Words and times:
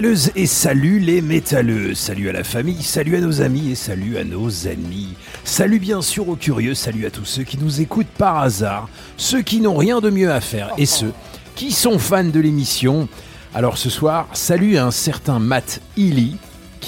Métalleuses 0.00 0.30
et 0.34 0.46
salut 0.46 0.98
les 0.98 1.20
métalleux. 1.20 1.94
Salut 1.94 2.30
à 2.30 2.32
la 2.32 2.42
famille, 2.42 2.82
salut 2.82 3.16
à 3.16 3.20
nos 3.20 3.42
amis 3.42 3.70
et 3.70 3.74
salut 3.74 4.16
à 4.16 4.24
nos 4.24 4.48
ennemis. 4.48 5.14
Salut 5.44 5.78
bien 5.78 6.00
sûr 6.00 6.26
aux 6.30 6.36
curieux, 6.36 6.74
salut 6.74 7.04
à 7.04 7.10
tous 7.10 7.26
ceux 7.26 7.42
qui 7.42 7.58
nous 7.58 7.82
écoutent 7.82 8.06
par 8.06 8.38
hasard, 8.38 8.88
ceux 9.18 9.42
qui 9.42 9.60
n'ont 9.60 9.76
rien 9.76 10.00
de 10.00 10.08
mieux 10.08 10.32
à 10.32 10.40
faire 10.40 10.72
et 10.78 10.86
ceux 10.86 11.12
qui 11.54 11.70
sont 11.70 11.98
fans 11.98 12.24
de 12.24 12.40
l'émission. 12.40 13.08
Alors 13.54 13.76
ce 13.76 13.90
soir, 13.90 14.26
salut 14.32 14.78
à 14.78 14.86
un 14.86 14.90
certain 14.90 15.38
Matt 15.38 15.82
Healy, 15.98 16.38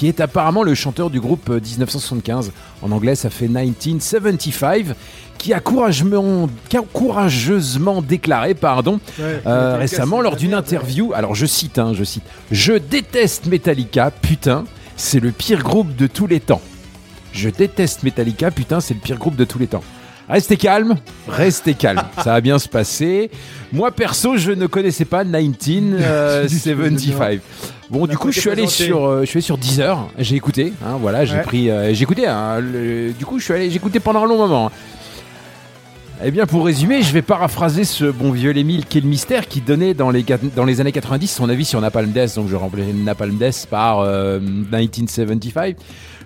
qui 0.03 0.09
est 0.09 0.19
apparemment 0.19 0.63
le 0.63 0.75
chanteur 0.75 1.09
du 1.09 1.21
groupe 1.21 1.49
euh, 1.49 1.61
1975. 1.61 2.51
En 2.81 2.91
anglais, 2.91 3.15
ça 3.15 3.29
fait 3.29 3.47
1975, 3.47 4.95
qui 5.37 5.53
a, 5.53 5.61
courageusement, 5.61 6.49
qui 6.67 6.75
a 6.75 6.81
courageusement 6.81 8.01
déclaré, 8.01 8.53
pardon, 8.53 8.99
euh, 9.21 9.77
récemment 9.77 10.19
lors 10.19 10.35
d'une 10.35 10.55
interview. 10.55 11.13
Alors 11.13 11.35
je 11.35 11.45
cite, 11.45 11.79
hein, 11.79 11.93
je 11.93 12.03
cite, 12.03 12.23
je 12.51 12.73
déteste 12.73 13.45
Metallica, 13.45 14.11
putain, 14.11 14.65
c'est 14.97 15.21
le 15.21 15.31
pire 15.31 15.63
groupe 15.63 15.95
de 15.95 16.07
tous 16.07 16.27
les 16.27 16.41
temps. 16.41 16.61
Je 17.31 17.47
déteste 17.47 18.03
Metallica, 18.03 18.51
putain, 18.51 18.81
c'est 18.81 18.95
le 18.95 18.99
pire 18.99 19.17
groupe 19.17 19.37
de 19.37 19.45
tous 19.45 19.57
les 19.57 19.67
temps. 19.67 19.85
Restez 20.27 20.57
calme, 20.57 20.97
restez 21.29 21.75
calme, 21.75 22.03
ça 22.17 22.31
va 22.31 22.41
bien 22.41 22.59
se 22.59 22.67
passer. 22.67 23.31
Moi 23.71 23.89
perso, 23.91 24.35
je 24.35 24.51
ne 24.51 24.67
connaissais 24.67 25.05
pas 25.05 25.23
1975. 25.23 27.39
Bon, 27.93 28.07
du 28.07 28.17
coup, 28.17 28.31
je 28.31 28.39
suis 28.39 28.49
allé 28.49 28.65
sur, 28.65 29.05
euh, 29.05 29.21
je 29.21 29.25
suis 29.27 29.37
allé 29.37 29.43
sur 29.43 29.57
Deezer, 29.59 30.07
j'ai 30.17 30.35
écouté, 30.35 30.73
hein, 30.83 30.97
voilà, 30.99 31.25
j'ai 31.25 31.35
Ouais. 31.35 31.41
pris, 31.43 31.69
euh, 31.69 31.93
j'ai 31.93 32.01
écouté. 32.01 32.25
hein, 32.25 32.59
le- 32.59 33.11
du 33.13 33.23
coup, 33.23 33.37
je 33.37 33.43
suis 33.43 33.53
allé, 33.53 33.69
j'ai 33.69 33.75
écouté 33.75 33.99
pendant 33.99 34.23
un 34.23 34.27
long 34.27 34.37
moment. 34.39 34.71
Eh 36.25 36.31
bien, 36.31 36.47
pour 36.47 36.65
résumer, 36.65 37.03
je 37.03 37.13
vais 37.13 37.21
paraphraser 37.21 37.83
ce 37.83 38.05
bon 38.05 38.31
vieux 38.31 38.55
Émile 38.57 38.85
qui 38.87 38.97
est 38.97 39.01
le 39.01 39.07
mystère 39.07 39.47
qui 39.47 39.61
donnait 39.61 39.93
dans 39.93 40.09
les, 40.09 40.23
dans 40.55 40.63
les 40.65 40.81
années 40.81 40.91
90 40.91 41.27
son 41.27 41.49
avis 41.49 41.65
sur 41.65 41.81
Napalm 41.81 42.09
Death. 42.11 42.35
Donc, 42.35 42.47
je 42.49 42.55
remplacerai 42.55 42.93
Napalm 42.93 43.35
Death 43.37 43.67
par 43.69 43.99
euh, 43.99 44.39
1975. 44.39 45.73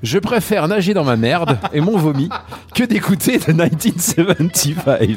Je 0.03 0.19
préfère 0.19 0.67
nager 0.69 0.93
dans 0.93 1.03
ma 1.03 1.15
merde 1.17 1.57
et 1.73 1.81
mon 1.81 1.97
vomi 1.97 2.29
que 2.75 2.83
d'écouter 2.83 3.39
de 3.39 3.51
1975. 3.51 5.07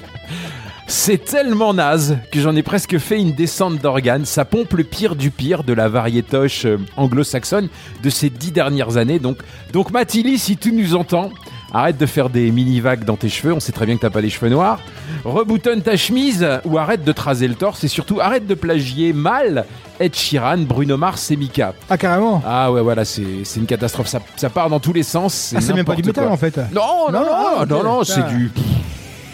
C'est 0.91 1.25
tellement 1.25 1.73
naze 1.73 2.19
que 2.33 2.41
j'en 2.41 2.57
ai 2.57 2.65
presque 2.65 2.99
fait 2.99 3.21
une 3.21 3.31
descente 3.31 3.79
d'organes. 3.79 4.25
Ça 4.25 4.45
pompe 4.45 4.73
le 4.73 4.83
pire 4.83 5.15
du 5.15 5.31
pire 5.31 5.63
de 5.63 5.73
la 5.73 5.89
variétoche 5.89 6.65
euh, 6.67 6.79
anglo-saxonne 6.97 7.69
de 8.03 8.11
ces 8.11 8.29
dix 8.29 8.51
dernières 8.51 8.97
années. 8.97 9.21
Donc, 9.21 9.39
donc 9.73 9.93
Mathilly, 9.93 10.37
si 10.37 10.57
tu 10.57 10.73
nous 10.73 10.97
entends, 10.97 11.31
arrête 11.73 11.97
de 11.97 12.07
faire 12.07 12.29
des 12.29 12.51
mini-vagues 12.51 13.05
dans 13.05 13.15
tes 13.15 13.29
cheveux. 13.29 13.55
On 13.55 13.61
sait 13.61 13.71
très 13.71 13.87
bien 13.87 13.95
que 13.95 14.01
t'as 14.01 14.11
pas 14.11 14.21
les 14.21 14.31
cheveux 14.31 14.51
noirs. 14.51 14.81
Reboutonne 15.25 15.81
ta 15.81 15.97
chemise 15.97 16.45
ou 16.65 16.77
arrête 16.77 17.05
de 17.05 17.13
traser 17.13 17.47
le 17.47 17.55
torse. 17.55 17.85
Et 17.85 17.89
surtout, 17.89 18.21
arrête 18.21 18.49
de 18.49 18.55
plagier 18.55 19.13
mal 19.13 19.67
Ed 20.01 20.17
Sheeran, 20.17 20.59
Bruno 20.59 20.97
Mars 20.97 21.31
et 21.31 21.37
Mika. 21.37 21.73
Ah, 21.89 21.99
carrément. 21.99 22.43
Ah 22.45 22.73
ouais, 22.73 22.83
voilà, 22.83 23.05
c'est 23.05 23.23
une 23.57 23.67
catastrophe. 23.67 24.09
Ça, 24.09 24.19
ça 24.35 24.51
part 24.51 24.69
dans 24.69 24.81
tous 24.81 24.93
les 24.93 25.05
sens. 25.05 25.55
Ah, 25.57 25.61
c'est 25.61 25.73
même 25.73 25.85
pas 25.85 25.95
du 25.95 26.03
métal 26.03 26.27
en 26.27 26.37
fait. 26.37 26.59
Non, 26.75 27.13
non, 27.13 27.21
non, 27.21 27.67
Non, 27.69 27.79
ah, 27.81 27.85
non, 27.85 28.05
c'est 28.05 28.27
du. 28.27 28.51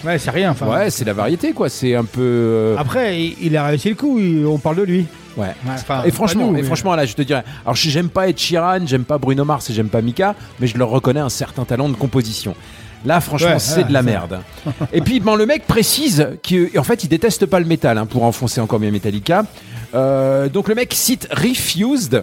Ouais, 0.06 0.18
c'est 0.18 0.30
rien. 0.30 0.52
Enfin, 0.52 0.66
Ouais, 0.66 0.90
c'est 0.90 1.04
la 1.04 1.12
variété, 1.12 1.52
quoi. 1.52 1.68
C'est 1.68 1.94
un 1.94 2.04
peu. 2.04 2.20
euh, 2.22 2.76
Après, 2.78 3.20
il, 3.20 3.36
il 3.42 3.56
a 3.56 3.66
réussi 3.66 3.88
le 3.90 3.94
coup. 3.96 4.18
il- 4.18 4.46
on 4.46 4.58
parle 4.58 4.76
de 4.76 4.82
lui. 4.82 5.06
Ouais. 5.36 5.46
Ouais, 5.48 5.54
enfin, 5.74 6.02
Et 6.06 6.10
franchement, 6.10 6.46
pas 6.46 6.50
nous, 6.52 6.56
et 6.58 6.60
mais- 6.62 6.66
franchement, 6.66 6.94
là, 6.94 7.04
je 7.04 7.14
te 7.14 7.22
dirais. 7.22 7.44
Alors, 7.64 7.74
je- 7.74 7.90
j'aime 7.90 8.08
pas 8.08 8.28
Ed 8.28 8.38
Sheeran, 8.38 8.86
j'aime 8.86 9.04
pas 9.04 9.18
Bruno 9.18 9.44
Mars 9.44 9.68
et 9.68 9.74
j'aime 9.74 9.88
pas 9.88 10.00
Mika, 10.00 10.34
mais 10.60 10.66
je 10.66 10.78
leur 10.78 10.88
reconnais 10.88 11.20
un 11.20 11.28
certain 11.28 11.64
talent 11.64 11.88
de 11.90 11.94
composition. 11.94 12.54
Là, 13.04 13.20
franchement, 13.20 13.48
Ouais, 13.50 13.58
c'est 13.58 13.82
ouais, 13.82 13.84
de 13.84 13.92
la 13.92 14.02
merde. 14.02 14.40
et 14.92 15.00
puis, 15.02 15.20
bon, 15.20 15.36
le 15.36 15.44
mec 15.46 15.66
précise 15.66 16.26
qu'en 16.48 16.82
fait, 16.82 17.04
il 17.04 17.08
déteste 17.08 17.44
pas 17.46 17.60
le 17.60 17.66
métal, 17.66 17.98
hein, 17.98 18.06
pour 18.06 18.24
enfoncer 18.24 18.60
encore 18.60 18.78
bien 18.78 18.90
Metallica. 18.90 19.44
Euh, 19.94 20.48
donc, 20.48 20.68
le 20.68 20.74
mec 20.74 20.92
cite 20.94 21.28
Refused 21.30 22.22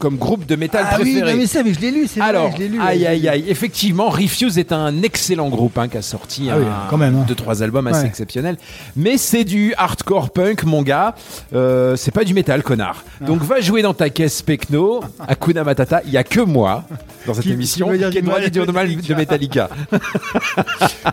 comme 0.00 0.16
groupe 0.16 0.46
de 0.46 0.56
métal 0.56 0.84
Ah 0.90 0.96
oui, 1.00 1.20
non, 1.22 1.36
mais 1.36 1.46
ça, 1.46 1.62
mais 1.62 1.72
je 1.74 1.80
l'ai 1.80 1.92
lu. 1.92 2.08
C'est 2.08 2.20
Alors, 2.20 2.48
vrai, 2.48 2.56
je 2.56 2.62
l'ai 2.62 2.68
lu. 2.68 2.80
aïe 2.80 3.06
aïe 3.06 3.28
aïe, 3.28 3.44
effectivement, 3.46 4.08
Refuse 4.08 4.58
est 4.58 4.72
un 4.72 5.02
excellent 5.02 5.48
groupe 5.48 5.78
hein, 5.78 5.86
qui 5.86 5.96
a 5.98 6.02
sorti 6.02 6.48
Ah 6.50 6.56
oui, 6.58 6.64
un, 6.64 6.88
quand 6.90 6.96
même, 6.96 7.14
hein. 7.16 7.24
deux 7.28 7.34
trois 7.36 7.62
albums 7.62 7.86
assez 7.86 8.00
Ouais. 8.00 8.06
exceptionnels, 8.06 8.56
mais 8.96 9.16
c'est 9.18 9.44
du 9.44 9.74
hardcore 9.76 10.30
punk, 10.30 10.64
mon 10.64 10.82
gars. 10.82 11.14
Euh, 11.54 11.94
c'est 11.96 12.10
pas 12.10 12.24
du 12.24 12.34
métal, 12.34 12.62
connard. 12.62 13.04
Ah. 13.20 13.26
Donc 13.26 13.42
va 13.42 13.60
jouer 13.60 13.82
dans 13.82 13.94
ta 13.94 14.08
caisse 14.10 14.42
Pecno, 14.42 15.00
Hakuna 15.28 15.62
Matata. 15.62 16.00
Il 16.06 16.10
y 16.12 16.16
a 16.16 16.24
que 16.24 16.40
moi 16.40 16.84
dans 17.26 17.34
cette 17.34 17.42
Qui- 17.44 17.52
émission 17.52 17.86
qui 17.92 17.98
qui 18.10 18.22
de 18.22 18.26
mal 18.26 18.50
de 18.50 18.72
mal 18.72 18.96
de 18.96 19.14
Metallica. 19.14 19.68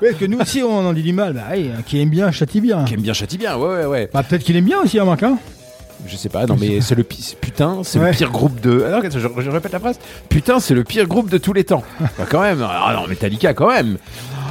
Ouais, 0.02 0.10
parce 0.10 0.16
que 0.20 0.26
nous 0.26 0.40
aussi, 0.40 0.62
on 0.64 0.86
en 0.86 0.94
dit 0.94 1.02
du 1.04 1.14
mal. 1.14 1.34
Bah, 1.34 1.42
oui, 1.54 1.70
qui 1.86 2.00
aime 2.02 2.10
bien, 2.10 2.32
châtie 2.32 2.62
bien. 2.62 2.84
qui 2.86 2.94
aime 2.94 3.02
bien, 3.02 3.14
châtie 3.14 3.38
bien. 3.38 3.58
Ouais 3.58 3.68
ouais 3.78 3.86
ouais. 3.86 4.10
Bah, 4.14 4.24
peut-être 4.24 4.44
qu'il 4.44 4.56
aime 4.56 4.66
bien 4.66 4.80
aussi, 4.80 5.00
hein, 5.00 5.06
Marc. 5.06 5.24
Hein 5.24 5.38
Je 6.06 6.16
sais 6.16 6.30
pas, 6.30 6.46
non 6.46 6.56
mais 6.60 6.80
c'est 6.82 6.96
le 6.96 7.04
putain, 7.04 7.80
c'est 7.84 8.00
Ouais. 8.00 8.12
le 8.12 8.16
pire 8.18 8.32
groupe 8.32 8.60
de. 8.62 8.84
Alors, 8.84 9.04
attends, 9.04 9.18
je, 9.20 9.28
je 9.42 9.50
répète 9.50 9.72
la 9.74 9.80
phrase. 9.80 10.00
Putain, 10.30 10.60
c'est 10.60 10.74
le 10.76 10.84
pire 10.84 11.08
groupe 11.08 11.30
de 11.30 11.38
tous 11.38 11.54
les 11.54 11.64
temps. 11.64 11.84
Bah, 12.00 12.26
quand 12.30 12.42
même. 12.42 12.66
Ah 12.68 12.94
non, 12.96 13.08
Metallica 13.08 13.54
quand 13.54 13.68
même. 13.70 13.98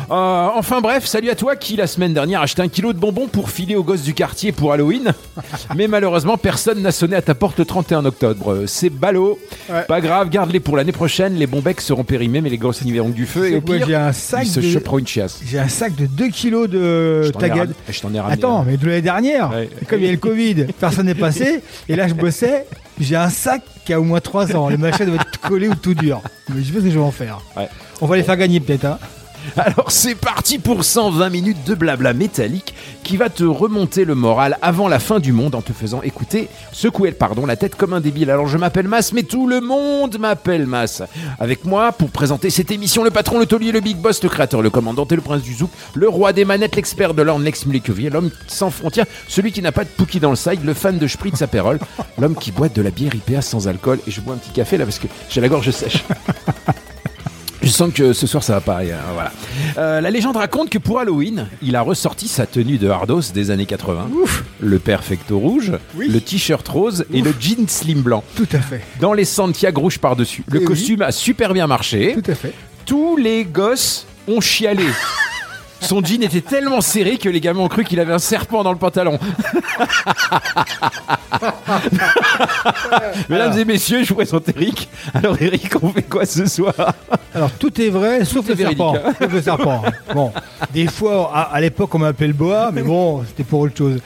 Euh, 0.09 0.49
enfin 0.55 0.81
bref, 0.81 1.05
salut 1.05 1.31
à 1.31 1.35
toi 1.35 1.57
qui 1.57 1.75
la 1.75 1.89
semaine 1.89 2.15
dernière 2.15 2.41
acheté 2.41 2.63
un 2.63 2.69
kilo 2.69 2.93
de 2.93 2.99
bonbons 2.99 3.27
pour 3.27 3.51
filer 3.51 3.75
aux 3.75 3.83
gosses 3.83 4.03
du 4.03 4.15
quartier 4.15 4.53
pour 4.53 4.73
Halloween. 4.73 5.13
Mais 5.77 5.89
malheureusement, 5.89 6.37
personne 6.37 6.81
n'a 6.81 6.93
sonné 6.93 7.17
à 7.17 7.23
ta 7.23 7.35
porte 7.35 7.59
le 7.59 7.65
31 7.65 8.05
octobre. 8.05 8.65
C'est 8.67 8.89
ballot. 8.91 9.37
Ouais. 9.69 9.83
Pas 9.83 10.01
grave, 10.01 10.29
garde-les 10.31 10.61
pour 10.61 10.77
l'année 10.77 10.93
prochaine. 10.93 11.35
Les 11.35 11.49
bons 11.49 11.61
becs 11.61 11.81
seront 11.81 12.05
périmés, 12.05 12.41
mais 12.41 12.51
les 12.51 12.59
gosses 12.59 12.85
n'y 12.85 12.93
verront 12.93 13.09
du 13.09 13.27
feu. 13.27 13.51
Et 13.51 13.57
au 13.57 13.61
pire, 13.61 13.85
j'ai 13.87 13.97
un 13.97 14.13
sac 14.13 14.45
ils 14.45 14.51
se 14.51 14.61
de- 14.61 14.71
choperont 14.71 14.99
une 14.99 15.07
chiasse. 15.09 15.41
J'ai 15.45 15.59
un 15.59 15.69
sac 15.69 15.97
de 15.97 16.07
2 16.07 16.29
kilos 16.29 16.69
de 16.71 17.23
Je 17.25 17.31
t'en 17.31 17.39
ai 17.41 17.43
tagad. 17.43 17.59
ramené- 17.59 17.75
je 17.91 18.01
t'en 18.01 18.15
ai 18.15 18.21
ramené. 18.21 18.35
Attends, 18.35 18.65
mais 18.65 18.77
de 18.77 18.87
l'année 18.87 19.03
dernière, 19.03 19.51
Ouais. 19.51 19.69
comme 19.89 19.99
il 20.01 20.07
y 20.07 20.09
a 20.09 20.13
le 20.13 20.19
Covid, 20.19 20.67
personne 20.79 21.07
n'est 21.07 21.15
passé. 21.15 21.63
Et 21.89 21.97
là, 21.97 22.07
je 22.07 22.15
bossais. 22.15 22.67
J'ai 23.01 23.17
un 23.17 23.29
sac 23.29 23.63
qui 23.85 23.93
a 23.93 24.01
au 24.01 24.05
moins 24.05 24.21
3 24.21 24.55
ans. 24.57 24.69
Les 24.69 24.77
machins 24.77 25.05
doivent 25.05 25.21
être 25.21 25.41
collés 25.41 25.69
ou 25.69 25.75
tout 25.75 25.95
dur. 25.95 26.23
Mais 26.49 26.63
je 26.63 26.69
sais 26.69 26.73
pas 26.73 26.79
ce 26.79 26.85
que 26.85 26.91
je 26.91 26.99
vais 26.99 27.05
en 27.05 27.11
faire. 27.11 27.41
Ouais. 27.57 27.69
On 28.01 28.07
va 28.07 28.17
les 28.17 28.23
faire 28.23 28.37
gagner 28.37 28.61
peut-être. 28.61 28.85
Hein. 28.85 28.99
Alors 29.57 29.91
c'est 29.91 30.15
parti 30.15 30.59
pour 30.59 30.85
120 30.85 31.29
minutes 31.31 31.65
de 31.67 31.75
blabla 31.75 32.13
métallique 32.13 32.75
qui 33.05 33.17
va 33.17 33.29
te 33.29 33.45
remonter 33.45 34.05
le 34.05 34.15
moral 34.15 34.59
avant 34.63 34.89
la 34.89 34.99
fin 34.99 35.21
du 35.21 35.33
monde 35.33 35.55
en 35.55 35.63
te 35.63 35.73
faisant 35.73 36.03
écouter, 36.03 36.49
secouer 36.73 37.13
pardon, 37.13 37.47
la 37.47 37.57
tête 37.57 37.77
comme 37.77 37.93
un 37.93 38.01
débile. 38.01 38.31
Alors 38.31 38.49
je 38.49 38.59
m'appelle 38.59 38.89
Mas, 38.89 39.13
mais 39.13 39.23
tout 39.23 39.47
le 39.47 39.61
monde 39.61 40.19
m'appelle 40.19 40.67
Mas. 40.67 41.03
Avec 41.39 41.65
moi 41.65 41.93
pour 41.93 42.11
présenter 42.11 42.51
cette 42.51 42.71
émission, 42.71 43.05
le 43.05 43.11
patron, 43.11 43.39
le 43.39 43.47
taulier, 43.47 43.73
le 43.73 43.81
big 43.81 43.97
boss, 43.97 44.23
le 44.23 44.29
créateur, 44.29 44.63
le 44.63 44.71
commandant 44.71 45.07
et 45.09 45.15
le 45.15 45.23
prince 45.23 45.43
du 45.43 45.55
zouk, 45.55 45.71
le 45.95 46.09
roi 46.09 46.33
des 46.33 46.45
manettes, 46.45 46.77
l'expert 46.77 47.15
de 47.15 47.23
l'orne, 47.23 47.45
l'ex 47.45 47.65
l'homme 48.11 48.31
sans 48.47 48.71
frontières, 48.71 49.07
celui 49.29 49.53
qui 49.53 49.63
n'a 49.63 49.73
pas 49.73 49.85
de 49.85 49.89
pookie 49.89 50.21
dans 50.21 50.31
le 50.31 50.37
side, 50.37 50.65
le 50.65 50.75
fan 50.75 50.99
de 50.99 51.07
Spritz 51.07 51.43
Aperol, 51.43 51.79
l'homme 52.19 52.35
qui 52.35 52.53
boit 52.53 52.69
de 52.69 52.83
la 52.83 52.91
bière 52.91 53.15
IPA 53.15 53.43
sans 53.43 53.69
alcool. 53.69 53.99
Et 54.07 54.11
je 54.11 54.21
bois 54.21 54.35
un 54.35 54.39
petit 54.39 54.51
café 54.51 54.77
là 54.77 54.85
parce 54.85 54.99
que 54.99 55.07
j'ai 55.29 55.41
la 55.41 55.49
gorge 55.49 55.71
sèche. 55.71 56.05
Je 57.63 57.69
sens 57.69 57.93
que 57.93 58.13
ce 58.13 58.27
soir 58.27 58.43
ça 58.43 58.55
va 58.55 58.61
pas. 58.61 58.81
euh, 58.83 58.95
voilà. 59.15 59.33
Euh, 59.79 60.01
la 60.01 60.11
légende 60.11 60.37
raconte 60.37 60.71
que 60.71 60.79
pour 60.79 61.01
Halloween, 61.01 61.47
il 61.63 61.75
a 61.75 61.81
ressorti 61.83 62.29
sa 62.29 62.47
tenue 62.47 62.79
de 62.79 62.89
hardos 62.89 63.33
des 63.35 63.51
années 63.51 63.67
80. 63.67 64.09
Le 64.61 64.79
perfecto 64.79 65.39
rouge, 65.39 65.73
Oui. 65.97 66.09
le 66.09 66.21
t-shirt 66.21 66.67
rose 66.69 67.05
et 67.13 67.23
le 67.23 67.35
jean 67.41 67.67
slim 67.69 68.03
blanc. 68.03 68.23
Tout 68.37 68.47
à 68.53 68.61
fait. 68.61 68.83
Dans 69.01 69.13
les 69.15 69.25
Santiago 69.25 69.81
rouges 69.81 69.99
par-dessus. 69.99 70.45
Le 70.49 70.57
Eh 70.57 70.61
oui. 70.61 70.65
costume 70.67 71.03
a 71.03 71.13
super 71.13 71.53
bien 71.55 71.67
marché. 71.67 72.17
Tout 72.23 72.31
à 72.31 72.35
fait. 72.35 72.53
Tous 72.85 73.17
les 73.17 73.45
gosses 73.45 74.07
ont 74.29 74.41
chialé. 74.41 74.85
Son 75.87 76.03
jean 76.05 76.23
était 76.23 76.41
tellement 76.41 76.81
serré 76.81 77.17
que 77.17 77.29
les 77.29 77.41
gamins 77.41 77.61
ont 77.61 77.69
cru 77.69 77.85
qu'il 77.85 78.01
avait 78.01 78.13
un 78.13 78.19
serpent 78.19 78.65
dans 78.65 78.73
le 78.73 78.79
pantalon. 78.79 79.19
Mesdames 83.29 83.59
et 83.59 83.65
messieurs, 83.65 84.03
je 84.03 84.09
vous 84.11 84.15
présente 84.17 84.49
Eric. 84.49 84.89
Alors 85.15 85.37
Eric, 85.41 85.71
on 85.83 85.91
fait 85.91 86.03
quoi 86.03 86.27
ce 86.27 86.47
soir 86.47 86.75
Alors 87.35 87.51
tout 87.53 87.81
est 87.81 87.89
vrai, 87.91 88.25
sauf 88.25 88.47
est 88.49 88.55
le 88.55 88.57
serpent. 88.57 88.93
véridique, 88.93 89.09
hein. 89.09 89.15
Sauf 89.21 89.33
le 89.33 89.43
serpent. 89.43 89.83
Bon, 90.15 90.33
des 90.73 90.87
fois, 90.87 91.31
à, 91.35 91.41
à 91.55 91.61
l'époque, 91.61 91.95
on 91.95 91.99
m'appelait 91.99 92.29
le 92.29 92.33
boa, 92.33 92.71
mais 92.73 92.83
bon, 92.83 93.23
c'était 93.27 93.45
pour 93.45 93.61
autre 93.61 93.77
chose. 93.77 94.01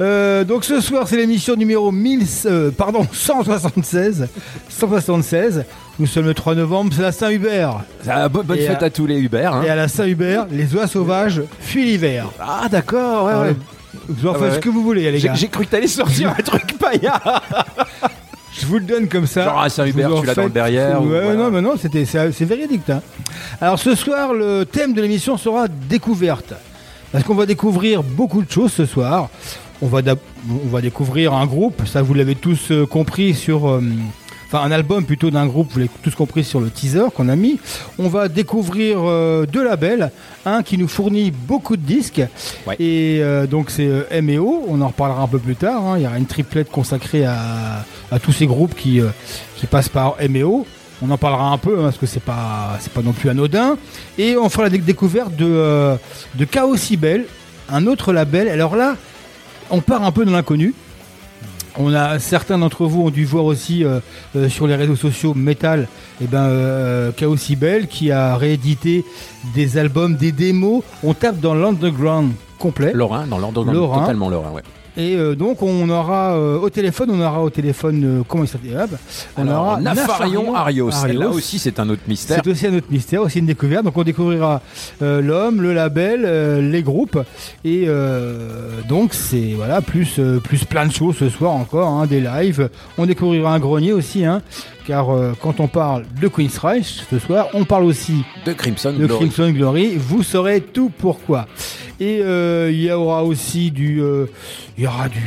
Euh, 0.00 0.44
donc 0.44 0.64
ce 0.64 0.80
soir, 0.80 1.06
c'est 1.08 1.16
l'émission 1.16 1.56
numéro 1.56 1.90
1000, 1.92 2.26
euh, 2.46 2.70
pardon, 2.70 3.06
176. 3.12 4.28
176. 4.68 5.64
Nous 5.98 6.06
sommes 6.06 6.26
le 6.26 6.34
3 6.34 6.54
novembre, 6.54 6.92
c'est 6.94 7.00
la 7.02 7.12
Saint-Hubert. 7.12 7.80
Ah, 8.06 8.28
bo- 8.28 8.42
Bonne 8.42 8.58
fête 8.58 8.82
à- 8.82 8.86
à 8.86 8.90
tous 8.90 9.06
les 9.06 9.18
Uber. 9.18 9.48
hein. 9.50 9.62
Et 9.64 9.70
à 9.70 9.76
la 9.76 9.88
Saint-Hubert, 9.88 10.46
les 10.50 10.74
oies 10.74 10.86
sauvages 10.86 11.42
fuient 11.60 11.86
l'hiver. 11.86 12.26
Ah 12.38 12.66
d'accord, 12.70 13.24
ouais, 13.26 13.48
ouais. 13.48 13.56
Vous 14.08 14.28
en 14.28 14.34
Ah 14.34 14.38
faites 14.38 14.54
ce 14.54 14.58
que 14.58 14.68
vous 14.68 14.82
voulez, 14.82 15.10
les 15.10 15.18
J'ai 15.18 15.28
gars. 15.28 15.34
j'ai 15.34 15.48
cru 15.48 15.64
que 15.64 15.70
t'allais 15.70 15.86
sortir 15.86 16.30
un 16.38 16.42
truc 16.42 16.76
paillard. 16.78 17.42
Je 18.58 18.66
vous 18.66 18.74
le 18.78 18.84
donne 18.84 19.08
comme 19.08 19.26
ça. 19.26 19.44
Genre 19.44 19.60
à 19.60 19.68
Saint-Hubert, 19.70 20.10
Vous 20.10 20.16
en 20.16 20.20
tu 20.20 20.26
l'as 20.26 20.34
dans 20.34 20.42
le 20.44 20.50
derrière, 20.50 21.02
ou 21.02 21.06
Ouais, 21.08 21.22
voilà. 21.22 21.34
non, 21.34 21.50
mais 21.50 21.62
non, 21.62 21.74
c'était, 21.80 22.04
c'est, 22.04 22.44
véridique. 22.44 22.88
hein. 22.90 23.00
Alors 23.62 23.78
ce 23.78 23.94
soir, 23.94 24.34
le 24.34 24.64
thème 24.64 24.92
de 24.92 25.00
l'émission 25.00 25.38
sera 25.38 25.66
découverte. 25.68 26.52
Parce 27.10 27.24
qu'on 27.24 27.34
va 27.34 27.46
découvrir 27.46 28.02
beaucoup 28.02 28.42
de 28.42 28.50
choses 28.50 28.72
ce 28.72 28.84
soir. 28.84 29.30
On 29.80 29.86
va, 29.86 30.02
d'ab- 30.02 30.18
on 30.50 30.68
va 30.68 30.80
découvrir 30.82 31.32
un 31.32 31.46
groupe, 31.46 31.82
ça 31.86 32.02
vous 32.02 32.12
l'avez 32.14 32.34
tous 32.34 32.70
euh, 32.70 32.84
compris 32.86 33.34
sur... 33.34 33.68
euh, 33.68 33.82
Enfin, 34.46 34.60
un 34.62 34.70
album 34.70 35.04
plutôt 35.04 35.30
d'un 35.30 35.46
groupe, 35.46 35.72
vous 35.72 35.80
l'avez 35.80 35.90
tous 36.02 36.14
compris 36.14 36.44
sur 36.44 36.60
le 36.60 36.70
teaser 36.70 37.06
qu'on 37.14 37.28
a 37.28 37.34
mis. 37.34 37.58
On 37.98 38.08
va 38.08 38.28
découvrir 38.28 38.98
euh, 39.00 39.44
deux 39.44 39.64
labels, 39.64 40.12
un 40.44 40.62
qui 40.62 40.78
nous 40.78 40.86
fournit 40.86 41.32
beaucoup 41.32 41.76
de 41.76 41.82
disques, 41.82 42.22
Ouais. 42.66 42.76
et 42.78 43.18
euh, 43.22 43.46
donc 43.48 43.70
c'est 43.70 43.88
euh, 43.88 44.04
M&O, 44.10 44.64
on 44.68 44.80
en 44.82 44.86
reparlera 44.88 45.22
un 45.22 45.26
peu 45.26 45.40
plus 45.40 45.56
tard. 45.56 45.84
hein. 45.84 45.94
Il 45.98 46.04
y 46.04 46.06
aura 46.06 46.16
une 46.18 46.26
triplette 46.26 46.70
consacrée 46.70 47.24
à, 47.24 47.84
à 48.12 48.18
tous 48.20 48.30
ces 48.32 48.46
groupes 48.46 48.76
qui, 48.76 49.00
euh, 49.00 49.08
qui 49.56 49.66
passent 49.66 49.88
par 49.88 50.14
M&O. 50.20 50.64
On 51.02 51.10
en 51.10 51.18
parlera 51.18 51.48
un 51.50 51.58
peu 51.58 51.78
hein, 51.80 51.82
parce 51.82 51.98
que 51.98 52.06
c'est 52.06 52.22
pas 52.22 52.78
c'est 52.80 52.92
pas 52.92 53.02
non 53.02 53.12
plus 53.12 53.28
anodin. 53.28 53.76
Et 54.16 54.36
on 54.36 54.48
fera 54.48 54.62
la 54.62 54.70
dé- 54.70 54.78
découverte 54.78 55.34
de 55.36 55.94
de 56.36 56.44
Chaos 56.46 56.76
un 57.68 57.86
autre 57.86 58.12
label. 58.12 58.48
Alors 58.48 58.76
là, 58.76 58.94
on 59.70 59.80
part 59.80 60.04
un 60.04 60.12
peu 60.12 60.24
dans 60.24 60.32
l'inconnu. 60.32 60.72
On 61.78 61.94
a 61.94 62.18
certains 62.18 62.58
d'entre 62.58 62.86
vous 62.86 63.02
ont 63.02 63.10
dû 63.10 63.24
voir 63.24 63.44
aussi 63.44 63.84
euh, 63.84 64.00
euh, 64.34 64.48
sur 64.48 64.66
les 64.66 64.76
réseaux 64.76 64.96
sociaux 64.96 65.34
Metal, 65.34 65.88
et 66.22 66.26
ben 66.26 66.44
euh, 66.44 67.12
Chaos 67.12 67.36
Cybele 67.36 67.86
qui 67.86 68.10
a 68.10 68.36
réédité 68.36 69.04
des 69.54 69.76
albums, 69.76 70.16
des 70.16 70.32
démos. 70.32 70.82
On 71.02 71.12
tape 71.12 71.38
dans 71.38 71.54
l'underground 71.54 72.32
complet. 72.58 72.92
Lorrain, 72.94 73.26
dans 73.26 73.38
Lorrain. 73.38 74.00
totalement 74.00 74.30
Lorrain, 74.30 74.52
ouais. 74.52 74.62
Et 74.96 75.14
euh, 75.14 75.34
donc 75.34 75.62
on 75.62 75.88
aura 75.90 76.34
euh, 76.36 76.58
au 76.58 76.70
téléphone, 76.70 77.10
on 77.12 77.20
aura 77.20 77.42
au 77.42 77.50
téléphone 77.50 78.02
euh, 78.04 78.22
comment 78.26 78.44
il 78.44 78.48
s'appelle. 78.48 78.86
On 79.36 79.42
Alors, 79.42 79.62
aura 79.62 79.80
Nafarion 79.80 80.54
Arios. 80.54 80.90
Et 81.06 81.12
là 81.12 81.26
Arios. 81.26 81.36
aussi, 81.36 81.58
c'est 81.58 81.78
un 81.78 81.88
autre 81.90 82.02
mystère. 82.08 82.40
C'est 82.42 82.50
aussi 82.50 82.66
un 82.66 82.74
autre 82.74 82.86
mystère, 82.90 83.22
aussi 83.22 83.38
une 83.40 83.46
découverte. 83.46 83.84
Donc 83.84 83.96
on 83.96 84.02
découvrira 84.04 84.62
euh, 85.02 85.20
l'homme, 85.20 85.60
le 85.60 85.74
label, 85.74 86.22
euh, 86.24 86.60
les 86.62 86.82
groupes 86.82 87.18
et 87.64 87.84
euh, 87.88 88.80
donc 88.88 89.12
c'est 89.12 89.52
voilà 89.54 89.82
plus 89.82 90.18
euh, 90.18 90.38
plus 90.40 90.64
plein 90.64 90.86
de 90.86 90.92
choses 90.92 91.16
ce 91.16 91.28
soir 91.28 91.52
encore, 91.52 91.88
hein, 91.88 92.06
des 92.06 92.20
lives. 92.20 92.70
On 92.96 93.06
découvrira 93.06 93.52
un 93.54 93.58
grenier 93.58 93.92
aussi, 93.92 94.24
hein, 94.24 94.40
car 94.86 95.10
euh, 95.10 95.32
quand 95.40 95.60
on 95.60 95.66
parle 95.68 96.04
de 96.20 96.28
Queen's 96.28 96.56
Reich 96.58 97.02
ce 97.10 97.18
soir, 97.18 97.48
on 97.54 97.64
parle 97.64 97.84
aussi 97.84 98.24
De 98.44 98.52
Crimson 98.52 98.92
de 98.92 99.06
Glory. 99.06 99.28
Crimson 99.28 99.50
Glory. 99.50 99.96
Vous 99.96 100.22
saurez 100.22 100.60
tout 100.60 100.90
pourquoi. 100.96 101.46
Et 101.98 102.20
euh, 102.22 102.70
il 102.70 102.82
y 102.82 102.90
aura 102.92 103.24
aussi 103.24 103.70
du, 103.70 104.00
euh, 104.02 104.26
il 104.76 104.84
y 104.84 104.86
aura 104.86 105.08
du, 105.08 105.18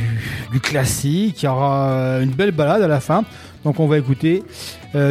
du 0.52 0.60
classique, 0.60 1.42
il 1.42 1.46
y 1.46 1.48
aura 1.48 2.18
une 2.22 2.30
belle 2.30 2.52
balade 2.52 2.82
à 2.82 2.88
la 2.88 3.00
fin. 3.00 3.24
Donc 3.64 3.78
on 3.78 3.86
va 3.86 3.98
écouter. 3.98 4.42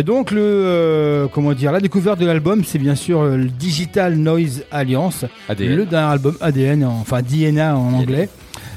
Donc 0.06 0.32
le, 0.32 1.30
comment 1.34 1.54
dire, 1.54 1.72
la 1.72 1.80
découverte 1.80 2.20
de 2.20 2.26
l'album, 2.26 2.64
c'est 2.66 2.80
bien 2.80 2.96
sûr 2.96 3.24
le 3.24 3.46
Digital 3.46 4.16
Noise 4.16 4.64
Alliance, 4.72 5.24
ADN. 5.48 5.76
le 5.76 5.86
dernier 5.86 6.12
album 6.14 6.36
ADN, 6.42 6.84
en- 6.84 6.98
enfin 7.00 7.22
DNA 7.22 7.78
en 7.78 7.94
anglais. 7.94 8.28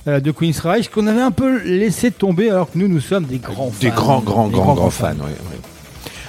Euh, 0.09 0.21
de 0.21 0.31
Queen's 0.31 0.59
Reich 0.61 0.89
qu'on 0.91 1.07
avait 1.07 1.21
un 1.23 1.31
peu 1.31 1.63
laissé 1.63 2.11
tomber 2.11 2.51
alors 2.51 2.71
que 2.71 2.79
nous 2.79 2.89
nous 2.89 3.01
sommes 3.01 3.25
des 3.25 3.39
grands 3.39 3.71
Des 3.81 3.91
fans. 3.91 3.95
grands, 3.95 4.21
grands, 4.21 4.47
Des 4.49 4.55
grands, 4.55 4.75
grands 4.75 4.91
fans. 4.91 5.11
ouais. 5.13 5.59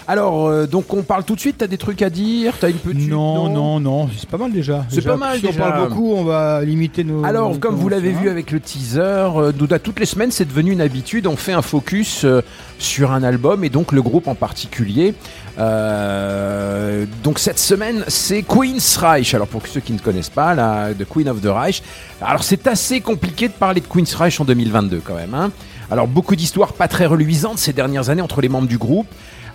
Alors, 0.05 0.47
euh, 0.47 0.67
donc 0.67 0.93
on 0.93 1.01
parle 1.01 1.23
tout 1.23 1.35
de 1.35 1.39
suite. 1.39 1.59
T'as 1.59 1.67
des 1.67 1.77
trucs 1.77 2.01
à 2.01 2.09
dire 2.09 2.55
T'as 2.59 2.69
une 2.69 2.75
petite 2.75 3.09
Non, 3.09 3.47
non, 3.49 3.79
non, 3.79 4.09
c'est 4.17 4.27
pas 4.29 4.37
mal 4.37 4.51
déjà. 4.51 4.85
C'est 4.89 5.01
pas 5.01 5.15
mal 5.15 5.37
Si 5.37 5.43
déjà. 5.45 5.65
on 5.65 5.69
parle 5.69 5.87
beaucoup, 5.89 6.13
on 6.13 6.25
va 6.25 6.61
limiter 6.63 7.05
nos. 7.05 7.23
Alors, 7.23 7.51
nos 7.51 7.57
comme 7.57 7.75
vous 7.75 7.87
l'avez 7.87 8.09
conventions, 8.09 8.21
vu 8.23 8.27
hein. 8.27 8.31
avec 8.33 8.51
le 8.51 8.59
teaser, 8.59 8.99
euh, 8.99 9.51
à 9.71 9.79
toutes 9.79 9.99
les 10.01 10.05
semaines, 10.05 10.31
c'est 10.31 10.45
devenu 10.45 10.71
une 10.73 10.81
habitude. 10.81 11.25
On 11.25 11.37
fait 11.37 11.53
un 11.53 11.61
focus 11.61 12.25
euh, 12.25 12.41
sur 12.79 13.13
un 13.13 13.23
album 13.23 13.63
et 13.63 13.69
donc 13.69 13.93
le 13.93 14.01
groupe 14.01 14.27
en 14.27 14.35
particulier. 14.35 15.13
Euh, 15.59 17.05
donc 17.23 17.39
cette 17.39 17.59
semaine, 17.59 18.03
c'est 18.07 18.43
Queen's 18.43 18.97
Reich. 18.97 19.33
Alors 19.33 19.47
pour 19.47 19.65
ceux 19.67 19.79
qui 19.79 19.93
ne 19.93 19.99
connaissent 19.99 20.29
pas, 20.29 20.53
la 20.53 20.89
The 20.97 21.05
Queen 21.07 21.29
of 21.29 21.41
the 21.41 21.47
Reich. 21.47 21.81
Alors 22.21 22.43
c'est 22.43 22.67
assez 22.67 23.01
compliqué 23.01 23.47
de 23.47 23.53
parler 23.53 23.81
de 23.81 23.87
Queen's 23.87 24.13
Reich 24.15 24.39
en 24.39 24.45
2022 24.45 25.01
quand 25.03 25.15
même. 25.15 25.33
hein. 25.33 25.51
Alors 25.91 26.07
beaucoup 26.07 26.35
d'histoires 26.35 26.73
pas 26.73 26.87
très 26.87 27.05
reluisantes 27.05 27.59
ces 27.59 27.73
dernières 27.73 28.09
années 28.09 28.21
entre 28.21 28.41
les 28.41 28.49
membres 28.49 28.67
du 28.67 28.77
groupe. 28.77 29.07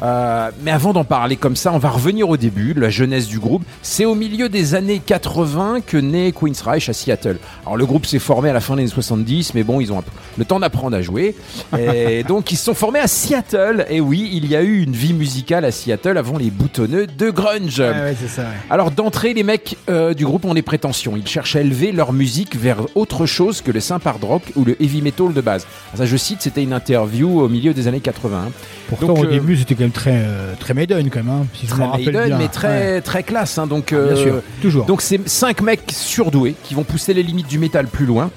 Euh, 0.03 0.51
mais 0.63 0.71
avant 0.71 0.93
d'en 0.93 1.05
parler 1.05 1.37
comme 1.37 1.57
ça, 1.57 1.73
on 1.73 1.79
va 1.79 1.91
revenir 1.91 2.29
au 2.29 2.37
début, 2.37 2.75
la 2.75 2.91
jeunesse 2.91 3.27
du 3.27 3.39
groupe. 3.39 3.63
C'est 3.83 4.05
au 4.05 4.15
milieu 4.15 4.49
des 4.49 4.75
années 4.75 5.01
80 5.05 5.79
que 5.87 5.97
naît 5.97 6.33
Queen's 6.33 6.61
Reich 6.63 6.89
à 6.89 6.93
Seattle. 6.93 7.39
Alors 7.65 7.77
le 7.77 7.87
groupe 7.87 8.07
s'est 8.07 8.19
formé 8.19 8.51
à 8.51 8.53
la 8.53 8.61
fin 8.61 8.77
des 8.77 8.83
années 8.83 8.91
70, 8.91 9.55
mais 9.55 9.63
bon, 9.65 9.81
ils 9.81 9.93
ont 9.93 10.03
le 10.37 10.45
temps 10.45 10.61
d'apprendre 10.61 10.97
à 10.97 11.03
jouer. 11.03 11.35
Et 11.79 12.23
donc 12.29 12.53
ils 12.53 12.57
se 12.57 12.65
sont 12.65 12.75
formés 12.75 13.01
à 13.01 13.09
Seattle. 13.09 13.87
Et 13.91 14.01
oui, 14.01 14.31
il 14.33 14.47
y 14.47 14.55
a 14.57 14.63
eu 14.63 14.83
une 14.83 14.93
vie 14.93 15.13
musicale 15.13 15.65
à 15.65 15.71
Seattle 15.73 16.17
avant 16.17 16.39
les 16.39 16.51
boutonneux 16.51 17.07
de 17.07 17.31
grunge. 17.31 17.81
Ouais, 17.81 17.89
ouais, 17.91 18.17
c'est 18.21 18.29
ça. 18.29 18.43
ouais. 18.43 18.49
Alors 18.71 18.91
d'entrée, 18.91 19.35
les 19.35 19.43
mecs 19.43 19.77
euh, 19.91 20.15
du 20.15 20.25
groupe 20.25 20.45
ont 20.45 20.55
des 20.55 20.63
prétentions. 20.63 21.17
Ils 21.17 21.27
cherchent 21.27 21.57
à 21.57 21.61
élever 21.61 21.93
leur 21.93 22.13
musique 22.13 22.57
vers 22.57 22.79
autre 22.95 23.27
chose 23.27 23.61
que 23.63 23.71
le 23.73 23.81
simple 23.81 24.07
hard 24.09 24.23
rock 24.23 24.43
ou 24.57 24.65
le 24.65 24.81
heavy 24.83 25.03
metal 25.03 25.33
de 25.33 25.41
base. 25.41 25.67
Ça, 25.95 26.07
je 26.07 26.17
cite, 26.17 26.41
c'était 26.43 26.63
une 26.63 26.73
interview 26.73 27.41
au 27.41 27.49
milieu 27.49 27.75
des 27.75 27.89
années 27.89 28.01
80. 28.01 28.45
hein. 28.47 28.51
Pourtant, 28.89 29.09
Donc, 29.09 29.19
au 29.19 29.25
euh, 29.25 29.31
début, 29.31 29.57
c'était 29.57 29.75
quand 29.75 29.88
même 29.89 29.93
très, 29.93 30.23
euh, 30.25 30.55
très 30.59 30.75
Maiden, 30.75 31.09
quand 31.11 31.23
même, 31.25 31.29
hein, 31.31 31.47
si 31.55 31.67
je 31.67 31.75
me 31.75 31.83
rappelle 31.85 32.07
Maiden, 32.07 32.27
bien. 32.27 32.39
mais 32.39 32.49
très, 32.49 33.01
très 33.01 33.23
classe. 33.23 33.59
hein. 33.59 33.67
donc, 33.67 33.89
Ouais, 33.93 34.03
bien 34.05 34.13
euh, 34.13 34.23
sûr, 34.23 34.43
toujours. 34.61 34.85
donc 34.87 35.03
c'est 35.03 35.29
cinq 35.29 35.61
mecs 35.63 35.91
surdoués 35.93 36.55
qui 36.63 36.75
vont 36.75 36.85
pousser 36.85 37.15
les 37.15 37.23
limites 37.23 37.49
du 37.49 37.59
métal 37.59 37.87
plus 37.87 38.07
loin. 38.07 38.31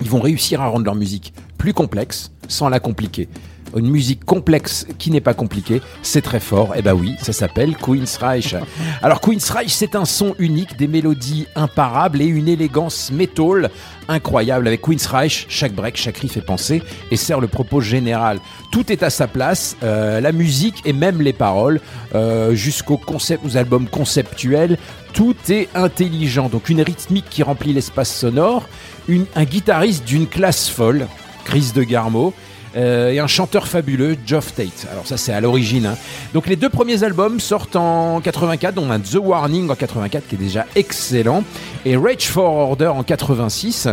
Ils 0.00 0.10
vont 0.10 0.20
réussir 0.20 0.60
à 0.60 0.66
rendre 0.66 0.84
leur 0.84 0.94
musique 0.94 1.32
plus 1.58 1.72
complexe 1.72 2.32
sans 2.48 2.68
la 2.68 2.80
compliquer. 2.80 3.28
Une 3.76 3.90
musique 3.90 4.24
complexe 4.24 4.86
qui 4.98 5.10
n'est 5.10 5.20
pas 5.20 5.34
compliquée, 5.34 5.80
c'est 6.02 6.22
très 6.22 6.40
fort. 6.40 6.76
Et 6.76 6.82
ben 6.82 6.94
oui, 6.94 7.14
ça 7.20 7.32
s'appelle 7.32 7.76
Queen's 7.76 8.16
Reich. 8.16 8.54
Alors 9.02 9.20
Queen's 9.20 9.48
Reich, 9.50 9.70
c'est 9.70 9.94
un 9.94 10.04
son 10.04 10.34
unique, 10.38 10.76
des 10.76 10.88
mélodies 10.88 11.46
imparables 11.54 12.20
et 12.20 12.26
une 12.26 12.48
élégance 12.48 13.10
metal 13.10 13.70
incroyable. 14.08 14.66
Avec 14.66 14.82
Queen's 14.82 15.06
Reich, 15.06 15.46
chaque 15.48 15.72
break, 15.72 15.96
chaque 15.96 16.18
riff 16.18 16.36
est 16.36 16.44
pensé 16.44 16.82
et 17.10 17.16
sert 17.16 17.40
le 17.40 17.48
propos 17.48 17.80
général. 17.80 18.40
Tout 18.70 18.92
est 18.92 19.02
à 19.02 19.10
sa 19.10 19.26
place, 19.26 19.76
euh, 19.82 20.20
la 20.20 20.32
musique 20.32 20.82
et 20.84 20.92
même 20.92 21.22
les 21.22 21.32
paroles, 21.32 21.80
euh, 22.14 22.54
jusqu'aux 22.54 22.96
concepts, 22.96 23.44
aux 23.44 23.56
albums 23.56 23.88
conceptuels. 23.88 24.78
Tout 25.12 25.36
est 25.48 25.68
intelligent. 25.74 26.48
Donc 26.48 26.68
une 26.68 26.82
rythmique 26.82 27.26
qui 27.28 27.42
remplit 27.42 27.72
l'espace 27.72 28.14
sonore, 28.14 28.68
un 29.08 29.44
guitariste 29.44 30.04
d'une 30.04 30.26
classe 30.26 30.68
folle, 30.68 31.06
Chris 31.44 31.72
de 31.74 31.82
Garmo. 31.82 32.32
Euh, 32.76 33.10
et 33.12 33.18
un 33.18 33.26
chanteur 33.26 33.66
fabuleux, 33.68 34.16
Geoff 34.26 34.54
Tate. 34.54 34.86
Alors 34.90 35.06
ça 35.06 35.16
c'est 35.16 35.32
à 35.32 35.40
l'origine. 35.40 35.86
hein. 35.86 35.96
Donc 36.34 36.46
les 36.46 36.56
deux 36.56 36.68
premiers 36.70 37.02
albums 37.04 37.40
sortent 37.40 37.76
en 37.76 38.20
84, 38.20 38.74
dont 38.74 38.90
un 38.90 39.00
The 39.00 39.16
Warning 39.22 39.70
en 39.70 39.74
84 39.74 40.26
qui 40.28 40.34
est 40.34 40.38
déjà 40.38 40.66
excellent, 40.76 41.44
et 41.84 41.96
Rage 41.96 42.26
for 42.28 42.44
Order 42.54 42.88
en 42.88 43.02
86. 43.02 43.88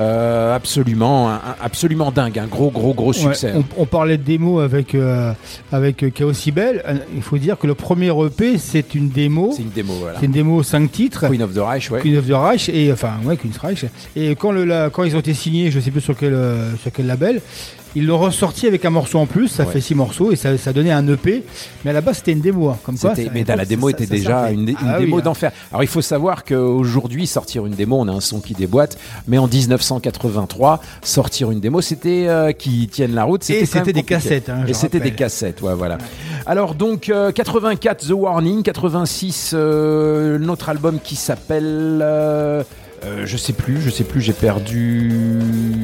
Euh, 0.00 0.54
absolument, 0.54 1.28
un- 1.28 1.40
absolument 1.60 2.12
dingue, 2.12 2.38
un 2.38 2.46
gros, 2.46 2.70
gros, 2.70 2.94
gros 2.94 3.08
Ouais, 3.12 3.18
succès. 3.18 3.52
on, 3.56 3.64
on 3.82 3.84
parlait 3.84 4.16
de 4.16 4.22
démo 4.22 4.60
avec, 4.60 4.94
euh, 4.94 5.32
avec 5.72 6.04
euh, 6.04 6.10
Chaos 6.10 6.34
Sibel. 6.34 6.84
Euh, 6.86 6.98
Il 7.16 7.22
faut 7.22 7.36
dire 7.36 7.58
que 7.58 7.66
le 7.66 7.74
premier 7.74 8.10
EP, 8.24 8.58
c'est 8.58 8.94
une 8.94 9.08
démo. 9.08 9.52
C'est 9.56 9.62
une 9.62 9.70
démo, 9.70 9.94
voilà. 9.94 10.20
C'est 10.20 10.26
une 10.26 10.30
démo 10.32 10.62
5 10.62 10.92
titres. 10.92 11.26
Queen 11.26 11.42
of 11.42 11.52
the 11.52 11.58
Reich, 11.58 11.90
ouais. 11.90 12.00
Queen 12.00 12.16
of 12.16 12.28
the 12.28 12.32
Reich 12.32 12.68
et 12.68 12.92
enfin 12.92 13.14
ouais 13.24 13.36
Queen's 13.36 13.58
Reich 13.58 13.86
et 14.14 14.36
quand 14.36 14.52
le 14.52 14.64
la- 14.64 14.88
quand 14.88 15.02
ils 15.02 15.16
ont 15.16 15.20
été 15.20 15.34
signés 15.34 15.72
je 15.72 15.80
sais 15.80 15.90
plus 15.90 16.00
sur 16.00 16.16
quel 16.16 16.32
sur 16.80 16.92
quel 16.92 17.06
label 17.08 17.40
ils 17.98 18.06
l'ont 18.06 18.18
ressorti 18.18 18.66
avec 18.66 18.84
un 18.84 18.90
morceau 18.90 19.18
en 19.18 19.26
plus 19.26 19.48
ça 19.48 19.64
Ouais. 19.64 19.72
fait 19.72 19.80
six 19.80 19.94
morceaux 19.94 20.32
et 20.32 20.36
ça, 20.36 20.56
ça 20.58 20.72
donnait 20.72 20.90
un 20.92 21.06
EP 21.08 21.44
mais 21.84 21.90
à 21.90 21.94
la 21.94 22.00
base 22.00 22.16
c'était 22.18 22.32
une 22.32 22.40
démo 22.40 22.68
hein, 22.70 22.78
comme 22.84 22.96
quoi 22.98 23.12
mais 23.34 23.44
dans 23.44 23.56
la 23.56 23.64
démo 23.64 23.88
ça- 23.88 23.96
était 23.96 24.06
ça 24.06 24.14
déjà 24.14 24.50
une, 24.50 24.68
une 24.68 24.76
Ah 24.80 24.96
oui, 24.98 25.04
démo 25.04 25.18
hein. 25.18 25.22
d'enfer. 25.22 25.52
Alors 25.70 25.82
il 25.82 25.88
faut 25.88 26.00
savoir 26.02 26.44
qu'aujourd'hui 26.44 27.26
sortir 27.26 27.66
une 27.66 27.74
démo, 27.74 27.96
on 28.00 28.08
a 28.08 28.12
un 28.12 28.20
son 28.20 28.40
qui 28.40 28.54
déboîte, 28.54 28.96
mais 29.26 29.38
en 29.38 29.46
1983 29.48 30.80
sortir 31.02 31.50
une 31.50 31.60
démo, 31.60 31.80
c'était 31.80 32.26
euh, 32.28 32.52
qui 32.52 32.88
tiennent 32.88 33.14
la 33.14 33.24
route. 33.24 33.42
Et 33.50 33.54
quand 33.54 33.58
même 33.60 33.66
c'était 33.66 33.92
des 33.92 34.02
cassettes, 34.02 34.48
hein, 34.48 34.64
Et 34.66 34.74
c'était 34.74 35.00
des 35.00 35.12
cassettes, 35.12 35.60
ouais, 35.62 35.74
voilà. 35.74 35.98
Alors 36.46 36.74
donc 36.74 37.08
euh, 37.08 37.32
84 37.32 38.06
The 38.06 38.10
Warning, 38.10 38.62
86 38.62 39.52
euh, 39.54 40.38
notre 40.38 40.68
album 40.68 40.98
qui 41.02 41.16
s'appelle. 41.16 42.02
Euh, 43.04 43.22
je 43.26 43.36
sais 43.36 43.52
plus, 43.52 43.80
je 43.80 43.90
sais 43.90 44.04
plus, 44.04 44.20
j'ai 44.20 44.32
perdu. 44.32 45.10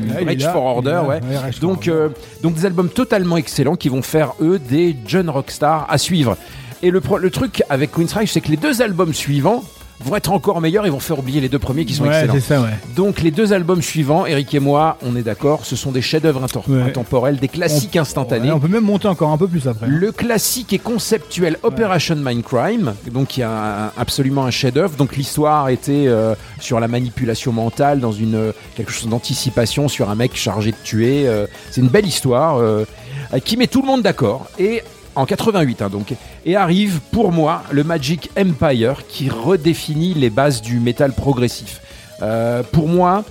Là, 0.08 0.20
Rage 0.26 0.42
là, 0.42 0.52
for 0.52 0.64
Order, 0.64 0.90
là, 0.90 1.02
ouais. 1.04 1.20
Rage 1.36 1.60
Donc, 1.60 1.88
euh, 1.88 2.08
donc 2.42 2.54
des 2.54 2.66
albums 2.66 2.88
totalement 2.88 3.36
excellents 3.36 3.76
qui 3.76 3.88
vont 3.88 4.02
faire 4.02 4.32
eux 4.40 4.58
des 4.58 4.96
jeunes 5.06 5.30
rockstars 5.30 5.86
à 5.88 5.98
suivre. 5.98 6.36
Et 6.82 6.90
le, 6.90 7.00
pro- 7.00 7.18
le 7.18 7.30
truc 7.30 7.62
avec 7.70 7.92
Queen's 7.92 8.12
Reich, 8.12 8.30
c'est 8.32 8.40
que 8.40 8.50
les 8.50 8.56
deux 8.56 8.82
albums 8.82 9.14
suivants 9.14 9.64
vont 10.00 10.16
être 10.16 10.32
encore 10.32 10.60
meilleurs 10.60 10.86
et 10.86 10.90
vont 10.90 10.98
faire 11.00 11.18
oublier 11.18 11.40
les 11.40 11.48
deux 11.48 11.58
premiers 11.58 11.84
qui 11.84 11.94
sont 11.94 12.04
ouais 12.04 12.10
excellents. 12.10 12.34
c'est 12.34 12.40
ça 12.40 12.60
ouais 12.60 12.70
Donc 12.96 13.22
les 13.22 13.30
deux 13.30 13.52
albums 13.52 13.80
suivants, 13.82 14.26
Eric 14.26 14.52
et 14.54 14.58
moi, 14.60 14.98
on 15.02 15.16
est 15.16 15.22
d'accord, 15.22 15.64
ce 15.64 15.76
sont 15.76 15.92
des 15.92 16.02
chefs-d'œuvre 16.02 16.44
Ouais. 16.68 16.82
intemporels, 16.82 17.36
des 17.38 17.48
classiques 17.48 17.96
instantanés. 17.96 18.50
On 18.52 18.60
peut 18.60 18.68
même 18.68 18.84
monter 18.84 19.08
encore 19.08 19.30
un 19.30 19.38
peu 19.38 19.48
plus 19.48 19.66
après 19.68 19.86
Le 19.86 20.12
classique 20.12 20.72
et 20.72 20.78
conceptuel 20.78 21.58
Operation 21.62 22.16
Mindcrime, 22.16 22.94
donc 23.12 23.28
qui 23.28 23.42
un- 23.42 23.92
absolument 23.96 24.44
un 24.44 24.50
chef-d'œuvre. 24.50 24.96
Donc 24.96 25.16
l'histoire 25.16 25.68
était 25.68 26.04
euh, 26.06 26.34
sur 26.60 26.80
la 26.80 26.88
manipulation 26.88 27.52
mentale, 27.52 28.00
dans 28.00 28.12
une 28.12 28.34
euh, 28.34 28.52
quelque 28.76 28.92
chose 28.92 29.08
d'anticipation 29.08 29.88
sur 29.88 30.10
un 30.10 30.14
mec 30.14 30.34
chargé 30.36 30.72
de 30.72 30.76
tuer. 30.84 31.26
euh, 31.26 31.46
c'est 31.70 31.80
une 31.80 31.88
belle 31.88 32.06
histoire 32.06 32.60
qui 33.44 33.56
met 33.56 33.66
tout 33.66 33.80
le 33.80 33.86
monde 33.86 34.02
d'accord. 34.02 34.46
Et 34.58 34.82
en 35.16 35.26
88, 35.26 35.82
hein, 35.82 35.88
donc, 35.88 36.14
et 36.44 36.56
arrive 36.56 37.00
pour 37.12 37.32
moi 37.32 37.62
le 37.70 37.84
Magic 37.84 38.30
Empire 38.38 39.06
qui 39.08 39.28
redéfinit 39.28 40.14
les 40.14 40.30
bases 40.30 40.62
du 40.62 40.80
métal 40.80 41.12
progressif. 41.12 41.80
Euh, 42.22 42.62
pour 42.62 42.88
moi, 42.88 43.24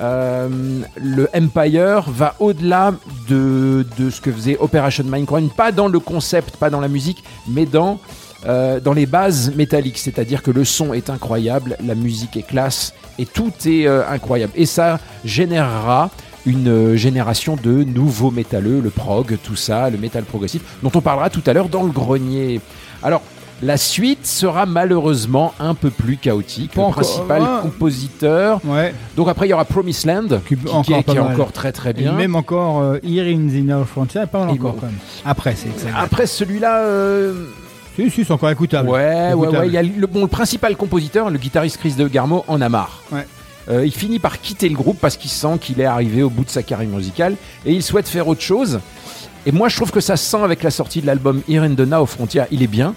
euh, 0.00 0.48
le 0.96 1.28
Empire 1.34 2.04
va 2.08 2.34
au-delà 2.38 2.94
de, 3.28 3.84
ce 3.98 4.20
que 4.20 4.32
faisait 4.32 4.56
Operation 4.58 5.04
Mindcrime, 5.04 5.50
pas 5.50 5.72
dans 5.72 5.88
le 5.88 5.98
concept, 5.98 6.56
pas 6.56 6.70
dans 6.70 6.80
la 6.80 6.88
musique, 6.88 7.22
mais 7.48 7.66
dans, 7.66 7.98
euh, 8.46 8.80
dans 8.80 8.92
les 8.92 9.06
bases 9.06 9.54
métalliques. 9.54 9.98
C'est-à-dire 9.98 10.42
que 10.42 10.50
le 10.50 10.64
son 10.64 10.92
est 10.92 11.10
incroyable, 11.10 11.76
la 11.84 11.94
musique 11.94 12.36
est 12.36 12.46
classe, 12.46 12.94
et 13.18 13.26
tout 13.26 13.52
est 13.66 13.86
incroyable. 13.86 14.52
Et 14.54 14.66
ça 14.66 15.00
générera 15.24 16.10
une 16.48 16.68
euh, 16.68 16.96
génération 16.96 17.56
de 17.62 17.84
nouveaux 17.84 18.30
métalleux, 18.30 18.80
le 18.80 18.90
prog, 18.90 19.36
tout 19.44 19.56
ça, 19.56 19.90
le 19.90 19.98
métal 19.98 20.24
progressif, 20.24 20.62
dont 20.82 20.90
on 20.94 21.00
parlera 21.00 21.30
tout 21.30 21.42
à 21.46 21.52
l'heure 21.52 21.68
dans 21.68 21.82
le 21.84 21.90
grenier. 21.92 22.60
Alors, 23.02 23.22
la 23.60 23.76
suite 23.76 24.24
sera 24.24 24.66
malheureusement 24.66 25.52
un 25.58 25.74
peu 25.74 25.90
plus 25.90 26.16
chaotique. 26.16 26.76
Le 26.76 26.90
principal 26.92 27.42
ouais. 27.42 27.48
compositeur. 27.62 28.60
ouais 28.64 28.94
Donc 29.16 29.28
après, 29.28 29.46
il 29.46 29.50
y 29.50 29.52
aura 29.52 29.64
Promised 29.64 30.06
Land, 30.06 30.40
Qui- 30.46 30.56
qui, 30.56 30.68
encore 30.68 30.84
qui 30.84 30.92
est, 31.10 31.14
mal. 31.14 31.32
encore 31.32 31.52
très 31.52 31.72
très 31.72 31.90
et 31.90 31.94
bien. 31.94 32.12
même 32.12 32.36
encore 32.36 32.80
euh, 32.80 32.98
Here 33.02 33.26
in 33.28 33.48
the 33.48 33.64
Now 33.64 33.84
Frontier 33.84 34.22
pas 34.30 34.40
mal 34.46 34.50
Et 34.50 34.52
encore 34.58 34.74
bon. 34.74 34.78
quand 34.80 34.86
même 34.86 34.94
après 35.24 35.54
c'est 35.56 35.68
Après 35.96 36.26
celui-là, 36.26 36.78
euh, 36.82 37.46
si 37.96 38.08
si 38.10 38.24
c'est 38.24 38.32
encore 38.32 38.50
écoutable 38.50 38.90
ouais, 38.90 39.30
Écoutable. 39.32 39.56
ouais, 39.58 39.66
il 39.66 39.72
y 39.74 39.76
a 39.76 39.82
le, 39.82 40.06
bon, 40.06 40.20
le 40.22 40.28
principal 40.28 40.76
compositeur, 40.76 41.28
le 41.28 41.38
guitariste 41.38 41.78
Chris 41.78 41.94
de 41.98 42.06
Garmo, 42.06 42.44
en 42.46 42.60
a 42.60 42.68
marre. 42.68 43.02
Ouais. 43.10 43.26
Euh, 43.70 43.84
il 43.84 43.92
finit 43.92 44.18
par 44.18 44.40
quitter 44.40 44.68
le 44.68 44.74
groupe 44.76 44.98
parce 45.00 45.16
qu'il 45.16 45.30
sent 45.30 45.58
qu'il 45.60 45.80
est 45.80 45.84
arrivé 45.84 46.22
au 46.22 46.30
bout 46.30 46.44
de 46.44 46.50
sa 46.50 46.62
carrière 46.62 46.88
musicale 46.88 47.36
et 47.66 47.72
il 47.72 47.82
souhaite 47.82 48.08
faire 48.08 48.26
autre 48.28 48.40
chose. 48.40 48.80
Et 49.46 49.52
moi, 49.52 49.68
je 49.68 49.76
trouve 49.76 49.90
que 49.90 50.00
ça 50.00 50.16
se 50.16 50.24
sent 50.24 50.42
avec 50.42 50.62
la 50.62 50.70
sortie 50.70 51.00
de 51.02 51.06
l'album 51.06 51.42
the 51.42 51.80
Now 51.80 52.06
Frontier. 52.06 52.42
Il 52.50 52.62
est 52.62 52.66
bien, 52.66 52.94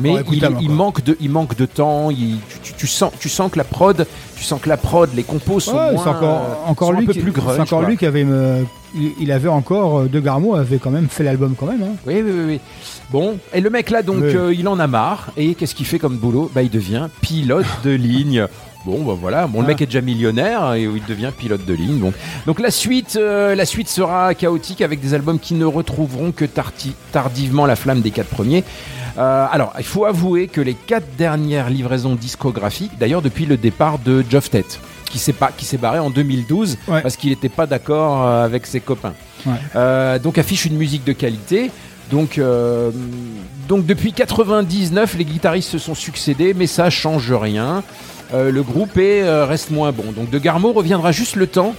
mais 0.00 0.14
il, 0.32 0.70
manque 0.70 1.02
de, 1.04 1.16
il 1.20 1.30
manque 1.30 1.56
de 1.56 1.66
temps. 1.66 2.10
il- 2.10 2.38
tu, 2.76 2.86
sens, 2.86 3.12
tu 3.20 3.28
sens 3.28 3.50
que 3.50 3.58
la 3.58 3.64
prod, 3.64 4.06
tu 4.36 4.42
sens 4.44 4.60
que 4.60 4.68
la 4.68 4.76
prod, 4.76 5.08
les 5.14 5.22
compos 5.22 5.60
sont 5.60 5.76
Ouais, 5.76 5.92
moins, 5.92 6.02
c'est 6.02 6.08
encore, 6.10 6.40
euh, 6.40 6.70
encore 6.70 6.88
sont 6.88 6.94
lui 6.94 7.04
un 7.04 7.06
peu 7.06 7.12
qui, 7.12 7.18
plus 7.20 7.32
grunge. 7.32 7.54
c'est 7.56 7.60
encore 7.62 7.80
quoi. 7.80 7.88
lui 7.88 7.96
qui 7.96 8.06
avait 8.06 8.24
me- 8.24 8.64
il, 9.20 9.30
avait 9.32 9.48
encore 9.48 10.00
euh, 10.00 10.08
De 10.08 10.20
Garmo 10.20 10.54
avait 10.54 10.78
quand 10.78 10.90
même 10.90 11.08
fait 11.08 11.22
l'album 11.24 11.54
quand 11.58 11.66
même 11.66 11.82
hein. 11.82 11.94
Oui, 12.06 12.22
oui, 12.24 12.30
oui, 12.34 12.44
oui. 12.46 12.60
Bon, 13.10 13.38
et 13.54 13.60
le 13.60 13.68
mec 13.70 13.90
là, 13.90 14.02
donc, 14.02 14.16
Oui. 14.22 14.34
euh, 14.34 14.54
il 14.54 14.66
en 14.68 14.78
a 14.78 14.86
marre. 14.86 15.28
Et 15.36 15.54
qu'est-ce 15.54 15.74
qu'il 15.74 15.86
fait 15.86 15.98
comme 15.98 16.16
boulot? 16.16 16.50
Bah, 16.54 16.62
il 16.62 16.70
devient 16.70 17.08
pilote 17.20 17.66
de 17.84 17.90
ligne. 17.90 18.46
Bon, 18.86 19.02
bah 19.02 19.14
voilà. 19.20 19.48
Bon, 19.48 19.58
le 19.60 19.64
Ah. 19.64 19.68
mec 19.68 19.82
est 19.82 19.86
déjà 19.86 20.00
millionnaire 20.00 20.74
et 20.74 20.84
il 20.84 21.04
devient 21.06 21.32
pilote 21.36 21.66
de 21.66 21.74
ligne. 21.74 22.12
Donc 22.46 22.60
la 22.60 22.70
suite, 22.70 23.16
euh, 23.20 23.54
la 23.56 23.66
suite 23.66 23.88
sera 23.88 24.32
chaotique 24.34 24.80
avec 24.80 25.00
des 25.00 25.12
albums 25.12 25.40
qui 25.40 25.54
ne 25.54 25.64
retrouveront 25.64 26.30
que 26.30 26.44
tardivement 27.12 27.66
la 27.66 27.74
flamme 27.76 28.00
des 28.00 28.12
quatre 28.12 28.28
premiers. 28.30 28.62
Euh, 29.18 29.46
alors, 29.50 29.72
il 29.78 29.84
faut 29.84 30.04
avouer 30.04 30.46
que 30.46 30.60
les 30.60 30.74
quatre 30.74 31.06
dernières 31.18 31.68
livraisons 31.68 32.14
discographiques, 32.14 32.92
d'ailleurs 32.98 33.22
depuis 33.22 33.44
le 33.46 33.56
départ 33.56 33.98
de 33.98 34.24
Geoff 34.30 34.50
Tate, 34.50 34.78
qui 35.10 35.18
s'est 35.18 35.32
pas, 35.32 35.50
qui 35.56 35.64
s'est 35.64 35.78
barré 35.78 35.98
en 35.98 36.10
2012 36.10 36.76
Ouais. 36.86 37.00
parce 37.02 37.16
qu'il 37.16 37.30
n'était 37.30 37.48
pas 37.48 37.66
d'accord 37.66 38.24
euh, 38.24 38.44
avec 38.44 38.66
ses 38.66 38.80
copains. 38.80 39.14
Ouais. 39.46 39.54
Euh, 39.74 40.18
donc 40.18 40.38
affiche 40.38 40.64
une 40.64 40.76
musique 40.76 41.04
de 41.04 41.12
qualité. 41.12 41.70
Donc, 42.10 42.38
euh, 42.38 42.92
donc 43.68 43.84
depuis 43.84 44.12
99, 44.12 45.16
les 45.18 45.24
guitaristes 45.24 45.70
se 45.70 45.78
sont 45.78 45.94
succédés, 45.96 46.54
mais 46.54 46.66
ça 46.68 46.88
change 46.88 47.32
rien. 47.32 47.82
Euh, 48.34 48.50
le 48.50 48.62
groupe 48.62 48.96
est, 48.98 49.22
euh, 49.22 49.44
reste 49.46 49.70
moins 49.70 49.92
bon. 49.92 50.12
Donc 50.14 50.30
De 50.30 50.38
Garmo 50.38 50.72
reviendra 50.72 51.12
juste 51.12 51.36
le 51.36 51.46
temps 51.46 51.74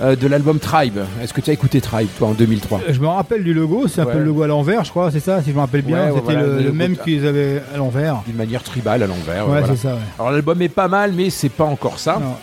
euh, 0.00 0.16
de 0.16 0.26
l'album 0.26 0.58
Tribe. 0.58 0.98
Est-ce 1.22 1.32
que 1.32 1.40
tu 1.40 1.50
as 1.50 1.52
écouté 1.52 1.80
Tribe, 1.80 2.08
toi, 2.18 2.28
en 2.28 2.32
2003 2.32 2.80
Je 2.88 2.98
me 2.98 3.06
rappelle 3.06 3.44
du 3.44 3.54
logo, 3.54 3.86
c'est 3.88 4.00
un 4.00 4.06
Ouais. 4.06 4.12
peu 4.14 4.18
le 4.18 4.24
logo 4.24 4.42
à 4.42 4.46
l'envers, 4.48 4.84
je 4.84 4.90
crois, 4.90 5.10
c'est 5.12 5.20
ça, 5.20 5.42
si 5.42 5.50
je 5.50 5.54
me 5.54 5.60
rappelle 5.60 5.82
bien. 5.82 6.06
Ouais, 6.06 6.12
C'était 6.14 6.32
voilà, 6.34 6.42
le, 6.60 6.72
même 6.72 6.96
qu'ils 6.96 7.26
avaient 7.26 7.62
à 7.72 7.76
l'envers. 7.76 8.22
D'une 8.26 8.36
manière 8.36 8.62
tribale 8.62 9.02
à 9.02 9.06
l'envers. 9.06 9.44
Ouais, 9.48 9.60
voilà. 9.60 9.66
c'est 9.68 9.76
ça, 9.76 9.94
ouais. 9.94 10.00
Alors 10.18 10.32
l'album 10.32 10.60
est 10.62 10.68
pas 10.68 10.88
mal, 10.88 11.12
mais 11.12 11.30
c'est 11.30 11.50
pas 11.50 11.64
encore 11.64 11.98
ça. 11.98 12.18
Non. 12.20 12.34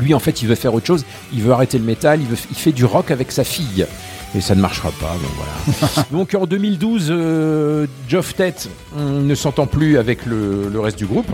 Lui, 0.00 0.12
en 0.14 0.18
fait, 0.18 0.42
il 0.42 0.48
veut 0.48 0.54
faire 0.54 0.74
autre 0.74 0.86
chose. 0.86 1.04
Il 1.32 1.40
veut 1.42 1.52
arrêter 1.52 1.78
le 1.78 1.84
métal. 1.84 2.20
Il, 2.20 2.26
veut, 2.28 2.36
il 2.50 2.56
fait 2.56 2.72
du 2.72 2.84
rock 2.84 3.10
avec 3.10 3.32
sa 3.32 3.44
fille. 3.44 3.86
Et 4.36 4.40
ça 4.42 4.54
ne 4.54 4.60
marchera 4.60 4.90
pas. 5.00 5.14
Donc, 5.14 5.30
voilà. 5.36 6.06
donc 6.12 6.34
en 6.34 6.44
2012, 6.46 7.06
euh, 7.10 7.86
Geoff 8.06 8.34
Tate 8.34 8.68
on 8.94 9.20
ne 9.22 9.34
s'entend 9.34 9.66
plus 9.66 9.96
avec 9.96 10.26
le, 10.26 10.68
le 10.70 10.80
reste 10.80 10.98
du 10.98 11.06
groupe. 11.06 11.30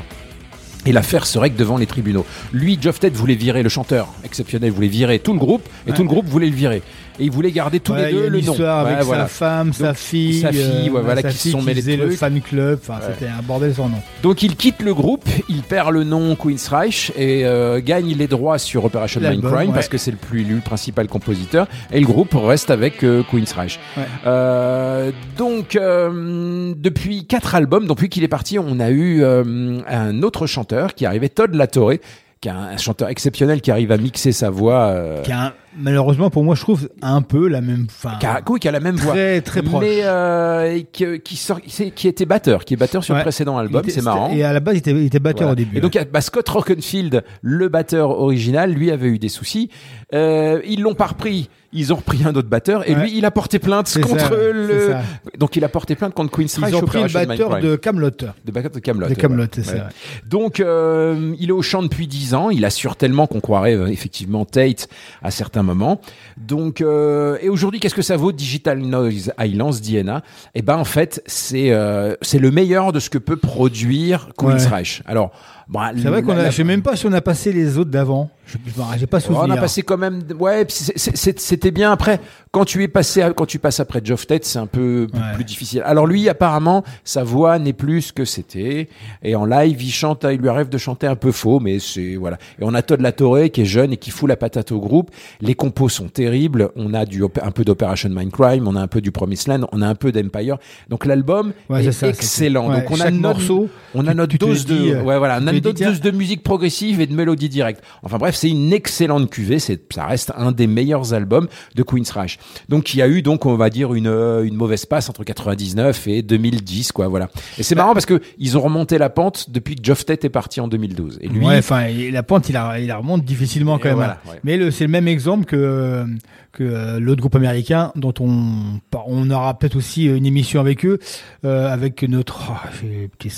Et 0.84 0.92
l'affaire 0.92 1.26
se 1.26 1.38
règle 1.38 1.56
devant 1.56 1.76
les 1.76 1.86
tribunaux. 1.86 2.26
Lui, 2.52 2.76
Geoff 2.80 2.98
Tate 2.98 3.12
voulait 3.14 3.36
virer 3.36 3.62
le 3.62 3.68
chanteur 3.68 4.08
exceptionnel, 4.24 4.72
voulait 4.72 4.88
virer 4.88 5.18
tout 5.20 5.32
le 5.32 5.38
groupe, 5.38 5.62
et 5.86 5.90
Ouais. 5.90 5.96
tout 5.96 6.02
le 6.02 6.08
groupe 6.08 6.26
voulait 6.26 6.48
le 6.50 6.56
virer. 6.56 6.82
Et 7.20 7.24
il 7.24 7.30
voulait 7.30 7.50
garder 7.52 7.78
tous 7.80 7.92
Ouais, 7.92 8.06
les 8.06 8.10
y 8.10 8.14
deux 8.14 8.26
a 8.26 8.28
le 8.30 8.40
nom. 8.40 8.52
histoire 8.52 8.86
avec 8.86 8.98
Ouais, 8.98 9.04
voilà. 9.04 9.22
sa 9.24 9.28
femme, 9.28 9.72
sa 9.72 9.92
fille, 9.94 10.40
sa 10.40 10.50
fille, 10.52 10.88
ouais, 10.90 11.00
voilà, 11.02 11.20
sa 11.22 11.28
qui 11.30 11.36
se 11.36 11.50
sont 11.50 11.60
mêlés 11.60 11.82
de 11.82 11.86
faisait 11.86 11.96
le 11.96 12.10
fan 12.10 12.40
club, 12.40 12.78
enfin 12.82 13.00
c'était 13.12 13.30
un 13.30 13.42
bordel 13.42 13.74
sans 13.74 13.88
nom. 13.88 13.98
Donc 14.22 14.42
il 14.42 14.56
quitte 14.56 14.80
le 14.82 14.94
groupe, 14.94 15.24
il 15.48 15.62
perd 15.62 15.90
le 15.92 16.04
nom 16.04 16.34
Queen's 16.36 16.66
Reich 16.68 17.12
et 17.16 17.44
euh, 17.44 17.80
gagne 17.84 18.14
les 18.14 18.26
droits 18.26 18.58
sur 18.58 18.84
Operation 18.84 19.20
Mindcrime 19.20 19.72
parce 19.72 19.88
que 19.88 19.98
c'est 19.98 20.10
le 20.10 20.16
plus 20.16 20.42
le 20.44 20.60
principal 20.60 21.06
compositeur 21.08 21.66
et 21.92 22.00
le 22.00 22.06
groupe 22.06 22.32
reste 22.34 22.70
avec 22.70 23.04
euh, 23.04 23.22
Queen's 23.30 23.52
Reich. 23.52 23.78
Ouais. 23.96 24.04
Euh, 24.26 25.10
donc 25.36 25.76
euh, 25.76 26.72
depuis 26.76 27.26
quatre 27.26 27.54
albums, 27.54 27.86
depuis 27.86 28.08
qu'il 28.08 28.24
est 28.24 28.28
parti, 28.28 28.58
on 28.58 28.80
a 28.80 28.90
eu 28.90 29.22
euh, 29.22 29.80
un 29.88 30.22
autre 30.22 30.46
chanteur 30.46 30.94
qui 30.94 31.06
arrivait, 31.06 31.28
Todd 31.28 31.54
Latore, 31.54 31.92
qui 32.40 32.48
est 32.48 32.52
un, 32.52 32.56
un 32.72 32.76
chanteur 32.76 33.08
exceptionnel 33.08 33.60
qui 33.60 33.70
arrive 33.70 33.92
à 33.92 33.96
mixer 33.98 34.32
sa 34.32 34.50
voix, 34.50 34.86
euh, 34.86 35.22
Qui 35.22 35.32
a 35.32 35.46
un- 35.46 35.52
malheureusement 35.78 36.30
pour 36.30 36.44
moi 36.44 36.54
je 36.54 36.60
trouve 36.60 36.88
un 37.02 37.22
peu 37.22 37.48
la 37.48 37.60
même 37.60 37.86
fin. 37.88 38.16
qui, 38.18 38.26
a, 38.26 38.40
oui, 38.48 38.60
qui 38.60 38.68
a 38.68 38.72
la 38.72 38.80
même 38.80 38.96
voix. 38.96 39.12
très 39.12 39.40
très 39.40 39.62
proche. 39.62 39.80
Mais 39.82 40.00
euh, 40.02 40.80
qui, 40.92 41.20
qui, 41.20 41.36
sort, 41.36 41.60
c'est- 41.68 41.90
qui 41.90 42.08
était 42.08 42.26
batteur, 42.26 42.64
qui 42.64 42.74
est 42.74 42.76
batteur 42.76 43.02
sur 43.04 43.14
Ouais. 43.14 43.20
le 43.20 43.24
précédent 43.24 43.56
album, 43.58 43.82
c'est 43.88 44.02
marrant. 44.02 44.30
Et 44.32 44.42
à 44.44 44.52
la 44.52 44.60
base 44.60 44.74
il 44.74 44.78
était, 44.78 44.90
il 44.92 45.06
était 45.06 45.18
batteur 45.18 45.48
Voilà. 45.48 45.52
au 45.52 45.56
début. 45.56 45.76
Et 45.78 45.80
donc, 45.80 45.98
bah, 46.12 46.20
Scott 46.20 46.48
Rockenfield, 46.48 47.24
le 47.42 47.68
batteur 47.68 48.10
original, 48.10 48.72
lui 48.72 48.90
avait 48.90 49.08
eu 49.08 49.18
des 49.18 49.28
soucis. 49.28 49.70
Euh, 50.14 50.60
ils 50.66 50.80
l'ont 50.82 50.94
pas 50.94 51.06
repris. 51.06 51.48
Ils 51.74 51.90
ont 51.90 51.96
repris 51.96 52.22
un 52.26 52.34
autre 52.34 52.50
batteur 52.50 52.86
et 52.86 52.94
Ouais. 52.94 53.00
lui, 53.04 53.16
il 53.16 53.24
a 53.24 53.30
porté 53.30 53.58
plainte 53.58 53.90
contre 54.02 54.20
ça, 54.20 54.28
le. 54.30 54.92
Donc, 55.38 55.56
il 55.56 55.64
a 55.64 55.70
porté 55.70 55.94
plainte 55.94 56.12
contre 56.12 56.30
Queen's 56.30 56.58
Reich 56.58 56.68
Ils 56.70 56.76
ont 56.76 56.82
pris 56.82 57.02
le 57.02 57.08
batteur 57.08 57.60
de 57.60 57.76
Camelot. 57.76 58.10
de 58.10 58.52
batteur 58.52 58.70
de 58.72 58.78
Camelot. 58.78 59.08
De 59.08 59.14
Camelot, 59.14 59.46
c'est 59.52 59.62
ça. 59.62 59.88
Donc, 60.28 60.60
euh, 60.60 61.34
il 61.40 61.48
est 61.48 61.52
au 61.52 61.62
chant 61.62 61.82
depuis 61.82 62.06
10 62.06 62.34
ans. 62.34 62.50
Il 62.50 62.66
assure 62.66 62.96
tellement 62.96 63.26
qu'on 63.26 63.40
croirait 63.40 63.74
euh, 63.74 63.86
effectivement 63.86 64.44
Tate 64.44 64.86
à 65.22 65.30
certains 65.30 65.61
moment. 65.62 66.00
Donc, 66.36 66.80
euh, 66.80 67.38
et 67.40 67.48
aujourd'hui, 67.48 67.80
qu'est-ce 67.80 67.94
que 67.94 68.02
ça 68.02 68.16
vaut 68.16 68.32
Digital 68.32 68.78
Noise 68.78 69.32
Islands, 69.38 69.70
DNA 69.82 70.22
Eh 70.54 70.62
ben, 70.62 70.76
en 70.76 70.84
fait, 70.84 71.22
c'est 71.26 71.72
euh, 71.72 72.14
c'est 72.22 72.38
le 72.38 72.50
meilleur 72.50 72.92
de 72.92 73.00
ce 73.00 73.10
que 73.10 73.18
peut 73.18 73.36
produire 73.36 74.28
Queensryche. 74.36 75.02
Alors, 75.06 75.30
bon, 75.68 75.80
C'est 75.96 76.08
vrai 76.08 76.22
qu'on 76.22 76.32
a, 76.32 76.42
la- 76.42 76.50
je 76.50 76.56
sais 76.56 76.64
même 76.64 76.82
pas 76.82 76.96
si 76.96 77.06
on 77.06 77.12
a 77.12 77.20
passé 77.20 77.52
les 77.52 77.78
autres 77.78 77.90
d'avant. 77.90 78.30
Je 78.46 78.58
je- 78.66 78.98
j'ai 78.98 79.06
pas 79.06 79.18
Oh, 79.18 79.20
souvenir. 79.20 79.42
on 79.46 79.50
a 79.50 79.56
passé 79.56 79.82
quand 79.82 79.96
même, 79.98 80.22
ouais, 80.38 80.66
c'était 80.68 81.70
bien. 81.70 81.92
Après, 81.92 82.20
quand 82.52 82.66
tu 82.66 82.82
es 82.82 82.88
passé, 82.88 83.22
à- 83.22 83.32
quand 83.32 83.46
tu 83.46 83.58
passes 83.58 83.80
après 83.80 84.02
Geoff 84.04 84.26
Tate, 84.26 84.44
c'est 84.44 84.58
un 84.58 84.66
peu 84.66 85.06
plus, 85.10 85.18
Ouais. 85.18 85.34
plus 85.36 85.44
difficile. 85.44 85.82
Alors 85.86 86.06
lui, 86.06 86.28
apparemment, 86.28 86.84
sa 87.02 87.24
voix 87.24 87.58
n'est 87.58 87.72
plus 87.72 88.02
ce 88.02 88.12
que 88.12 88.26
c'était, 88.26 88.90
et 89.22 89.34
en 89.34 89.46
live, 89.46 89.82
il 89.82 89.90
chante, 89.90 90.26
il 90.30 90.36
lui 90.38 90.50
arrive 90.50 90.68
de 90.68 90.76
chanter 90.76 91.06
un 91.06 91.16
peu 91.16 91.32
faux, 91.32 91.60
mais 91.60 91.78
c'est 91.78 92.16
voilà. 92.16 92.36
Et 92.60 92.64
on 92.64 92.74
a 92.74 92.82
Todd 92.82 93.00
Latorre 93.00 93.50
qui 93.50 93.62
est 93.62 93.64
jeune 93.64 93.94
et 93.94 93.96
qui 93.96 94.10
fout 94.10 94.28
la 94.28 94.36
patate 94.36 94.70
au 94.70 94.80
groupe. 94.80 95.10
Les 95.40 95.54
compos 95.54 95.88
sont 95.88 96.08
terribles. 96.08 96.68
On 96.76 96.92
a 96.92 97.06
du 97.06 97.24
un 97.24 97.50
peu 97.52 97.64
d'Operation 97.64 98.10
Mindcrime, 98.10 98.68
on 98.68 98.76
a 98.76 98.80
un 98.82 98.86
peu 98.86 99.00
du 99.00 99.12
Promised 99.12 99.48
Land, 99.48 99.66
on 99.72 99.80
a 99.80 99.86
un 99.88 99.94
peu 99.94 100.12
d'Empire. 100.12 100.58
Donc 100.90 101.06
l'album 101.06 101.54
Ouais, 101.70 101.86
est 101.86 101.92
ça, 101.92 102.08
excellent. 102.08 102.68
ouais, 102.68 102.82
Donc 102.82 102.90
on 102.90 103.00
a 103.00 103.10
notre 103.10 103.22
morceau, 103.22 103.68
on 103.94 104.06
a 104.06 104.12
notre 104.12 104.36
dose 104.36 104.66
de, 104.66 104.74
euh, 104.96 105.02
ouais 105.02 105.16
voilà, 105.16 105.38
on 105.40 105.46
a 105.46 105.52
notre 105.52 105.70
dose 105.72 106.00
de 106.02 106.10
musique 106.10 106.42
progressive 106.42 107.00
et 107.00 107.06
de 107.06 107.14
mélodie 107.14 107.48
directe. 107.48 107.82
Enfin 108.02 108.18
bref, 108.18 108.34
c'est 108.34 108.50
une 108.50 108.74
excellente 108.74 109.30
cuvée. 109.30 109.58
C'est, 109.58 109.80
ça 109.90 110.04
reste 110.04 110.32
un 110.36 110.52
des 110.52 110.66
meilleurs 110.66 111.14
albums 111.14 111.48
de 111.76 111.82
Queensryche. 111.82 112.38
Donc 112.68 112.94
il 112.94 112.98
y 112.98 113.02
a 113.02 113.08
eu 113.08 113.22
donc 113.22 113.46
on 113.46 113.56
va 113.56 113.70
dire 113.70 113.94
une 113.94 114.06
euh, 114.06 114.44
une 114.44 114.54
mauvaise 114.56 114.86
passe 114.86 115.08
entre 115.08 115.24
99 115.24 116.06
et 116.08 116.22
2010 116.22 116.92
quoi. 116.92 117.08
Voilà. 117.08 117.28
Et 117.58 117.62
c'est 117.62 117.74
marrant 117.74 117.92
parce 117.92 118.06
que 118.06 118.20
ils 118.38 118.56
ont 118.56 118.60
remonté 118.60 118.98
la 118.98 119.10
pente 119.10 119.50
depuis 119.50 119.76
que 119.76 119.84
Geoff 119.84 120.04
Tate 120.06 120.24
est 120.24 120.28
parti 120.30 120.60
en 120.60 120.68
2012. 120.68 121.18
Et 121.20 121.28
lui, 121.28 121.44
Ouais, 121.46 121.58
enfin, 121.58 121.86
la 122.10 122.22
pente, 122.22 122.48
il 122.48 122.52
la, 122.52 122.78
il 122.80 122.86
la 122.86 122.96
remonte 122.96 123.24
difficilement 123.24 123.78
quand 123.78 123.88
même. 123.88 123.94
voilà, 123.96 124.20
ouais. 124.28 124.40
Mais 124.44 124.56
le- 124.56 124.70
c'est 124.70 124.84
le 124.84 124.90
même 124.90 125.08
exemple 125.08 125.44
que 125.44 126.04
que 126.52 126.62
euh, 126.64 127.00
l'autre 127.00 127.20
groupe 127.20 127.34
américain 127.34 127.92
dont 127.96 128.12
on 128.20 128.80
on 129.06 129.30
aura 129.30 129.58
peut-être 129.58 129.76
aussi 129.76 130.04
une 130.04 130.26
émission 130.26 130.60
avec 130.60 130.84
eux, 130.84 130.98
euh, 131.44 131.72
avec 131.72 132.02
notre 132.02 132.50
oh, 132.50 132.86
petit 133.18 133.30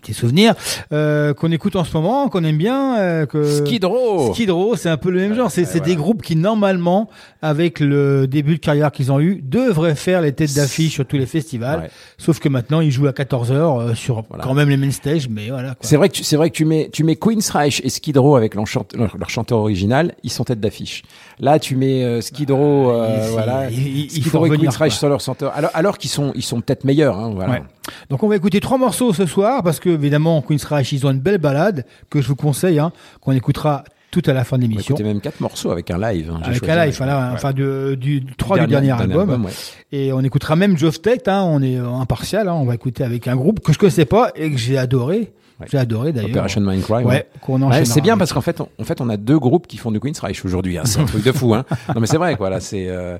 petit 0.00 0.14
souvenir 0.14 0.54
euh, 0.92 1.34
qu'on 1.34 1.52
écoute 1.52 1.76
en 1.76 1.84
ce 1.84 1.92
moment, 1.96 2.28
qu'on 2.28 2.44
aime 2.44 2.56
bien. 2.58 2.98
euh, 2.98 3.26
que 3.26 3.44
Skid 3.44 3.84
Row. 3.84 4.32
Skid 4.32 4.50
Row, 4.50 4.74
c'est 4.76 4.88
un 4.88 4.96
peu 4.96 5.10
le 5.10 5.20
même 5.20 5.34
genre. 5.34 5.50
C'est 5.50 5.64
voilà. 5.64 5.80
des 5.80 5.96
groupes 5.96 6.22
qui 6.22 6.34
normalement, 6.36 7.08
avec 7.42 7.80
le 7.80 8.26
début 8.26 8.54
de 8.54 8.60
carrière 8.60 8.90
qu'ils 8.90 9.12
ont 9.12 9.20
eu, 9.20 9.40
devraient 9.42 9.94
faire 9.94 10.20
les 10.22 10.32
têtes 10.32 10.54
d'affiche 10.54 10.94
sur 10.94 11.06
tous 11.06 11.16
les 11.18 11.26
festivals. 11.26 11.80
Ouais. 11.80 11.90
Sauf 12.18 12.38
que 12.40 12.48
maintenant, 12.48 12.80
ils 12.80 12.90
jouent 12.90 13.06
à 13.08 13.12
14 13.12 13.52
heures 13.52 13.78
euh, 13.80 13.94
sur 13.94 14.22
Voilà. 14.28 14.44
quand 14.44 14.54
même 14.54 14.68
les 14.70 14.76
main 14.76 14.90
stage, 14.90 15.28
mais 15.28 15.48
voilà. 15.50 15.74
C'est 15.80 15.96
vrai 15.96 16.08
que 16.08 16.14
tu, 16.14 16.24
c'est 16.24 16.36
vrai 16.36 16.50
que 16.50 16.56
tu 16.56 16.64
mets 16.64 16.88
tu 16.92 17.04
mets 17.04 17.16
Queensryche 17.16 17.80
et 17.84 17.88
Skid 17.90 18.16
Row 18.16 18.36
avec 18.36 18.54
leur, 18.54 18.66
chante- 18.66 18.94
leur, 18.96 19.16
leur 19.16 19.30
chanteur 19.30 19.58
original, 19.58 20.14
ils 20.22 20.30
sont 20.30 20.44
tête 20.44 20.60
d'affiche. 20.60 21.02
Là, 21.38 21.58
tu 21.58 21.76
mets 21.76 22.02
euh, 22.02 22.20
Skid 22.22 22.50
Row, 22.50 22.90
euh, 22.90 23.20
il- 23.24 23.30
voilà, 23.32 23.70
il- 23.70 23.78
il- 23.86 24.04
il 24.04 24.10
Skid 24.10 24.26
faut 24.28 24.38
Row 24.38 24.46
et 24.46 24.56
quoi. 24.58 24.88
sur 24.90 25.08
leur 25.08 25.20
chanteur. 25.20 25.52
Alors 25.54 25.70
alors 25.74 25.98
qu'ils 25.98 26.10
sont 26.10 26.32
ils 26.34 26.42
sont 26.42 26.60
peut-être 26.62 26.84
meilleurs, 26.84 27.18
hein, 27.18 27.30
voilà. 27.34 27.52
Ouais. 27.52 27.62
Donc 28.08 28.22
on 28.22 28.28
va 28.28 28.36
écouter 28.36 28.58
trois 28.60 28.78
morceaux 28.78 29.12
ce 29.12 29.26
soir 29.26 29.62
parce 29.62 29.78
que 29.78 29.90
évidemment 29.90 30.40
Queen's 30.40 30.64
Reich 30.64 30.92
ils 30.92 31.06
ont 31.06 31.10
une 31.10 31.20
belle 31.20 31.38
balade 31.38 31.84
que 32.08 32.22
je 32.22 32.28
vous 32.28 32.36
conseille 32.36 32.78
hein, 32.78 32.90
qu'on 33.20 33.32
écoutera 33.32 33.84
tout 34.10 34.22
à 34.24 34.32
la 34.32 34.44
fin 34.44 34.56
de 34.56 34.62
l'émission 34.62 34.94
écouter 34.94 35.06
même 35.06 35.20
quatre 35.20 35.40
morceaux 35.40 35.70
avec 35.70 35.90
un 35.90 35.98
live. 35.98 36.30
hein, 36.34 36.40
avec 36.42 36.66
un 36.66 36.86
live 36.86 36.96
voilà, 36.96 37.18
Ouais. 37.18 37.34
enfin 37.34 37.52
du, 37.52 37.96
du 37.98 38.24
trois 38.38 38.58
du 38.58 38.66
dernier, 38.66 38.92
album, 38.92 39.44
ouais. 39.44 39.50
et 39.92 40.12
on 40.14 40.20
écoutera 40.20 40.56
même 40.56 40.78
Geoff 40.78 41.02
Tate 41.02 41.28
hein, 41.28 41.42
on 41.46 41.60
est 41.62 41.76
euh, 41.76 41.86
impartial 41.90 42.48
hein, 42.48 42.54
on 42.54 42.64
va 42.64 42.74
écouter 42.74 43.04
avec 43.04 43.28
un 43.28 43.36
groupe 43.36 43.60
que 43.60 43.74
je 43.74 43.78
connaissais 43.78 44.06
pas 44.06 44.30
et 44.36 44.50
que 44.50 44.56
j'ai 44.56 44.78
adoré 44.78 45.32
Ouais. 45.58 45.66
j'ai 45.70 45.78
adoré 45.78 46.12
d'ailleurs 46.12 46.28
Operation 46.30 46.60
Mindcrime. 46.60 47.06
ouais, 47.06 47.26
Ouais, 47.70 47.84
c'est 47.86 48.00
bien 48.02 48.18
parce 48.18 48.32
qu'en 48.34 48.42
fait, 48.42 48.60
on, 48.60 48.68
en 48.78 48.84
fait, 48.84 49.00
on 49.00 49.08
a 49.08 49.16
deux 49.16 49.38
groupes 49.38 49.66
qui 49.66 49.78
font 49.78 49.90
du 49.90 50.00
Queensryche 50.00 50.44
aujourd'hui. 50.44 50.76
Hein. 50.76 50.82
C'est 50.84 51.00
un 51.00 51.06
truc 51.06 51.24
de 51.24 51.32
fou. 51.32 51.54
Hein. 51.54 51.64
Non, 51.94 52.00
mais 52.00 52.06
c'est 52.06 52.18
vrai, 52.18 52.36
quoi. 52.36 52.50
Là, 52.50 52.60
c'est, 52.60 52.88
euh, 52.88 53.16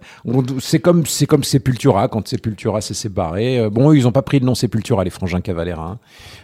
c'est 0.61 0.81
comme, 0.81 1.07
c'est 1.07 1.27
comme 1.27 1.45
Sepultura 1.45 2.09
quand 2.09 2.29
Sepultura 2.29 2.81
s'est 2.83 2.93
séparé. 2.95 3.59
Euh, 3.59 3.71
bon, 3.71 3.93
ils 3.93 4.07
ont 4.07 4.13
pas 4.13 4.21
pris 4.23 4.39
le 4.39 4.45
nom 4.45 4.55
Sepultura, 4.55 5.03
les 5.05 5.11
frangins 5.11 5.41
Cavalera. 5.41 5.87
hein. 5.93 5.99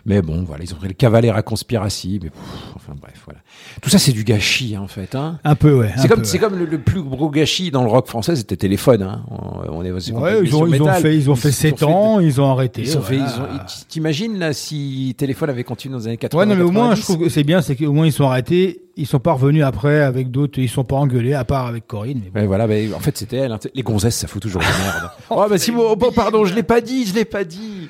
Mais 0.06 0.22
bon, 0.22 0.42
voilà, 0.44 0.64
ils 0.64 0.72
ont 0.72 0.76
pris 0.78 0.88
le 0.88 0.94
Cavalera 0.94 1.42
Conspiracy. 1.42 2.20
Mais 2.22 2.30
pff, 2.30 2.40
enfin 2.74 2.94
bref, 3.00 3.20
voilà. 3.26 3.40
Tout 3.80 3.88
ça, 3.90 3.98
c'est 3.98 4.12
du 4.12 4.22
gâchis, 4.24 4.76
en 4.76 4.86
fait. 4.86 5.14
Hein. 5.14 5.38
un 5.44 5.54
peu 5.54 5.72
ouais 5.74 5.90
C'est 5.96 6.06
comme, 6.08 6.22
peu, 6.22 6.28
ouais. 6.30 6.38
comme 6.38 6.56
le, 6.58 6.64
le 6.66 6.78
plus 6.78 7.02
gros 7.02 7.30
gâchis 7.30 7.70
dans 7.70 7.82
le 7.82 7.88
rock 7.90 8.06
français, 8.06 8.36
c'était 8.36 8.56
Téléphone. 8.56 9.02
Hein. 9.02 9.22
On, 9.30 9.78
on 9.78 9.84
est, 9.84 9.90
Ouais, 10.12 10.40
ils 10.44 10.54
ont, 10.56 10.66
ils 10.66 10.82
ont 10.82 10.92
fait 10.92 11.16
ils 11.16 11.30
ont 11.30 11.34
fait 11.36 11.48
Ils 11.48 11.52
7 11.54 11.78
fait- 11.78 11.84
ans 11.84 12.20
ils 12.20 12.40
ont 12.40 12.50
arrêté 12.50 12.82
Ils 12.82 12.96
ont 12.98 13.02
fait, 13.02 13.16
voilà. 13.16 13.32
ils 13.36 13.40
ont, 13.42 13.58
t'imagines 13.88 14.38
là 14.38 14.52
si 14.52 15.14
Téléphone 15.16 15.50
avait 15.50 15.64
continué 15.64 15.92
dans 15.92 15.98
les 16.00 16.06
années 16.08 16.16
80 16.16 16.40
Ouais, 16.40 16.46
non, 16.46 16.54
mais 16.56 16.62
au 16.62 16.70
moins, 16.70 16.90
90? 16.90 17.00
je 17.00 17.02
trouve 17.04 17.18
que 17.24 17.28
c'est 17.30 17.44
bien, 17.44 17.62
c'est 17.62 17.76
qu'au 17.76 17.92
moins 17.92 18.06
ils 18.06 18.12
sont 18.12 18.24
arrêtés, 18.26 18.82
ils 18.96 19.06
sont 19.06 19.20
pas 19.20 19.32
revenus 19.32 19.64
après 19.64 20.02
avec 20.02 20.30
d'autres, 20.30 20.58
ils 20.58 20.68
sont 20.68 20.84
pas 20.84 20.96
engueulés, 20.96 21.32
à 21.34 21.44
part 21.44 21.66
avec 21.66 21.86
Corinne. 21.86 22.20
Mais 22.24 22.30
bon. 22.30 22.40
Ouais, 22.40 22.46
voilà, 22.46 22.66
ben, 22.66 22.92
en 22.94 23.00
fait, 23.00 23.16
c'était 23.16 23.36
elle. 23.38 23.52
hein. 23.52 23.58
Les 23.74 23.82
gonzesses, 23.82 24.16
ça 24.16 24.26
fout 24.28 24.42
toujours 24.42 24.60
de 24.60 24.66
merde. 24.66 25.10
oh, 25.30 25.46
bah, 25.48 25.56
si, 25.58 25.72
oh, 25.76 25.96
pardon, 25.96 26.44
je 26.44 26.54
l'ai 26.54 26.62
pas 26.62 26.80
dit, 26.82 27.06
je 27.06 27.14
l'ai 27.14 27.24
pas 27.24 27.44
dit. 27.44 27.88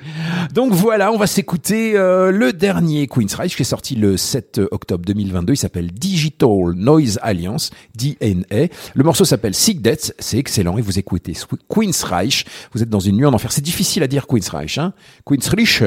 Donc 0.52 0.72
voilà, 0.72 1.12
on 1.12 1.18
va 1.18 1.26
s'écouter 1.26 1.96
euh, 1.96 2.30
le 2.30 2.52
dernier 2.52 3.06
Queensryche 3.06 3.56
qui 3.56 3.62
est 3.62 3.64
sorti 3.64 3.94
le 3.94 4.16
7 4.16 4.60
octobre 4.70 5.04
2022. 5.04 5.54
Il 5.54 5.56
s'appelle 5.56 5.92
Digital 5.92 6.72
Noise 6.74 7.18
Alliance, 7.22 7.70
DNA. 7.94 8.68
Le 8.94 9.04
morceau 9.04 9.24
s'appelle 9.24 9.54
Sick 9.54 9.80
Death. 9.80 10.14
C'est 10.18 10.38
excellent. 10.38 10.78
Et 10.78 10.82
vous 10.82 10.98
écoutez 10.98 11.34
Queensryche. 11.68 12.44
Vous 12.72 12.82
êtes 12.82 12.90
dans 12.90 13.00
une 13.00 13.16
nuit 13.16 13.26
en 13.26 13.32
enfer. 13.32 13.52
C'est 13.52 13.60
difficile 13.62 14.02
à 14.02 14.06
dire 14.06 14.26
Queensryche, 14.26 14.78
hein. 14.78 14.92
Queensryche. 15.24 15.82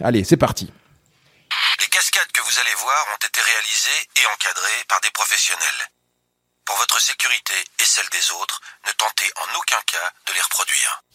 Allez, 0.00 0.24
c'est 0.24 0.36
parti. 0.36 0.70
Les 1.80 1.86
cascades 1.88 2.32
que 2.32 2.40
vous 2.40 2.58
allez 2.60 2.74
voir 2.78 3.06
ont 3.12 3.26
été 3.26 3.40
réalisées 3.40 4.00
et 4.16 4.26
encadrées 4.34 4.84
par 4.88 5.00
des 5.00 5.10
professionnels. 5.10 5.82
Pour 6.64 6.76
votre 6.76 7.00
sécurité 7.00 7.54
et 7.78 7.84
celle 7.84 8.08
des 8.10 8.30
autres, 8.42 8.60
ne 8.86 8.92
tentez 8.92 9.30
en 9.36 9.58
aucun 9.58 9.80
cas 9.86 10.10
de 10.26 10.32
les 10.32 10.40
reproduire. 10.40 11.05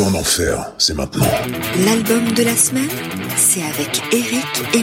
En 0.00 0.14
enfer, 0.14 0.70
c'est 0.78 0.94
maintenant. 0.94 1.26
L'album 1.84 2.30
de 2.32 2.44
la 2.44 2.54
semaine, 2.54 2.88
c'est 3.36 3.62
avec 3.62 4.00
Eric 4.12 4.46
et 4.72 4.82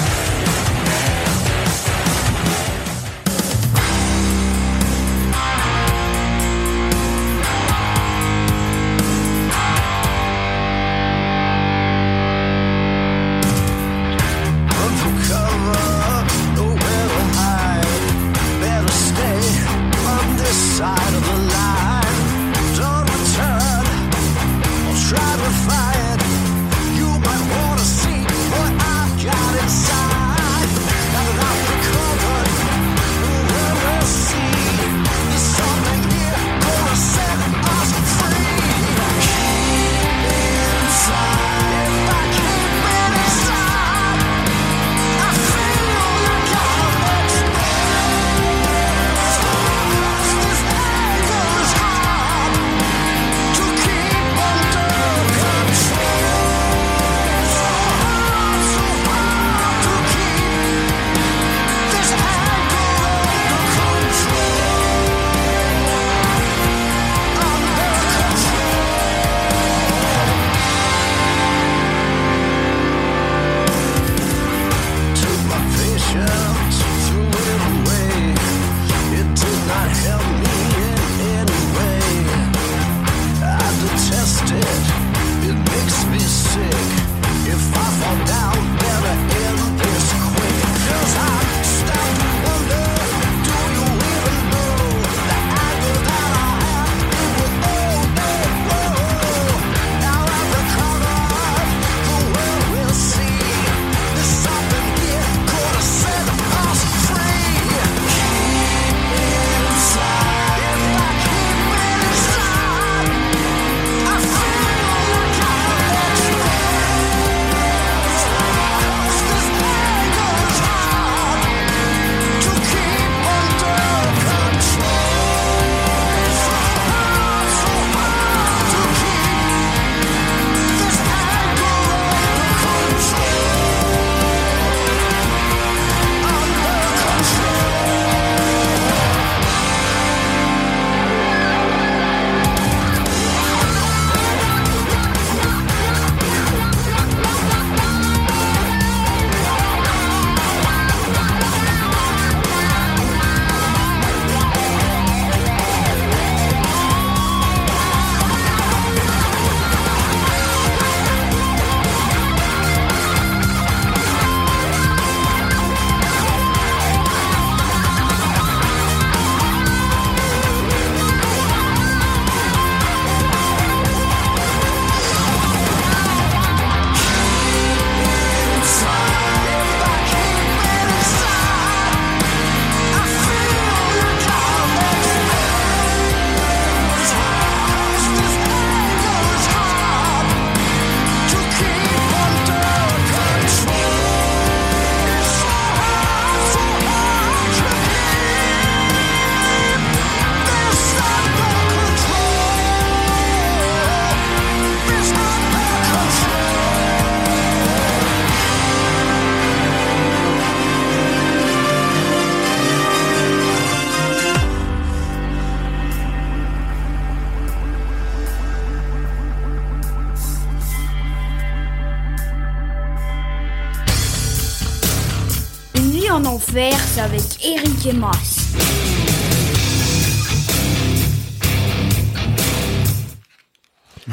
Et 227.91 227.93
Mas. 227.93 228.53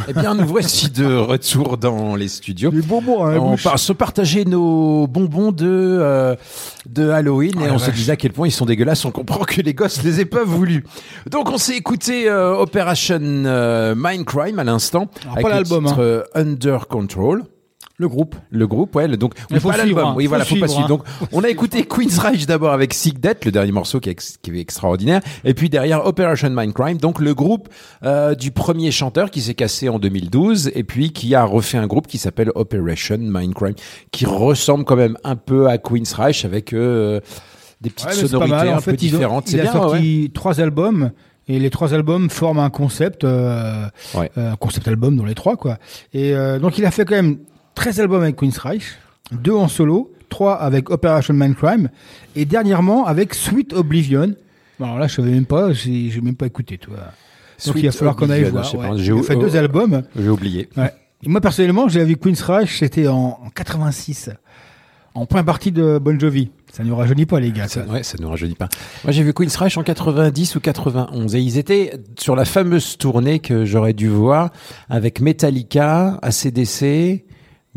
Eh 0.08 0.12
bien, 0.12 0.34
nous 0.34 0.46
voici 0.46 0.90
de 0.90 1.16
retour 1.16 1.78
dans 1.78 2.16
les 2.16 2.28
studios. 2.28 2.70
Les 2.72 2.82
bonbons, 2.82 3.24
hein, 3.24 3.38
on 3.38 3.56
se 3.56 3.92
partager 3.92 4.44
nos 4.44 5.06
bonbons 5.06 5.52
de 5.52 5.66
euh, 5.68 6.34
de 6.88 7.08
Halloween 7.08 7.60
et 7.60 7.66
la 7.66 7.74
on 7.74 7.78
se 7.78 7.86
vache. 7.86 7.94
disait 7.94 8.12
à 8.12 8.16
quel 8.16 8.32
point 8.32 8.48
ils 8.48 8.52
sont 8.52 8.66
dégueulasses. 8.66 9.04
On 9.04 9.10
comprend 9.10 9.44
que 9.44 9.60
les 9.60 9.74
gosses 9.74 10.02
les 10.02 10.20
aient 10.20 10.24
pas 10.24 10.44
voulu. 10.44 10.84
Donc, 11.30 11.50
on 11.50 11.58
s'est 11.58 11.76
écouté 11.76 12.28
euh, 12.28 12.56
Operation 12.56 13.20
euh, 13.22 13.94
Mindcrime 13.96 14.58
à 14.58 14.64
l'instant 14.64 15.08
Alors, 15.22 15.38
pas 15.40 15.48
l'album, 15.50 15.84
titre 15.86 16.00
hein. 16.00 16.02
euh, 16.02 16.24
Under 16.34 16.88
Control. 16.88 17.44
Le 18.00 18.08
groupe. 18.08 18.36
Le 18.50 18.66
groupe, 18.68 18.94
ouais. 18.94 19.08
le- 19.08 19.16
Donc, 19.16 19.34
Il 19.50 19.58
faut 19.58 19.70
pas 19.70 19.74
suivre, 19.80 19.96
l'album. 19.96 20.12
hein. 20.12 20.14
Oui, 20.16 20.24
Faut 20.24 20.28
voilà, 20.28 20.44
faut 20.44 20.54
pas 20.54 20.68
suivre, 20.68 20.86
suivre. 20.86 20.88
Donc, 20.88 21.02
on 21.32 21.42
a 21.42 21.48
écouté 21.48 21.82
Queen's 21.84 22.16
Reich 22.18 22.46
d'abord 22.46 22.72
avec 22.72 22.94
Sick 22.94 23.18
Death, 23.20 23.44
le 23.44 23.50
dernier 23.50 23.72
morceau 23.72 23.98
qui 23.98 24.08
est, 24.08 24.12
ex- 24.12 24.36
qui 24.40 24.52
est 24.52 24.60
extraordinaire. 24.60 25.20
Et 25.44 25.52
puis 25.52 25.68
derrière 25.68 26.06
Operation 26.06 26.48
Mindcrime, 26.50 26.98
donc 26.98 27.18
le 27.18 27.34
groupe 27.34 27.68
euh, 28.04 28.36
du 28.36 28.52
premier 28.52 28.92
chanteur 28.92 29.32
qui 29.32 29.40
s'est 29.40 29.54
cassé 29.54 29.88
en 29.88 29.98
2012 29.98 30.70
et 30.76 30.84
puis 30.84 31.12
qui 31.12 31.34
a 31.34 31.42
refait 31.44 31.78
un 31.78 31.88
groupe 31.88 32.06
qui 32.06 32.18
s'appelle 32.18 32.52
Operation 32.54 33.18
Mindcrime, 33.18 33.74
qui 34.12 34.26
ressemble 34.26 34.84
quand 34.84 34.96
même 34.96 35.16
un 35.24 35.34
peu 35.34 35.66
à 35.68 35.78
Queen's 35.78 36.12
Reich 36.12 36.44
avec 36.44 36.72
euh, 36.72 37.18
des 37.80 37.90
petites 37.90 38.08
Ouais, 38.10 38.14
mais 38.22 38.28
sonorités 38.28 38.68
un 38.70 38.78
fait, 38.78 38.92
peu 38.92 38.96
ont- 38.96 39.00
différentes. 39.00 39.48
il 39.48 39.50
C'est 39.52 39.58
a 39.60 39.62
bien, 39.64 39.72
sorti 39.72 40.22
ouais. 40.22 40.30
trois 40.32 40.60
albums 40.60 41.10
et 41.48 41.58
les 41.58 41.70
trois 41.70 41.94
albums 41.94 42.30
forment 42.30 42.60
un 42.60 42.70
concept, 42.70 43.24
euh, 43.24 43.86
Ouais. 44.14 44.30
un 44.36 44.54
concept 44.54 44.86
album 44.86 45.16
dans 45.16 45.24
les 45.24 45.34
trois 45.34 45.56
quoi. 45.56 45.78
Et 46.14 46.32
euh, 46.34 46.60
donc 46.60 46.78
il 46.78 46.84
a 46.84 46.92
fait 46.92 47.04
quand 47.04 47.16
même 47.16 47.38
13 47.78 48.00
albums 48.00 48.22
avec 48.22 48.34
Queen's 48.34 48.58
Reich, 48.58 48.98
deux 49.30 49.52
en 49.54 49.68
solo, 49.68 50.12
trois 50.28 50.54
avec 50.56 50.90
Operation 50.90 51.32
Mindcrime 51.32 51.90
et 52.34 52.44
dernièrement 52.44 53.06
avec 53.06 53.34
Sweet 53.34 53.72
Oblivion. 53.72 54.34
Bon, 54.80 54.86
alors 54.86 54.98
là, 54.98 55.06
je 55.06 55.14
savais 55.14 55.30
même 55.30 55.46
pas, 55.46 55.72
j'ai 55.72 56.10
j'ai 56.10 56.20
même 56.20 56.34
pas 56.34 56.46
écouté, 56.46 56.76
toi. 56.76 56.96
Donc 56.96 57.04
Sweet 57.58 57.76
il 57.84 57.86
va 57.86 57.92
falloir 57.92 58.16
qu'on 58.16 58.30
aille 58.30 58.50
voir. 58.50 58.74
ouais. 58.74 58.88
j'ai- 58.96 59.12
Il 59.12 59.18
a 59.20 59.22
fait 59.22 59.36
oh, 59.36 59.40
deux 59.42 59.54
albums. 59.56 60.02
J'ai 60.18 60.28
oublié. 60.28 60.68
Ouais. 60.76 60.92
Et 61.22 61.28
moi, 61.28 61.40
personnellement, 61.40 61.86
j'ai 61.88 62.02
vu 62.04 62.16
Queen's 62.16 62.42
Rush, 62.42 62.80
c'était 62.80 63.06
en, 63.06 63.38
en 63.44 63.50
86, 63.54 64.30
en 65.14 65.26
point 65.26 65.44
partie 65.44 65.70
de 65.70 65.98
Bon 65.98 66.18
Jovi. 66.18 66.50
Ça 66.72 66.82
ne 66.82 66.88
nous 66.88 66.96
rajeunit 66.96 67.26
pas, 67.26 67.38
les 67.38 67.52
gars. 67.52 67.68
Ça, 67.68 67.84
ouais, 67.86 68.02
ça 68.02 68.16
nous 68.20 68.28
rajeunit 68.28 68.56
pas. 68.56 68.68
Moi, 69.04 69.12
j'ai 69.12 69.22
vu 69.22 69.32
Queen's 69.32 69.54
Rush 69.56 69.78
en 69.78 69.84
90 69.84 70.56
ou 70.56 70.60
91 70.60 71.36
et 71.36 71.40
ils 71.40 71.58
étaient 71.58 71.92
sur 72.18 72.34
la 72.34 72.44
fameuse 72.44 72.98
tournée 72.98 73.38
que 73.38 73.64
j'aurais 73.64 73.92
dû 73.94 74.08
voir 74.08 74.50
avec 74.90 75.20
Metallica, 75.20 76.18
ACDC, 76.22 77.24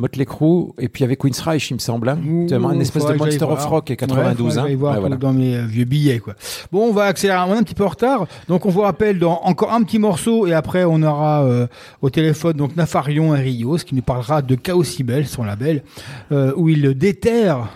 Motley 0.02 0.26
Crue 0.26 0.74
et 0.80 0.90
puis 0.90 1.04
avec 1.04 1.20
Queen's 1.20 1.40
Rush, 1.40 1.70
il 1.70 1.76
me 1.76 1.80
semble. 1.80 2.10
Hein. 2.10 2.20
Ouh, 2.28 2.48
un 2.54 2.80
espèce 2.80 3.06
de 3.06 3.14
Monster 3.14 3.46
of. 3.46 3.66
Rock 3.66 3.92
et 3.92 3.96
92. 3.96 4.58
Ouais, 4.58 4.62
hein. 4.62 4.76
voir 4.76 4.92
Ouais, 4.94 4.96
tout 4.96 5.02
voilà. 5.02 5.16
dans 5.16 5.34
mes 5.34 5.56
euh, 5.56 5.66
vieux 5.66 5.86
billets, 5.86 6.20
quoi. 6.20 6.34
Bon, 6.72 6.90
on 6.90 6.92
va 6.92 7.06
accélérer. 7.06 7.40
On 7.48 7.54
est 7.54 7.58
un 7.58 7.64
petit 7.64 7.76
peu 7.76 7.86
en 7.86 7.90
retard. 7.90 8.26
Donc, 8.48 8.66
on 8.66 8.70
vous 8.70 8.82
rappelle 8.82 9.20
dans 9.20 9.40
encore 9.44 9.72
un 9.72 9.84
petit 9.84 10.00
morceau 10.00 10.48
et 10.48 10.54
après, 10.54 10.84
on 10.84 11.02
aura 11.04 11.44
euh, 11.44 11.68
au 12.02 12.10
téléphone 12.10 12.54
donc 12.54 12.76
Nafarion 12.76 13.36
et 13.36 13.42
Rios 13.42 13.78
qui 13.78 13.96
nous 13.96 14.02
parlera 14.02 14.42
de 14.42 14.56
Chaos 14.56 14.84
Sibel, 14.84 15.28
son 15.28 15.44
label, 15.44 15.84
euh, 16.32 16.54
où 16.56 16.70
il 16.70 16.94
déterre 16.96 17.70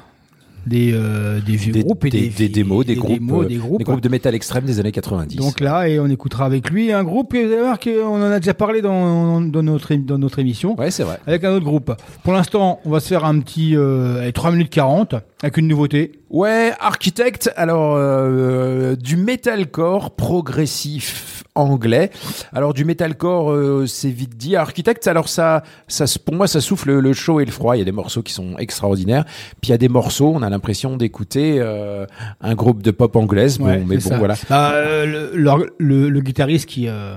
des, 0.65 0.91
euh, 0.93 1.39
des 1.41 1.55
vieux 1.55 1.73
Des, 1.73 1.83
groupes 1.83 2.05
et 2.05 2.09
des, 2.09 2.21
des, 2.21 2.29
des 2.29 2.49
démos, 2.49 2.85
des, 2.85 2.95
groupes, 2.95 3.13
démos, 3.13 3.45
euh, 3.45 3.47
des 3.47 3.57
groupes. 3.57 4.01
de 4.01 4.09
métal 4.09 4.35
extrême 4.35 4.65
des 4.65 4.79
années 4.79 4.91
90. 4.91 5.37
Donc 5.37 5.59
là, 5.59 5.87
et 5.87 5.99
on 5.99 6.07
écoutera 6.07 6.45
avec 6.45 6.69
lui 6.69 6.91
un 6.91 7.03
groupe, 7.03 7.33
et 7.33 7.45
vous 7.45 7.51
allez 7.51 7.61
voir 7.61 7.79
qu'on 7.79 8.21
en 8.21 8.31
a 8.31 8.39
déjà 8.39 8.53
parlé 8.53 8.81
dans, 8.81 9.41
dans, 9.41 9.63
notre, 9.63 9.93
dans 9.95 10.17
notre 10.17 10.39
émission, 10.39 10.77
ouais, 10.79 10.91
c'est 10.91 11.03
vrai. 11.03 11.19
avec 11.25 11.43
un 11.43 11.51
autre 11.51 11.65
groupe. 11.65 11.93
Pour 12.23 12.33
l'instant, 12.33 12.79
on 12.85 12.89
va 12.89 12.99
se 12.99 13.07
faire 13.07 13.25
un 13.25 13.39
petit 13.39 13.75
euh, 13.75 14.21
allez, 14.21 14.33
3 14.33 14.51
minutes 14.51 14.69
40, 14.69 15.15
avec 15.41 15.57
une 15.57 15.67
nouveauté. 15.67 16.19
Ouais, 16.29 16.73
Architect, 16.79 17.51
alors 17.55 17.95
euh, 17.95 18.95
du 18.95 19.15
metalcore 19.15 20.15
progressif 20.15 21.44
anglais. 21.55 22.11
Alors 22.53 22.73
du 22.73 22.85
metalcore, 22.85 23.51
euh, 23.51 23.85
c'est 23.87 24.09
vite 24.09 24.37
dit. 24.37 24.55
Architect, 24.55 25.07
alors 25.07 25.29
ça, 25.29 25.63
ça, 25.87 26.05
pour 26.25 26.35
moi, 26.35 26.47
ça 26.47 26.61
souffle 26.61 26.91
le 26.99 27.13
chaud 27.13 27.39
et 27.39 27.45
le 27.45 27.51
froid. 27.51 27.75
Il 27.75 27.79
y 27.79 27.81
a 27.81 27.85
des 27.85 27.91
morceaux 27.91 28.21
qui 28.21 28.33
sont 28.33 28.57
extraordinaires, 28.57 29.23
puis 29.61 29.69
il 29.69 29.71
y 29.71 29.73
a 29.73 29.77
des 29.77 29.89
morceaux, 29.89 30.31
on 30.35 30.41
a 30.41 30.49
l'impression 30.49 30.97
d'écouter 30.97 31.55
euh, 31.59 32.05
un 32.41 32.55
groupe 32.55 32.81
de 32.83 32.91
pop 32.91 33.15
anglaise. 33.15 33.57
Bon, 33.57 33.65
Ouais, 33.65 33.83
mais 33.87 33.95
bon, 33.97 34.01
ça. 34.01 34.17
voilà. 34.17 34.35
Bah, 34.49 34.71
euh, 34.73 35.31
le, 35.33 35.69
le, 35.77 36.09
le- 36.09 36.21
guitariste 36.21 36.67
qui, 36.67 36.87
euh, 36.87 37.15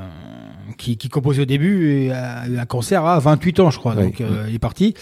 qui, 0.76 0.96
qui 0.96 1.08
composait 1.08 1.42
au 1.42 1.46
début 1.46 1.90
et 1.92 2.12
a 2.12 2.46
eu 2.46 2.58
un 2.58 2.66
cancer 2.66 3.04
à 3.04 3.18
28 3.18 3.60
ans, 3.60 3.70
je 3.70 3.78
crois. 3.78 3.94
Ouais. 3.94 4.04
Donc 4.04 4.20
euh, 4.20 4.44
il 4.48 4.54
est 4.54 4.58
parti. 4.60 4.94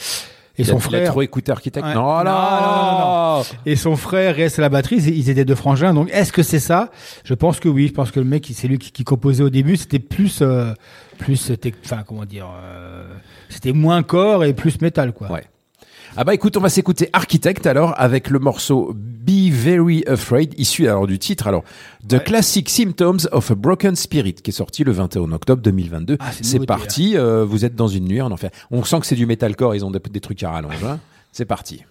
Et 0.58 0.62
Il 0.62 0.66
son 0.66 0.74
il 0.74 0.76
a 0.76 0.80
frère 0.80 1.10
trop 1.10 1.22
écouté 1.22 1.52
Architect. 1.52 1.86
Ouais. 1.86 1.94
Non, 1.94 2.24
Non, 2.24 2.24
non, 2.24 3.42
et 3.66 3.76
son 3.76 3.96
frère 3.96 4.36
reste 4.36 4.58
à 4.58 4.62
la 4.62 4.68
batterie. 4.68 4.96
Ils 4.96 5.28
étaient 5.28 5.44
deux 5.44 5.54
frangins. 5.54 5.92
Donc 5.92 6.08
est-ce 6.12 6.32
que 6.32 6.42
c'est 6.42 6.60
ça? 6.60 6.90
Je 7.24 7.34
pense 7.34 7.60
que 7.60 7.68
oui. 7.68 7.88
Je 7.88 7.92
pense 7.92 8.10
que 8.10 8.20
le 8.20 8.26
mec, 8.26 8.50
c'est 8.54 8.68
lui 8.68 8.78
qui, 8.78 9.04
composait 9.04 9.44
au 9.44 9.50
début. 9.50 9.76
C'était 9.76 9.98
plus, 9.98 10.40
euh, 10.40 10.72
plus, 11.18 11.36
c'était, 11.36 11.74
enfin 11.84 12.02
comment 12.06 12.24
dire, 12.24 12.48
euh, 12.62 13.06
c'était 13.48 13.72
moins 13.72 14.02
corps 14.02 14.44
et 14.44 14.54
plus 14.54 14.80
métal 14.80 15.12
quoi. 15.12 15.30
Ouais. 15.30 15.44
Ah 16.18 16.24
bah 16.24 16.32
écoute, 16.34 16.56
on 16.56 16.60
va 16.60 16.70
s'écouter 16.70 17.10
Architect 17.12 17.66
alors 17.66 17.92
avec 17.98 18.30
le 18.30 18.38
morceau 18.38 18.94
Be 18.94 19.50
Very 19.50 20.02
Afraid, 20.06 20.54
issu 20.58 20.88
alors 20.88 21.06
du 21.06 21.18
titre 21.18 21.46
alors 21.46 21.62
The 22.08 22.22
Classic 22.24 22.66
Symptoms 22.70 23.18
of 23.32 23.50
a 23.50 23.54
Broken 23.54 23.94
Spirit, 23.96 24.34
qui 24.34 24.50
est 24.50 24.54
sorti 24.54 24.82
le 24.82 24.92
21 24.92 25.32
octobre 25.32 25.60
2022. 25.62 26.16
Ah, 26.18 26.30
c'est 26.40 26.64
parti, 26.66 27.16
euh, 27.18 27.44
vous 27.44 27.64
êtes 27.66 27.74
dans 27.74 27.88
une 27.88 28.04
nuit 28.06 28.22
en 28.22 28.30
enfer. 28.30 28.50
On 28.70 28.82
sent 28.82 29.00
que 29.00 29.06
c'est 29.06 29.14
du 29.16 29.26
metalcore, 29.26 29.74
ils 29.74 29.84
ont 29.84 29.90
des, 29.90 29.98
des 29.98 30.20
trucs 30.20 30.42
à 30.42 30.50
rallonge. 30.52 30.82
hein. 30.84 31.00
C'est 31.32 31.44
parti. 31.44 31.84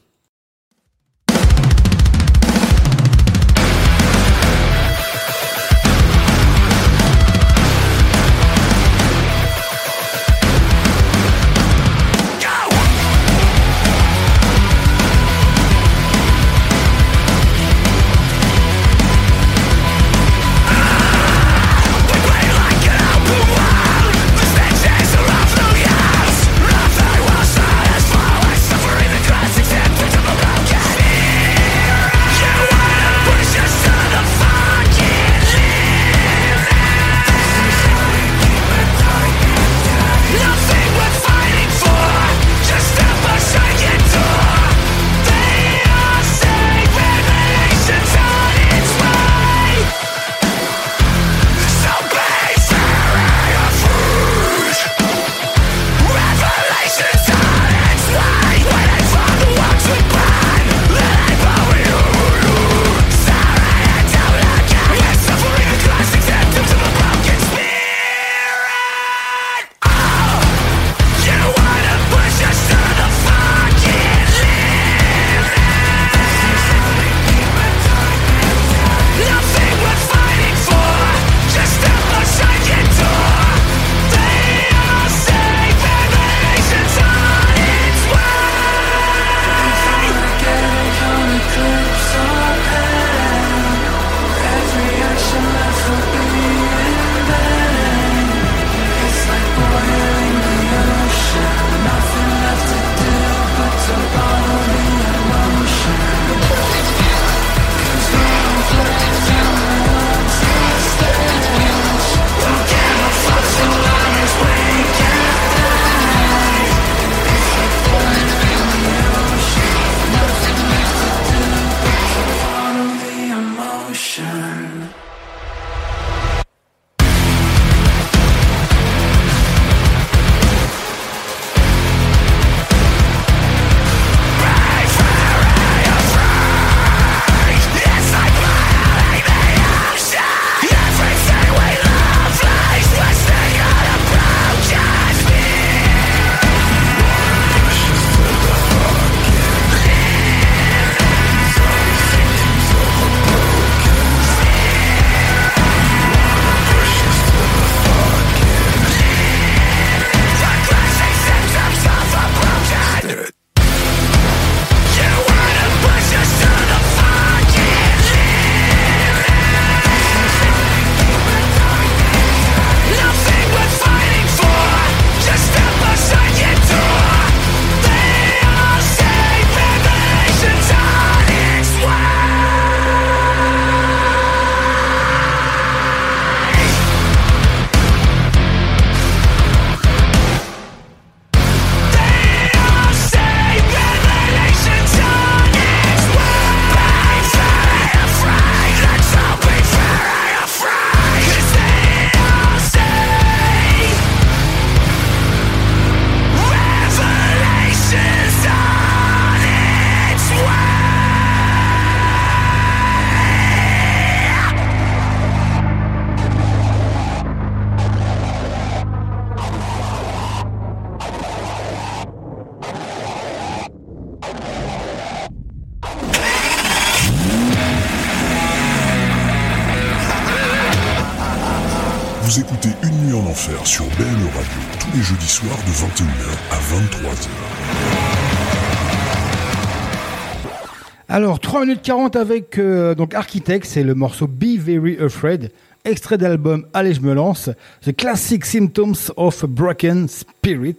40 241.85 242.15
avec 242.15 242.57
euh, 242.57 242.95
donc 242.95 243.13
Architect, 243.13 243.63
c'est 243.63 243.83
le 243.83 243.93
morceau 243.93 244.25
Be 244.25 244.57
Very 244.57 244.97
Afraid, 244.99 245.51
extrait 245.85 246.17
d'album 246.17 246.65
Allez, 246.73 246.95
je 246.95 247.01
me 247.01 247.13
lance, 247.13 247.51
The 247.85 247.95
Classic 247.95 248.43
Symptoms 248.43 248.95
of 249.17 249.43
a 249.43 249.47
Broken 249.47 250.07
Spirit. 250.07 250.77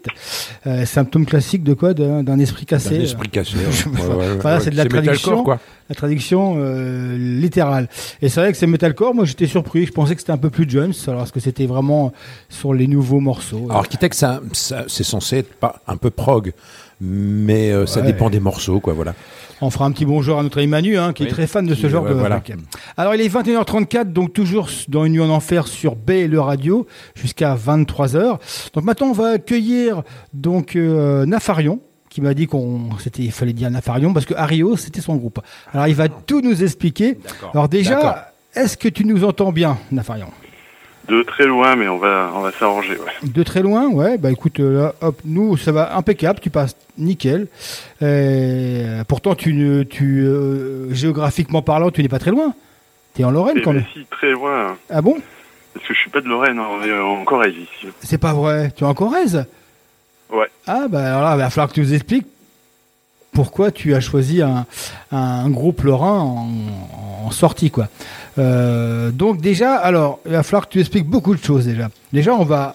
Euh, 0.67 0.85
symptômes 0.85 1.25
classiques 1.25 1.63
de 1.63 1.75
quoi 1.75 1.95
D'un 1.95 2.25
d'un 2.25 2.41
esprit 2.41 2.67
cassé 2.67 2.97
Un 2.99 3.03
esprit 3.03 3.29
cassé. 3.29 3.55
ouais. 3.87 4.03
Ouais, 4.17 4.37
Voilà, 4.41 4.57
ouais. 4.59 4.65
c'est 4.65 4.71
de 4.73 4.77
la 4.77 4.87
traduction. 4.87 5.45
quoi. 5.45 5.61
La 5.89 5.95
traduction 5.95 6.55
euh, 6.59 7.17
littérale. 7.17 7.89
Et 8.21 8.29
c'est 8.29 8.41
vrai 8.41 8.51
que 8.51 8.59
c'est 8.59 8.67
metalcore, 8.67 9.15
moi 9.15 9.25
j'étais 9.27 9.47
surpris, 9.47 9.87
je 9.87 9.93
pensais 9.93 10.17
que 10.17 10.21
c'était 10.21 10.33
un 10.33 10.39
peu 10.39 10.51
plus 10.51 10.69
Jones, 10.69 10.93
alors 11.07 11.23
est-ce 11.23 11.33
que 11.33 11.39
c'était 11.39 11.67
vraiment 11.67 12.13
sur 12.49 12.75
les 12.75 12.89
nouveaux 12.89 13.21
morceaux 13.21 13.67
Alors, 13.67 13.77
Architect, 13.77 14.21
c'est 14.53 15.05
censé 15.05 15.37
être 15.39 15.55
pas 15.55 15.81
un 15.87 15.97
peu 15.99 16.11
prog, 16.11 16.53
mais 17.01 17.71
euh, 17.71 17.87
ça 17.87 18.01
dépend 18.03 18.29
des 18.29 18.41
morceaux, 18.41 18.81
quoi. 18.81 18.93
Voilà. 18.95 19.15
On 19.63 19.71
fera 19.71 19.87
un 19.87 19.91
petit 19.91 20.05
bonjour 20.05 20.39
à 20.39 20.43
notre 20.43 20.59
ami 20.59 20.67
Manu, 20.67 20.99
hein, 20.99 21.13
qui 21.15 21.23
est 21.23 21.29
très 21.29 21.47
fan 21.47 21.67
de 21.67 21.75
ce 21.75 21.89
genre 21.89 22.05
de 22.05 22.13
voilà. 22.13 22.43
Alors, 22.97 23.15
il 23.15 23.21
est 23.23 23.29
21h34, 23.29 24.13
donc 24.13 24.33
toujours 24.33 24.69
dans 24.89 25.05
Une 25.05 25.15
nuit 25.15 25.21
en 25.21 25.31
enfer 25.31 25.67
sur 25.67 25.97
B 25.97 26.11
et 26.11 26.29
le 26.29 26.41
radio, 26.41 26.87
jusqu'à 27.15 27.57
23h. 27.57 28.39
Donc 28.75 28.85
maintenant, 28.85 29.09
on 29.09 29.13
va 29.13 29.29
accueillir 29.29 30.03
donc 30.35 30.77
euh, 30.77 31.25
Nafarion, 31.25 31.81
qui 32.11 32.21
m'a 32.21 32.35
dit 32.35 32.47
qu'on 32.47 32.91
c'était 32.99 33.23
il 33.23 33.33
fallait 33.33 33.53
dire 33.53 33.71
Nafarion 33.71 34.13
parce 34.13 34.27
que 34.27 34.35
Ario 34.35 34.77
c'était 34.77 35.01
son 35.01 35.17
groupe. 35.17 35.41
Alors 35.73 35.87
il 35.89 35.95
va 35.95 36.09
tout 36.09 36.41
nous 36.41 36.63
expliquer. 36.63 37.19
Alors 37.53 37.69
déjà, 37.69 38.33
est-ce 38.55 38.77
que 38.77 38.89
tu 38.89 39.05
nous 39.05 39.25
entends 39.25 39.53
bien, 39.53 39.79
Nafarion? 39.91 40.29
De 41.09 41.23
très 41.23 41.47
loin, 41.47 41.77
mais 41.77 41.87
on 41.89 41.99
va, 41.99 42.33
on 42.35 42.41
va 42.41 42.51
s'arranger. 42.53 42.93
Ouais. 42.99 43.29
De 43.29 43.43
très 43.45 43.63
loin, 43.63 43.89
ouais. 43.89 44.19
Bah 44.19 44.31
écoute, 44.31 44.59
euh, 44.61 44.83
là, 44.83 44.95
hop, 45.03 45.21
nous 45.25 45.57
ça 45.57 45.71
va 45.73 45.97
impeccable, 45.97 46.41
tu 46.41 46.51
passes 46.51 46.75
nickel. 46.99 47.47
Euh, 48.03 49.05
pourtant, 49.07 49.35
tu, 49.35 49.53
ne- 49.53 49.83
tu 49.85 50.25
euh, 50.27 50.93
géographiquement 50.93 51.63
parlant, 51.63 51.91
tu 51.91 52.03
n'es 52.03 52.09
pas 52.09 52.19
très 52.19 52.33
loin. 52.33 52.55
T'es 53.15 53.25
en 53.25 53.31
Lorraine 53.31 53.59
Et 53.59 53.63
quand 53.63 53.73
mais 53.73 53.81
même. 53.81 53.89
si, 53.95 54.05
très 54.11 54.31
loin. 54.33 54.77
Ah 54.91 55.01
bon? 55.01 55.17
Parce 55.75 55.87
que 55.87 55.95
je 55.95 55.99
suis 56.01 56.11
pas 56.11 56.21
de 56.21 56.29
Lorraine, 56.29 56.59
on 56.59 56.83
est 56.83 56.99
en 56.99 57.25
Corrèze 57.25 57.55
ici. 57.55 57.89
C'est 58.01 58.19
pas 58.19 58.33
vrai. 58.35 58.73
Tu 58.77 58.83
es 58.85 58.87
en 58.87 58.95
Corrèze? 58.95 59.45
Ouais. 60.31 60.51
Ah 60.67 60.87
bah 60.89 61.05
alors 61.07 61.23
là, 61.23 61.35
il 61.35 61.39
va 61.39 61.51
falloir 61.51 61.69
que 61.69 61.75
tu 61.75 61.81
nous 61.81 61.95
expliques 61.95 62.27
pourquoi 63.37 63.71
tu 63.71 63.95
as 63.95 64.01
choisi 64.01 64.41
un, 64.41 64.65
un 65.13 65.51
groupe 65.51 65.83
lorrain 65.83 66.21
en, 66.21 66.49
en 67.27 67.31
sortie 67.31 67.71
quoi. 67.71 67.89
Euh, 68.39 69.11
donc 69.11 69.41
déjà, 69.43 69.77
alors 69.77 70.21
il 70.25 70.33
va 70.33 70.43
falloir 70.43 70.67
que 70.67 70.73
tu 70.73 70.81
expliques 70.81 71.05
beaucoup 71.07 71.35
de 71.37 71.43
choses 71.45 71.67
déjà. 71.67 71.91
Déjà, 72.15 72.33
on 72.35 72.45
va 72.45 72.75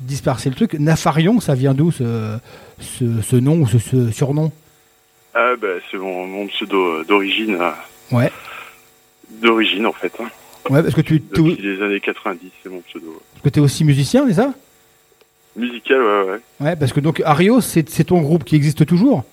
disperser 0.00 0.48
le 0.50 0.56
truc. 0.56 0.74
Nafarion, 0.74 1.38
ça 1.40 1.54
vient 1.54 1.72
d'où 1.72 1.92
ce, 1.92 2.36
ce, 2.80 3.04
ce 3.22 3.36
nom 3.36 3.60
ou 3.60 3.68
ce, 3.68 3.78
ce 3.78 4.10
surnom? 4.10 4.50
Ah 5.34 5.52
bah 5.60 5.68
c'est 5.90 5.98
mon, 5.98 6.26
mon 6.26 6.46
pseudo 6.48 7.04
d'origine, 7.04 7.56
euh, 7.60 7.70
Ouais. 8.10 8.30
d'origine 9.40 9.86
en 9.86 9.92
fait. 9.92 10.12
hein. 10.20 10.28
Ouais, 10.68 10.82
parce 10.82 10.94
que 10.94 11.00
tu 11.00 11.20
Depuis 11.20 11.56
les 11.62 11.80
années 11.82 12.00
90, 12.00 12.50
c'est 12.62 12.68
mon 12.68 12.80
pseudo. 12.88 13.22
es 13.44 13.58
aussi 13.60 13.84
musicien, 13.84 14.24
c'est 14.26 14.34
ça? 14.34 14.52
Musical, 15.56 16.00
ouais, 16.02 16.22
ouais. 16.32 16.40
Ouais, 16.66 16.76
parce 16.76 16.92
que 16.92 17.00
donc 17.00 17.22
Ario, 17.24 17.60
c'est 17.60 17.88
c'est 17.88 18.04
ton 18.04 18.20
groupe 18.20 18.42
qui 18.44 18.56
existe 18.56 18.84
toujours? 18.84 19.24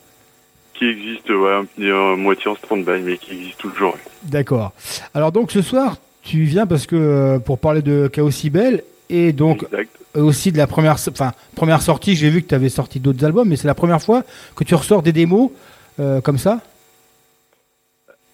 Qui 0.80 0.88
existe, 0.88 1.30
ouais, 1.30 1.60
euh, 1.82 2.16
moitié 2.16 2.50
en 2.50 2.56
stand-by, 2.56 3.02
mais 3.02 3.18
qui 3.18 3.34
existe 3.34 3.58
toujours. 3.58 3.98
D'accord. 4.24 4.72
Alors 5.14 5.34
donc 5.34 5.52
ce 5.52 5.62
soir, 5.62 5.98
tu 6.24 6.44
viens 6.44 6.66
parce 6.66 6.88
que 6.88 6.96
euh, 6.96 7.40
pour 7.40 7.60
parler 7.60 7.82
de 7.82 8.08
Chaos 8.08 8.30
Bell 8.46 8.84
et 9.10 9.34
donc 9.34 9.64
Exact. 9.64 9.90
euh, 10.16 10.22
aussi 10.22 10.54
de 10.54 10.58
la 10.58 10.68
première, 10.68 10.94
enfin 10.94 11.34
première 11.54 11.82
sortie. 11.82 12.16
J'ai 12.16 12.30
vu 12.30 12.42
que 12.42 12.48
tu 12.48 12.56
avais 12.56 12.70
sorti 12.70 13.02
d'autres 13.02 13.26
albums, 13.26 13.50
mais 13.50 13.58
c'est 13.58 13.68
la 13.68 13.74
première 13.76 14.02
fois 14.02 14.24
que 14.56 14.64
tu 14.64 14.74
ressors 14.74 15.02
des 15.02 15.12
démos 15.12 15.52
euh, 16.00 16.22
comme 16.22 16.38
ça? 16.38 16.62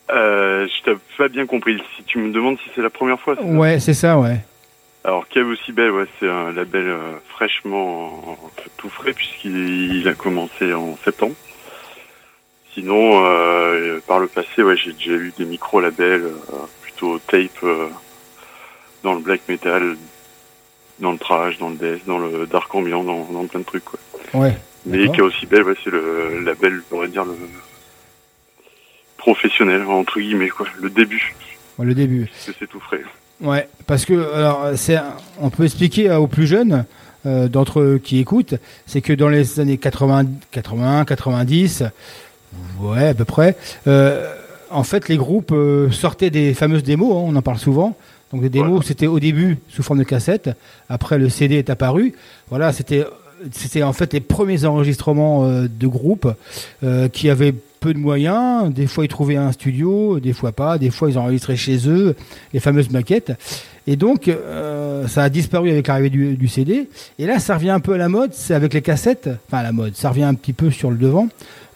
Je 0.09 0.83
t'ai 0.83 0.95
pas 1.17 1.27
bien 1.27 1.47
compris. 1.47 1.81
Si 1.97 2.03
tu 2.03 2.19
me 2.19 2.31
demandes 2.31 2.57
si 2.59 2.69
c'est 2.75 2.81
la 2.83 2.91
première 2.91 3.19
fois. 3.19 3.41
Ouais, 3.43 3.79
c'est 3.79 3.95
ça, 3.95 4.19
ouais. 4.19 4.37
Alors 5.03 5.27
Cave 5.29 5.47
aussi 5.47 5.71
belle, 5.71 5.89
ouais, 5.91 6.05
c'est 6.19 6.29
un 6.29 6.51
label 6.51 6.95
fraîchement 7.27 8.37
tout 8.77 8.89
frais 8.89 9.13
puisqu'il 9.13 9.95
il 9.95 10.07
a 10.07 10.13
commencé 10.13 10.73
en 10.73 10.95
septembre. 11.03 11.33
Sinon, 12.75 13.25
euh, 13.25 13.99
par 14.05 14.19
le 14.19 14.27
passé, 14.27 14.61
ouais, 14.61 14.75
j'ai 14.77 14.91
déjà 14.93 15.11
eu 15.13 15.33
des 15.37 15.45
micro-labels 15.45 16.23
euh, 16.25 16.57
plutôt 16.81 17.17
tape 17.19 17.63
euh, 17.63 17.87
dans 19.01 19.13
le 19.13 19.21
black 19.21 19.41
metal, 19.47 19.95
dans 20.99 21.13
le 21.13 21.17
trash, 21.17 21.57
dans 21.57 21.69
le 21.69 21.77
death, 21.77 22.05
dans 22.05 22.19
le 22.19 22.45
dark 22.45 22.73
ambiant, 22.75 23.03
dans, 23.03 23.25
dans 23.31 23.45
plein 23.45 23.61
de 23.61 23.65
trucs. 23.65 23.85
Quoi. 23.85 23.99
Ouais. 24.33 24.57
Mais 24.85 24.99
D'accord. 24.99 25.15
Chaos 25.15 25.27
aussi 25.27 25.45
belle, 25.45 25.63
ouais, 25.63 25.75
c'est 25.83 25.89
le 25.89 26.41
label, 26.41 26.81
on 26.91 26.99
va 26.99 27.07
dire 27.07 27.23
le 27.25 27.33
professionnel 29.17 29.83
entre 29.87 30.19
guillemets 30.19 30.49
quoi, 30.49 30.67
le 30.79 30.89
début, 30.89 31.33
Ouais, 31.77 31.85
Le 31.85 31.93
début. 31.95 32.27
parce 32.27 32.45
que 32.45 32.51
c'est 32.59 32.67
tout 32.67 32.79
frais. 32.79 33.01
Ouais, 33.41 33.67
parce 33.87 34.05
que 34.05 34.13
alors 34.33 34.69
c'est, 34.75 34.97
on 35.39 35.49
peut 35.49 35.63
expliquer 35.63 36.11
aux 36.11 36.27
plus 36.27 36.45
jeunes 36.47 36.85
euh, 37.25 37.47
d'entre 37.47 37.79
eux 37.81 37.99
qui 38.01 38.19
écoutent, 38.19 38.53
c'est 38.85 39.01
que 39.01 39.11
dans 39.13 39.27
les 39.29 39.59
années 39.59 39.77
80, 39.77 40.25
81, 40.51 41.05
90, 41.05 41.83
ouais 42.79 43.07
à 43.07 43.13
peu 43.13 43.25
près, 43.25 43.55
euh, 43.87 44.33
en 44.71 44.83
fait 44.83 45.07
les 45.09 45.17
groupes 45.17 45.51
euh, 45.51 45.91
sortaient 45.91 46.29
des 46.29 46.53
fameuses 46.53 46.83
démos, 46.83 47.11
hein, 47.11 47.25
on 47.27 47.35
en 47.35 47.41
parle 47.41 47.57
souvent. 47.57 47.95
Donc 48.31 48.41
des 48.41 48.49
démos, 48.49 48.85
c'était 48.85 49.07
au 49.07 49.19
début 49.19 49.59
sous 49.69 49.83
forme 49.83 49.99
de 49.99 50.03
cassette. 50.03 50.49
Après 50.89 51.17
le 51.17 51.29
CD 51.29 51.55
est 51.55 51.69
apparu. 51.69 52.13
Voilà, 52.49 52.73
c'était 52.73 53.05
c'était 53.51 53.83
en 53.83 53.93
fait 53.93 54.13
les 54.13 54.19
premiers 54.19 54.65
enregistrements 54.65 55.45
euh, 55.45 55.67
de 55.67 55.87
groupes 55.87 56.31
euh, 56.83 57.07
qui 57.07 57.29
avaient 57.29 57.53
peu 57.79 57.93
de 57.93 57.99
moyens. 57.99 58.73
Des 58.73 58.87
fois 58.87 59.05
ils 59.05 59.09
trouvaient 59.09 59.35
un 59.35 59.51
studio, 59.51 60.19
des 60.19 60.33
fois 60.33 60.51
pas. 60.51 60.77
Des 60.77 60.89
fois 60.89 61.09
ils 61.09 61.17
enregistraient 61.17 61.55
chez 61.55 61.87
eux 61.87 62.15
les 62.53 62.59
fameuses 62.59 62.89
maquettes. 62.89 63.33
Et 63.87 63.97
donc, 63.97 64.27
euh, 64.27 65.07
ça 65.07 65.23
a 65.23 65.29
disparu 65.29 65.69
avec 65.69 65.87
l'arrivée 65.87 66.09
du, 66.09 66.35
du 66.35 66.47
CD. 66.47 66.89
Et 67.19 67.27
là, 67.27 67.37
ça 67.37 67.53
revient 67.53 67.69
un 67.69 67.79
peu 67.79 67.93
à 67.93 67.97
la 67.97 68.09
mode, 68.09 68.33
c'est 68.33 68.55
avec 68.55 68.73
les 68.73 68.81
cassettes. 68.81 69.29
Enfin, 69.47 69.59
à 69.59 69.63
la 69.63 69.71
mode, 69.71 69.95
ça 69.95 70.09
revient 70.09 70.23
un 70.23 70.33
petit 70.33 70.53
peu 70.53 70.71
sur 70.71 70.89
le 70.89 70.97
devant, 70.97 71.27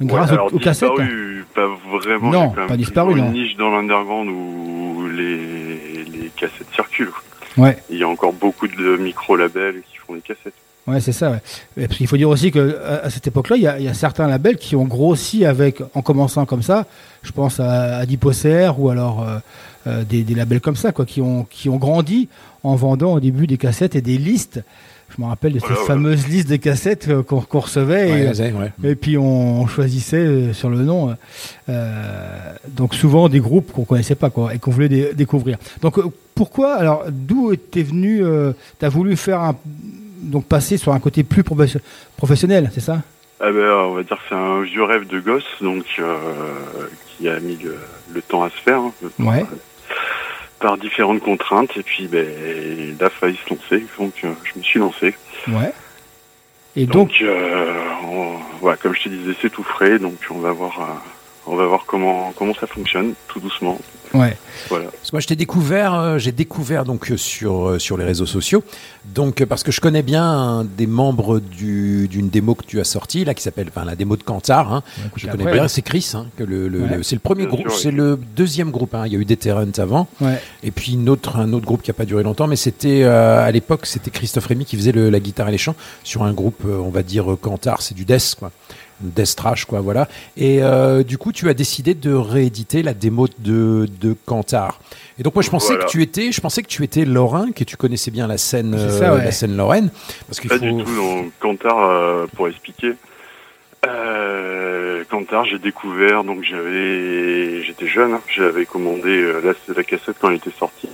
grâce 0.02 0.26
Ouais, 0.28 0.32
aux- 0.32 0.34
alors, 0.34 0.54
aux, 0.54 0.60
cassettes. 0.60 0.90
disparu, 0.90 1.46
pas 1.56 1.68
vraiment. 2.00 2.32
Non, 2.32 2.50
pas 2.68 2.78
disparu, 2.78 3.12
toujours 3.14 3.26
non. 3.26 3.32
une 3.34 3.42
niche 3.42 3.56
dans 3.58 3.70
l'underground 3.70 4.30
où 4.30 5.08
les, 5.16 6.04
les 6.06 6.32
cassettes 6.36 6.68
circulent. 6.74 7.12
Ouais. 7.58 7.78
Il 7.90 7.98
y 7.98 8.04
a 8.04 8.08
encore 8.08 8.34
beaucoup 8.34 8.68
de 8.68 8.98
micro-labels 8.98 9.82
qui 9.92 9.98
font 9.98 10.14
des 10.14 10.22
cassettes. 10.22 10.54
Ouais, 10.88 11.00
c'est 11.02 11.12
ça. 11.12 11.32
Ouais. 11.32 11.38
Et 11.78 11.86
Parce 11.88 11.98
qu'il 11.98 12.08
faut 12.08 12.18
dire 12.18 12.30
aussi 12.30 12.52
que 12.52 12.78
à 13.04 13.10
cette 13.10 13.28
époque-là, 13.28 13.58
il 13.58 13.62
y, 13.64 13.68
a- 13.68 13.78
il 13.80 13.86
y 13.86 13.90
a 13.90 13.94
certains 13.94 14.28
labels 14.28 14.58
qui 14.58 14.76
ont 14.76 14.86
grossi 14.86 15.46
avec, 15.46 15.82
en 15.94 16.02
commençant 16.02 16.46
comme 16.46 16.64
ça. 16.64 16.86
Je 17.22 17.32
pense 17.32 17.60
à, 17.60 18.06
Diposer 18.06 18.70
ou 18.78 18.90
alors 18.90 19.22
euh, 19.28 19.38
euh, 19.88 20.04
des, 20.04 20.24
des 20.24 20.34
labels 20.36 20.62
comme 20.62 20.76
ça, 20.78 20.92
quoi, 20.92 21.06
qui 21.06 21.22
ont 21.22 21.44
qui 21.50 21.70
ont 21.70 21.76
grandi 21.78 22.28
en 22.64 22.76
vendant 22.76 23.14
au 23.14 23.20
début 23.20 23.46
des 23.46 23.58
cassettes 23.58 23.96
et 23.96 24.02
des 24.02 24.18
listes. 24.18 24.62
Je 25.18 25.22
me 25.22 25.28
rappelle 25.28 25.54
de 25.54 25.60
Voilà, 25.60 25.76
voilà. 25.76 25.88
fameuses 25.88 26.28
listes 26.28 26.50
de 26.50 26.56
cassettes 26.56 27.08
euh, 27.10 27.24
qu'on 27.24 27.60
recevait. 27.60 28.12
Ouais, 28.12 28.22
et, 28.38 28.54
ouais, 28.54 28.72
ouais. 28.84 28.92
Et 28.92 28.96
puis 28.96 29.18
on, 29.18 29.62
on 29.62 29.68
choisissait 29.68 30.18
euh, 30.18 30.54
sur 30.54 30.70
le 30.70 30.78
nom, 30.80 31.16
euh, 31.68 32.54
donc 32.70 32.94
souvent 32.96 33.28
des 33.30 33.40
groupes 33.40 33.72
qu'on 33.72 33.86
connaissait 33.86 34.16
pas 34.16 34.30
quoi, 34.30 34.54
et 34.54 34.60
qu'on 34.60 34.72
voulait 34.72 34.90
dé- 34.90 35.14
découvrir. 35.14 35.58
Donc 35.82 36.00
pourquoi 36.36 36.76
alors 36.76 37.06
d'où 37.10 37.52
était 37.52 37.84
venu, 37.84 38.24
euh, 38.24 38.54
t'as 38.78 38.90
voulu 38.90 39.16
faire 39.18 39.42
un, 39.42 39.56
donc 40.22 40.46
passer 40.46 40.78
sur 40.78 40.94
un 40.94 41.00
côté 41.00 41.24
plus 41.24 41.44
professionnel, 41.44 42.70
c'est 42.74 42.80
ça? 42.82 43.02
Ah 43.42 43.52
ben, 43.52 43.72
on 43.72 43.94
va 43.94 44.04
dire 44.04 44.18
que 44.18 44.24
c'est 44.30 44.36
un 44.36 44.62
vieux 44.62 44.84
rêve 44.84 45.08
de 45.08 45.20
gosse, 45.22 45.46
donc 45.62 45.86
euh, 46.00 46.16
qui 47.18 47.28
a 47.30 47.40
mis 47.40 47.56
le, 47.58 47.76
le 48.14 48.22
temps 48.22 48.44
à 48.44 48.50
se 48.50 48.58
faire. 48.58 48.80
hein, 48.80 48.92
Ouais. 49.20 49.46
Par 50.60 50.78
différentes 50.78 51.22
contraintes, 51.22 51.76
et 51.78 51.84
puis 51.84 52.08
ben, 52.08 52.26
il 52.98 53.04
a 53.04 53.10
failli 53.10 53.38
se 53.46 53.54
lancer, 53.54 53.86
donc 53.98 54.14
euh, 54.24 54.34
je 54.44 54.60
me 54.60 54.64
suis 54.64 54.80
lancé. 54.80 55.16
Ouais. 55.48 55.72
Et 56.76 56.86
donc, 56.86 57.10
Donc, 57.10 57.22
euh, 57.22 57.74
on- 58.04 58.40
voilà, 58.60 58.78
comme 58.78 58.94
je 58.94 59.04
te 59.04 59.10
disais, 59.10 59.36
c'est 59.42 59.50
tout 59.50 59.64
frais, 59.64 60.00
donc 60.00 60.16
on 60.30 60.40
va 60.40 60.52
voir, 60.52 60.82
euh, 60.82 60.94
on 61.48 61.56
va 61.56 61.66
voir 61.66 61.86
comment 61.86 62.34
comment 62.34 62.54
ça 62.56 62.68
fonctionne, 62.68 63.16
tout 63.28 63.40
doucement. 63.40 63.80
Ouais, 64.14 64.38
Voilà. 64.70 64.86
Parce 64.86 65.12
que 65.12 65.16
moi, 65.16 65.20
je 65.22 65.28
t'ai 65.28 65.36
découvert, 65.36 65.94
euh, 65.94 66.18
j'ai 66.18 66.32
découvert 66.32 66.86
donc 66.86 67.12
euh, 67.12 67.18
sur 67.18 67.70
euh, 67.70 67.80
sur 67.80 67.98
les 67.98 68.06
réseaux 68.06 68.26
sociaux, 68.26 68.64
donc 69.14 69.42
euh, 69.42 69.46
parce 69.46 69.64
que 69.64 69.72
je 69.72 69.82
connais 69.82 70.02
bien 70.04 70.24
un 70.24 70.64
des 70.66 70.88
membres 70.88 71.40
du- 71.40 72.08
d'une 72.08 72.30
démo 72.30 72.56
que 72.56 72.66
tu 72.66 72.80
as 72.80 72.84
sortie 72.84 73.26
là, 73.26 73.34
qui 73.34 73.42
s'appelle, 73.44 73.68
enfin 73.70 73.86
la 73.86 73.96
démo 73.96 74.16
de 74.18 74.24
Cantar. 74.24 74.74
Hein, 74.74 74.84
je 75.16 75.28
après, 75.28 75.38
connais 75.38 75.52
bien, 75.54 75.68
c'est 75.68 75.82
Chris. 75.82 76.12
Hein, 76.14 76.26
que 76.38 76.44
le, 76.44 76.68
le- 76.68 76.82
Ouais. 76.82 76.98
le- 76.98 77.04
c'est 77.04 77.16
le 77.16 77.22
premier 77.22 77.46
groupe, 77.46 77.70
c'est 77.72 77.92
le 77.92 78.20
deuxième 78.36 78.72
groupe. 78.72 78.94
Hein, 78.96 79.04
il 79.06 79.14
y 79.14 79.16
a 79.16 79.20
eu 79.20 79.26
Deterrent 79.26 79.66
avant, 79.80 80.08
ouais, 80.22 80.40
et 80.64 80.72
puis 80.72 80.94
une 80.94 81.10
autre, 81.10 81.38
un 81.38 81.54
autre 81.54 81.66
groupe 81.66 81.82
qui 81.82 81.92
a 81.92 81.94
pas 81.94 82.06
duré 82.06 82.24
longtemps, 82.24 82.48
mais 82.48 82.56
c'était 82.56 83.04
euh, 83.04 83.46
à 83.46 83.52
l'époque, 83.52 83.86
c'était 83.86 84.12
Christophe 84.12 84.46
Rémy 84.48 84.66
qui 84.66 84.76
faisait 84.78 84.92
le- 84.92 85.10
la 85.10 85.20
guitare 85.20 85.50
et 85.50 85.52
les 85.52 85.58
chants 85.58 85.76
sur 86.04 86.24
un 86.24 86.34
groupe, 86.34 86.64
euh, 86.66 86.78
on 86.80 86.90
va 86.90 87.04
dire 87.04 87.26
Cantar, 87.42 87.82
c'est 87.82 87.96
du 87.96 88.06
death 88.06 88.36
quoi. 88.40 88.52
Death 89.02 89.36
Trash, 89.36 89.66
quoi, 89.66 89.80
voilà. 89.82 90.08
Et 90.38 90.62
euh, 90.62 91.04
du 91.04 91.18
coup, 91.18 91.32
tu 91.32 91.50
as 91.50 91.54
décidé 91.54 91.94
de 91.94 92.14
rééditer 92.14 92.84
la 92.84 92.94
démo 92.94 93.28
de, 93.40 93.88
de 94.02 94.16
Cantar. 94.26 94.80
Et 95.18 95.24
donc 95.24 95.36
moi, 95.36 95.42
je 95.44 95.50
pensais 95.50 95.74
Voilà. 95.74 95.86
que 95.86 95.90
tu 95.90 96.02
étais, 96.02 96.32
je 96.32 96.42
pensais 96.42 96.62
que 96.62 96.68
tu 96.68 96.84
étais 96.84 97.06
lorrain, 97.06 97.52
que 97.52 97.64
tu 97.64 97.76
connaissais 97.78 98.12
bien 98.12 98.28
la 98.28 98.38
scène, 98.38 98.74
euh, 98.76 98.98
ça, 99.00 99.14
ouais. 99.16 99.24
la 99.24 99.32
scène 99.32 99.56
lorraine, 99.58 99.90
parce 100.28 100.40
qu'il 100.40 100.50
Pas 100.50 100.58
faut. 100.60 100.66
du 100.66 100.84
tout, 100.84 100.96
dans 100.96 101.26
Cantar, 101.40 101.78
euh, 101.90 102.26
pour 102.36 102.48
expliquer. 102.48 102.94
Euh, 103.88 105.04
Cantar, 105.10 105.46
j'ai 105.46 105.60
découvert, 105.60 106.24
donc 106.24 106.44
j'avais, 106.44 107.64
j'étais 107.64 107.88
jeune, 107.88 108.14
hein, 108.14 108.22
j'avais 108.34 108.66
commandé 108.66 109.10
euh, 109.10 109.42
la, 109.44 109.74
la 109.74 109.84
cassette 109.84 110.16
quand 110.20 110.30
elle 110.30 110.36
était 110.36 110.52
sortie. 110.58 110.90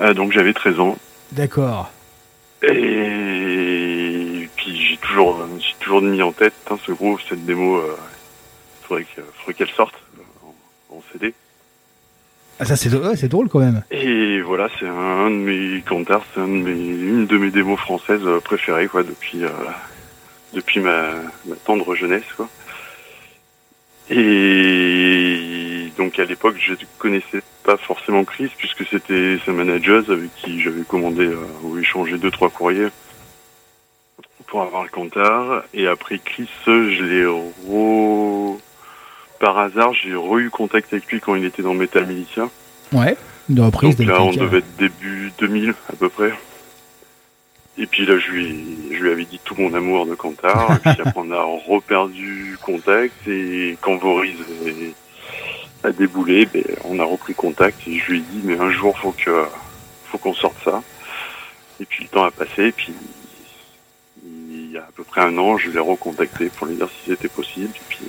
Euh, 0.00 0.14
donc 0.14 0.32
j'avais 0.32 0.54
13 0.54 0.80
ans. 0.80 0.96
D'accord. 1.32 1.90
Et 2.62 2.68
j'ai 4.74 4.96
toujours, 4.98 5.46
j'ai 5.58 5.74
toujours 5.80 6.02
mis 6.02 6.20
en 6.22 6.32
tête 6.32 6.54
hein, 6.70 6.78
ce 6.86 6.92
groupe, 6.92 7.20
cette 7.28 7.44
démo. 7.44 7.76
Euh, 7.78 7.96
faudrait 8.82 9.04
que- 9.04 9.20
faudrait 9.38 9.54
qu'elle 9.54 9.70
sorte 9.74 9.94
euh, 10.18 10.22
en, 10.92 10.96
en 10.96 11.02
CD. 11.12 11.34
Ah, 12.60 12.64
ça, 12.64 12.74
c'est 12.76 13.28
drôle 13.28 13.48
quand 13.48 13.60
même. 13.60 13.82
Et 13.92 14.40
voilà, 14.40 14.68
c'est 14.80 14.88
un 14.88 15.30
de 15.30 15.36
mes 15.36 15.80
Cantar, 15.82 16.22
c'est 16.34 16.40
un 16.40 16.48
de 16.48 16.52
mes, 16.52 16.72
une 16.72 17.26
de 17.26 17.38
mes 17.38 17.50
démos 17.50 17.78
françaises 17.78 18.22
euh, 18.24 18.40
préférées 18.40 18.88
quoi 18.88 19.02
depuis 19.04 19.44
euh, 19.44 19.50
depuis 20.54 20.80
ma, 20.80 21.12
ma 21.46 21.54
tendre 21.64 21.94
jeunesse 21.94 22.24
quoi. 22.36 22.48
Et 24.10 25.92
donc 25.96 26.18
à 26.18 26.24
l'époque, 26.24 26.56
je 26.58 26.74
connaissais 26.98 27.42
pas 27.62 27.76
forcément 27.76 28.24
Chris 28.24 28.50
puisque 28.56 28.84
c'était 28.88 29.38
sa 29.44 29.52
manageuse 29.52 30.10
avec 30.10 30.34
qui 30.36 30.60
j'avais 30.60 30.82
commandé 30.82 31.26
euh, 31.26 31.36
ou 31.62 31.78
échangé 31.78 32.18
deux 32.18 32.30
trois 32.30 32.50
courriers 32.50 32.88
pour 34.48 34.62
avoir 34.62 34.82
le 34.82 34.88
Cantar. 34.88 35.62
Et 35.74 35.86
après 35.86 36.18
Chris, 36.18 36.48
je 36.66 37.02
l'ai 37.04 37.26
re... 37.26 38.58
par 39.38 39.58
hasard, 39.58 39.92
j'ai 39.94 40.14
re-eu 40.14 40.50
contact 40.50 40.92
avec 40.92 41.06
lui 41.10 41.20
quand 41.20 41.34
il 41.34 41.44
était 41.44 41.62
dans 41.62 41.74
Metal 41.74 42.06
Militia. 42.06 42.48
Ouais. 42.92 43.16
De 43.48 43.62
reprise. 43.62 43.96
Donc 43.96 44.06
là, 44.08 44.22
on 44.22 44.30
devait 44.32 44.58
être 44.58 44.76
début 44.76 45.32
2000 45.38 45.74
à 45.92 45.96
peu 45.96 46.08
près. 46.08 46.32
Et 47.80 47.86
puis 47.86 48.04
là, 48.06 48.18
je 48.18 48.30
lui, 48.32 48.64
je 48.92 48.96
lui 49.02 49.10
avais 49.10 49.24
dit 49.24 49.40
tout 49.44 49.54
mon 49.56 49.72
amour 49.72 50.04
de 50.06 50.14
Cantar. 50.14 50.72
et 50.72 50.78
puis 50.80 50.90
après, 51.00 51.12
on 51.16 51.30
a 51.30 51.42
reperdu 51.68 52.58
contact. 52.62 53.14
Et 53.28 53.78
quand 53.80 53.96
Voriz 53.96 54.36
est- 54.66 54.94
a 55.86 55.92
déboulé, 55.92 56.44
ben, 56.46 56.64
on 56.84 56.98
a 56.98 57.04
repris 57.04 57.34
contact. 57.34 57.86
Et 57.86 57.98
je 57.98 58.10
lui 58.12 58.18
ai 58.18 58.22
dit, 58.22 58.40
mais 58.44 58.58
un 58.58 58.70
jour, 58.72 58.98
faut 58.98 59.12
que, 59.12 59.44
faut 60.10 60.18
qu'on 60.18 60.34
sorte 60.34 60.56
ça. 60.64 60.82
Et 61.80 61.84
puis 61.84 62.02
le 62.04 62.08
temps 62.10 62.24
a 62.24 62.30
passé. 62.32 62.64
Et 62.66 62.72
puis, 62.72 62.92
il 64.68 64.74
y 64.74 64.78
a 64.78 64.82
à 64.82 64.90
peu 64.94 65.02
près 65.02 65.22
un 65.22 65.36
an, 65.38 65.56
je 65.56 65.70
l'ai 65.70 65.78
recontacté 65.78 66.46
pour 66.46 66.66
lui 66.66 66.76
dire 66.76 66.88
si 66.88 67.10
c'était 67.10 67.28
possible. 67.28 67.70
Et 67.74 67.82
puis, 67.88 68.04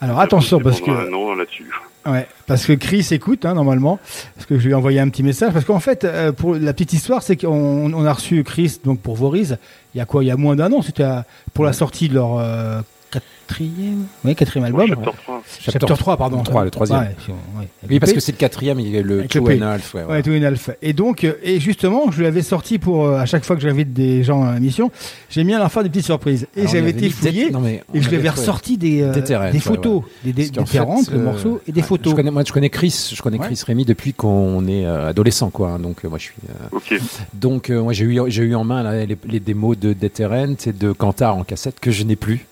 Alors 0.00 0.20
attention 0.20 0.60
parce 0.60 0.80
que 0.80 0.90
un 0.90 1.12
an 1.12 1.34
là-dessus. 1.34 1.70
Ouais, 2.04 2.26
parce 2.46 2.66
que 2.66 2.72
Chris 2.72 3.06
écoute 3.12 3.44
hein, 3.44 3.54
normalement, 3.54 4.00
parce 4.34 4.46
que 4.46 4.58
je 4.58 4.64
lui 4.64 4.72
ai 4.72 4.74
envoyé 4.74 4.98
un 4.98 5.08
petit 5.08 5.22
message, 5.22 5.52
parce 5.52 5.64
qu'en 5.64 5.78
fait, 5.78 6.04
euh, 6.04 6.32
pour 6.32 6.56
la 6.56 6.72
petite 6.72 6.92
histoire, 6.92 7.22
c'est 7.22 7.36
qu'on 7.36 7.92
on 7.94 8.04
a 8.04 8.12
reçu 8.12 8.42
Chris 8.42 8.80
donc 8.84 9.00
pour 9.00 9.14
Voriz, 9.14 9.56
il 9.94 9.98
y 9.98 10.00
a 10.00 10.04
quoi, 10.04 10.24
il 10.24 10.26
y 10.26 10.30
a 10.32 10.36
moins 10.36 10.56
d'un 10.56 10.72
an, 10.72 10.82
c'était 10.82 11.06
pour 11.54 11.64
la 11.64 11.72
sortie 11.72 12.08
de 12.08 12.14
leur 12.14 12.38
euh, 12.38 12.80
quatrième, 13.12 14.06
ouais, 14.24 14.34
quatrième 14.34 14.64
album, 14.66 14.88
Chapter 14.88 15.10
3. 15.24 15.42
Chapter 15.60 15.94
3, 15.98 16.16
pardon, 16.16 16.42
3, 16.42 16.64
le 16.64 16.70
troisième. 16.70 17.00
Ouais, 17.00 17.06
ouais, 17.28 17.68
Oui, 17.88 17.94
le 17.94 18.00
parce 18.00 18.12
que 18.12 18.20
c'est 18.20 18.32
le 18.32 18.38
quatrième, 18.38 18.80
il 18.80 18.88
y 18.88 18.96
a 18.98 19.02
le 19.02 19.22
le 19.22 19.28
Two 19.28 19.46
and 19.50 19.60
Half, 19.62 19.94
ouais, 19.94 20.00
Ouais, 20.00 20.06
voilà. 20.06 20.22
Two 20.22 20.32
and 20.34 20.42
Half. 20.42 20.70
Et 20.80 20.92
donc, 20.92 21.24
euh, 21.24 21.34
et 21.42 21.60
justement, 21.60 22.10
je 22.10 22.18
lui 22.20 22.26
avais 22.26 22.42
sorti 22.42 22.78
pour 22.78 23.04
euh, 23.06 23.18
à 23.18 23.26
chaque 23.26 23.44
fois 23.44 23.56
que 23.56 23.62
j'invite 23.62 23.92
des 23.92 24.22
gens 24.24 24.42
à 24.44 24.54
l'émission, 24.54 24.90
j'ai 25.30 25.44
mis 25.44 25.54
à 25.54 25.58
la 25.58 25.68
fin 25.68 25.82
des 25.82 25.88
petites 25.90 26.04
surprises. 26.06 26.46
Et 26.56 26.66
j'avais 26.66 26.90
été 26.90 27.10
fouillé. 27.10 27.50
Non, 27.50 27.60
mais 27.60 27.82
Et 27.94 28.00
je 28.00 28.08
lui 28.08 28.16
avait 28.16 28.28
avais 28.28 28.28
trouvé. 28.28 28.40
ressorti 28.40 28.78
des, 28.78 29.02
euh, 29.02 29.12
des 29.12 29.34
ouais, 29.34 29.58
photos, 29.58 30.02
des, 30.24 30.32
des, 30.32 30.48
des 30.50 30.64
fait, 30.66 30.78
euh, 30.78 31.18
morceaux 31.18 31.60
et 31.68 31.72
des 31.72 31.80
ouais, 31.80 31.86
photos. 31.86 32.12
Je 32.12 32.16
connais, 32.16 32.30
moi, 32.30 32.42
je 32.46 32.52
connais 32.52 32.70
Chris, 32.70 33.12
je 33.14 33.20
connais 33.22 33.38
Ouais. 33.38 33.46
Chris 33.46 33.60
Rémy 33.66 33.84
depuis 33.84 34.12
qu'on 34.14 34.66
est 34.66 34.86
euh, 34.86 35.08
adolescent, 35.08 35.50
quoi. 35.50 35.70
hein, 35.70 35.78
Donc, 35.78 36.04
euh, 36.04 36.08
moi, 36.08 36.18
je 36.18 36.24
suis. 36.24 36.34
euh, 36.48 36.76
Ok. 36.76 36.94
donc, 37.34 37.70
euh, 37.70 37.82
moi, 37.82 37.92
j'ai 37.92 38.04
eu, 38.04 38.20
j'ai 38.28 38.42
eu 38.44 38.54
en 38.54 38.64
main 38.64 38.82
là, 38.82 39.04
les, 39.04 39.16
les 39.28 39.40
démos 39.40 39.76
de 39.78 39.92
Deterrent 39.92 40.56
et 40.66 40.72
de 40.72 40.92
Cantar 40.92 41.36
en 41.36 41.44
cassette 41.44 41.80
que 41.80 41.90
je 41.90 42.04
n'ai 42.04 42.16
plus. 42.16 42.46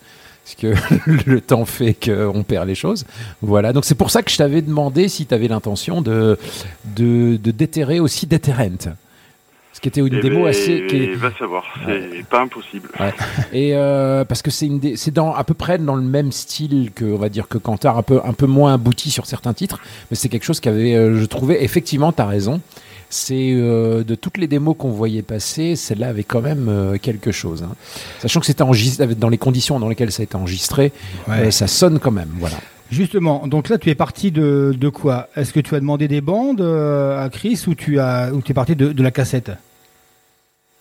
Parce 0.44 0.54
que 0.56 0.74
le 1.30 1.40
temps 1.40 1.64
fait 1.64 1.94
qu'on 1.94 2.42
perd 2.42 2.66
les 2.66 2.74
choses. 2.74 3.04
Voilà. 3.42 3.72
Donc, 3.72 3.84
c'est 3.84 3.94
pour 3.94 4.10
ça 4.10 4.22
que 4.22 4.30
je 4.30 4.36
t'avais 4.36 4.62
demandé 4.62 5.08
si 5.08 5.26
tu 5.26 5.34
avais 5.34 5.48
l'intention 5.48 6.02
de, 6.02 6.38
de, 6.96 7.36
de 7.36 7.50
déterrer 7.50 8.00
aussi 8.00 8.26
Deterrent. 8.26 8.94
Ce 9.72 9.80
qui 9.80 9.86
était 9.88 10.00
une 10.00 10.14
Eh 10.14 10.20
démo 10.20 10.42
ben, 10.42 10.48
assez. 10.48 10.84
qui 10.88 11.06
Va 11.14 11.30
savoir, 11.38 11.64
c'est 11.86 12.26
pas 12.26 12.42
impossible. 12.42 12.88
Et 13.52 13.70
euh, 13.76 14.24
parce 14.24 14.42
que 14.42 14.50
c'est 14.50 14.66
une 14.66 14.80
dé- 14.80 14.96
c'est 14.96 15.12
dans 15.12 15.32
à 15.32 15.44
peu 15.44 15.54
près 15.54 15.78
dans 15.78 15.94
le 15.94 16.02
même 16.02 16.32
style 16.32 16.90
que 16.92 17.04
on 17.04 17.16
va 17.16 17.28
dire 17.28 17.46
que 17.48 17.56
Cantar 17.56 17.96
un 17.96 18.02
peu 18.02 18.20
un 18.24 18.32
peu 18.32 18.46
moins 18.46 18.74
abouti 18.74 19.10
sur 19.10 19.26
certains 19.26 19.54
titres, 19.54 19.78
mais 20.10 20.16
c'est 20.16 20.28
quelque 20.28 20.42
chose 20.44 20.58
qu'avait 20.60 20.96
euh, 20.96 21.18
je 21.20 21.24
trouvais 21.24 21.62
effectivement 21.64 22.12
tu 22.12 22.20
as 22.20 22.26
raison. 22.26 22.60
C'est 23.12 23.52
euh, 23.54 24.04
de 24.04 24.14
toutes 24.14 24.38
les 24.38 24.46
démos 24.46 24.76
qu'on 24.78 24.90
voyait 24.90 25.22
passer, 25.22 25.74
celle-là 25.74 26.08
avait 26.08 26.22
quand 26.24 26.40
même 26.40 26.68
euh, 26.68 26.96
quelque 26.96 27.32
chose. 27.32 27.64
hein. 27.64 27.74
Sachant 28.20 28.38
que 28.40 28.46
c'était 28.46 28.62
enregistré 28.62 29.06
dans 29.16 29.28
les 29.28 29.36
conditions 29.38 29.80
dans 29.80 29.88
lesquelles 29.88 30.12
ça 30.12 30.22
a 30.22 30.24
été 30.24 30.36
enregistré, 30.36 30.92
Ouais. 31.28 31.46
euh, 31.46 31.50
ça 31.50 31.66
sonne 31.66 31.98
quand 31.98 32.12
même. 32.12 32.30
Voilà. 32.38 32.56
Justement, 32.92 33.46
donc 33.46 33.68
là, 33.68 33.78
tu 33.78 33.88
es 33.90 33.94
parti 33.96 34.30
de, 34.30 34.74
de 34.76 34.88
quoi? 34.88 35.28
Est-ce 35.36 35.52
que 35.52 35.60
tu 35.60 35.74
as 35.74 35.80
demandé 35.80 36.06
des 36.08 36.20
bandes 36.20 36.60
euh, 36.60 37.24
à 37.24 37.28
Chris 37.30 37.62
ou 37.66 37.74
tu 37.74 37.98
as 38.00 38.32
ou 38.32 38.42
tu 38.42 38.52
es 38.52 38.54
parti 38.54 38.74
de, 38.76 38.92
de 38.92 39.02
la 39.02 39.10
cassette? 39.10 39.50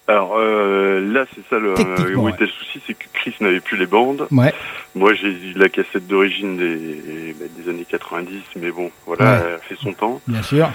Alors 0.07 0.35
euh, 0.37 1.01
là, 1.13 1.25
c'est 1.35 1.41
ça 1.49 1.59
le, 1.59 1.73
où 2.17 2.23
ouais. 2.23 2.31
était 2.31 2.45
le 2.45 2.49
souci, 2.49 2.81
c'est 2.87 2.95
que 2.95 3.05
Chris 3.13 3.35
n'avait 3.41 3.59
plus 3.59 3.77
les 3.77 3.85
bandes. 3.85 4.27
Ouais. 4.31 4.53
Moi, 4.95 5.13
j'ai 5.13 5.27
eu 5.29 5.53
la 5.55 5.69
cassette 5.69 6.07
d'origine 6.07 6.57
des, 6.57 7.35
des 7.57 7.69
années 7.69 7.85
90, 7.87 8.27
mais 8.59 8.71
bon, 8.71 8.89
voilà, 9.05 9.23
Ouais. 9.33 9.39
elle 9.47 9.53
a 9.55 9.57
fait 9.59 9.75
son 9.79 9.93
temps. 9.93 10.19
Bien 10.27 10.41
sûr. 10.41 10.71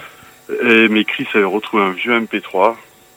Et, 0.51 0.89
mais 0.89 1.05
Chris 1.05 1.27
avait 1.35 1.45
retrouvé 1.45 1.83
un 1.83 1.93
vieux 1.93 2.13
MP3, 2.21 2.75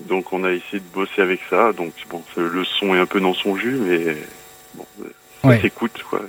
donc 0.08 0.32
on 0.34 0.44
a 0.44 0.52
essayé 0.52 0.80
de 0.80 0.94
bosser 0.94 1.22
avec 1.22 1.42
ça. 1.50 1.74
Donc 1.74 1.92
bon, 2.10 2.22
c'est- 2.34 2.42
le 2.42 2.64
son 2.64 2.96
est 2.96 3.00
un 3.00 3.06
peu 3.06 3.20
dans 3.20 3.34
son 3.34 3.56
jus, 3.58 3.78
mais 3.86 4.18
bon, 4.76 4.86
ça 5.42 5.48
Ouais. 5.50 5.60
s'écoute 5.62 6.02
quoi. 6.10 6.22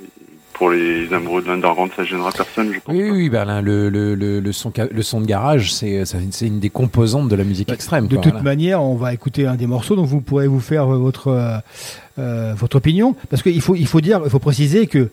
Pour 0.55 0.71
les 0.71 1.13
amoureux 1.15 1.41
de 1.41 1.47
l'underground, 1.47 1.93
ça 1.95 2.03
gênera 2.03 2.33
personne, 2.33 2.73
je 2.75 2.81
pense. 2.81 2.93
Oui, 2.93 3.05
oui, 3.05 3.11
oui, 3.13 3.29
Berlin, 3.31 3.63
le, 3.63 3.89
le, 3.89 4.17
le, 4.17 4.41
le 4.41 4.53
son 4.53 4.73
ca- 4.75 4.89
le 4.91 5.03
son 5.03 5.21
de 5.21 5.27
garage, 5.27 5.73
c'est 5.73 6.05
c'est 6.05 6.47
une- 6.49 6.59
des 6.59 6.69
composantes 6.71 7.29
de 7.29 7.37
la 7.37 7.45
musique 7.45 7.71
extrême. 7.71 8.09
De 8.09 8.15
quoi, 8.17 8.23
toute 8.25 8.33
voilà. 8.33 8.43
manière, 8.43 8.83
on 8.83 8.97
va 8.97 9.15
écouter 9.15 9.47
un 9.47 9.55
des 9.55 9.69
morceaux, 9.69 9.95
donc 9.95 10.07
vous 10.07 10.21
pourrez 10.21 10.49
vous 10.49 10.59
faire 10.59 10.87
votre 10.87 11.29
euh, 11.29 11.59
euh, 12.19 12.55
votre 12.57 12.75
opinion, 12.77 13.15
parce 13.31 13.45
qu'il 13.45 13.61
faut 13.61 13.77
il 13.77 13.87
faut 13.87 14.01
dire, 14.01 14.21
il 14.25 14.31
faut 14.31 14.41
préciser 14.41 14.89
que 14.89 15.11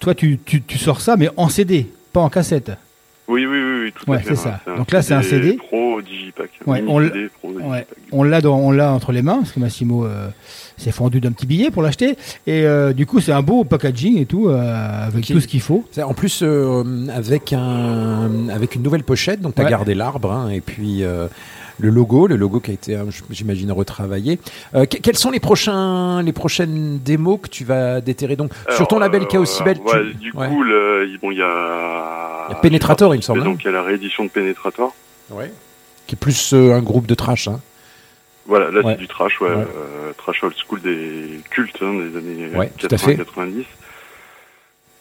toi 0.00 0.16
tu, 0.16 0.40
tu, 0.44 0.62
tu 0.62 0.78
sors 0.78 1.00
ça, 1.00 1.16
mais 1.16 1.28
en 1.36 1.48
CD, 1.48 1.86
pas 2.12 2.20
en 2.20 2.28
cassette. 2.28 2.72
Oui, 3.28 3.44
oui, 3.46 3.58
oui, 3.62 3.80
oui, 3.84 3.92
tout 3.92 4.10
Ouais, 4.10 4.16
à 4.16 4.20
fait. 4.20 4.30
c'est 4.30 4.36
ça. 4.36 4.60
un 4.66 4.76
Donc 4.78 4.90
là, 4.90 5.02
c'est 5.02 5.12
un 5.14 5.22
CD. 5.22 5.52
Pro 5.58 6.00
Digipack. 6.00 6.50
Ouais, 6.66 6.82
on 6.86 6.98
l'a- 6.98 7.10
Ouais. 7.44 8.40
Dans- 8.40 8.58
on 8.58 8.70
l'a 8.72 8.92
entre 8.92 9.12
les 9.12 9.20
mains 9.22 9.36
parce 9.38 9.52
que 9.52 9.60
Massimo 9.60 10.06
euh, 10.06 10.28
s'est 10.78 10.92
fendu 10.92 11.20
d'un 11.20 11.32
petit 11.32 11.46
billet 11.46 11.70
pour 11.70 11.82
l'acheter 11.82 12.16
et 12.46 12.62
euh, 12.64 12.92
du 12.92 13.04
coup 13.06 13.20
c'est 13.20 13.32
un 13.32 13.42
beau 13.42 13.64
packaging 13.64 14.18
et 14.18 14.26
tout 14.26 14.48
euh, 14.48 15.06
avec 15.06 15.26
tout 15.26 15.40
ce 15.40 15.46
qu'il 15.46 15.60
faut. 15.60 15.84
C'est- 15.90 16.02
En 16.02 16.14
plus, 16.14 16.40
euh, 16.42 17.06
avec, 17.14 17.52
un, 17.52 18.48
avec 18.50 18.74
une 18.74 18.82
nouvelle 18.82 19.02
pochette, 19.04 19.40
donc 19.40 19.54
tu 19.54 19.60
as 19.60 19.64
Ouais. 19.64 19.70
gardé 19.70 19.94
l'arbre, 19.94 20.32
hein, 20.32 20.48
et 20.50 20.60
puis 20.60 21.02
euh, 21.04 21.26
le 21.80 21.90
logo, 21.90 22.26
le 22.26 22.36
logo 22.36 22.60
qui 22.60 22.70
a 22.70 22.74
été, 22.74 22.96
euh, 22.96 23.04
j'imagine, 23.30 23.70
retravaillé. 23.72 24.38
Euh, 24.74 24.84
que- 24.86 24.96
quels 24.96 25.16
sont 25.16 25.30
les, 25.30 25.38
prochains, 25.40 26.22
les 26.22 26.32
prochaines 26.32 26.98
démos 27.04 27.38
que 27.42 27.48
tu 27.48 27.64
vas 27.64 28.00
déterrer? 28.00 28.36
Donc 28.36 28.52
Sur 28.74 28.88
ton 28.88 28.98
label 28.98 29.22
euh, 29.22 29.26
Chaos 29.26 29.44
Bell, 29.64 29.78
ouais, 29.84 29.92
tu- 30.12 30.14
Du 30.16 30.32
ouais. 30.32 30.48
coup, 30.48 30.64
il- 30.64 31.18
bon, 31.20 31.30
il 31.30 31.38
y 31.38 31.42
a. 31.42 32.46
Il 32.48 32.52
y 32.52 32.54
a 32.54 32.58
Penetrator, 32.60 33.14
il 33.14 33.18
me 33.18 33.22
semble, 33.22 33.42
hein. 33.42 33.44
Donc, 33.44 33.62
il 33.62 33.66
y 33.66 33.68
a 33.68 33.72
la 33.72 33.82
réédition 33.82 34.24
de 34.24 34.30
Penetrator. 34.30 34.94
qui 36.06 36.14
est 36.14 36.18
plus 36.18 36.52
euh, 36.54 36.72
un 36.74 36.80
groupe 36.80 37.06
de 37.06 37.14
trash. 37.14 37.48
Hein. 37.48 37.60
Voilà, 38.48 38.70
là, 38.72 38.80
Ouais. 38.80 38.94
c'est 38.94 38.98
du 38.98 39.06
trash, 39.08 39.40
ouais. 39.40 39.48
Ouais. 39.50 39.54
euh, 39.56 40.12
trash 40.16 40.42
old 40.42 40.54
school 40.56 40.80
des 40.80 41.38
cultes 41.50 41.78
hein, 41.82 41.92
des 41.94 42.16
années 42.18 42.48
Ouais, 42.56 42.72
tout 42.78 42.88
à 42.90 42.96
fait. 42.98 43.14
80-90. 43.14 43.64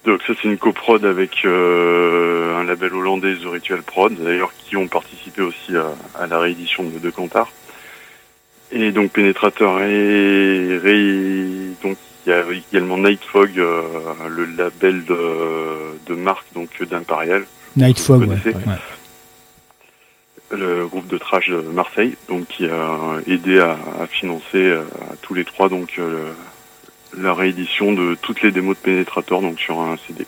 Donc, 0.06 0.22
ça, 0.28 0.34
c'est 0.42 0.48
une 0.48 0.58
coprod 0.58 1.04
avec 1.06 1.44
euh, 1.46 2.56
un 2.60 2.64
label 2.66 2.94
hollandais, 2.94 3.36
The 3.36 3.46
Ritual 3.48 3.82
Prod, 3.82 4.14
d'ailleurs, 4.16 4.52
qui 4.58 4.76
ont 4.78 4.88
participé 4.88 5.42
aussi 5.42 5.76
à, 5.76 5.88
à 6.22 6.28
la 6.28 6.40
réédition 6.40 6.84
de, 6.84 7.00
de 7.00 7.10
Cantar. 7.10 7.50
Et 8.72 8.92
donc, 8.92 9.12
Penetrator 9.14 9.82
et. 9.82 10.78
ré- 10.78 11.72
donc, 11.84 11.98
il 12.26 12.30
y 12.30 12.34
a 12.34 12.44
également 12.72 12.98
Nightfog, 12.98 13.58
euh, 13.58 13.82
le 14.28 14.44
label 14.46 15.06
de, 15.06 15.16
de 16.06 16.16
marque 16.16 16.46
donc 16.54 16.70
d'Imperial. 16.84 17.46
Nightfog, 17.78 18.28
ouais. 18.28 18.36
Ouais. 18.46 18.54
Le 20.52 20.88
groupe 20.88 21.08
de 21.08 21.18
trash 21.18 21.50
de 21.50 21.58
Marseille, 21.62 22.16
donc 22.30 22.48
qui 22.48 22.66
a 22.68 22.98
aidé 23.28 23.60
à, 23.60 23.78
à 24.02 24.08
financer 24.08 24.44
euh, 24.56 24.82
à 25.12 25.16
tous 25.22 25.34
les 25.34 25.44
trois 25.46 25.68
donc 25.70 25.96
euh, 26.00 26.32
la 27.18 27.34
réédition 27.34 27.94
de 27.94 28.16
toutes 28.22 28.42
les 28.42 28.52
démos 28.52 28.76
de 28.78 28.82
Penetrator 28.82 29.42
donc 29.42 29.60
sur 29.60 29.80
un 29.82 29.98
CD. 30.08 30.26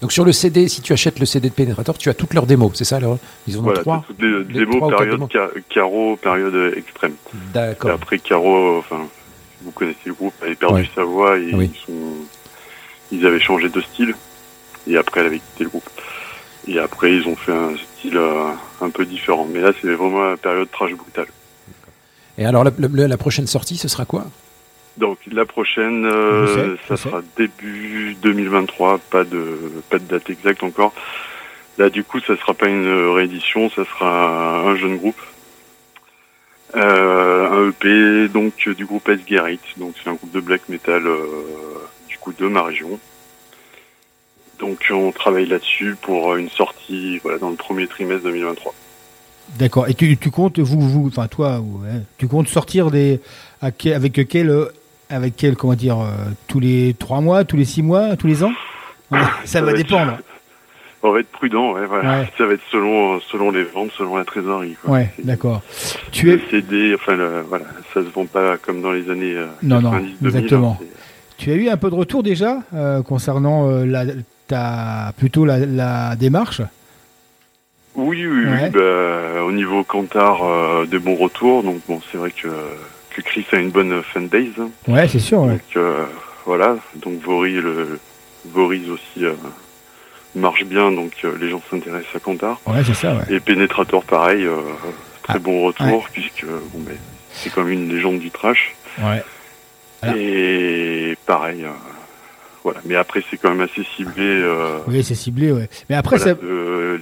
Donc 0.00 0.12
sur 0.12 0.24
le 0.24 0.32
CD, 0.32 0.66
si 0.68 0.80
tu 0.80 0.94
achètes 0.94 1.18
le 1.18 1.26
CD 1.26 1.50
de 1.50 1.54
Penetrator, 1.54 1.98
tu 1.98 2.08
as 2.08 2.14
toutes 2.14 2.32
leurs 2.32 2.46
démos, 2.46 2.72
c'est 2.74 2.84
ça 2.86 2.96
alors? 2.96 3.18
Ils 3.46 3.56
en 3.56 3.60
ont 3.60 3.62
Voilà, 3.64 3.80
trois 3.80 4.04
toutes 4.06 4.20
les, 4.22 4.38
Les 4.44 4.60
démos 4.60 4.76
trois 4.78 4.96
période 4.96 5.16
démos. 5.16 5.28
ca- 5.30 5.50
Caro, 5.68 6.16
période 6.16 6.54
euh, 6.54 6.74
extrême. 6.76 7.14
D'accord. 7.52 7.90
après 7.90 8.18
Caro, 8.18 8.78
enfin 8.78 9.06
vous 9.62 9.72
connaissez 9.72 9.98
le 10.06 10.14
groupe, 10.14 10.32
avait 10.42 10.54
perdu 10.54 10.80
Ouais. 10.82 10.90
sa 10.94 11.04
voix 11.04 11.36
et 11.38 11.52
Oui. 11.54 11.70
ils 11.74 11.78
sont 11.86 12.12
ils 13.12 13.26
avaient 13.26 13.40
changé 13.40 13.68
de 13.68 13.80
style 13.82 14.14
et 14.86 14.96
après 14.96 15.20
elle 15.20 15.26
avait 15.26 15.38
quitté 15.40 15.64
le 15.64 15.70
groupe. 15.70 15.90
Et 16.68 16.78
après 16.78 17.12
ils 17.14 17.26
ont 17.26 17.36
fait 17.36 17.52
un 17.52 17.72
style 17.76 18.16
euh, 18.16 18.50
un 18.80 18.90
peu 18.90 19.04
différent. 19.04 19.46
Mais 19.52 19.60
là 19.60 19.72
c'est 19.80 19.92
vraiment 19.94 20.30
la 20.30 20.36
période 20.36 20.70
trash 20.70 20.92
brutale. 20.92 21.26
Et 22.38 22.46
alors, 22.46 22.64
la, 22.64 22.70
la- 22.78 23.08
la 23.08 23.16
prochaine 23.18 23.46
sortie, 23.46 23.76
ce 23.76 23.88
sera 23.88 24.04
quoi? 24.06 24.24
Donc 24.96 25.18
la 25.30 25.44
prochaine, 25.44 26.04
euh, 26.06 26.76
ça 26.88 26.96
sera 26.96 27.22
début 27.36 28.16
2023, 28.22 28.98
pas 29.10 29.24
de 29.24 29.58
pas 29.88 29.98
de 29.98 30.04
date 30.04 30.30
exacte 30.30 30.62
encore. 30.62 30.92
Là 31.78 31.88
du 31.90 32.02
coup, 32.04 32.18
ça 32.20 32.36
sera 32.36 32.52
pas 32.54 32.68
une 32.68 33.10
réédition, 33.14 33.70
ça 33.70 33.84
sera 33.84 34.60
un 34.60 34.76
jeune 34.76 34.96
groupe, 34.96 35.20
euh, 36.76 37.48
un 37.50 37.68
EP 37.70 38.28
donc 38.28 38.68
du 38.68 38.84
groupe 38.86 39.08
S 39.08 39.20
Garrett, 39.26 39.60
donc 39.76 39.94
c'est 40.02 40.08
un 40.08 40.14
groupe 40.14 40.30
de 40.32 40.40
black 40.40 40.68
metal 40.68 41.06
euh, 41.06 41.26
du 42.08 42.16
coup 42.18 42.32
de 42.32 42.46
ma 42.46 42.62
région. 42.62 42.98
Donc 44.60 44.78
on 44.92 45.10
travaille 45.12 45.46
là-dessus 45.46 45.96
pour 46.00 46.36
une 46.36 46.48
sortie 46.50 47.18
voilà 47.22 47.38
dans 47.38 47.50
le 47.50 47.56
premier 47.56 47.86
trimestre 47.86 48.24
2023. 48.24 48.74
D'accord. 49.58 49.88
Et 49.88 49.94
tu, 49.94 50.16
tu 50.16 50.30
comptes, 50.30 50.58
vous, 50.60 50.80
vous, 50.80 51.08
enfin 51.08 51.26
toi, 51.26 51.58
ouais, 51.58 52.02
tu 52.18 52.28
comptes 52.28 52.46
sortir 52.48 52.90
des, 52.90 53.20
avec 53.62 54.28
quel, 54.28 54.48
euh, 54.50 54.66
avec 55.08 55.34
quel, 55.36 55.56
comment 55.56 55.74
dire, 55.74 55.98
euh, 55.98 56.06
tous 56.46 56.60
les 56.60 56.94
trois 56.98 57.20
mois, 57.20 57.42
tous 57.44 57.56
les 57.56 57.64
six 57.64 57.82
mois, 57.82 58.16
tous 58.16 58.26
les 58.28 58.44
ans? 58.44 58.52
Ouais, 59.10 59.18
Ça, 59.18 59.26
Ça 59.44 59.60
va 59.62 59.72
va 59.72 59.72
être- 59.72 59.88
dépendre. 59.88 60.18
On 61.02 61.10
va 61.12 61.20
être 61.20 61.30
prudent, 61.30 61.72
ouais, 61.72 61.86
voilà. 61.86 62.26
Ça 62.38 62.44
va 62.46 62.52
être 62.52 62.62
selon 62.70 63.18
selon 63.20 63.50
les 63.50 63.64
ventes, 63.64 63.90
selon 63.96 64.16
la 64.16 64.24
trésorerie. 64.24 64.76
Quoi. 64.84 64.92
Ouais, 64.94 65.10
d'accord. 65.24 65.62
Tu 66.12 66.30
es, 66.30 66.38
CD, 66.50 66.94
enfin 66.94 67.16
le- 67.16 67.40
voilà, 67.48 67.64
ça 67.94 68.02
se 68.04 68.08
vend 68.10 68.26
pas 68.26 68.56
comme 68.58 68.82
dans 68.82 68.92
les 68.92 69.10
années 69.10 69.34
euh, 69.34 69.46
Non, 69.62 69.80
non, 69.80 69.90
90 69.92 70.14
2000, 70.20 70.36
exactement. 70.36 70.78
hein, 70.80 70.84
tu 71.38 71.50
as 71.50 71.54
eu 71.54 71.68
un 71.70 71.76
peu 71.78 71.88
de 71.90 71.94
retour 71.94 72.22
déjà 72.22 72.58
euh, 72.74 73.02
concernant 73.02 73.68
euh, 73.70 73.84
la, 73.86 74.04
ta, 74.50 75.12
plutôt 75.16 75.44
la, 75.44 75.58
la 75.58 76.16
démarche. 76.16 76.60
Oui, 77.94 78.24
oui, 78.26 78.44
Ouais. 78.46 78.60
oui. 78.64 78.70
Bah, 78.70 79.44
au 79.44 79.52
niveau 79.52 79.82
Cantar, 79.84 80.42
euh, 80.44 80.86
des 80.86 80.98
bons 80.98 81.16
retours. 81.16 81.62
Donc 81.62 81.80
bon, 81.88 82.00
c'est 82.10 82.18
vrai 82.18 82.30
que 82.30 82.48
que 83.10 83.20
Chris 83.22 83.44
a 83.52 83.56
une 83.56 83.70
bonne 83.70 84.02
fanbase. 84.02 84.60
Ouais, 84.86 85.08
c'est 85.08 85.18
sûr. 85.18 85.40
Ouais. 85.42 85.52
Donc 85.54 85.76
euh, 85.76 86.04
voilà. 86.46 86.76
Donc 86.96 87.20
Vori, 87.20 87.54
le 87.54 87.98
Voriz 88.46 88.88
aussi 88.90 89.24
euh, 89.24 89.32
marche 90.36 90.64
bien. 90.64 90.92
Donc 90.92 91.12
euh, 91.24 91.36
les 91.40 91.48
gens 91.50 91.60
s'intéressent 91.70 92.14
à 92.14 92.20
Cantar. 92.20 92.60
Ouais, 92.66 92.82
c'est 92.84 92.94
ça. 92.94 93.14
Ouais. 93.14 93.24
Et 93.34 93.40
Penetrator, 93.40 94.04
pareil, 94.04 94.46
très 95.24 95.34
Ah, 95.34 95.38
bon 95.40 95.64
retour 95.64 96.08
puisque 96.12 96.44
bon, 96.46 96.78
ben, 96.86 96.96
c'est 97.32 97.52
comme 97.52 97.68
une 97.68 97.88
légende 97.88 98.20
du 98.20 98.30
trash. 98.30 98.74
Ouais. 98.98 99.22
Voilà. 100.02 100.16
Et 100.16 101.16
pareil. 101.26 101.66
Euh, 102.60 102.64
voilà. 102.64 102.80
Mais 102.84 102.94
après, 102.96 103.22
c'est 103.30 103.36
quand 103.36 103.50
même 103.50 103.60
assez 103.60 103.82
ciblé. 103.96 104.24
euh, 104.24 104.78
Oui, 104.88 105.02
c'est 105.04 105.14
ciblé. 105.14 105.52
Ouais. 105.52 105.68
Mais 105.88 105.96
après, 105.96 106.16
voilà, 106.18 106.34
ça, 106.34 106.40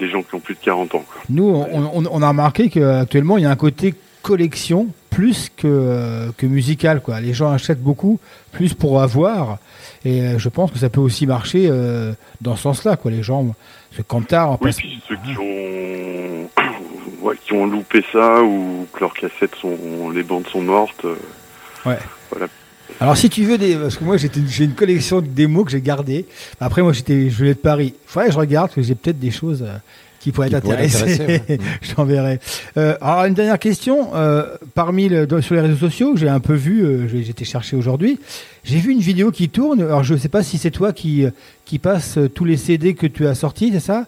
les 0.01 0.09
gens 0.11 0.23
qui 0.23 0.35
ont 0.35 0.41
plus 0.41 0.55
de 0.55 0.61
40 0.61 0.95
ans. 0.95 1.05
quoi. 1.11 1.23
Nous, 1.29 1.45
on, 1.49 1.91
on- 1.95 2.05
on 2.11 2.23
a 2.23 2.29
remarqué 2.29 2.69
qu'actuellement, 2.71 3.37
il 3.39 3.43
y 3.45 3.47
a 3.47 3.51
un 3.51 3.57
côté 3.57 3.95
collection 4.23 4.89
plus 5.11 5.51
que, 5.57 5.67
euh, 5.67 6.31
que 6.37 6.47
musical. 6.47 7.01
Quoi. 7.01 7.21
Les 7.21 7.33
gens 7.35 7.51
achètent 7.51 7.83
beaucoup, 7.83 8.21
plus 8.53 8.75
pour 8.75 9.01
avoir. 9.03 9.59
Et 10.05 10.21
euh, 10.23 10.39
je 10.39 10.49
pense 10.49 10.71
que 10.71 10.79
ça 10.79 10.91
peut 10.91 11.01
aussi 11.01 11.27
marcher 11.27 11.69
euh, 11.71 12.13
dans 12.41 12.55
ce 12.57 12.63
sens-là. 12.63 12.97
Quoi. 12.97 13.11
Les 13.11 13.23
gens, 13.23 13.55
ce 13.97 14.03
Cantar, 14.03 14.53
Oui, 14.53 14.59
passe- 14.69 14.77
puis 14.77 15.01
ceux 15.09 15.17
qui 15.17 15.37
ont, 15.39 16.49
ouais, 17.27 17.35
qui 17.45 17.53
ont 17.53 17.67
loupé 17.67 18.05
ça 18.13 18.43
ou 18.43 18.87
que 18.93 19.01
leurs 19.01 19.15
cassettes 19.15 19.55
sont, 19.57 20.11
les 20.15 20.23
bandes 20.23 20.47
sont 20.49 20.63
mortes. 20.63 21.05
euh, 21.05 21.17
Ouais. 21.87 21.99
Voilà. 22.31 22.47
Alors, 23.01 23.17
si 23.17 23.29
tu 23.29 23.45
veux 23.45 23.59
des. 23.59 23.77
Parce 23.77 23.97
que 23.97 24.05
moi, 24.05 24.17
j'ai 24.17 24.65
une 24.65 24.75
collection 24.75 25.21
de 25.21 25.27
démos 25.27 25.65
que 25.65 25.71
j'ai 25.71 25.81
gardées. 25.81 26.27
Après, 26.61 26.83
moi, 26.83 26.93
j'étais, 26.93 27.31
je 27.31 27.37
venais 27.37 27.55
de 27.55 27.59
Paris. 27.59 27.95
Faudrait 28.07 28.29
que 28.29 28.35
je 28.35 28.39
regarde, 28.39 28.69
parce 28.69 28.77
que 28.77 28.83
j'ai 28.83 28.95
peut-être 28.95 29.19
des 29.19 29.31
choses 29.31 29.63
euh, 29.63 29.77
qui 30.21 30.33
pourraient 30.33 30.51
t'intéresser. 30.51 31.19
ouais. 31.21 31.59
je 31.83 31.95
t'enverrai. 31.95 32.41
Euh, 32.77 32.97
alors, 33.01 33.25
une 33.27 33.35
dernière 33.35 33.59
question. 33.59 34.11
Euh, 34.15 34.57
parmi 34.75 35.09
le, 35.09 35.27
sur 35.41 35.55
les 35.55 35.61
réseaux 35.61 35.77
sociaux, 35.77 36.17
j'ai 36.17 36.29
un 36.29 36.41
peu 36.41 36.55
vu, 36.55 37.09
j'étais 37.09 37.45
cherché 37.45 37.77
aujourd'hui. 37.77 38.19
J'ai 38.65 38.79
vu 38.79 38.93
une 38.93 39.01
vidéo 39.01 39.31
qui 39.31 39.49
tourne. 39.49 39.81
Alors, 39.81 40.03
je 40.03 40.15
ne 40.15 40.19
sais 40.19 40.29
pas 40.29 40.43
si 40.43 40.59
c'est 40.59 40.71
toi 40.71 40.93
qui, 40.93 41.25
qui 41.65 41.79
passe 41.79 42.19
tous 42.35 42.45
les 42.45 42.57
CD 42.57 42.95
que 42.95 43.07
tu 43.07 43.27
as 43.27 43.35
sortis, 43.35 43.71
c'est 43.73 43.81
ça? 43.81 44.07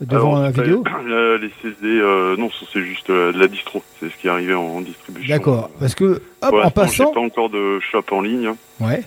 Devant 0.00 0.36
Alors, 0.36 0.42
la 0.44 0.50
vidéo 0.52 0.84
les 1.40 1.50
CD, 1.60 1.76
euh, 2.00 2.36
non, 2.36 2.50
ça, 2.50 2.66
c'est 2.72 2.82
juste 2.84 3.10
euh, 3.10 3.32
de 3.32 3.38
la 3.38 3.48
distro. 3.48 3.82
C'est 3.98 4.08
ce 4.10 4.16
qui 4.16 4.28
est 4.28 4.30
arrivé 4.30 4.54
en, 4.54 4.62
en 4.62 4.80
distribution. 4.80 5.34
D'accord. 5.34 5.70
Parce 5.80 5.94
que, 5.94 6.22
hop, 6.42 6.50
Pour 6.50 6.64
en 6.64 6.70
passant. 6.70 7.12
pas 7.12 7.20
encore 7.20 7.50
de 7.50 7.80
shop 7.80 8.04
en 8.12 8.20
ligne. 8.20 8.52
Ouais. 8.80 9.02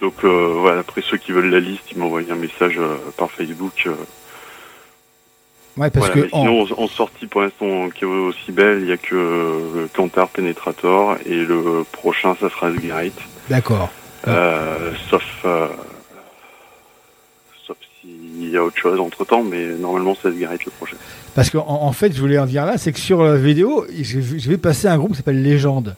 Donc 0.00 0.14
euh, 0.24 0.54
voilà, 0.58 0.80
après 0.80 1.02
ceux 1.02 1.16
qui 1.18 1.32
veulent 1.32 1.50
la 1.50 1.60
liste, 1.60 1.84
ils 1.92 1.98
m'envoient 1.98 2.20
un 2.30 2.34
message 2.34 2.76
euh, 2.78 2.96
par 3.16 3.30
Facebook. 3.30 3.84
euh, 3.86 3.94
Ouais, 5.76 5.88
parce 5.88 6.08
voilà. 6.08 6.22
que. 6.22 6.28
En- 6.34 6.42
sinon, 6.66 6.66
en, 6.82 6.86
sortie 6.88 7.26
pour 7.26 7.40
l'instant 7.42 7.88
qui 7.90 8.04
est 8.04 8.06
aussi 8.06 8.50
belle, 8.52 8.80
il 8.82 8.88
y 8.88 8.92
a 8.92 8.96
que 8.96 9.14
euh, 9.14 9.86
Cantar 9.94 10.28
Penetrator 10.28 11.16
et 11.24 11.36
le 11.44 11.84
prochain, 11.92 12.36
ça 12.40 12.50
sera 12.50 12.66
Asgarite. 12.68 13.18
D'accord. 13.48 13.88
Euh, 14.28 14.92
sauf 15.08 15.22
euh, 15.46 15.68
sauf 15.68 15.74
s'il 18.40 18.50
y 18.50 18.56
a 18.56 18.64
autre 18.64 18.76
chose 18.78 18.98
entre 19.00 19.24
temps, 19.24 19.42
mais 19.42 19.66
normalement 19.78 20.16
c'est 20.20 20.28
Asgarite 20.28 20.64
le 20.64 20.70
prochain. 20.72 20.96
Parce 21.34 21.50
qu'en 21.50 21.66
en 21.66 21.92
fait, 21.92 22.14
je 22.14 22.20
voulais 22.20 22.38
en 22.38 22.46
dire 22.46 22.64
là, 22.66 22.78
c'est 22.78 22.92
que 22.92 22.98
sur 22.98 23.22
la 23.22 23.36
vidéo, 23.36 23.84
je, 24.00 24.20
je 24.20 24.48
vais 24.50 24.56
passer 24.58 24.88
un 24.88 24.96
groupe 24.96 25.10
qui 25.12 25.16
s'appelle 25.18 25.42
Légende, 25.42 25.94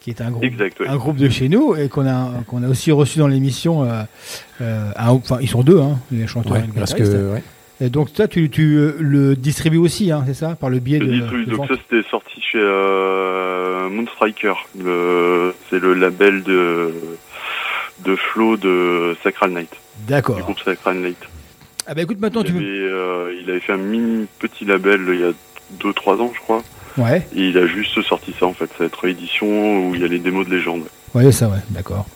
qui 0.00 0.10
est 0.10 0.20
un 0.20 0.30
groupe, 0.30 0.44
Exact, 0.44 0.80
ouais. 0.80 0.88
un 0.88 0.96
groupe 0.96 1.16
de 1.16 1.28
chez 1.28 1.48
nous 1.48 1.74
et 1.76 1.88
qu'on 1.88 2.06
a, 2.06 2.30
qu'on 2.46 2.62
a 2.62 2.68
aussi 2.68 2.92
reçu 2.92 3.18
dans 3.18 3.28
l'émission. 3.28 3.84
euh, 3.84 4.02
euh, 4.60 4.90
enfin, 4.98 5.38
ils 5.40 5.48
sont 5.48 5.62
deux, 5.62 5.80
hein, 5.80 5.98
les 6.10 6.26
chanteurs 6.26 6.52
Ouais, 6.52 6.60
et 6.60 6.66
le 6.66 6.72
parce 6.72 6.94
que 6.94 7.32
ouais. 7.32 7.42
Et 7.78 7.90
donc, 7.90 8.10
toi, 8.14 8.26
tu, 8.26 8.48
tu 8.48 8.76
euh, 8.78 8.96
le 9.00 9.36
distribues 9.36 9.76
aussi, 9.76 10.10
hein, 10.10 10.24
c'est 10.26 10.32
ça, 10.34 10.56
par 10.58 10.70
le 10.70 10.78
biais 10.78 10.98
Je 10.98 11.04
de. 11.04 11.12
distribue- 11.12 11.44
de 11.44 11.50
donc 11.50 11.58
vente 11.58 11.68
ça 11.68 11.74
c'était 11.88 12.08
sorti 12.08 12.40
chez 12.40 12.58
euh, 12.60 13.88
Moonstriker, 13.90 14.54
c'est 15.70 15.78
le 15.78 15.94
label 15.94 16.42
de 16.42 16.90
de 18.04 18.14
Flo 18.16 18.56
de 18.58 19.16
Sacral 19.22 19.50
Night, 19.52 19.70
du 19.70 20.06
D'accord. 20.12 20.38
groupe 20.38 20.60
Sacral 20.60 20.96
Night. 20.98 21.16
Ah 21.86 21.94
bah 21.94 22.02
écoute, 22.02 22.20
maintenant 22.20 22.42
il, 22.42 22.46
tu 22.46 22.52
avait, 22.52 22.60
peux. 22.64 22.92
euh, 22.92 23.34
il 23.42 23.48
avait 23.50 23.60
fait 23.60 23.72
un 23.72 23.76
mini 23.78 24.26
petit 24.38 24.64
label 24.64 25.00
il 25.08 25.20
y 25.20 25.24
a 25.24 25.32
2-3 25.92 26.20
ans 26.20 26.32
je 26.34 26.40
crois, 26.40 26.62
Ouais, 26.98 27.26
et 27.36 27.48
il 27.48 27.58
a 27.58 27.66
juste 27.66 28.00
sorti 28.02 28.34
ça 28.38 28.46
en 28.46 28.52
fait, 28.54 28.66
ça 28.66 28.74
va 28.80 28.84
être 28.86 29.06
édition 29.06 29.46
où 29.88 29.94
il 29.94 30.00
y 30.00 30.04
a 30.04 30.08
les 30.08 30.18
démos 30.18 30.46
de 30.46 30.54
légende. 30.54 30.82
ouais, 31.14 31.30
ça, 31.32 31.48
ouais, 31.48 31.58
d'accord. 31.70 32.06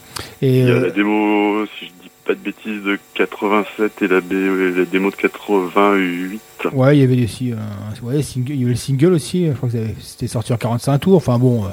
Et 0.42 0.60
Il 0.60 0.66
y 0.66 0.70
a 0.70 0.74
euh, 0.74 0.80
la 0.86 0.90
démo, 0.90 1.66
si 1.78 1.86
je 1.86 1.90
dis 2.02 2.10
pas 2.24 2.34
de 2.34 2.38
bêtises, 2.40 2.82
de 2.82 2.98
87 3.14 4.02
et 4.02 4.08
la, 4.08 4.16
la 4.16 4.84
démo 4.86 5.10
de 5.10 5.16
88. 5.16 6.40
ouais, 6.72 6.96
il 6.96 7.00
y 7.00 7.04
avait 7.04 7.24
aussi, 7.24 7.52
un- 7.52 8.06
ouais, 8.06 8.22
single, 8.22 8.52
il 8.52 8.60
y 8.60 8.62
avait 8.62 8.72
le 8.72 8.76
single 8.76 9.12
aussi. 9.12 9.46
Je 9.46 9.52
crois 9.52 9.68
que 9.68 9.76
c'était- 10.00 10.26
sorti 10.26 10.52
en 10.52 10.56
45 10.56 10.98
tours. 10.98 11.16
Enfin 11.16 11.38
bon, 11.38 11.64
euh, 11.64 11.68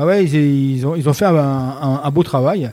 ouais, 0.00 0.04
ouais, 0.04 0.24
ils, 0.24 0.76
ils 0.76 0.86
ont, 0.86 0.94
ils 0.96 1.08
ont 1.08 1.12
fait 1.12 1.24
un, 1.26 1.34
un- 1.36 2.00
un 2.04 2.10
beau 2.10 2.22
travail. 2.22 2.70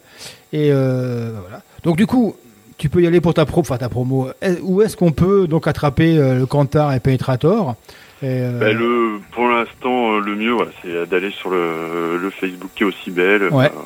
Et 0.53 0.69
euh, 0.71 1.31
voilà. 1.41 1.61
Donc 1.83 1.97
du 1.97 2.05
coup, 2.07 2.35
tu 2.77 2.89
peux 2.89 3.01
y 3.01 3.07
aller 3.07 3.21
pour 3.21 3.33
ta 3.33 3.45
pro, 3.45 3.61
enfin 3.61 3.77
ta 3.77 3.89
promo. 3.89 4.29
Est- 4.41 4.59
Où 4.61 4.81
est-ce 4.81 4.95
qu'on 4.97 5.11
peut 5.11 5.47
donc 5.47 5.67
attraper 5.67 6.17
euh, 6.17 6.37
le 6.37 6.45
Cantar 6.45 6.93
et 6.93 6.99
Penetrator? 6.99 7.75
Et, 8.21 8.25
euh, 8.27 8.59
Bah, 8.59 8.71
le, 8.73 9.19
pour 9.31 9.47
l'instant, 9.47 10.13
euh, 10.15 10.19
le 10.19 10.35
mieux, 10.35 10.51
voilà, 10.51 10.71
c'est 10.81 11.07
d'aller 11.09 11.31
sur 11.31 11.49
le, 11.49 12.17
le 12.17 12.29
Facebook 12.29 12.69
qui 12.75 12.83
est 12.83 12.85
aussi 12.85 13.11
belle. 13.11 13.49
Ouais. 13.51 13.65
Euh, 13.65 13.79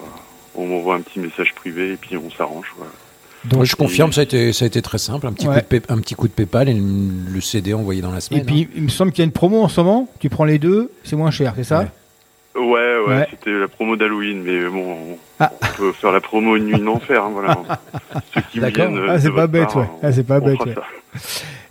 on 0.55 0.67
m'envoie 0.67 0.95
un 0.95 1.01
petit 1.01 1.19
message 1.19 1.53
privé 1.55 1.93
et 1.93 1.97
puis 1.97 2.17
on 2.17 2.29
s'arrange. 2.31 2.73
Voilà. 2.77 2.91
donc- 3.45 3.63
je 3.65 3.75
confirme, 3.75 4.11
ça 4.13 4.21
a 4.21 4.23
été, 4.25 4.53
ça 4.53 4.65
a 4.65 4.67
été 4.67 4.81
très 4.81 4.97
simple. 4.97 5.25
Un 5.27 5.33
petit, 5.33 5.47
Ouais. 5.47 5.55
coup, 5.55 5.61
de 5.61 5.79
pay- 5.79 5.93
un 5.93 5.97
petit 5.99 6.15
coup 6.15 6.27
de 6.27 6.33
PayPal 6.33 6.69
et 6.69 6.73
le, 6.73 6.81
le 7.33 7.41
CD 7.41 7.73
envoyé 7.73 8.01
dans 8.01 8.11
la 8.11 8.17
et 8.17 8.21
semaine. 8.21 8.41
hein. 8.41 8.45
puis 8.45 8.67
il 8.75 8.83
me 8.83 8.89
semble 8.89 9.11
qu'il 9.11 9.19
y 9.19 9.23
a 9.23 9.25
une 9.25 9.31
promo 9.31 9.61
en 9.61 9.67
ce 9.69 9.79
moment. 9.81 10.07
Tu 10.19 10.29
prends 10.29 10.45
les 10.45 10.59
deux, 10.59 10.91
c'est 11.03 11.15
moins 11.15 11.31
cher, 11.31 11.53
c'est 11.55 11.63
ça? 11.63 11.79
Ouais. 11.79 11.87
Ouais, 12.55 12.61
ouais, 12.63 12.99
Ouais. 13.07 13.27
c'était 13.29 13.51
la 13.57 13.67
promo 13.67 13.95
d'Halloween, 13.95 14.43
mais 14.43 14.67
bon, 14.67 14.91
on, 15.11 15.17
Ah. 15.39 15.51
on 15.61 15.77
peut 15.77 15.91
faire 15.93 16.11
la 16.11 16.19
promo 16.21 16.55
une 16.57 16.65
nuit 16.65 16.81
d'enfer. 16.81 17.23
Hein, 17.23 17.29
voilà. 17.33 17.57
Ceux 18.33 18.41
qui 18.51 18.59
me 18.59 18.63
D'accord. 18.69 18.93
euh, 18.93 19.07
Ah, 19.09 19.19
c'est 19.19 19.31
pas 19.31 19.47
bête, 19.47 19.67
part, 19.67 19.77
ouais. 19.77 19.87
Ah, 20.03 20.11
c'est 20.11 20.27
pas 20.27 20.39
bête, 20.39 20.59
ouais. 20.65 20.75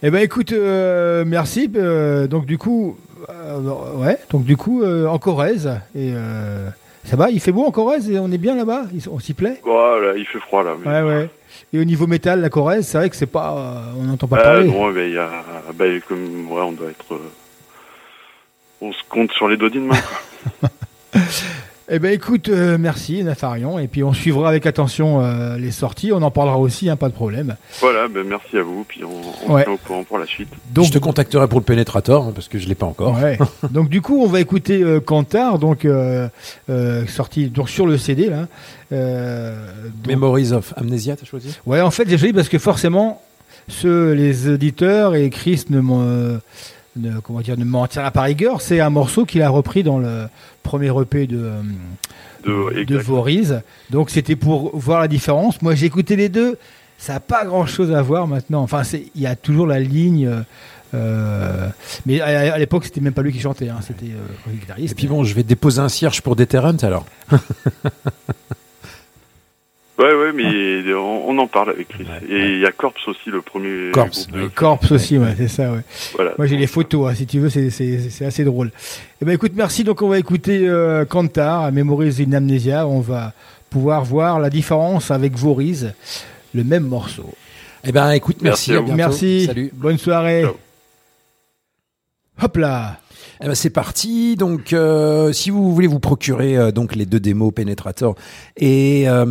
Eh 0.02 0.10
ben 0.10 0.22
écoute, 0.22 0.52
euh, 0.52 1.24
merci. 1.26 1.70
euh, 1.76 2.26
donc 2.26 2.46
du 2.46 2.56
coup, 2.56 2.96
euh, 3.28 3.58
ouais, 3.96 4.18
donc 4.30 4.44
du 4.44 4.56
coup 4.56 4.82
euh, 4.82 5.06
en 5.06 5.18
Corrèze 5.18 5.66
et 5.94 6.12
euh, 6.14 6.68
ça 7.04 7.16
va, 7.16 7.28
il 7.30 7.40
fait 7.40 7.52
beau 7.52 7.64
en 7.66 7.70
Corrèze 7.70 8.10
et 8.10 8.18
on 8.18 8.30
est 8.32 8.38
bien 8.38 8.54
là-bas, 8.56 8.84
on 9.10 9.18
s'y 9.18 9.34
plaît? 9.34 9.60
Voilà, 9.62 10.16
il 10.16 10.24
fait 10.26 10.38
froid 10.40 10.62
là. 10.64 10.70
mais- 10.82 10.90
Ouais, 10.90 11.02
ouais. 11.02 11.30
Et 11.74 11.78
au 11.78 11.84
niveau 11.84 12.06
métal, 12.06 12.40
la 12.40 12.48
Corrèze, 12.48 12.86
c'est 12.86 12.96
vrai 12.98 13.10
que 13.10 13.16
c'est 13.16 13.26
pas, 13.26 13.54
euh, 13.56 13.92
on 14.00 14.04
n'entend 14.04 14.26
pas 14.26 14.38
Ah, 14.40 14.42
parler. 14.44 14.68
non, 14.68 14.90
il 14.96 15.12
y 15.12 15.18
a, 15.18 15.28
ben, 15.74 16.00
comme, 16.08 16.50
ouais, 16.50 16.62
on 16.62 16.72
doit 16.72 16.88
être, 16.90 17.20
on 18.80 18.92
se 18.92 19.02
compte 19.08 19.30
sur 19.32 19.48
les 19.48 19.58
doigts 19.58 19.68
d'une 19.70 19.86
main. 19.86 19.96
quoi. 19.96 20.18
Eh 21.92 21.98
ben 21.98 22.12
écoute, 22.12 22.48
euh, 22.50 22.78
merci 22.78 23.24
Nafarion, 23.24 23.80
et 23.80 23.88
puis 23.88 24.04
on 24.04 24.12
suivra 24.12 24.48
avec 24.48 24.64
attention 24.64 25.24
euh, 25.24 25.56
les 25.56 25.72
sorties, 25.72 26.12
on 26.12 26.22
en 26.22 26.30
parlera 26.30 26.56
aussi, 26.56 26.88
hein, 26.88 26.94
pas 26.94 27.08
de 27.08 27.12
problème. 27.14 27.56
Voilà, 27.80 28.06
ben 28.06 28.24
merci 28.24 28.56
à 28.58 28.62
vous, 28.62 28.84
puis 28.86 29.00
on, 29.02 29.10
on 29.50 29.54
Ouais. 29.54 29.66
au 29.66 29.76
courant 29.76 30.04
pour 30.04 30.16
la 30.18 30.26
suite. 30.26 30.48
Donc, 30.72 30.84
je 30.84 30.92
te 30.92 30.98
contacterai 30.98 31.48
pour 31.48 31.58
le 31.58 31.64
Pénétrator, 31.64 32.26
hein, 32.28 32.32
parce 32.32 32.46
que 32.46 32.60
je 32.60 32.68
l'ai 32.68 32.76
pas 32.76 32.86
encore. 32.86 33.20
Ouais. 33.20 33.38
donc 33.72 33.88
du 33.88 34.02
coup, 34.02 34.22
on 34.22 34.28
va 34.28 34.38
écouter 34.40 34.84
euh, 34.84 35.00
Cantar, 35.00 35.58
donc 35.58 35.84
euh, 35.84 36.28
euh, 36.68 37.04
sorti 37.08 37.48
donc 37.48 37.68
sur 37.68 37.88
le 37.88 37.98
CD 37.98 38.30
là. 38.30 38.46
Euh, 38.92 39.56
donc- 39.96 40.06
Memories 40.06 40.52
of 40.52 40.72
Amnesia, 40.76 41.16
t'as 41.16 41.26
choisi? 41.26 41.58
Ouais, 41.66 41.80
en 41.80 41.90
fait, 41.90 42.08
j'ai 42.08 42.18
choisi 42.18 42.32
parce 42.32 42.48
que 42.48 42.58
forcément, 42.60 43.20
ceux, 43.66 44.12
les 44.12 44.48
éditeurs 44.48 45.16
et 45.16 45.28
Chris 45.28 45.64
ne 45.70 45.80
euh, 45.80 46.38
ne, 47.00 47.20
comment 47.20 47.40
dire, 47.40 47.56
ne 47.58 47.64
m'en 47.64 47.86
tirera 47.86 48.10
pas 48.10 48.22
rigueur. 48.22 48.60
C'est 48.60 48.80
un 48.80 48.90
morceau 48.90 49.24
qu'il 49.24 49.42
a 49.42 49.48
repris 49.48 49.82
dans 49.82 49.98
le 49.98 50.26
premier 50.62 50.88
EP 51.00 51.26
de, 51.26 51.38
euh, 51.38 51.62
De, 52.46 52.74
de 52.74 52.80
exact. 52.80 53.02
Voriz. 53.02 53.60
Donc 53.90 54.10
c'était 54.10 54.36
pour 54.36 54.76
voir 54.76 55.00
la 55.00 55.08
différence. 55.08 55.60
Moi, 55.62 55.74
j'ai 55.74 55.86
écouté 55.86 56.16
les 56.16 56.28
deux. 56.28 56.58
Ça 56.98 57.14
n'a 57.14 57.20
pas 57.20 57.44
grand-chose 57.46 57.92
à 57.92 58.02
voir 58.02 58.26
maintenant. 58.26 58.62
Enfin, 58.62 58.82
il 59.14 59.20
y 59.22 59.26
a 59.26 59.34
toujours 59.36 59.66
la 59.66 59.80
ligne. 59.80 60.26
euh, 60.26 60.42
euh, 60.92 61.68
mais 62.04 62.20
à, 62.20 62.54
à 62.54 62.58
l'époque, 62.58 62.84
c'était 62.84 63.00
même 63.00 63.12
pas 63.12 63.22
lui 63.22 63.32
qui 63.32 63.40
chantait. 63.40 63.68
hein, 63.68 63.78
c'était 63.86 64.06
euh, 64.12 64.18
le 64.48 64.52
guitariste. 64.58 64.92
Et 64.92 64.94
puis 64.94 65.06
bon, 65.06 65.24
je 65.24 65.34
vais 65.34 65.42
déposer 65.44 65.80
un 65.80 65.88
cierge 65.88 66.20
pour 66.20 66.36
Deterrent 66.36 66.76
alors. 66.82 67.06
Ouais, 70.00 70.14
ouais, 70.14 70.32
mais 70.32 70.94
on, 70.94 71.28
on 71.28 71.38
en 71.38 71.46
parle 71.46 71.70
avec 71.70 71.88
Chris. 71.88 72.04
Ouais, 72.04 72.26
Et 72.34 72.52
il 72.54 72.58
y 72.60 72.66
a 72.66 72.72
Corps 72.72 72.94
aussi, 73.06 73.28
le 73.30 73.42
premier 73.42 73.90
Corps, 73.92 74.08
groupe 74.08 74.26
oui. 74.34 74.42
de... 74.42 74.48
Corps 74.48 74.80
aussi, 74.90 75.18
ouais, 75.18 75.34
c'est 75.36 75.48
ça, 75.48 75.72
ouais. 75.72 75.80
Voilà. 76.14 76.32
Moi 76.38 76.46
j'ai 76.46 76.56
les 76.56 76.66
photos, 76.66 77.10
hein, 77.10 77.14
si 77.14 77.26
tu 77.26 77.38
veux, 77.38 77.50
c'est- 77.50 77.70
c'est 77.70 78.08
c'est 78.10 78.24
assez 78.24 78.44
drôle. 78.44 78.70
Eh 79.20 79.24
ben 79.24 79.32
écoute, 79.32 79.52
merci. 79.54 79.84
Donc 79.84 80.00
on 80.02 80.08
va 80.08 80.18
écouter 80.18 80.66
euh, 80.66 81.04
Kantar, 81.04 81.64
à 81.64 81.70
Memories 81.70 82.24
in 82.26 82.32
Amnesia. 82.32 82.86
On 82.86 83.00
va 83.00 83.32
pouvoir 83.68 84.04
voir 84.04 84.40
la 84.40 84.48
différence 84.50 85.10
avec 85.10 85.36
Voriz, 85.36 85.92
le 86.54 86.64
même 86.64 86.84
morceau. 86.84 87.28
Eh 87.84 87.92
ben 87.92 88.10
écoute, 88.12 88.38
merci, 88.42 88.70
Merci 88.70 88.72
à 88.72 88.76
à 88.76 88.80
vous. 88.80 88.86
bientôt. 88.86 88.96
Merci. 89.10 89.46
Salut. 89.46 89.70
Bonne 89.74 89.98
soirée. 89.98 90.42
Ciao. 90.44 90.56
Hop 92.42 92.56
là. 92.56 92.98
Eh 93.42 93.46
ben, 93.46 93.54
c'est 93.54 93.70
parti. 93.70 94.36
Donc, 94.36 94.72
euh, 94.72 95.32
si 95.32 95.50
vous 95.50 95.74
voulez 95.74 95.86
vous 95.86 95.98
procurer 96.00 96.56
euh, 96.58 96.72
donc 96.72 96.94
les 96.94 97.06
deux 97.06 97.20
démos 97.20 97.52
Penetrator 97.54 98.14
et 98.56 99.08
euh, 99.08 99.24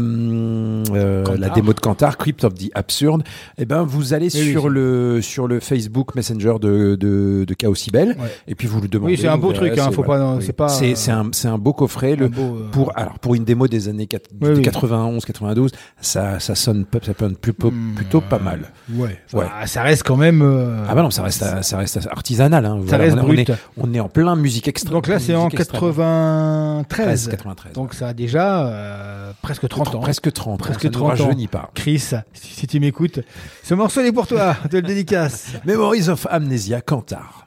euh, 0.93 1.23
la 1.37 1.49
démo 1.49 1.73
de 1.73 1.79
Cantar, 1.79 2.17
Crypt 2.17 2.43
of 2.43 2.53
the 2.55 2.71
Absurde, 2.73 3.23
eh 3.57 3.65
ben 3.65 3.83
vous 3.83 4.13
allez 4.13 4.29
Oui, 4.33 4.41
oui, 4.45 4.51
sur 4.51 4.69
le 4.69 5.21
sur 5.21 5.47
le 5.47 5.59
Facebook 5.59 6.15
Messenger 6.15 6.55
de 6.59 6.95
de, 6.95 7.45
de 7.47 7.53
Chaos 7.53 7.75
Ouais. 7.93 8.15
et 8.47 8.55
puis 8.55 8.67
vous 8.67 8.81
le 8.81 8.87
demandez. 8.87 9.13
Oui, 9.13 9.19
c'est 9.19 9.27
un 9.27 9.37
beau 9.37 9.51
verrez, 9.51 9.69
truc, 9.69 9.79
hein, 9.79 9.91
faut 9.91 10.03
pas- 10.03 10.37
c'est 10.41 10.53
pas, 10.53 10.67
C'est 10.69 10.91
euh, 10.91 10.95
c'est 10.95 11.11
un 11.11 11.29
c'est 11.31 11.47
un 11.47 11.57
beau 11.57 11.73
coffret. 11.73 12.13
Un 12.13 12.15
Le, 12.17 12.27
beau, 12.29 12.41
euh, 12.57 12.67
pour 12.71 12.91
alors 12.97 13.19
pour 13.19 13.35
une 13.35 13.43
démo 13.43 13.67
des 13.67 13.87
années 13.89 14.05
quat- 14.07 14.23
Oui, 14.41 14.49
de 14.49 14.55
oui. 14.55 14.61
91 14.63 15.23
92 15.25 15.71
ça 16.01 16.39
ça 16.39 16.55
sonne 16.55 16.85
ça 17.03 17.13
sonne 17.17 17.35
plutôt 17.35 17.69
Hmm, 17.71 17.93
plutôt 17.95 18.21
pas 18.21 18.39
mal 18.39 18.71
Ouais. 18.95 19.19
Ouais. 19.33 19.45
Enfin, 19.45 19.65
Ça 19.67 19.83
reste 19.83 20.03
quand 20.03 20.17
même. 20.17 20.41
euh, 20.41 20.83
ah 20.89 20.95
bah 20.95 21.03
non 21.03 21.11
ça 21.11 21.21
reste 21.23 21.45
ça 21.61 21.77
reste 21.77 21.99
artisanal 22.11 22.65
hein. 22.65 22.79
Ça 22.87 22.97
Voilà, 22.97 23.03
reste 23.05 23.17
on, 23.17 23.19
est, 23.19 23.23
on 23.23 23.27
brut. 23.27 23.49
est 23.49 23.53
on 23.77 23.93
est 23.93 23.98
en 23.99 24.09
plein 24.09 24.35
musique 24.35 24.67
extrême 24.67 24.93
Donc 24.93 25.07
là, 25.07 25.19
c'est 25.19 25.35
en 25.35 25.45
musique 25.45 25.59
extrême. 25.59 25.79
93. 25.79 27.27
93 27.29 27.73
Donc 27.73 27.93
ça 27.93 28.09
a 28.09 28.13
déjà 28.13 28.65
euh, 28.67 29.31
presque 29.41 29.67
30 29.67 29.95
ans. 29.95 29.99
Presque 29.99 30.31
30. 30.31 30.59
Presque 30.59 30.85
ne 30.85 30.89
30 30.89 31.21
ans. 31.21 31.31
pas. 31.51 31.71
Chris, 31.73 31.99
si 31.99 32.23
si 32.33 32.67
tu 32.67 32.79
m'écoutes, 32.79 33.19
ce 33.63 33.73
morceau 33.73 34.01
est 34.01 34.11
pour 34.11 34.27
toi. 34.27 34.55
Je 34.63 34.67
te 34.69 34.75
le 34.77 34.81
dédicace. 34.83 35.53
Memories 35.65 36.09
of 36.09 36.27
Amnesia, 36.29 36.81
Cantar. 36.81 37.45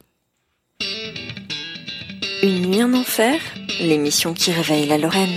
Une 2.43 2.67
nuit 2.67 2.83
en 2.83 2.93
enfer, 2.95 3.41
l'émission 3.81 4.35
qui 4.35 4.51
réveille 4.51 4.87
la 4.87 4.99
Lorraine. 4.99 5.29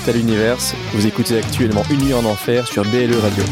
Fractal 0.00 0.20
Universe. 0.20 0.74
Vous 0.94 1.06
écoutez 1.06 1.36
actuellement 1.38 1.82
Une 1.90 2.00
nuit 2.00 2.14
en 2.14 2.24
enfer 2.24 2.66
sur 2.66 2.84
BLE 2.84 3.18
Radio. 3.20 3.44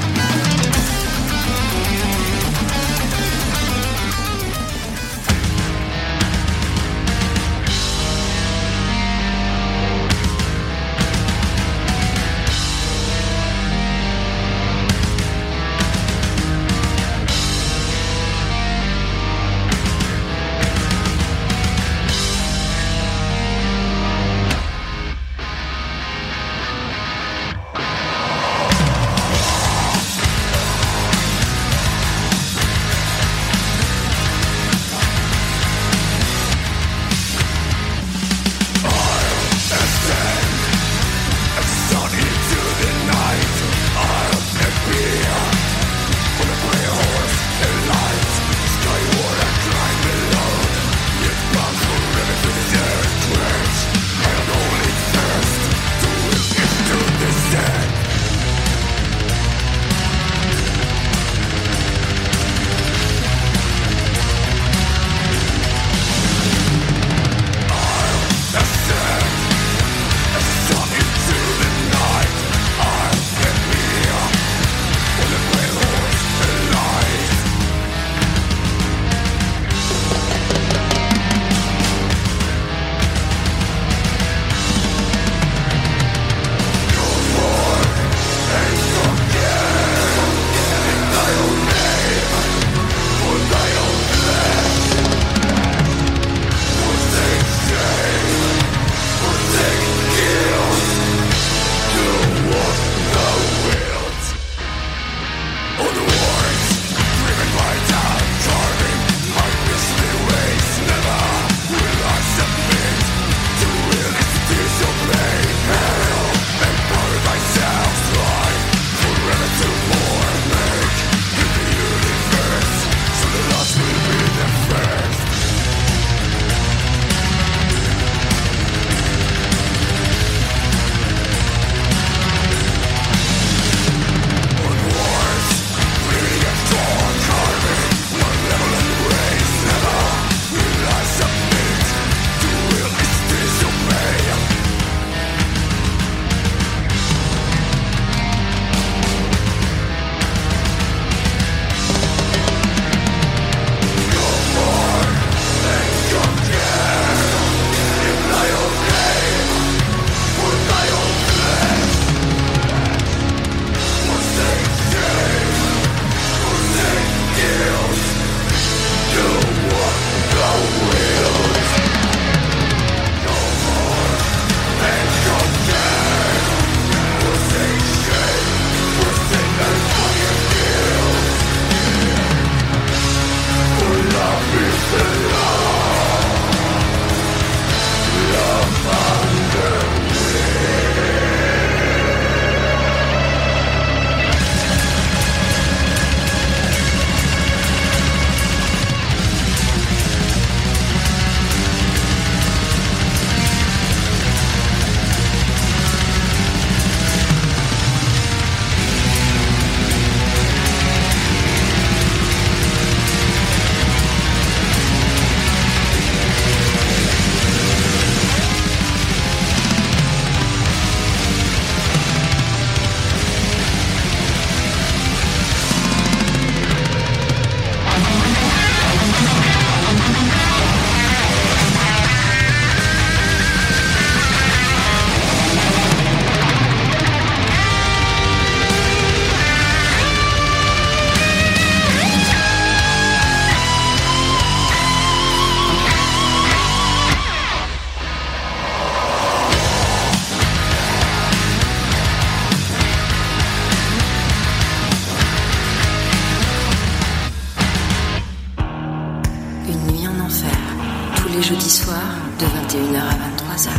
jeudi 261.48 261.70
soir 261.70 261.96
de 262.38 262.44
21h 262.44 262.98
à 262.98 263.54
23h. 263.54 263.70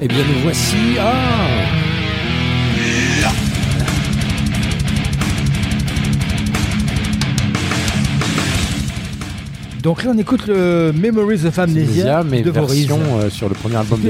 Eh 0.00 0.08
bien, 0.08 0.18
nous 0.18 0.40
voici. 0.42 0.76
Ah 0.98 1.12
Donc 9.82 10.04
là, 10.04 10.12
on 10.14 10.18
écoute 10.18 10.46
le 10.46 10.92
Memories 10.94 11.44
of 11.44 11.58
Amnesia, 11.58 12.22
mais 12.24 12.40
de 12.40 12.50
Boris. 12.50 12.88
Euh, 12.90 13.28
sur 13.28 13.50
le 13.50 13.54
premier 13.54 13.76
album 13.76 14.00
de 14.00 14.08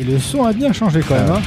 Et 0.00 0.04
le 0.04 0.18
son 0.18 0.42
a 0.42 0.52
bien 0.52 0.72
changé 0.72 1.00
quand 1.06 1.14
même. 1.14 1.26
Ah. 1.30 1.36
Hein. 1.36 1.42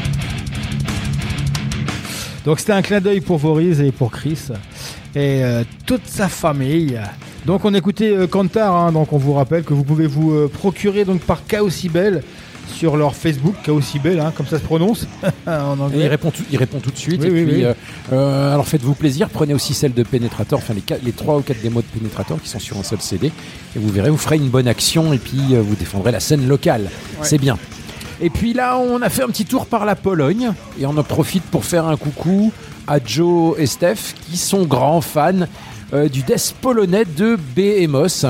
Donc 2.46 2.60
c'était 2.60 2.72
un 2.72 2.82
clin 2.82 3.02
d'œil 3.02 3.20
pour 3.20 3.40
Boris 3.40 3.80
et 3.82 3.92
pour 3.92 4.12
Chris 4.12 4.40
et 5.14 5.44
euh, 5.44 5.64
toute 5.86 6.06
sa 6.06 6.30
famille. 6.30 6.98
Donc 7.48 7.64
on 7.64 7.74
écoutait 7.74 8.12
euh, 8.14 8.28
Kantar, 8.28 8.76
hein, 8.76 8.92
donc 8.92 9.14
on 9.14 9.18
vous 9.18 9.32
rappelle 9.34 9.64
que 9.64 9.74
vous 9.74 9.86
pouvez 9.86 10.06
vous 10.06 10.34
euh, 10.34 10.50
procurer 10.50 11.06
donc 11.06 11.22
par 11.22 11.48
Chaosibel 11.48 12.22
sur 12.76 12.98
leur 12.98 13.16
Facebook, 13.16 13.56
Chaosibel, 13.64 14.20
hein, 14.20 14.34
comme 14.36 14.46
ça 14.48 14.58
se 14.60 14.64
prononce 14.66 15.08
en 15.48 15.78
Et 15.78 15.82
anglais. 15.82 16.00
il 16.02 16.08
répond, 16.08 16.30
tout, 16.30 16.44
il 16.52 16.58
répond 16.58 16.80
tout 16.80 16.92
de 16.92 16.98
suite. 16.98 17.22
Oui, 17.22 17.28
et 17.28 17.32
oui, 17.32 17.46
puis, 17.46 17.56
oui. 17.56 17.64
euh, 17.64 17.74
euh, 18.12 18.54
alors 18.54 18.68
faites-vous 18.68 18.96
plaisir, 18.96 19.30
prenez 19.30 19.54
aussi 19.54 19.74
celle 19.74 19.94
de 19.94 20.04
Penetrator, 20.04 20.60
enfin 20.60 20.74
les, 20.74 20.84
les 21.02 21.14
3 21.14 21.38
ou 21.38 21.42
4 21.42 21.62
démos 21.62 21.86
de 21.86 21.98
Penetrator 21.98 22.38
qui 22.42 22.50
sont 22.50 22.60
sur 22.60 22.78
un 22.78 22.84
seul 22.84 23.00
CD. 23.00 23.28
Et 23.28 23.80
vous 23.80 23.88
verrez, 23.88 24.10
vous 24.10 24.18
ferez 24.18 24.36
une 24.36 24.50
bonne 24.50 24.68
action 24.68 25.14
et 25.14 25.18
puis 25.18 25.56
vous 25.56 25.76
défendrez 25.76 26.12
la 26.12 26.20
scène 26.20 26.50
locale. 26.50 26.90
C'est 27.22 27.38
bien. 27.38 27.58
Et 28.20 28.30
puis 28.30 28.52
là, 28.52 28.78
on 28.78 29.02
a 29.02 29.08
fait 29.08 29.24
un 29.24 29.28
petit 29.28 29.46
tour 29.46 29.68
par 29.68 29.86
la 29.86 29.96
Pologne 29.96 30.52
et 30.82 30.86
on 30.86 30.98
en 30.98 31.04
profite 31.04 31.44
pour 31.44 31.64
faire 31.64 31.88
un 31.88 31.96
coucou 31.96 32.52
à 32.88 32.98
Joe 33.04 33.56
et 33.58 33.68
Steph 33.68 34.16
qui 34.30 34.36
sont 34.36 34.66
grands 34.66 35.00
fans 35.02 35.46
euh, 35.94 36.10
du 36.10 36.22
death 36.24 36.56
polonais 36.62 37.04
de 37.06 37.38
Behemoth. 37.56 38.26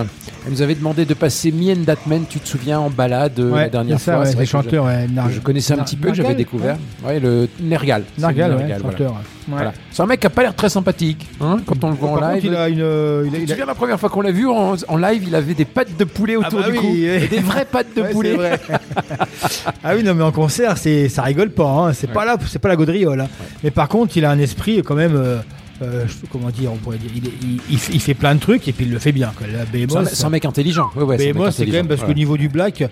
Elle 0.46 0.54
nous 0.54 0.62
avait 0.62 0.76
demandé 0.76 1.04
de 1.04 1.14
passer 1.14 1.52
Me 1.52 1.74
and 1.74 1.84
That 1.86 1.98
Man, 2.06 2.24
tu 2.30 2.40
te 2.40 2.48
souviens, 2.48 2.80
en 2.80 2.90
balade 2.90 3.38
euh, 3.38 3.52
Ouais, 3.52 3.64
la 3.64 3.70
dernière 3.70 4.00
ça, 4.00 4.14
fois. 4.14 4.24
ouais, 4.24 4.34
les 4.34 4.46
je- 4.46 5.14
Nar- 5.14 5.30
je 5.30 5.40
connaissais 5.42 5.74
un 5.74 5.78
Nar- 5.78 5.86
petit 5.86 5.98
peu, 5.98 6.14
j'avais 6.14 6.36
découvert. 6.36 6.78
Ouais, 7.06 7.20
le 7.20 7.50
Nergal. 7.60 8.04
Le 8.18 8.22
Nergal, 8.22 8.52
voilà. 8.54 8.78
chanteur. 8.80 9.12
ouais. 9.12 9.18
Voilà. 9.50 9.74
C'est 9.92 10.02
un 10.02 10.06
mec 10.06 10.20
qui 10.22 10.28
a 10.28 10.30
pas 10.30 10.44
l'air 10.44 10.56
très 10.56 10.70
sympathique 10.70 11.26
hein, 11.42 11.58
quand 11.66 11.82
on 11.84 11.90
le 11.90 11.96
voit 11.96 12.10
en 12.12 12.34
live. 12.34 12.46
il 12.46 12.56
a 12.56 12.70
une. 12.70 12.82
euh, 12.82 13.24
il 13.26 13.30
a- 13.30 13.38
Tu 13.38 13.42
il 13.44 13.46
te 13.46 13.52
a- 13.52 13.56
souviens 13.56 13.66
la 13.66 13.76
première 13.76 14.00
fois 14.00 14.10
qu'on 14.10 14.22
l'a 14.22 14.32
vu 14.32 14.48
en, 14.48 14.76
en 14.88 14.98
live, 14.98 15.24
il 15.28 15.36
avait 15.36 15.54
des 15.54 15.66
pattes 15.66 15.98
de 15.98 16.04
poulet 16.06 16.36
autour 16.38 16.60
Ah 16.64 16.68
bah 16.68 16.72
du 16.72 16.78
oui, 16.78 16.78
cou. 16.78 16.88
oui. 16.94 17.04
Et 17.06 17.28
des 17.28 17.40
vraies 17.40 17.66
pattes 17.70 17.94
de 17.96 18.04
poulet. 18.04 18.36
vrai. 18.36 18.60
ah 19.84 19.96
oui, 19.96 20.04
non, 20.04 20.14
mais 20.16 20.24
en 20.24 20.32
concert, 20.32 20.76
ça 20.78 21.22
rigole 21.24 21.50
pas. 21.50 21.70
hein. 21.70 21.94
C'est 21.94 22.12
pas 22.12 22.26
là, 22.26 22.38
c'est 22.48 22.60
pas 22.60 22.70
la 22.70 22.76
gaudriole. 22.76 23.22
hein. 23.22 23.28
Mais 23.64 23.72
par 23.72 23.88
contre, 23.88 24.16
il 24.18 24.26
a 24.26 24.32
un 24.32 24.40
esprit 24.40 24.82
quand 24.84 24.96
même. 24.96 25.16
euh, 25.16 25.38
euh, 25.82 26.06
comment 26.32 26.50
dire, 26.50 26.72
on 26.74 26.78
pourrait 26.78 26.98
dire, 26.98 27.12
il, 27.16 27.28
est- 27.28 27.32
il- 27.42 27.62
il 27.72 27.78
fait- 27.78 27.94
il 27.94 28.00
fait 28.02 28.14
plein 28.14 28.36
de 28.36 28.40
trucs 28.40 28.68
et 28.68 28.72
puis 28.74 28.86
il 28.86 28.92
le 28.92 29.00
fait 29.00 29.12
bien. 29.12 29.32
quoi. 29.38 29.48
La 29.48 29.60
C'est 29.60 29.84
un, 29.84 29.86
Behemoth, 29.86 30.10
c'est 30.14 30.26
un 30.26 30.30
mec 30.30 30.46
intelligent. 30.46 30.90
Ouais, 30.96 31.04
ouais, 31.04 31.18
c'est 31.18 31.66
quand 31.66 31.72
même 31.72 31.88
parce 31.88 32.04
qu'au 32.04 32.14
niveau 32.14 32.38
du 32.38 32.50
black, 32.50 32.84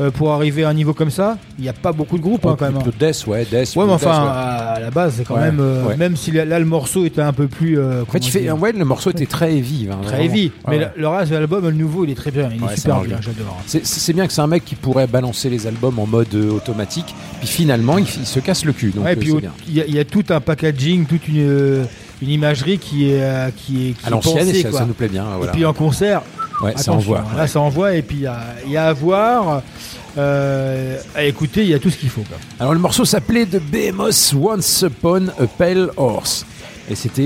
euh, 0.00 0.10
pour 0.10 0.32
arriver 0.32 0.64
à 0.64 0.68
un 0.68 0.74
niveau 0.74 0.92
comme 0.94 1.10
ça, 1.10 1.38
il 1.58 1.62
n'y 1.62 1.68
a 1.68 1.72
pas 1.72 1.92
beaucoup 1.92 2.16
de 2.18 2.22
groupes 2.22 2.44
hein, 2.46 2.56
quand 2.58 2.66
même. 2.66 2.76
hein. 2.78 2.90
Death, 2.98 3.26
ouais, 3.26 3.44
Death. 3.50 3.74
Ouais, 3.76 3.86
mais 3.86 3.92
enfin, 3.92 4.10
Death, 4.10 4.22
ouais. 4.24 4.76
à 4.76 4.80
la 4.80 4.90
base, 4.90 5.14
c'est 5.16 5.24
quand 5.24 5.34
Ouais, 5.36 5.40
même. 5.42 5.58
euh, 5.60 5.84
ouais. 5.86 5.96
Même 5.96 6.16
si 6.16 6.30
là, 6.32 6.44
là, 6.44 6.58
le 6.58 6.64
morceau 6.64 7.04
était 7.04 7.20
un 7.22 7.32
peu 7.32 7.46
plus. 7.48 7.78
euh, 7.78 8.02
En 8.02 8.12
fait, 8.12 8.24
fait, 8.24 8.50
ouais, 8.50 8.72
le 8.72 8.84
morceau 8.84 9.10
était 9.10 9.26
très 9.26 9.54
heavy. 9.56 9.88
hein, 9.90 9.98
très 10.02 10.24
heavy. 10.24 10.46
Ouais, 10.46 10.50
mais 10.68 10.78
ouais. 10.78 10.90
le, 10.96 11.02
le 11.02 11.08
reste 11.08 11.30
de 11.32 11.36
l'album, 11.36 11.64
le 11.64 11.72
nouveau, 11.72 12.04
il 12.04 12.10
est 12.10 12.14
très 12.14 12.30
bien. 12.30 12.48
Il 12.54 12.62
est 12.62 12.66
Ouais, 12.66 12.76
super 12.76 13.00
bien, 13.02 13.18
j'adore. 13.20 13.62
C'est- 13.66 13.84
C'est 13.84 14.12
bien 14.12 14.26
que 14.26 14.32
c'est 14.32 14.40
un 14.42 14.46
mec 14.46 14.64
qui 14.64 14.74
pourrait 14.74 15.06
balancer 15.06 15.48
les 15.50 15.66
albums 15.66 15.98
en 15.98 16.06
mode 16.06 16.34
automatique, 16.34 17.14
puis 17.40 17.48
finalement 17.48 17.98
il, 17.98 18.06
se 18.06 18.40
casse 18.40 18.64
le 18.64 18.72
cul. 18.72 18.90
Donc 18.90 19.04
Ouais, 19.04 19.12
et 19.14 19.16
puis 19.16 19.32
il 19.68 19.74
y, 19.94 19.98
a- 19.98 20.04
tout 20.04 20.24
un 20.30 20.40
packaging, 20.40 21.06
toute 21.06 21.26
une, 21.28 21.86
une 22.22 22.30
imagerie 22.30 22.78
qui 22.78 23.10
est 23.10 23.22
euh, 23.22 23.50
qui 23.56 23.90
est 23.90 23.92
qui 23.92 24.06
À 24.06 24.10
l'ancienne, 24.10 24.52
ça, 24.54 24.72
ça 24.72 24.84
nous 24.86 24.94
plaît 24.94 25.08
bien. 25.08 25.26
Et 25.42 25.46
puis 25.48 25.64
en 25.64 25.72
concert, 25.72 26.22
Ouais, 26.62 26.74
ça 26.76 26.92
envoie. 26.92 27.24
Là, 27.36 27.46
ça 27.48 27.58
envoie 27.60 27.94
et 27.96 28.02
puis 28.02 28.18
il 28.18 28.22
y 28.22 28.26
a, 28.26 28.40
il 28.64 28.70
y 28.72 28.76
a 28.76 28.86
à 28.86 28.92
voir. 28.92 29.62
euh, 30.16 30.98
à 31.14 31.24
écouter, 31.24 31.62
il 31.62 31.68
y 31.70 31.74
a 31.74 31.78
tout 31.78 31.90
ce 31.90 31.96
qu'il 31.96 32.08
faut. 32.08 32.22
quoi. 32.22 32.36
Alors 32.60 32.72
le 32.72 32.78
morceau 32.78 33.04
s'appelait 33.04 33.44
The 33.46 33.60
Behemoth 33.60 34.32
Once 34.40 34.82
Upon 34.86 35.28
a 35.40 35.46
Pale 35.46 35.90
Horse. 35.96 36.46
Et 36.88 36.94
c'était 36.94 37.22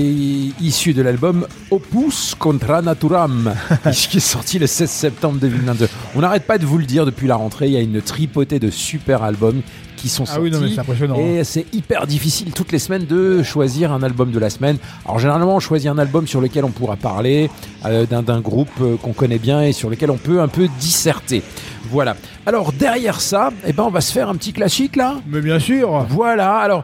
issu 0.61 0.93
de 0.93 1.01
l'album 1.01 1.45
Opus 1.69 2.33
Contra 2.39 2.81
Naturam, 2.81 3.53
qui 3.91 4.17
est 4.17 4.21
sorti 4.21 4.57
le 4.57 4.67
16 4.67 4.89
septembre 4.89 5.37
2022. 5.41 5.89
On 6.15 6.21
n'arrête 6.21 6.45
pas 6.47 6.57
de 6.57 6.65
vous 6.65 6.77
le 6.77 6.85
dire 6.85 7.05
depuis 7.05 7.27
la 7.27 7.35
rentrée, 7.35 7.67
il 7.67 7.73
y 7.73 7.77
a 7.77 7.81
une 7.81 8.01
tripotée 8.01 8.57
de 8.59 8.69
super 8.71 9.21
albums 9.21 9.61
qui 9.99 10.09
sont 10.09 10.23
Ah 10.23 10.33
sortis. 10.35 10.41
oui, 10.41 10.51
non, 10.51 10.59
mais 10.61 10.69
c'est 10.73 10.79
impressionnant. 10.79 11.15
hein. 11.17 11.39
Et 11.39 11.43
c'est 11.43 11.65
hyper 11.73 12.07
difficile 12.07 12.51
toutes 12.53 12.71
les 12.71 12.79
semaines 12.79 13.05
de 13.05 13.43
choisir 13.43 13.91
un 13.91 14.01
album 14.03 14.31
de 14.31 14.39
la 14.39 14.49
semaine. 14.49 14.77
Alors 15.05 15.19
généralement, 15.19 15.55
on 15.55 15.59
choisit 15.59 15.89
un 15.89 15.97
album 15.97 16.27
sur 16.27 16.41
lequel 16.41 16.65
on 16.65 16.71
pourra 16.71 16.95
parler, 16.95 17.49
euh, 17.85 18.05
d'un 18.05 18.21
d'un 18.23 18.39
groupe 18.41 18.69
euh, 18.81 18.95
qu'on 18.97 19.13
connaît 19.13 19.39
bien 19.39 19.61
et 19.61 19.71
sur 19.73 19.89
lequel 19.89 20.11
on 20.11 20.17
peut 20.17 20.41
un 20.41 20.47
peu 20.47 20.67
disserter. 20.79 21.43
Voilà. 21.91 22.15
Alors 22.45 22.71
derrière 22.71 23.19
ça, 23.21 23.51
eh 23.65 23.73
ben, 23.73 23.83
on 23.83 23.89
va 23.89 24.01
se 24.01 24.11
faire 24.11 24.29
un 24.29 24.35
petit 24.35 24.53
classique 24.53 24.95
là. 24.95 25.15
Mais 25.27 25.41
bien 25.41 25.59
sûr. 25.59 26.05
Voilà, 26.09 26.57
alors 26.57 26.83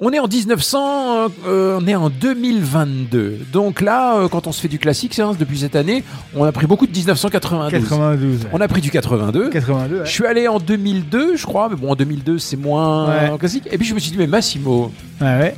on 0.00 0.12
est 0.12 0.18
en 0.18 0.28
1900, 0.28 1.28
euh, 1.46 1.78
on 1.80 1.86
est 1.86 1.94
en 1.94 2.10
2022. 2.10 3.38
Donc 3.52 3.80
là, 3.80 4.16
euh, 4.18 4.28
quand 4.28 4.46
on 4.46 4.52
se 4.52 4.60
fait 4.60 4.68
du 4.68 4.78
classique, 4.78 5.14
c'est, 5.14 5.22
hein, 5.22 5.32
depuis 5.38 5.58
cette 5.58 5.76
année, 5.76 6.04
on 6.34 6.44
a 6.44 6.52
pris 6.52 6.66
beaucoup 6.66 6.86
de 6.86 6.92
1992. 6.92 7.80
92. 7.88 8.38
On 8.52 8.60
a 8.60 8.68
pris 8.68 8.80
du 8.80 8.90
82. 8.90 9.50
82. 9.50 9.96
ouais. 10.00 10.06
Je 10.06 10.10
suis 10.10 10.26
allé 10.26 10.48
en 10.48 10.58
2002, 10.58 11.36
je 11.36 11.46
crois, 11.46 11.68
mais 11.68 11.76
bon, 11.76 11.90
en 11.92 11.96
2002, 11.96 12.38
c'est 12.38 12.56
moins 12.56 13.08
Ouais. 13.08 13.38
classique. 13.38 13.64
Et 13.70 13.78
puis 13.78 13.86
je 13.86 13.94
me 13.94 13.98
suis 13.98 14.10
dit, 14.10 14.18
mais 14.18 14.26
Massimo, 14.26 14.92
Ouais, 15.20 15.26
ouais. 15.26 15.54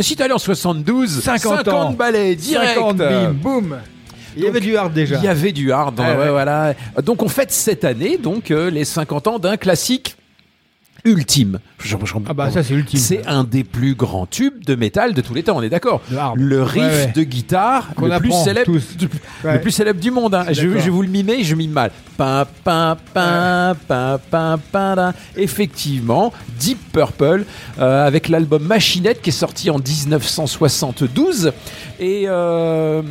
si 0.00 0.16
t'es 0.16 0.24
allé 0.24 0.32
en 0.32 0.38
72, 0.38 1.20
50 1.22 1.68
ans. 1.68 1.92
balais, 1.92 2.34
direct. 2.36 2.74
50, 2.74 2.96
bim, 2.98 3.32
boum. 3.32 3.76
Il 4.38 4.42
y 4.44 4.46
avait 4.46 4.60
du 4.60 4.76
hard 4.76 4.92
déjà. 4.92 5.16
Il 5.16 5.24
y 5.24 5.28
avait 5.28 5.52
du 5.52 5.72
hard, 5.72 5.98
ouais. 5.98 6.28
voilà. 6.28 6.74
Donc 7.02 7.22
on 7.22 7.28
fête 7.28 7.50
cette 7.50 7.84
année 7.84 8.18
donc 8.18 8.50
euh, 8.50 8.70
les 8.70 8.84
50 8.84 9.28
ans 9.28 9.38
d'un 9.38 9.56
classique 9.56 10.16
ultime. 11.06 11.58
Je- 11.82 11.96
je- 12.04 12.14
Ah 12.28 12.34
bah 12.34 12.50
ça 12.50 12.62
c'est 12.62 12.74
ultime. 12.74 12.98
c'est 12.98 13.26
un 13.26 13.44
des 13.44 13.62
plus 13.64 13.94
grands 13.94 14.26
tubes 14.26 14.64
de 14.64 14.74
métal 14.74 15.14
de 15.14 15.20
tous 15.20 15.32
les 15.34 15.42
temps, 15.42 15.56
on 15.56 15.62
est 15.62 15.68
d'accord. 15.68 16.02
Le 16.34 16.62
riff 16.62 16.82
Ouais, 16.82 16.88
ouais. 17.06 17.12
de 17.14 17.22
guitare 17.22 17.88
Qu'on 17.94 18.06
le 18.06 18.18
plus 18.18 18.32
célèbre, 18.32 18.72
tous. 18.72 18.96
du- 18.98 19.08
Ouais. 19.44 19.54
le 19.54 19.60
plus 19.60 19.70
célèbre 19.70 20.00
du 20.00 20.10
monde. 20.10 20.34
hein. 20.34 20.44
Je 20.50 20.66
vais 20.66 20.88
vous 20.90 21.02
le 21.02 21.08
mimer, 21.08 21.44
je 21.44 21.54
mime 21.54 21.70
mal. 21.70 21.90
Effectivement, 25.36 26.32
Deep 26.58 26.78
Purple 26.92 27.44
euh, 27.78 28.06
avec 28.06 28.28
l'album 28.28 28.62
Machinette 28.62 29.22
qui 29.22 29.30
est 29.30 29.32
sorti 29.32 29.70
en 29.70 29.78
1972 29.78 31.52
et 32.00 32.24
euh, 32.26 33.02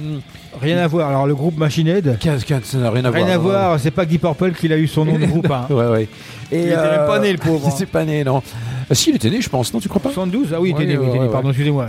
Rien 0.61 0.77
à 0.77 0.87
voir. 0.87 1.09
Alors 1.09 1.27
le 1.27 1.35
groupe 1.35 1.57
Machine 1.57 1.87
Head, 1.87 2.17
qu'est-ce 2.19 2.45
que- 2.45 2.53
ça 2.63 2.77
n'a 2.77 2.91
rien 2.91 3.05
à 3.05 3.09
rien 3.11 3.37
voir. 3.37 3.55
à 3.55 3.67
voir. 3.67 3.79
C'est 3.79 3.91
pas 3.91 4.05
Guy 4.05 4.17
Purple 4.17 4.51
qui 4.53 4.71
a 4.71 4.77
eu 4.77 4.87
son 4.87 5.05
nom 5.05 5.17
de 5.19 5.25
groupe. 5.25 5.49
hein. 5.51 5.65
Ouais, 5.69 5.85
ouais. 5.87 6.07
Et, 6.51 6.59
Il 6.61 6.67
était 6.67 6.75
même 6.75 7.07
pas 7.07 7.19
né, 7.19 7.31
le 7.31 7.37
pauvre. 7.37 7.67
Il 7.71 7.73
était 7.73 7.85
pas 7.85 8.05
né, 8.05 8.23
non. 8.23 8.41
Ah, 8.89 8.93
si, 8.95 9.09
il 9.09 9.15
était 9.15 9.29
né, 9.29 9.41
je 9.41 9.49
pense, 9.49 9.73
non, 9.73 9.79
tu 9.79 9.89
crois 9.89 10.01
pas 10.01 10.09
72 10.11 10.53
Ah 10.53 10.61
oui, 10.61 10.69
il 10.69 10.75
était 10.75 10.85
né, 10.85 10.97
oui, 10.97 11.05
il 11.07 11.09
était 11.15 11.19
né. 11.25 11.29
Pardon, 11.31 11.49
excusez-moi. 11.49 11.87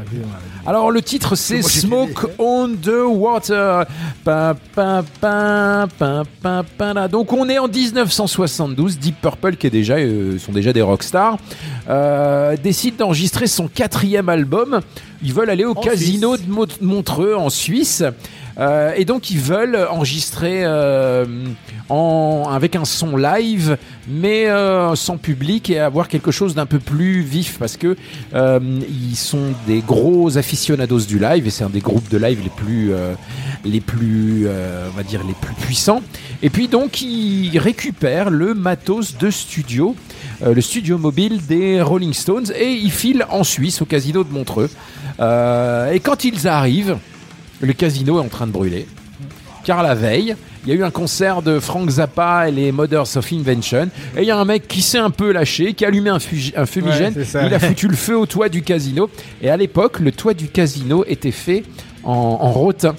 Alors, 0.67 0.91
le 0.91 1.03
titre, 1.03 1.37
c'est 1.37 1.61
Smoke 1.63 2.27
on 2.39 2.69
the 2.69 2.91
Water. 3.07 3.85
Pa, 4.25 4.57
pa, 4.75 5.03
pa. 5.21 5.87
Donc, 7.09 7.33
on 7.33 7.49
est 7.49 7.59
en 7.59 7.69
1972. 7.69 8.99
Deep 8.99 9.21
Purple, 9.21 9.57
qui 9.57 9.67
est 9.67 9.71
déjà, 9.71 9.95
euh, 9.97 10.39
sont 10.39 10.53
déjà 10.53 10.73
des 10.73 10.83
rockstars, 10.83 11.39
euh, 11.89 12.57
décide 12.57 12.97
d'enregistrer 12.97 13.47
son 13.47 13.69
quatrième 13.69 14.29
album. 14.29 14.81
Ils 15.23 15.33
veulent 15.33 15.51
aller 15.51 15.65
au 15.65 15.73
En 15.73 15.81
casino 15.81 16.37
de 16.37 16.43
Mo- 16.49 16.67
Montreux, 16.81 17.35
en 17.35 17.51
Suisse. 17.51 18.03
Euh, 18.59 18.95
et 18.97 19.05
donc 19.05 19.31
ils 19.31 19.39
veulent 19.39 19.87
enregistrer 19.91 20.63
euh, 20.65 21.27
en, 21.91 22.45
avec 22.51 22.75
un 22.75 22.87
son 22.87 23.15
live, 23.19 23.77
mais 24.09 24.47
euh, 24.49 24.95
sans 24.95 25.19
public 25.19 25.69
et 25.69 25.79
avoir 25.79 26.09
quelque 26.09 26.31
chose 26.31 26.55
d'un 26.55 26.65
peu 26.65 26.79
plus 26.87 27.21
vif 27.21 27.59
parce 27.59 27.77
que 27.77 27.97
euh, 28.35 28.81
ils 28.89 29.17
sont 29.17 29.53
des 29.67 29.81
gros 29.81 30.39
aficionados 30.39 31.01
du 31.01 31.19
live 31.19 31.47
et 31.47 31.51
c'est 31.51 31.65
un 31.65 31.69
des 31.69 31.81
groupes 31.81 32.09
de 32.09 32.17
live 32.17 32.41
les 32.43 32.51
plus 32.51 32.95
euh, 32.95 33.15
les 33.65 33.81
plus 33.81 34.45
euh, 34.47 34.89
on 34.91 34.97
va 34.97 35.03
dire 35.03 35.23
les 35.27 35.35
plus 35.35 35.55
puissants. 35.55 36.01
Et 36.43 36.49
puis 36.49 36.69
donc 36.69 37.03
ils 37.03 37.59
récupèrent 37.59 38.31
le 38.31 38.55
matos 38.55 39.19
de 39.19 39.31
studio, 39.31 39.95
le 40.45 40.61
studio 40.61 40.97
mobile 40.97 41.41
des 41.47 41.83
Rolling 41.83 42.15
Stones 42.15 42.53
et 42.59 42.73
ils 42.73 42.93
filent 42.93 43.27
en 43.29 43.45
Suisse 43.45 43.83
au 43.83 43.85
casino 43.85 44.25
de 44.25 44.33
Montreux. 44.33 44.71
Et 45.19 46.01
quand 46.01 46.25
ils 46.25 46.47
arrivent 46.49 46.97
le 47.61 47.73
casino 47.73 48.19
est 48.21 48.25
en 48.25 48.29
train 48.29 48.47
de 48.47 48.53
brûler. 48.53 48.87
Car 49.65 49.83
la 49.83 49.95
veille, 49.95 50.37
il 50.67 50.71
y 50.71 50.73
a 50.73 50.81
eu 50.81 50.83
un 50.85 50.91
concert 50.91 51.43
de 51.43 51.61
Frank 51.61 51.89
Zappa 51.89 52.49
et 52.49 52.53
les 52.53 52.73
Mothers 52.73 53.17
of 53.17 53.33
Invention. 53.33 53.89
Et 54.17 54.23
il 54.23 54.25
y 54.27 54.31
a 54.33 54.37
un 54.37 54.45
mec 54.45 54.67
qui 54.67 54.83
s'est 54.83 54.99
un 54.99 55.11
peu 55.11 55.31
lâché, 55.33 55.75
qui 55.75 55.85
a 55.85 55.89
allumé 55.89 56.11
un, 56.11 56.19
fumigène. 56.19 57.15
Ouais, 57.17 57.47
il 57.47 57.55
a 57.55 57.59
foutu 57.61 57.87
le 57.89 57.95
feu 57.95 58.19
au 58.19 58.27
toit 58.27 58.49
du 58.49 58.63
casino. 58.63 59.09
Et 59.41 59.49
à 59.49 59.57
l'époque, 59.57 60.01
le 60.01 60.11
toit 60.11 60.35
du 60.35 60.49
casino 60.49 61.05
était 61.07 61.31
fait 61.31 61.63
en, 62.03 62.11
en 62.13 62.51
rotin. 62.51 62.97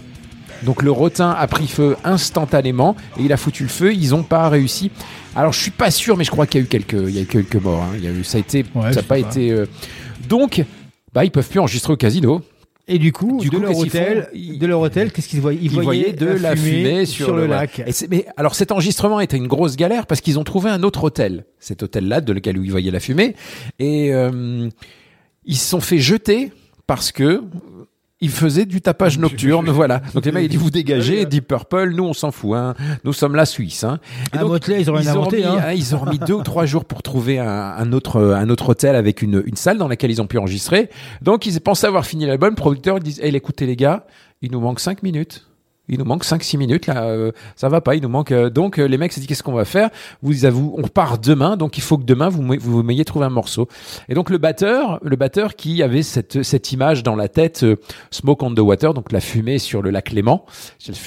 Donc 0.63 0.81
le 0.81 0.91
rotin 0.91 1.31
a 1.37 1.45
pris 1.47 1.67
feu 1.67 1.97
instantanément 2.03 2.95
et 3.19 3.23
il 3.23 3.33
a 3.33 3.37
foutu 3.37 3.63
le 3.63 3.69
feu. 3.69 3.93
Ils 3.93 4.09
n'ont 4.11 4.23
pas 4.23 4.47
réussi. 4.49 4.89
Alors 5.35 5.53
je 5.53 5.59
suis 5.61 5.71
pas 5.71 5.91
sûr, 5.91 6.17
mais 6.17 6.23
je 6.23 6.31
crois 6.31 6.47
qu'il 6.47 6.61
y 6.61 6.63
a 6.63 6.65
eu 6.65 6.67
quelques, 6.69 6.93
il 6.93 7.15
y 7.15 7.19
a 7.19 7.21
eu 7.21 7.25
quelques 7.25 7.55
morts. 7.61 7.83
hein. 7.83 7.95
Il 7.97 8.03
y 8.03 8.07
a 8.07 8.11
eu, 8.11 8.23
ça 8.23 8.37
a 8.37 8.39
été, 8.39 8.65
Ouais, 8.73 8.81
ça 8.83 8.91
je 8.91 8.95
n'a 8.95 9.01
pas 9.03 9.15
sais 9.17 9.21
pas. 9.23 9.29
été. 9.29 9.51
euh, 9.51 9.65
Donc, 10.27 10.63
bah 11.13 11.25
ils 11.25 11.31
peuvent 11.31 11.47
plus 11.47 11.59
enregistrer 11.59 11.93
au 11.93 11.97
casino. 11.97 12.41
Et 12.89 12.99
du 12.99 13.11
coup, 13.11 13.39
Du 13.41 13.49
de 13.49 13.55
coup, 13.57 13.61
leur 13.61 13.77
hôtel, 13.77 14.29
Ils- 14.33 14.57
de 14.59 14.65
leur 14.65 14.79
hôtel, 14.79 15.11
qu'est-ce 15.11 15.27
qu'ils 15.27 15.41
voyaient? 15.41 15.59
Ils 15.61 15.71
voyaient 15.71 16.13
de 16.13 16.27
la 16.27 16.55
fumée, 16.55 17.05
sur, 17.05 17.35
le, 17.35 17.45
lac. 17.45 17.79
Et 17.79 17.91
mais 18.09 18.25
alors 18.37 18.55
cet 18.55 18.71
enregistrement 18.71 19.19
était 19.19 19.35
une 19.35 19.47
grosse 19.47 19.75
galère 19.75 20.07
parce 20.07 20.21
qu'ils 20.21 20.39
ont 20.39 20.45
trouvé 20.45 20.69
un 20.69 20.83
autre 20.83 21.03
hôtel, 21.03 21.45
cet 21.59 21.83
hôtel-là 21.83 22.21
de 22.21 22.31
lequel 22.31 22.57
ils 22.57 22.71
voyaient 22.71 22.91
la 22.91 23.01
fumée, 23.01 23.35
et 23.79 24.13
euh, 24.13 24.69
ils 25.45 25.57
se 25.57 25.67
sont 25.69 25.81
fait 25.81 25.99
jeter 25.99 26.51
parce 26.87 27.11
que 27.11 27.43
ils 28.19 28.31
faisaient 28.31 28.65
du 28.65 28.81
tapage 28.81 29.19
nocturne, 29.19 29.69
voilà. 29.69 30.01
Donc 30.13 30.25
les 30.25 30.31
mecs 30.31 30.45
ils 30.45 30.49
disent 30.49 30.59
vous 30.59 30.71
dégagez, 30.71 31.25
Deep 31.25 31.47
Purple, 31.47 31.91
nous 31.91 32.03
on 32.03 32.13
s'en 32.13 32.31
fout, 32.31 32.55
hein. 32.55 32.73
Nous 33.03 33.13
sommes 33.13 33.35
la 33.35 33.45
Suisse, 33.45 33.83
hein. 33.83 33.99
Et 34.33 34.37
À 34.37 34.43
Motley, 34.43 34.81
ils 34.81 34.89
ont 34.89 34.95
rien 34.95 35.15
ont 35.15 35.21
inventé, 35.21 35.37
mis, 35.37 35.43
hein. 35.45 35.59
ah, 35.61 35.73
ils 35.73 35.95
ont 35.95 35.99
remis 35.99 36.19
deux 36.19 36.33
ou 36.33 36.43
trois 36.43 36.65
jours 36.65 36.85
pour 36.85 37.03
trouver 37.03 37.37
un, 37.39 37.47
un 37.47 37.93
autre 37.93 38.19
un 38.21 38.49
autre 38.49 38.69
hôtel 38.69 38.95
avec 38.95 39.21
une, 39.21 39.43
une 39.45 39.55
salle 39.55 39.77
dans 39.77 39.87
laquelle 39.87 40.11
ils 40.11 40.21
ont 40.21 40.27
pu 40.27 40.37
enregistrer. 40.37 40.89
Donc 41.21 41.45
ils 41.45 41.59
pensaient 41.61 41.87
avoir 41.87 42.05
fini 42.05 42.25
l'album. 42.25 42.49
Le 42.49 42.55
producteur 42.55 42.97
ils 42.97 43.03
disent 43.03 43.19
hey, 43.21 43.35
écoutez 43.35 43.65
les 43.65 43.75
gars, 43.75 44.05
il 44.41 44.51
nous 44.51 44.59
manque 44.59 44.79
cinq 44.79 45.03
minutes. 45.03 45.45
Il 45.89 45.99
nous 45.99 46.05
manque 46.05 46.25
5-6 46.25 46.57
minutes 46.57 46.87
là, 46.87 47.03
euh, 47.05 47.31
ça 47.55 47.69
va 47.69 47.79
pas, 47.81 47.95
il 47.95 48.01
nous 48.01 48.09
manque. 48.09 48.31
euh, 48.31 48.49
donc 48.49 48.77
euh, 48.79 48.85
les 48.87 48.97
mecs 48.97 49.13
se 49.13 49.19
disent 49.19 49.27
qu'est-ce 49.27 49.43
qu'on 49.43 49.53
va 49.53 49.65
faire? 49.65 49.89
Vous 50.21 50.45
avouez, 50.45 50.69
on 50.77 50.87
part 50.87 51.17
demain, 51.17 51.55
donc 51.57 51.77
il 51.77 51.81
faut 51.81 51.97
que 51.97 52.03
demain 52.03 52.29
vous 52.29 52.41
me- 52.41 52.57
vous 52.57 52.83
m'ayez 52.83 53.05
trouvé 53.05 53.25
un 53.25 53.29
morceau. 53.29 53.67
Et 54.09 54.13
donc 54.13 54.29
le 54.29 54.37
batteur, 54.37 54.99
le 55.01 55.15
batteur 55.15 55.55
qui 55.55 55.81
avait 55.83 56.03
cette 56.03 56.43
cette 56.43 56.71
image 56.71 57.03
dans 57.03 57.15
la 57.15 57.27
tête, 57.29 57.63
euh, 57.63 57.75
smoke 58.11 58.43
on 58.43 58.53
the 58.53 58.59
water, 58.59 58.93
donc 58.93 59.11
la 59.11 59.19
fumée 59.21 59.57
sur 59.59 59.81
le 59.81 59.89
lac 59.89 60.11
Léman, 60.11 60.45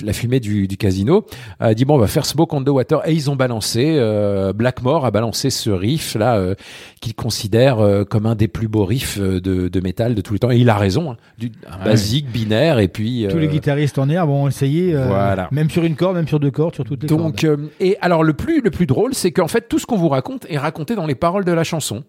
la 0.03 0.13
fumée 0.13 0.41
du, 0.41 0.67
du 0.69 0.77
casino, 0.77 1.27
a 1.59 1.75
dit 1.75 1.85
bon 1.85 1.95
on 1.97 1.99
va 1.99 2.07
faire 2.07 2.25
smoke 2.27 2.55
on 2.55 2.63
the 2.65 2.69
water 2.69 3.07
et 3.09 3.13
ils 3.13 3.31
ont 3.31 3.37
balancé 3.37 3.97
euh, 3.99 4.53
Blackmore 4.53 5.05
a 5.07 5.11
balancé 5.11 5.51
ce 5.51 5.71
riff 5.71 6.15
là 6.15 6.37
euh, 6.37 6.55
qu'il 7.01 7.15
considère 7.15 7.81
euh, 7.81 8.05
comme 8.05 8.27
un 8.27 8.35
des 8.35 8.49
plus 8.49 8.69
beaux 8.69 8.85
riffs 8.85 9.19
de, 9.19 9.69
de 9.69 9.81
métal 9.81 10.15
de 10.15 10.21
tout 10.21 10.33
le 10.33 10.39
temps 10.39 10.51
et 10.51 10.57
il 10.59 10.69
a 10.71 10.77
raison, 10.77 11.13
hein, 11.13 11.17
du, 11.39 11.47
Ouais. 11.71 11.85
basique 11.85 12.31
binaire 12.31 12.79
et 12.79 12.89
puis 12.89 13.27
Tous 13.31 13.39
les 13.39 13.49
guitaristes 13.49 13.99
en 13.99 14.09
herbe 14.09 14.31
ont 14.31 14.47
euh, 14.95 15.07
voilà. 15.07 15.49
même 15.53 15.71
sur 15.71 15.85
une 15.85 15.97
corde, 15.97 16.17
même 16.17 16.29
sur 16.29 16.41
deux 16.41 16.51
cordes, 16.51 16.75
sur 16.75 16.85
toutes 16.85 17.03
les 17.03 17.09
Donc, 17.09 17.41
cordes. 17.43 17.61
euh, 17.61 17.67
et 17.81 17.97
alors 18.01 18.23
le 18.25 18.33
plus 18.33 18.61
le 18.61 18.71
plus 18.71 18.87
drôle, 18.87 19.15
c'est 19.15 19.33
qu'en 19.33 19.49
fait 19.49 19.69
tout 19.69 19.79
ce 19.79 19.87
qu'on 19.87 19.97
vous 19.97 20.09
raconte 20.09 20.47
est 20.49 20.59
raconté 20.59 20.95
dans 20.95 21.07
les 21.07 21.15
paroles 21.15 21.45
de 21.45 21.53
la 21.53 21.65
chanson. 21.65 22.05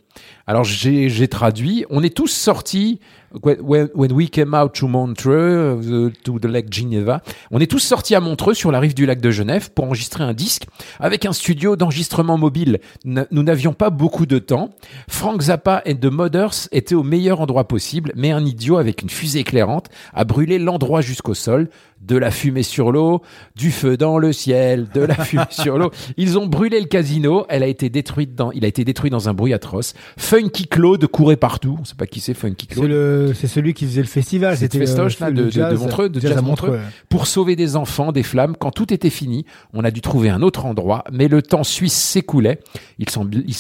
Alors 0.48 0.64
j'ai 0.64 1.28
traduit. 1.28 1.86
On 1.90 2.04
est 2.04 2.16
tous 2.16 2.28
sortis 2.28 3.00
when, 3.44 3.90
we 4.12 4.30
came 4.30 4.54
out 4.54 4.74
to 4.74 4.88
Montreux, 4.88 5.80
uh, 5.82 6.12
to 6.24 6.40
the 6.40 6.46
lake 6.46 6.72
Geneva. 6.72 7.22
On 7.52 7.60
est 7.60 7.70
tous 7.70 7.80
sortis 7.80 8.16
à 8.16 8.20
Montreux 8.20 8.54
sur 8.54 8.72
la 8.72 8.80
rive 8.80 8.94
du 8.94 9.06
lac 9.06 9.22
de 9.22 9.32
Genève 9.32 9.72
pour 9.72 9.86
enregistrer 9.86 10.24
un 10.24 10.34
disque 10.34 10.66
avec 11.00 11.26
un 11.26 11.34
studio 11.34 11.76
d'enregistrement 11.76 12.38
mobile. 12.38 12.80
Nous 13.06 13.44
n'avions 13.44 13.74
pas 13.74 13.90
beaucoup 13.90 14.26
de 14.26 14.40
temps. 14.40 14.72
Frank 15.08 15.42
Zappa 15.42 15.82
et 15.86 15.96
The 15.96 16.06
Mothers 16.06 16.68
étaient 16.72 16.96
au 16.96 17.04
meilleur 17.04 17.42
endroit 17.42 17.68
possible, 17.68 18.12
mais 18.16 18.32
un 18.32 18.46
idiot 18.46 18.78
avec 18.78 19.02
une 19.02 19.10
fusée 19.10 19.40
éclairante 19.40 19.88
a 20.14 20.24
brûlé 20.26 20.60
l'endroit 20.60 21.02
jusqu'au 21.02 21.34
sol. 21.34 21.70
De 22.02 22.18
la 22.18 22.32
fumée 22.32 22.64
sur 22.64 22.92
l'eau, 22.92 23.22
du 23.56 23.70
feu 23.70 23.96
dans 23.96 24.18
le 24.18 24.34
ciel, 24.34 24.88
de 24.92 25.02
la 25.02 25.14
fumée 25.24 25.44
sur 25.52 25.78
l'eau. 25.78 25.92
Ils 26.18 26.40
ont 26.40 26.48
brûlé 26.48 26.80
le 26.80 26.88
casino. 26.88 27.46
Elle 27.48 27.62
a 27.62 27.68
été 27.68 27.90
détruite 27.90 28.34
dans, 28.34 28.52
il 28.52 28.66
a 28.66 28.68
été 28.68 28.84
détruit 28.84 29.12
dans 29.12 29.30
un 29.30 29.36
bruit 29.36 29.54
atroce. 29.54 29.94
Funky 30.18 30.68
Claude 30.68 31.06
courait 31.08 31.36
partout. 31.38 31.78
On 31.80 31.86
sait 31.86 31.96
pas 31.96 32.08
qui 32.08 32.20
c'est 32.20 32.34
Funky 32.34 32.68
Claude. 32.68 33.34
c'est 33.36 33.48
celui 33.48 33.74
qui 33.74 33.86
faisait 33.86 34.02
le 34.02 34.08
festival. 34.08 34.58
C'était 34.58 34.80
festoche 34.80 35.22
euh, 35.22 35.26
là 35.26 35.30
le 35.30 35.46
de, 35.46 35.50
de- 35.50 35.76
Montreux, 35.78 36.10
de 36.10 36.20
jazz 36.20 36.30
jazz 36.32 36.38
à 36.40 36.42
Montreux, 36.42 36.70
Montreux. 36.72 36.86
pour 37.10 37.28
sauver 37.28 37.56
des 37.56 37.76
enfants, 37.76 38.12
des 38.12 38.24
flammes. 38.24 38.56
Quand 38.60 38.72
tout 38.72 38.94
était 38.94 39.10
fini, 39.10 39.46
on 39.74 39.84
a 39.84 39.92
dû 39.92 40.02
trouver 40.02 40.30
un 40.30 40.42
autre 40.42 40.66
endroit, 40.66 41.04
mais 41.12 41.28
le 41.28 41.42
temps 41.42 41.64
suisse 41.64 41.94
s'écoulait. 41.94 42.60
Il, 43.00 43.10
semble, 43.10 43.36
il, 43.36 43.56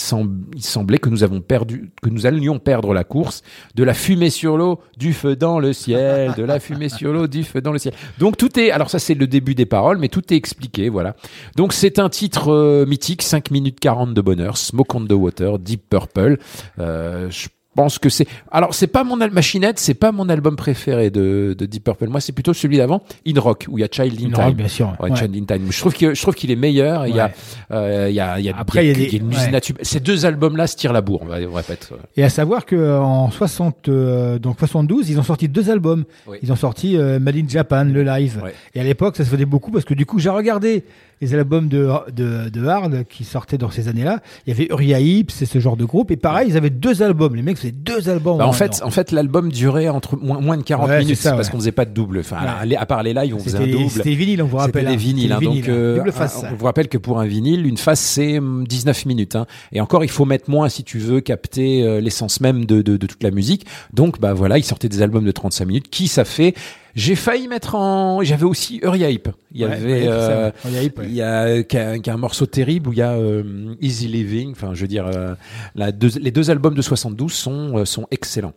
il 0.55 0.63
semblait 0.63 0.97
que 0.99 1.09
nous 1.09 1.23
avons 1.23 1.41
perdu, 1.41 1.91
que 2.01 2.09
nous 2.09 2.25
allions 2.25 2.59
perdre 2.59 2.93
la 2.93 3.03
course. 3.03 3.41
De 3.75 3.83
la 3.83 3.93
fumée 3.93 4.29
sur 4.29 4.57
l'eau, 4.57 4.79
du 4.97 5.13
feu 5.13 5.35
dans 5.35 5.59
le 5.59 5.73
ciel, 5.73 6.33
de 6.37 6.43
la 6.43 6.59
fumée 6.59 6.89
sur 6.89 7.11
l'eau, 7.13 7.27
du 7.27 7.43
feu 7.43 7.61
dans 7.61 7.71
le 7.71 7.79
ciel. 7.79 7.93
Donc 8.19 8.37
tout 8.37 8.59
est, 8.59 8.71
alors 8.71 8.89
ça 8.89 8.99
c'est 8.99 9.13
le 9.15 9.27
début 9.27 9.55
des 9.55 9.65
paroles, 9.65 9.97
mais 9.97 10.07
tout 10.09 10.33
est 10.33 10.37
expliqué, 10.37 10.89
voilà. 10.89 11.15
Donc 11.55 11.73
c'est 11.73 11.99
un 11.99 12.09
titre 12.09 12.51
euh, 12.51 12.85
mythique, 12.85 13.21
5 13.21 13.51
minutes 13.51 13.79
40 13.79 14.13
de 14.13 14.21
bonheur, 14.21 14.57
Smoke 14.57 14.95
on 14.95 15.05
the 15.05 15.11
Water, 15.13 15.59
Deep 15.59 15.83
Purple. 15.89 16.30
Euh, 16.79 17.29
je 17.29 17.47
pense 17.73 17.99
que 17.99 18.09
c'est, 18.09 18.27
alors 18.51 18.73
c'est 18.73 18.87
pas 18.87 19.05
mon 19.05 19.15
machinette, 19.15 19.79
c'est 19.79 19.93
pas 19.93 20.11
mon 20.11 20.27
album 20.27 20.57
préféré 20.57 21.09
de, 21.09 21.55
de 21.57 21.65
Deep 21.65 21.85
Purple. 21.85 22.09
Moi 22.09 22.19
c'est 22.19 22.33
plutôt 22.33 22.53
celui 22.53 22.75
d'avant, 22.75 23.01
In 23.25 23.39
Rock, 23.39 23.65
où 23.69 23.77
il 23.77 23.81
y 23.81 23.83
a 23.85 23.87
Child 23.89 24.19
in 24.21 24.25
In 24.25 24.31
Time. 24.33 24.43
Rock, 24.43 24.55
bien 24.55 24.67
sûr. 24.67 24.93
Ouais, 24.99 25.09
Ouais. 25.09 25.15
Child 25.15 25.33
in 25.37 25.45
Time. 25.45 25.67
Je 25.71 25.79
trouve 25.79 25.93
que 25.95 26.13
je 26.13 26.21
trouve 26.21 26.35
qu'il 26.35 26.51
est 26.51 26.57
meilleur. 26.57 27.07
Il 27.07 27.15
y 27.15 27.21
a, 27.21 27.31
euh, 27.71 28.07
il 28.09 28.15
y 28.15 28.19
a, 28.19 28.39
il 28.39 28.45
y 28.45 28.49
a, 28.49 28.57
Après, 28.57 28.85
il 28.85 28.87
y 28.89 28.91
a 28.91 28.93
des- 29.09 29.15
une 29.15 29.31
usine 29.31 29.55
à. 29.55 29.59
Ces 29.83 30.01
deux 30.01 30.25
albums-là 30.25 30.67
se 30.67 30.75
tirent 30.75 30.91
la 30.91 30.99
bourre. 30.99 31.21
On 31.23 31.27
va, 31.27 31.37
on 31.49 31.53
répète. 31.53 31.89
Et 32.17 32.25
à 32.25 32.29
savoir 32.29 32.65
que 32.65 32.75
euh, 32.75 32.99
en 32.99 33.31
60, 33.31 33.87
euh, 33.87 34.37
donc 34.37 34.59
72, 34.59 35.09
ils 35.09 35.17
ont 35.17 35.23
sorti 35.23 35.47
deux 35.47 35.69
albums. 35.69 36.03
Oui. 36.27 36.39
Ils 36.43 36.51
ont 36.51 36.57
sorti 36.57 36.97
euh, 36.97 37.19
Made 37.19 37.37
in 37.37 37.47
Japan, 37.47 37.85
le 37.85 38.03
live. 38.03 38.43
Et 38.75 38.81
à 38.81 38.83
l'époque, 38.83 39.15
ça 39.15 39.23
se 39.23 39.29
faisait 39.29 39.45
beaucoup 39.45 39.71
parce 39.71 39.85
que 39.85 39.93
du 39.93 40.05
coup, 40.05 40.19
j'ai 40.19 40.29
regardé 40.29 40.83
les 41.21 41.33
albums 41.35 41.67
de, 41.69 41.87
de, 42.13 42.49
de 42.49 42.65
Hard 42.65 43.05
qui 43.07 43.23
sortaient 43.23 43.57
dans 43.59 43.69
ces 43.69 43.87
années-là. 43.87 44.21
Il 44.45 44.49
y 44.49 44.53
avait 44.53 44.67
Uriah 44.71 44.99
Heep, 44.99 45.29
c'est 45.31 45.45
ce 45.45 45.59
genre 45.59 45.77
de 45.77 45.85
groupe. 45.85 46.09
Et 46.11 46.17
pareil, 46.17 46.49
ils 46.49 46.57
avaient 46.57 46.69
deux 46.71 47.03
albums. 47.03 47.35
Les 47.35 47.43
mecs 47.43 47.57
faisaient 47.57 47.71
deux 47.71 48.09
albums. 48.09 48.39
Bah, 48.39 48.47
en 48.47 48.53
fait, 48.53 48.81
en 48.83 48.89
fait, 48.89 49.11
l'album 49.11 49.51
durait 49.51 49.87
entre 49.87 50.17
moins, 50.17 50.39
moins 50.41 50.57
de 50.57 50.63
40 50.63 50.89
Ouais, 50.89 50.99
minutes 50.99 51.17
ça, 51.17 51.33
parce 51.33 51.47
ouais. 51.47 51.51
qu'on 51.51 51.59
faisait 51.59 51.71
pas 51.71 51.85
de 51.85 51.91
double. 51.93 52.19
Enfin, 52.19 52.37
Ouais. 52.65 52.75
à 52.75 52.85
part 52.85 53.03
les 53.03 53.13
lives, 53.13 53.35
on 53.35 53.39
faisait 53.39 53.57
un 53.59 53.67
double. 53.67 53.89
c'était 53.89 54.15
vinyle, 54.15 54.41
on 54.41 54.47
vous 54.47 54.57
rappelle, 54.57 54.83
C'était 54.87 54.97
des 54.97 55.03
hein. 55.03 55.07
vinyles. 55.07 55.31
Hein. 55.31 55.39
donc, 55.41 55.53
vinyles, 55.53 55.65
euh, 55.69 55.97
double 55.97 56.11
face. 56.11 56.43
on 56.51 56.55
vous 56.55 56.65
rappelle 56.65 56.87
que 56.87 56.97
pour 56.97 57.19
un 57.19 57.25
vinyle, 57.27 57.65
une 57.67 57.77
face 57.77 57.99
c'est 57.99 58.39
hum, 58.39 58.65
19 58.67 59.05
minutes. 59.05 59.35
Hein. 59.35 59.45
Et 59.71 59.79
encore, 59.79 60.03
il 60.03 60.09
faut 60.09 60.25
mettre 60.25 60.49
moins 60.49 60.69
si 60.69 60.83
tu 60.83 60.97
veux 60.97 61.21
capter 61.21 61.83
euh, 61.83 62.01
l'essence 62.01 62.41
même 62.41 62.65
de, 62.65 62.81
de, 62.81 62.97
de 62.97 63.05
toute 63.07 63.21
la 63.23 63.31
musique. 63.31 63.65
Donc, 63.93 64.19
bah 64.19 64.33
voilà, 64.33 64.57
il 64.57 64.63
sortait 64.63 64.89
des 64.89 65.01
albums 65.03 65.25
de 65.25 65.31
35 65.31 65.65
minutes. 65.65 65.89
Qui 65.91 66.07
ça 66.07 66.25
fait 66.25 66.55
J'ai 66.95 67.15
failli 67.15 67.47
mettre 67.47 67.75
en. 67.75 68.21
J'avais 68.23 68.43
aussi 68.45 68.79
Uriah 68.83 69.09
Heep. 69.09 69.29
Il 69.53 69.61
y 69.61 69.65
Ouais, 69.65 69.71
avait. 69.73 70.07
euh, 70.07 70.51
ouais. 70.65 70.91
Il 71.03 71.13
y 71.13 71.21
a, 71.21 71.63
qui 71.63 71.77
a, 71.77 71.99
qui 71.99 72.09
a 72.09 72.13
un 72.13 72.17
morceau 72.17 72.45
terrible 72.45 72.89
où 72.89 72.93
il 72.93 72.99
y 72.99 73.01
a 73.01 73.11
euh, 73.13 73.75
Easy 73.81 74.07
Living. 74.07 74.51
Enfin, 74.51 74.71
je 74.73 74.81
veux 74.81 74.87
dire, 74.87 75.07
euh, 75.07 75.35
la 75.75 75.91
deux- 75.91 76.19
les 76.19 76.31
deux 76.31 76.49
albums 76.51 76.73
de 76.75 76.81
72 76.81 77.31
sont, 77.33 77.77
euh, 77.77 77.85
sont 77.85 78.07
excellents. 78.11 78.53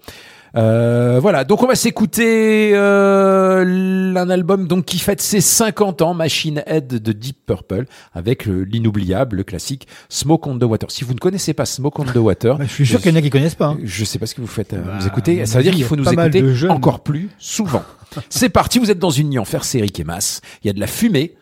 Euh, 0.57 1.19
voilà, 1.21 1.43
donc 1.45 1.63
on 1.63 1.67
va 1.67 1.75
s'écouter 1.75 2.71
euh, 2.75 4.15
un 4.15 4.31
album 4.31 4.69
donc 4.69 4.85
qui 4.85 4.99
fête 4.99 5.21
ses 5.21 5.41
50 5.41 6.01
ans, 6.03 6.15
Machine 6.15 6.63
Head 6.67 6.87
de 7.03 7.13
Deep 7.13 7.39
Purple, 7.47 7.87
avec 8.13 8.47
le- 8.47 8.63
l'inoubliable, 8.65 9.37
le 9.39 9.43
classique 9.45 9.89
Smoke 10.09 10.49
on 10.49 10.59
the 10.59 10.63
Water. 10.63 10.91
Si 10.91 11.03
vous 11.05 11.13
ne 11.15 11.19
connaissez 11.19 11.55
pas 11.55 11.67
Smoke 11.67 12.01
on 12.01 12.05
the 12.05 12.17
Water, 12.17 12.59
Bah, 12.59 12.65
je 12.69 12.73
suis 12.73 12.87
sûr 12.87 13.01
qu'il 13.01 13.11
y 13.11 13.15
en 13.15 13.19
a 13.19 13.23
qui 13.23 13.31
connaissent 13.31 13.57
pas. 13.57 13.69
hein. 13.71 13.79
je 13.83 14.05
sais 14.05 14.19
pas 14.21 14.27
ce 14.27 14.35
que 14.37 14.41
vous 14.41 14.47
faites. 14.47 14.75
euh, 14.75 14.81
Bah, 14.83 14.97
vous 15.01 15.07
écoutez, 15.07 15.45
ça 15.47 15.59
veut 15.59 15.65
dire 15.65 15.75
qu'il 15.75 15.85
faut 15.85 15.97
nous 15.97 16.05
écouter 16.09 16.41
encore 16.71 17.01
plus 17.01 17.31
souvent. 17.39 17.83
C'est 18.29 18.49
parti, 18.49 18.79
vous 18.79 18.93
êtes 18.93 19.01
dans 19.01 19.11
une 19.11 19.31
nuit 19.31 19.39
en 19.41 19.45
fer, 19.45 19.65
c'est 19.65 19.79
Eric 19.79 19.99
et 19.99 20.05
Mas. 20.05 20.41
Il 20.63 20.69
y 20.69 20.71
a 20.71 20.73
de 20.73 20.79
la 20.79 20.87
fumée 20.87 21.35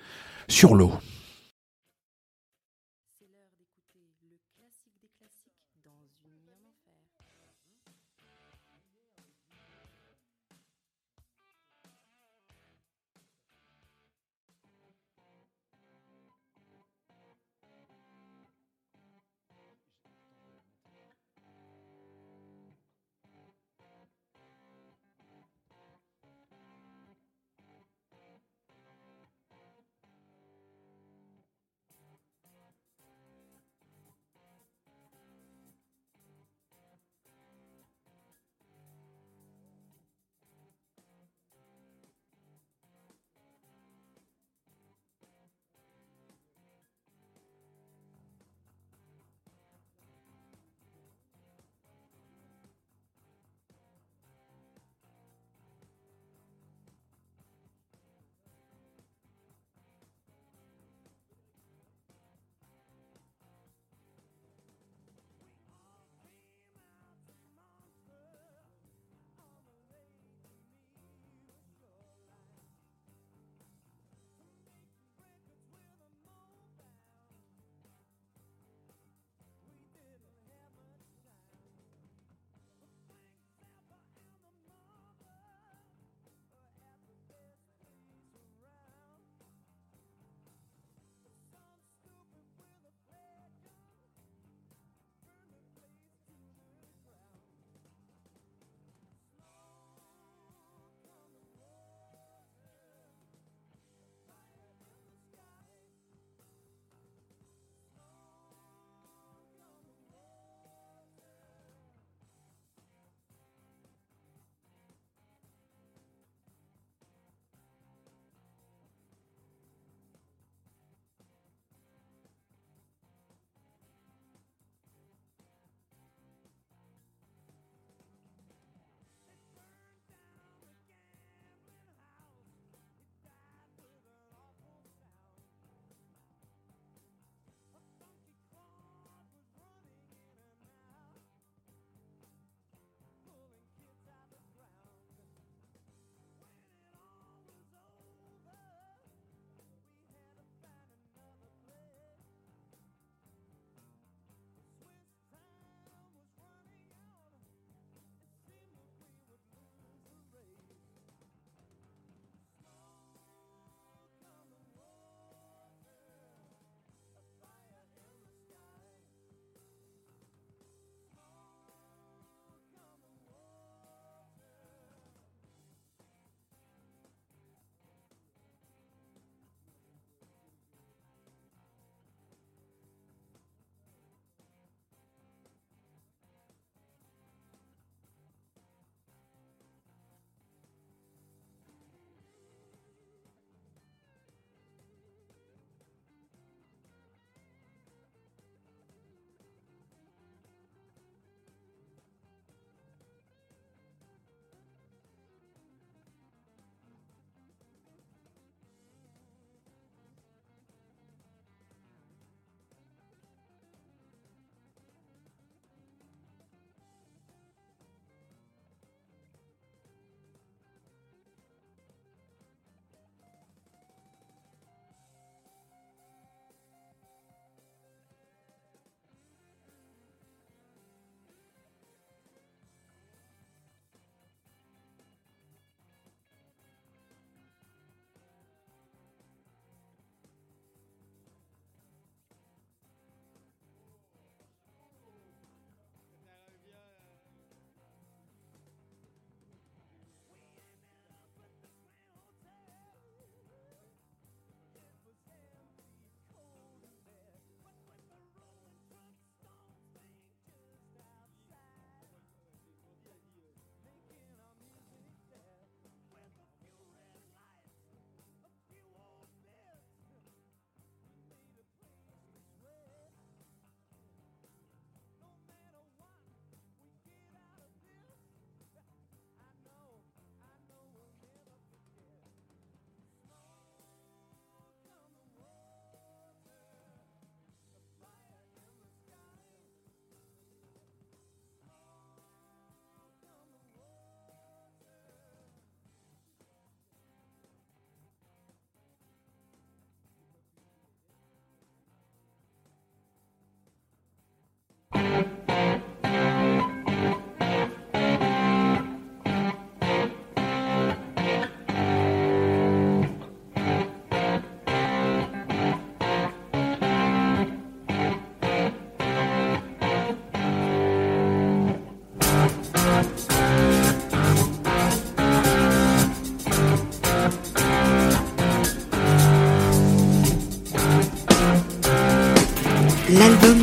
sur 0.49 0.75
l'eau. 0.75 0.93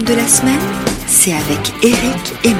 De 0.09 0.15
la 0.15 0.27
semaine, 0.27 0.59
c'est 1.07 1.33
avec 1.33 1.73
Eric 1.83 2.33
et 2.43 2.53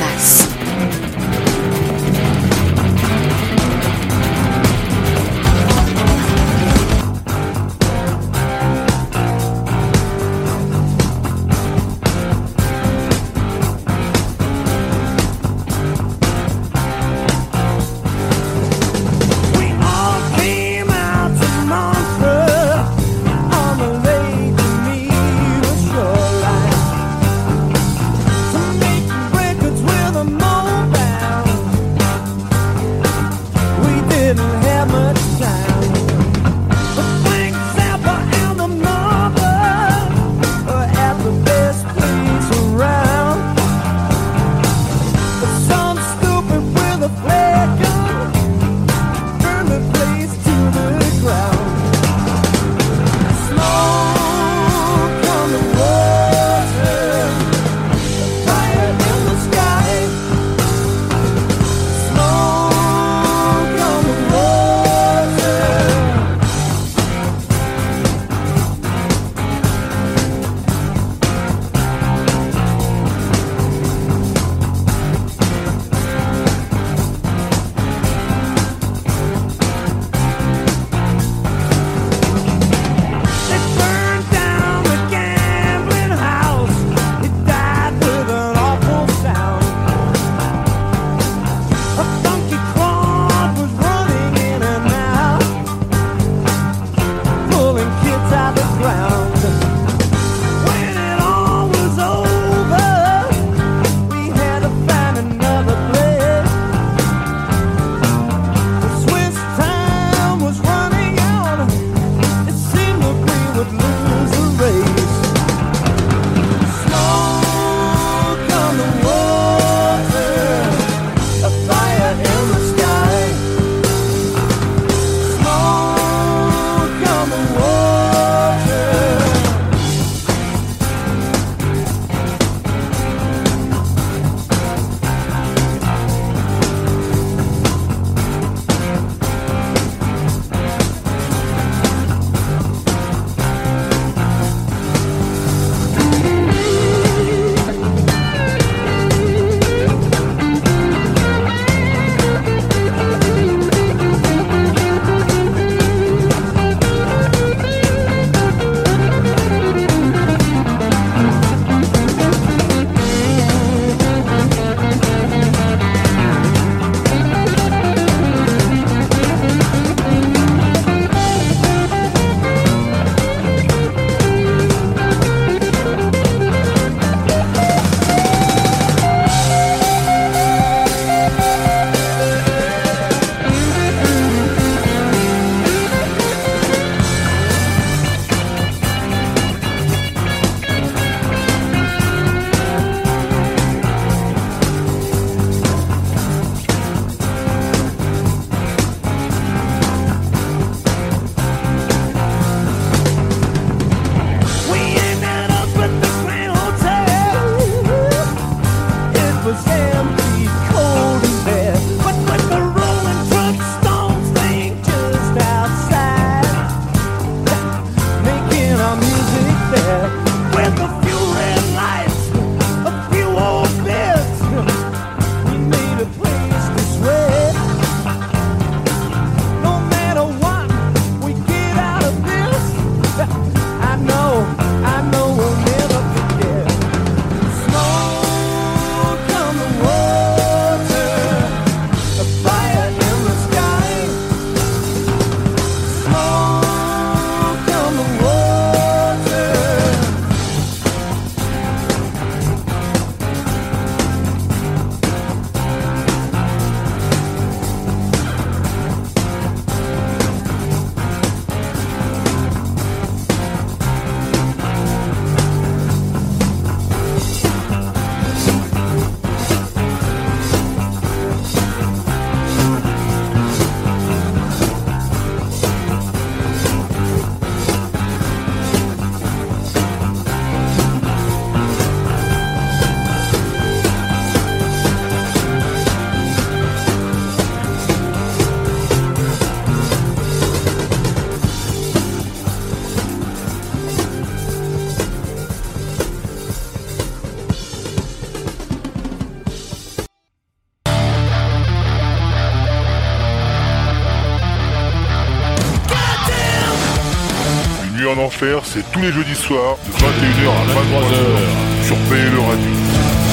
en 308.20 308.26
enfer, 308.26 308.62
c'est 308.64 308.84
tous 308.91 309.02
les 309.02 309.12
jeudis 309.12 309.36
soirs, 309.36 309.78
de 309.86 309.91
21h 309.91 310.50
à 310.50 310.66
23h, 310.76 311.86
sur 311.86 311.96
PLE 312.10 312.40
Radio. 312.40 312.72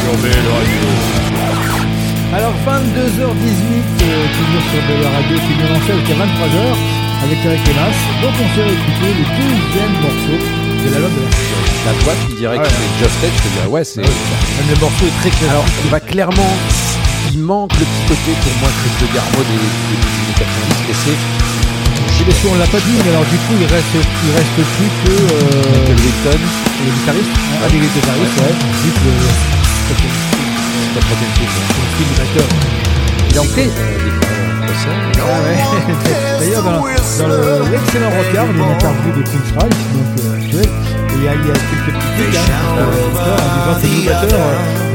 Sur 0.03 0.13
PLE 0.23 0.51
Radio. 0.57 0.81
Alors 2.35 2.53
22h18, 2.67 2.83
euh, 4.03 4.27
toujours 4.37 4.65
sur 4.71 4.83
de 4.87 5.03
la 5.03 5.11
radio 5.11 5.37
qui 5.37 5.53
vient 5.55 5.71
lancer 5.75 5.93
jusqu'à 5.99 6.15
23h 6.15 6.59
avec 7.25 7.39
Eric 7.45 7.69
et 7.69 7.75
Mas. 7.75 7.97
Donc 8.23 8.35
on 8.35 8.49
s'est 8.55 8.67
écouté 8.67 9.07
le 9.17 9.25
deuxième 9.39 9.95
morceau 10.03 10.37
de 10.85 10.93
l'album 10.93 11.13
de 11.15 11.23
la 11.87 11.93
La 11.93 11.99
toi 12.03 12.13
qui 12.27 12.35
dirait 12.35 12.59
que 12.59 12.69
c'est 12.69 13.05
Just 13.05 13.25
Edge, 13.25 13.33
je 13.37 13.43
te 13.43 13.55
dirais 13.55 13.69
ouais, 13.69 13.85
c'est. 13.85 14.03
Même 14.03 14.69
le 14.69 14.81
morceau 14.81 15.07
est 15.07 15.21
très 15.21 15.31
clair. 15.31 15.51
Alors, 15.51 15.65
il 15.85 15.91
va 15.91 16.01
clairement. 16.01 16.55
Il 17.33 17.41
manque 17.41 17.73
le 17.73 17.85
petit 17.85 18.07
côté 18.09 18.31
pour 18.43 18.53
moi 18.61 18.69
Chris 18.81 19.07
de 19.07 19.15
Garbo 19.15 19.39
des, 19.39 19.57
des 19.57 19.99
années 19.99 20.39
90, 20.39 20.85
mais 20.89 20.95
c'est. 20.95 21.36
Et 22.27 22.31
bien 22.31 22.41
sûr, 22.41 22.51
on 22.53 22.59
l'a 22.59 22.67
pas 22.67 22.79
dit, 22.79 22.97
mais 23.05 23.11
alors 23.11 23.25
du 23.27 23.37
coup, 23.37 23.55
il 23.61 23.67
reste, 23.71 23.95
il 23.95 24.33
reste 24.35 24.59
plus 24.59 24.91
que 25.07 25.15
euh, 25.15 25.87
le 25.87 25.95
guitariste. 25.95 26.59
Ah, 27.63 27.69
les 27.71 27.79
guitaristes, 27.79 28.39
ouais. 28.43 28.55
Vu 28.83 28.91
que 28.91 29.07
le, 29.07 29.15
la 30.95 31.01
troisième 31.01 31.33
le 32.01 32.15
batteur. 32.19 32.49
Il 33.31 33.39
en 33.39 33.45
fait. 33.45 33.71
D'ailleurs, 36.41 36.63
dans, 36.63 36.81
dans 36.81 37.29
le- 37.29 37.71
l'excellent 37.71 38.11
Rockard, 38.11 38.47
il 38.51 38.59
y 38.59 38.61
a 38.61 38.65
une 38.67 38.73
interview 38.75 39.11
de 39.17 39.23
Prince 39.23 39.53
Rice, 39.57 39.85
donc 39.95 40.11
euh, 40.25 40.63
il 41.17 41.23
y 41.25 41.29
a, 41.29 41.31
quelques 41.33 41.55
petits 41.87 42.11
trucs, 42.17 42.37
hein, 42.37 42.41
l'auditeur, 42.77 43.39
en 43.39 43.79
disant 43.79 43.81
que 43.81 43.87
le 43.87 44.03
batteur, 44.07 44.41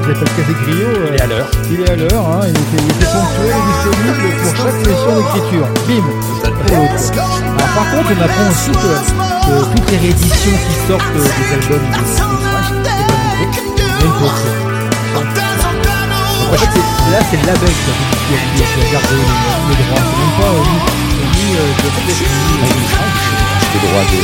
je 0.04 0.08
l'appelle 0.10 0.32
Casé 0.36 0.54
Griot, 0.62 0.88
euh, 0.88 1.08
Il 1.10 1.16
est 1.16 1.22
à 1.22 1.28
l'heure. 1.28 1.50
il 1.72 1.80
est 1.82 1.90
à 1.90 1.96
l'heure, 1.96 2.26
hein, 2.30 2.42
il, 2.44 2.50
était, 2.52 2.84
ponctuel 2.84 3.50
et 3.50 3.64
disponible 3.72 4.24
pour 4.44 4.54
chaque 4.58 4.80
session 4.86 5.12
d'écriture. 5.18 5.68
Bim. 5.88 6.06
Alors 6.44 7.70
par 7.76 7.86
contre, 7.92 8.10
on 8.18 8.22
apprend 8.24 8.50
aussi 8.50 8.72
que, 8.72 8.92
que 9.46 9.76
toutes 9.76 9.92
les 9.92 9.98
rééditions 9.98 10.58
qui 10.58 10.74
sortent 10.88 11.04
euh, 11.16 11.22
des 11.22 11.54
albums 11.54 11.88
de 11.92 11.98
c'est 12.02 12.32
pas 13.08 14.06
nouveau. 14.06 14.32
En 16.52 16.58
fait, 16.58 16.74
là, 17.12 17.20
c'est 17.30 17.38
le 17.38 17.46
label 17.46 17.70
qui 17.70 17.92
a, 17.92 18.42
qui 18.56 18.64
a, 18.64 18.92
gardé 18.92 19.16
droits. 19.86 20.02
C'est 20.02 20.18
même 20.18 20.36
pas 20.38 20.50
euh, 20.50 20.66
ni, 20.66 20.78
ni 21.38 21.56
euh, 21.56 21.70
de. 21.72 22.18
Les 23.72 23.80
droits 23.80 24.04
de. 24.04 24.18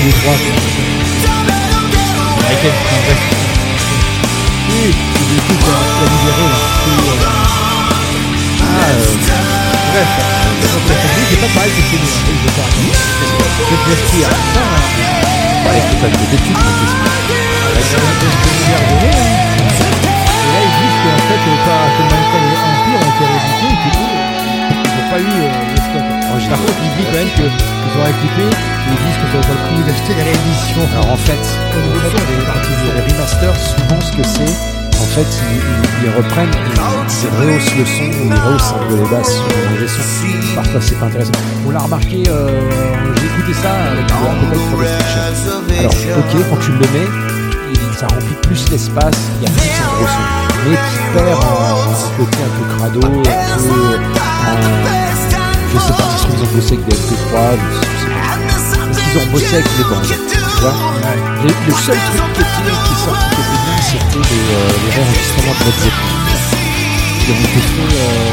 les 0.04 0.10
droits. 0.10 0.40
Américaine, 6.04 6.46
c'est 6.46 6.50
et 6.86 7.12
là. 7.20 7.28
Ah, 8.60 8.88
euh, 8.88 9.04
bref. 9.92 10.12
N'est 11.30 11.36
pas 11.36 11.52
pareil 11.54 11.72
que. 11.72 11.96
C'est 13.68 13.80
c'est. 14.06 14.24
Et 20.34 20.50
là, 20.52 20.60
ils 20.62 20.74
disent 20.80 20.98
qu'en 21.02 21.18
fait, 21.28 21.42
pas 21.64 22.23
que 23.18 23.24
que 23.24 23.90
eux, 23.94 24.14
ils 24.70 24.92
n'ont 24.94 25.08
pas 25.10 25.20
eu 25.20 25.24
le 25.24 25.76
stock. 25.76 26.06
Par 26.50 26.58
contre, 26.58 26.80
ils 26.82 26.92
disent 26.96 27.06
quand 27.06 27.18
même 27.18 27.32
qu'ils 27.34 27.94
ont 27.94 28.08
écouté, 28.10 28.44
ils 28.44 29.00
disent 29.04 29.18
que 29.22 29.26
ça 29.30 29.36
vaut 29.38 29.46
pas 29.46 29.54
le 29.54 29.62
coup 29.68 29.82
d'acheter 29.86 30.12
les 30.14 30.22
rééditions. 30.22 30.86
Alors 30.92 31.12
en 31.12 31.16
fait, 31.16 31.44
sur 32.82 32.92
les 32.92 33.02
remasters, 33.12 33.56
souvent 33.56 34.00
ce 34.00 34.12
que 34.16 34.24
c'est, 34.24 34.54
en 34.98 35.08
fait, 35.14 35.30
ils, 36.02 36.10
reprennent, 36.10 36.50
ils, 36.50 36.74
ils 36.74 37.30
rehaussent 37.38 37.76
le 37.76 37.84
son, 37.84 38.10
ils 38.24 38.34
rehaussent 38.34 38.72
un 38.74 38.82
peu 38.88 38.96
les 38.96 39.08
basses 39.08 39.38
les 39.80 39.88
sons. 39.88 40.54
Parfois 40.56 40.80
c'est 40.80 40.98
pas 40.98 41.06
intéressant. 41.06 41.32
On 41.66 41.70
l'a 41.70 41.80
remarqué, 41.80 42.22
j'ai 42.24 43.26
écouté 43.26 43.54
ça 43.54 43.70
avec 43.92 44.10
le. 44.10 44.16
Alors 45.78 45.94
ok, 46.18 46.32
quand 46.50 46.60
tu 46.60 46.72
le 46.72 46.78
mets, 46.78 47.10
ça 47.96 48.06
remplit 48.08 48.36
plus 48.42 48.70
l'espace, 48.70 49.14
il 49.40 49.48
y 49.48 49.52
gros 49.52 50.06
son. 50.06 50.43
Mais 50.66 50.78
perds 51.14 51.38
en, 51.38 51.42
côté 52.16 52.38
un 52.38 52.52
peu 52.56 52.64
crado, 52.76 53.00
un 53.04 53.10
peu... 53.10 53.18
en- 53.18 53.24
je 55.74 55.78
sais 55.80 55.92
pas, 55.92 56.08
est-ce 56.14 56.26
qu'ils 56.26 56.42
ont 56.42 56.52
bossé 56.54 56.72
avec 56.74 56.84
des 56.86 56.94
MP3, 56.94 57.34
je 57.34 57.76
sais 57.76 58.08
pas. 58.14 58.34
Est-ce 58.90 59.00
qu'ils 59.02 59.18
ont 59.18 59.26
bossé 59.32 59.52
avec 59.54 59.68
des 59.76 59.84
bandes, 59.84 60.06
tu 60.06 60.14
vois 60.60 60.76
le 61.44 61.74
seul 61.74 61.98
truc 62.16 62.32
qui 62.36 62.62
qui 62.62 62.92
est 62.94 63.02
sorti 63.04 63.26
qui 63.34 63.40
était 63.42 63.60
bien, 63.64 63.78
c'était 63.84 64.24
les, 64.24 64.44
euh, 64.54 64.72
les 64.84 64.90
réenregistrements 64.94 65.56
de 65.58 65.64
Led 65.64 65.76
Zeppelin. 65.84 66.12
Qui 67.24 67.28
ont 67.30 67.40
été 67.44 67.60
faits 67.60 67.92
euh, 67.92 68.32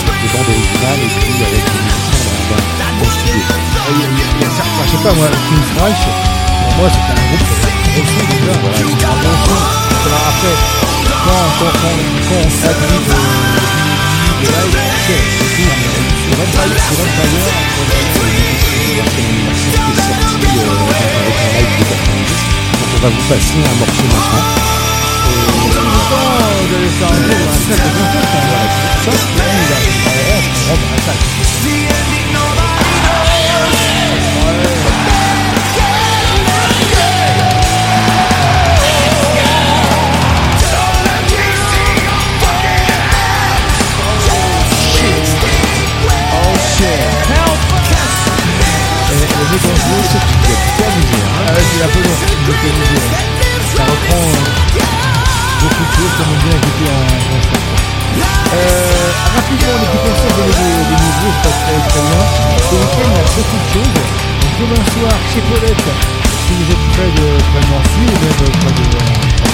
avec 0.00 0.18
des 0.20 0.30
bandes 0.32 0.48
originales 0.48 1.00
et 1.00 1.10
puis 1.10 1.44
avec 1.44 1.64
des 1.64 1.80
musiciens 1.80 2.24
dans, 2.48 2.64
dans 2.80 3.04
le 3.04 3.12
studio. 3.20 3.44
Il 3.90 3.98
y 3.98 4.04
a- 4.04 4.08
a- 4.08 4.46
a 4.46 4.50
certains- 4.56 4.86
je 4.86 4.92
sais 4.96 5.02
pas 5.04 5.12
moi, 5.12 5.26
King's 5.28 5.70
Rush, 5.80 6.02
pour 6.04 6.72
moi 6.80 6.88
c'était 6.88 7.12
un 7.12 7.24
groupe 7.28 7.44
gros 7.90 8.06
son 8.06 8.24
déjà, 8.30 8.54
voilà, 8.62 9.89
après, 10.08 10.56
quand, 11.24 11.76
on 12.32 12.50
de, 12.50 12.74
live, 12.80 13.24
c'est 15.06 15.24
c'est 16.20 16.34
Red 16.40 16.50
Fire, 16.54 16.72
c'est 16.88 16.96
Red 16.96 17.12
Fire, 17.12 17.44
C'est 19.54 19.70
ce 19.70 19.76
qui 19.76 19.90
est 19.90 20.00
sorti 20.00 20.36
avec 20.40 20.56
un 20.60 21.52
live 21.58 21.72
de 21.78 21.84
90. 21.84 22.32
Donc 22.72 22.88
on 22.94 23.00
va 23.02 23.08
vous 23.10 23.24
passer 23.28 23.58
un 23.58 23.74
morceau 23.78 24.04
maintenant. 24.04 24.60
En 49.90 50.02
y 50.02 50.54
a 50.54 50.58
tout 50.60 50.84
amusé. 50.86 51.18
Hein. 51.18 51.40
Ah 51.40 51.52
ouais, 51.52 51.64
c'est 51.66 51.82
un 51.82 51.88
peu 51.88 52.00
long, 52.00 52.16
il 52.20 52.50
est 52.50 52.70
amusé. 52.70 52.98
Ça 53.74 53.82
reprend 53.84 54.24
beaucoup 55.60 55.84
de 55.84 55.92
choses 55.94 56.14
comme 56.16 56.30
on 56.30 56.38
vient 56.40 56.56
écouter 56.56 56.86
en 56.90 57.06
concert. 57.30 57.90
Euh, 58.50 59.10
rapidement, 59.36 59.74
on 59.74 59.82
écoute 59.86 60.06
ensemble 60.10 60.42
des, 60.50 60.74
des, 60.90 60.98
nouveaux, 60.98 61.30
c'est 61.30 61.44
pas 61.46 61.54
très, 61.54 61.78
très 61.86 62.02
bien. 62.02 62.22
Ce 62.58 62.74
week-end, 62.74 63.06
il 63.06 63.14
y 63.14 63.22
a 63.22 63.30
beaucoup 63.30 63.60
de 63.60 63.68
choses. 63.70 63.94
Demain 64.60 64.84
soir, 64.92 65.14
chez 65.30 65.42
Paulette, 65.46 65.88
si 66.44 66.52
vous 66.52 66.68
êtes 66.68 66.86
près 66.92 67.10
de, 67.14 67.26
près 67.48 67.62
de 67.62 67.70
Nancy 67.70 68.02
même 68.10 68.36
près 68.60 68.74
de 68.74 68.84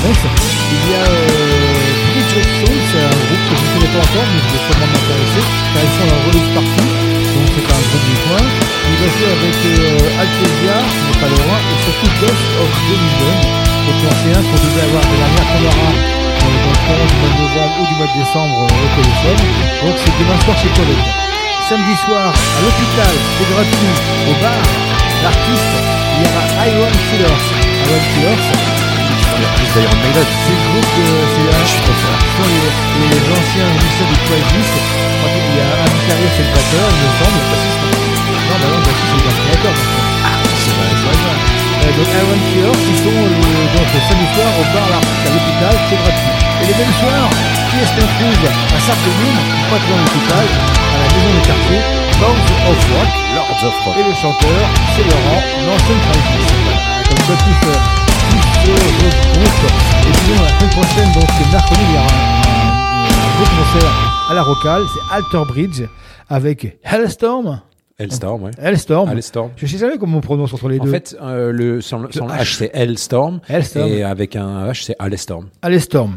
Metz, 0.03 0.23
il 0.27 0.83
y 0.91 0.95
a 0.97 1.05
euh, 1.05 1.87
Bridge 2.11 2.35
of 2.41 2.47
Soul, 2.57 2.79
c'est 2.91 3.05
un 3.05 3.17
groupe 3.21 3.45
que 3.47 3.55
je 3.55 3.63
ne 3.63 3.71
connais 3.77 3.93
pas 3.93 4.03
encore, 4.03 4.29
mais 4.33 4.41
je 4.41 4.51
vais 4.51 4.63
sûrement 4.67 4.89
m'intéresser, 4.91 5.45
car 5.73 5.83
ils 5.85 5.95
font 5.95 6.07
leur 6.11 6.21
release 6.27 6.51
partout, 6.57 7.06
donc 7.37 7.49
c'est 7.53 7.69
un 7.69 7.83
groupe 7.85 8.07
du 8.09 8.17
coin. 8.25 8.41
Il 8.41 8.97
va 8.97 9.09
jouer 9.13 9.31
avec 9.37 9.57
euh, 9.61 10.09
pas 11.21 11.29
loin, 11.29 11.57
et 11.61 11.77
surtout 11.85 12.11
Ghost 12.21 12.49
of. 12.65 12.73
Donc 13.85 13.97
j'en 14.03 14.17
sais 14.17 14.33
un 14.33 14.43
qu'on 14.43 14.61
devait 14.65 14.87
avoir 14.89 15.05
de 15.05 15.17
la 15.21 15.29
dernière 15.37 15.77
qu'on 15.77 15.77
euh, 15.77 16.17
dans 16.41 16.97
le 16.97 17.07
du 17.07 17.17
mois 17.21 17.33
de 17.33 17.41
novembre 17.45 17.77
ou 17.77 17.87
du 17.87 17.95
mois 18.01 18.09
de 18.09 18.17
décembre 18.17 18.57
euh, 18.65 18.85
au 18.85 18.89
téléphone. 18.97 19.41
Donc 19.85 19.95
c'est 20.01 20.17
demain 20.17 20.39
soir 20.45 20.57
chez 20.57 20.73
Colette. 20.73 21.09
Samedi 21.69 21.97
soir, 21.97 22.33
à 22.33 22.59
l'hôpital, 22.63 23.15
c'est 23.37 23.49
gratuit, 23.53 23.95
au 24.31 24.35
bar, 24.41 24.63
l'artiste, 25.23 25.77
il 26.17 26.23
y 26.23 26.29
aura 26.31 26.45
Iron 26.73 26.95
Killers. 27.11 27.45
Iron 27.87 28.76
Maiden. 29.37 30.25
c'est 30.25 30.57
le 30.57 30.65
groupe, 30.73 30.97
euh, 30.97 31.29
c'est 31.29 31.45
les, 31.45 32.65
les 33.13 33.25
anciens 33.29 33.69
musiciens 33.69 34.09
de 34.09 34.17
Crisis. 34.25 34.89
Il 35.27 35.53
y 35.53 35.61
a 35.61 35.69
un 35.77 35.91
guitariste 35.93 36.41
et 36.41 36.47
le 36.47 36.53
batteur, 36.57 36.87
il 36.89 37.01
me 37.05 37.11
semble. 37.21 37.41
Non, 38.17 38.57
bah 38.57 38.69
non, 38.73 38.81
bah 38.81 38.93
si, 38.97 39.05
c'est 39.05 39.21
le 39.21 39.37
créateur. 39.37 39.77
Ah, 40.25 40.41
c'est 40.57 40.73
vrai, 40.73 40.89
c'est 40.89 41.05
vrai. 41.05 41.57
Euh, 41.77 41.93
donc 41.93 42.09
Iron 42.17 42.41
Killers, 42.49 42.81
ils 42.81 43.01
sont 43.05 43.13
donc 43.13 43.89
le 43.93 44.01
samedi 44.09 44.27
soir 44.33 44.51
au 44.57 44.65
bar 44.73 44.89
à 44.89 45.29
l'hôpital, 45.29 45.75
c'est 45.85 46.01
gratuit. 46.01 46.33
Et 46.57 46.67
le 46.67 46.75
même 46.81 46.95
soir, 46.97 47.29
qui 47.69 47.77
est-ce 47.77 47.93
qu'on 47.93 48.09
trouve 48.17 48.41
à 48.41 48.79
Sarreguemines, 48.81 49.43
pas 49.69 49.81
devant 49.85 50.01
l'hôpital, 50.01 50.45
à 50.49 50.97
la 50.97 51.09
maison 51.13 51.31
de 51.37 51.43
quartier, 51.45 51.81
Lords 52.25 52.49
of 52.73 52.81
Rock. 52.89 53.13
Lords 53.37 53.63
of 53.69 53.77
Rock. 53.85 53.97
Et 54.01 54.07
le 54.09 54.15
chanteur, 54.17 54.63
c'est 54.97 55.05
Laurent, 55.05 55.41
l'ancien 55.69 55.99
Crisis. 56.09 56.49
Comme 57.29 57.96
regroupe. 58.73 59.71
Et 60.09 60.15
sinon, 60.15 60.43
la 60.43 60.49
semaine 60.59 60.71
prochaine, 60.71 61.13
donc 61.13 61.29
mercredi, 61.53 61.81
il 61.89 61.95
y 61.95 61.99
aura 61.99 62.07
un, 62.07 63.05
un, 63.05 63.37
gros 63.37 63.63
concert 63.63 63.93
à 64.31 64.35
la 64.35 64.43
Rocale, 64.43 64.83
c'est 64.93 65.15
Alter 65.15 65.43
Bridge, 65.53 65.83
avec 66.29 66.79
Hellstorm. 66.83 67.61
Hellstorm, 67.99 68.43
ouais. 68.43 68.51
Hellstorm. 68.59 69.09
Hellstorm. 69.11 69.51
Je 69.57 69.67
sais 69.67 69.79
jamais 69.79 69.97
comment 69.97 70.19
on 70.19 70.21
prononce 70.21 70.53
entre 70.53 70.69
les 70.69 70.79
En 70.81 70.85
deux. 70.85 70.91
fait, 70.91 71.17
euh, 71.23 71.51
le, 71.51 71.81
son, 71.81 72.07
son 72.11 72.27
H. 72.27 72.41
H, 72.43 72.57
c'est 72.59 72.71
Hellstorm. 72.75 73.41
Hellstorm. 73.49 73.89
Et 73.89 74.03
avec 74.03 74.37
un 74.37 74.67
H, 74.71 74.85
c'est 74.85 74.97
Hellstorm. 75.01 75.49
Hellstorm. 75.63 76.17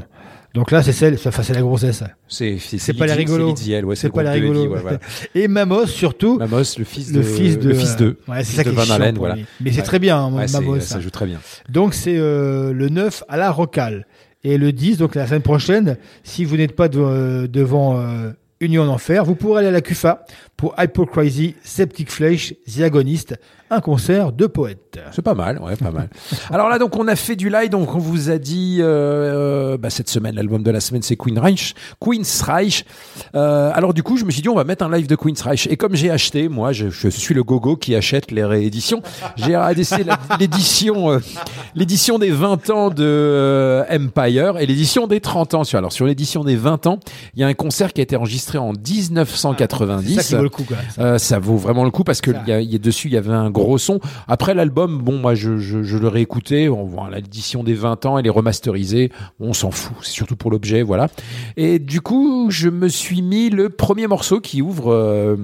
Donc 0.55 0.71
là, 0.71 0.81
c'est 0.81 0.93
celle, 0.93 1.13
enfin, 1.13 1.43
c'est 1.43 1.53
la 1.53 1.61
grossesse. 1.61 2.03
C'est 2.27 2.57
C'est 2.59 2.93
pas 2.93 3.05
les 3.05 3.13
rigolos. 3.13 3.55
C'est 3.55 4.07
le 4.07 4.11
pas 4.11 4.23
ouais, 4.23 4.67
voilà. 4.81 4.99
Et 5.35 5.47
Mamos 5.47 5.85
surtout. 5.85 6.37
Mamos, 6.37 6.63
le 6.77 6.83
fils 6.83 7.11
le 7.11 7.17
de- 7.19 7.21
fils 7.23 7.59
de 7.59 7.69
le 7.69 7.75
fils 7.75 7.95
de- 7.95 8.17
Ouais, 8.27 8.37
c'est 8.39 8.43
fils 8.45 8.55
ça 8.55 8.63
de 8.63 8.69
qui 8.71 8.91
est 8.91 9.11
voilà. 9.17 9.35
Mais 9.61 9.71
c'est 9.71 9.83
très 9.83 9.99
bien, 9.99 10.17
hein, 10.17 10.29
Mamos. 10.51 10.79
ça 10.79 10.99
joue 10.99 11.11
très 11.11 11.25
bien. 11.27 11.39
Donc 11.69 11.93
c'est 11.93 12.17
euh, 12.17 12.73
le 12.73 12.89
9 12.89 13.23
à 13.27 13.37
la 13.37 13.51
Rocale. 13.51 14.05
Et 14.43 14.57
le 14.57 14.71
10, 14.71 14.97
donc 14.97 15.15
la 15.15 15.27
semaine 15.27 15.41
prochaine, 15.41 15.97
si 16.23 16.45
vous 16.45 16.55
n'êtes 16.55 16.75
pas 16.75 16.87
euh, 16.95 17.45
devant 17.47 17.99
euh, 17.99 18.31
Union 18.61 18.83
en 18.83 18.87
Enfer, 18.87 19.25
vous 19.25 19.35
pourrez 19.35 19.59
aller 19.59 19.67
à 19.67 19.71
la 19.71 19.81
CUFA 19.81 20.23
pour 20.59 20.75
Hypocrisy, 20.77 21.55
Septic 21.63 22.11
Flesh, 22.11 22.53
The 22.67 22.81
Agonist, 22.81 23.33
un 23.71 23.79
concert 23.79 24.31
de 24.31 24.45
poètes. 24.45 24.99
C'est 25.11 25.21
pas 25.21 25.35
mal, 25.35 25.59
ouais, 25.59 25.75
pas 25.75 25.91
mal. 25.91 26.09
Alors 26.49 26.69
là, 26.69 26.79
donc, 26.79 26.97
on 26.97 27.07
a 27.07 27.15
fait 27.15 27.35
du 27.35 27.49
live, 27.49 27.69
donc 27.69 27.93
on 27.95 27.99
vous 27.99 28.29
a 28.29 28.37
dit, 28.37 28.79
euh, 28.81 29.77
bah, 29.77 29.89
cette 29.89 30.09
semaine, 30.09 30.35
l'album 30.35 30.63
de 30.63 30.71
la 30.71 30.79
semaine, 30.79 31.01
c'est 31.01 31.15
Queen 31.15 31.37
Reich, 31.37 31.75
Queen's 31.99 32.41
Reich. 32.41 32.83
Euh, 33.35 33.71
alors 33.73 33.93
du 33.93 34.03
coup, 34.03 34.17
je 34.17 34.25
me 34.25 34.31
suis 34.31 34.41
dit, 34.41 34.49
on 34.49 34.55
va 34.55 34.63
mettre 34.63 34.83
un 34.83 34.91
live 34.91 35.07
de 35.07 35.15
Queen's 35.15 35.41
Reich. 35.41 35.67
Et 35.69 35.77
comme 35.77 35.95
j'ai 35.95 36.09
acheté, 36.09 36.49
moi, 36.49 36.73
je, 36.73 36.89
je 36.89 37.09
suis 37.09 37.35
le 37.35 37.43
gogo 37.43 37.77
qui 37.77 37.95
achète 37.95 38.31
les 38.31 38.43
rééditions. 38.43 39.01
J'ai 39.35 39.55
acheté 39.55 40.03
l'édition, 40.39 41.11
euh, 41.11 41.19
l'édition 41.75 42.17
des 42.19 42.31
20 42.31 42.69
ans 42.71 42.89
de 42.89 43.03
euh, 43.05 43.83
Empire 43.91 44.57
et 44.57 44.65
l'édition 44.65 45.07
des 45.07 45.21
30 45.21 45.53
ans. 45.53 45.61
Alors 45.73 45.93
sur 45.93 46.05
l'édition 46.05 46.43
des 46.43 46.55
20 46.55 46.87
ans, 46.87 46.99
il 47.35 47.41
y 47.41 47.43
a 47.43 47.47
un 47.47 47.53
concert 47.53 47.93
qui 47.93 48.01
a 48.01 48.03
été 48.03 48.15
enregistré 48.15 48.57
en 48.57 48.73
1990. 48.73 50.35
Ça 50.49 50.55
le 50.57 50.63
coup, 50.63 50.63
quoi. 50.63 50.77
Euh, 50.99 51.17
ça 51.17 51.39
vaut 51.39 51.57
vraiment 51.57 51.83
le 51.83 51.91
coup 51.91 52.03
parce 52.03 52.21
que 52.21 52.31
y 52.47 52.51
a, 52.51 52.59
il 52.61 52.71
y 52.71 52.75
a 52.75 52.79
dessus 52.79 53.07
il 53.07 53.13
y 53.13 53.17
avait 53.17 53.31
un 53.33 53.49
gros 53.49 53.77
son. 53.77 53.99
Après 54.27 54.53
l'album, 54.53 54.99
bon 55.01 55.17
moi 55.17 55.35
je, 55.35 55.57
je, 55.57 55.83
je 55.83 55.97
le 55.97 56.07
réécoutais, 56.07 56.69
on 56.69 56.83
voit 56.85 57.09
l'édition 57.11 57.63
des 57.63 57.73
20 57.73 58.05
ans, 58.05 58.17
elle 58.17 58.25
est 58.27 58.31
remasterisée, 58.31 59.11
on 59.39 59.53
s'en 59.53 59.71
fout, 59.71 59.95
c'est 60.01 60.11
surtout 60.11 60.35
pour 60.35 60.51
l'objet, 60.51 60.81
voilà. 60.81 61.07
Et 61.57 61.79
du 61.79 62.01
coup 62.01 62.47
je 62.49 62.69
me 62.69 62.87
suis 62.87 63.21
mis 63.21 63.49
le 63.49 63.69
premier 63.69 64.07
morceau 64.07 64.39
qui 64.39 64.61
ouvre 64.61 64.91
euh, 64.93 65.35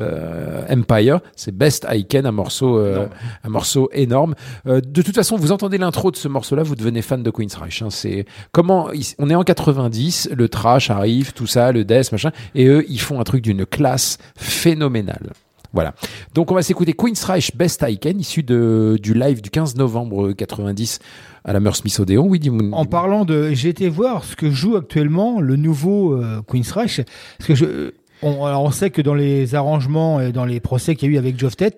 euh, 0.00 0.62
Empire, 0.70 1.20
c'est 1.36 1.54
Best 1.54 1.86
I 1.90 2.06
Can, 2.06 2.24
un 2.24 2.32
morceau, 2.32 2.78
un 2.78 3.48
morceau 3.48 3.88
énorme. 3.92 4.34
De 4.66 5.02
toute 5.02 5.14
façon, 5.14 5.36
vous 5.36 5.52
entendez 5.52 5.78
l'intro 5.78 6.10
de 6.10 6.16
ce 6.16 6.28
morceau-là, 6.28 6.62
vous 6.62 6.76
devenez 6.76 7.02
fan 7.02 7.22
de 7.22 7.30
Queen's 7.30 7.54
Reich. 7.54 7.82
hein. 7.82 7.88
C'est 7.90 8.24
comment 8.52 8.88
on 9.18 9.30
est 9.30 9.34
en 9.34 9.42
90, 9.42 10.30
le 10.36 10.48
trash 10.48 10.90
arrive, 10.90 11.32
tout 11.32 11.46
ça, 11.46 11.72
le 11.72 11.84
death, 11.84 12.12
machin, 12.12 12.30
et 12.54 12.66
eux 12.66 12.84
ils 12.88 13.00
font 13.00 13.20
un 13.20 13.24
truc 13.24 13.42
d'une 13.42 13.64
classe 13.66 14.18
phénoménale. 14.40 15.32
Voilà. 15.72 15.94
Donc 16.34 16.50
on 16.50 16.54
va 16.54 16.62
s'écouter 16.62 16.94
Queen's 16.94 17.22
Reich 17.22 17.56
Best 17.56 17.84
I 17.86 17.98
Can, 17.98 18.18
issu 18.18 18.42
de, 18.42 18.98
du 19.00 19.14
live 19.14 19.40
du 19.40 19.50
15 19.50 19.76
novembre 19.76 20.32
90 20.32 20.98
à 21.44 21.52
la 21.52 21.72
Smith 21.72 21.98
Odéon. 22.00 22.26
Oui, 22.26 22.40
dis-moi. 22.40 22.76
En 22.76 22.84
parlant 22.84 23.24
de, 23.24 23.52
j'ai 23.52 23.68
été 23.68 23.88
voir 23.88 24.24
ce 24.24 24.34
que 24.34 24.50
joue 24.50 24.76
actuellement 24.76 25.40
le 25.40 25.56
nouveau 25.56 26.14
euh, 26.14 26.42
Queen's 26.46 26.72
Reich, 26.72 27.02
parce 27.38 27.46
que 27.46 27.54
je, 27.54 27.92
on, 28.22 28.44
alors 28.44 28.62
on 28.64 28.70
sait 28.70 28.90
que 28.90 29.02
dans 29.02 29.14
les 29.14 29.54
arrangements 29.54 30.20
et 30.20 30.32
dans 30.32 30.44
les 30.44 30.60
procès 30.60 30.94
qu'il 30.94 31.08
y 31.10 31.12
a 31.12 31.14
eu 31.14 31.18
avec 31.18 31.38
Geoff 31.38 31.54
a 31.60 31.68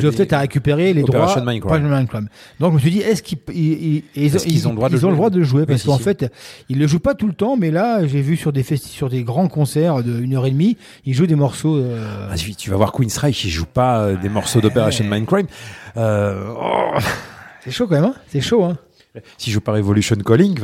Geoff 0.00 0.20
a 0.32 0.38
récupéré 0.38 0.92
les 0.92 1.02
droits. 1.02 1.20
Operation 1.20 1.44
Mindcrime. 1.44 2.28
Donc 2.60 2.70
je 2.70 2.74
me 2.74 2.80
suis 2.80 2.90
dit, 2.90 3.00
est-ce 3.00 3.22
qu'ils 3.22 3.38
ils, 3.52 4.02
ils- 4.14 4.66
ont 4.68 4.70
le 4.70 4.76
droit 4.76 4.88
de 4.88 4.96
ils 4.96 5.06
ont 5.06 5.10
le 5.10 5.16
droit 5.16 5.30
de 5.30 5.38
le 5.38 5.44
jouer 5.44 5.66
Parce 5.66 5.80
si, 5.80 5.86
qu'en 5.86 5.96
si. 5.96 6.02
fait, 6.04 6.32
ils 6.68 6.78
le 6.78 6.86
jouent 6.86 6.98
pas 7.00 7.14
tout 7.14 7.26
le 7.26 7.34
temps, 7.34 7.56
mais 7.56 7.70
là, 7.70 8.06
j'ai 8.06 8.20
vu 8.20 8.36
sur 8.36 8.52
des 8.52 8.62
sur 8.62 9.08
des 9.08 9.22
grands 9.24 9.48
concerts 9.48 10.02
de 10.02 10.20
une 10.20 10.34
heure 10.34 10.46
et 10.46 10.50
demie, 10.50 10.76
ils 11.04 11.14
jouent 11.14 11.26
des 11.26 11.34
morceaux. 11.34 11.76
euh, 11.76 12.28
Ah, 12.30 12.34
tu 12.36 12.70
vas 12.70 12.76
voir 12.76 12.92
Queen's 12.92 13.16
Reich, 13.16 13.44
ils 13.44 13.50
jouent 13.50 13.64
pas 13.66 14.00
euh, 14.02 14.16
des 14.16 14.28
morceaux 14.28 14.60
d'Operation 14.60 15.04
Mindcrime. 15.04 15.46
Euh, 15.96 16.52
oh. 16.56 16.98
C'est 17.64 17.70
chaud 17.70 17.86
quand 17.86 17.96
même, 17.96 18.04
hein 18.04 18.14
c'est 18.28 18.40
chaud. 18.40 18.64
Hein 18.64 18.76
Si 19.36 19.50
je 19.50 19.54
joue 19.54 19.60
pas 19.60 19.72
Revolution 19.72 20.16
Calling, 20.16 20.58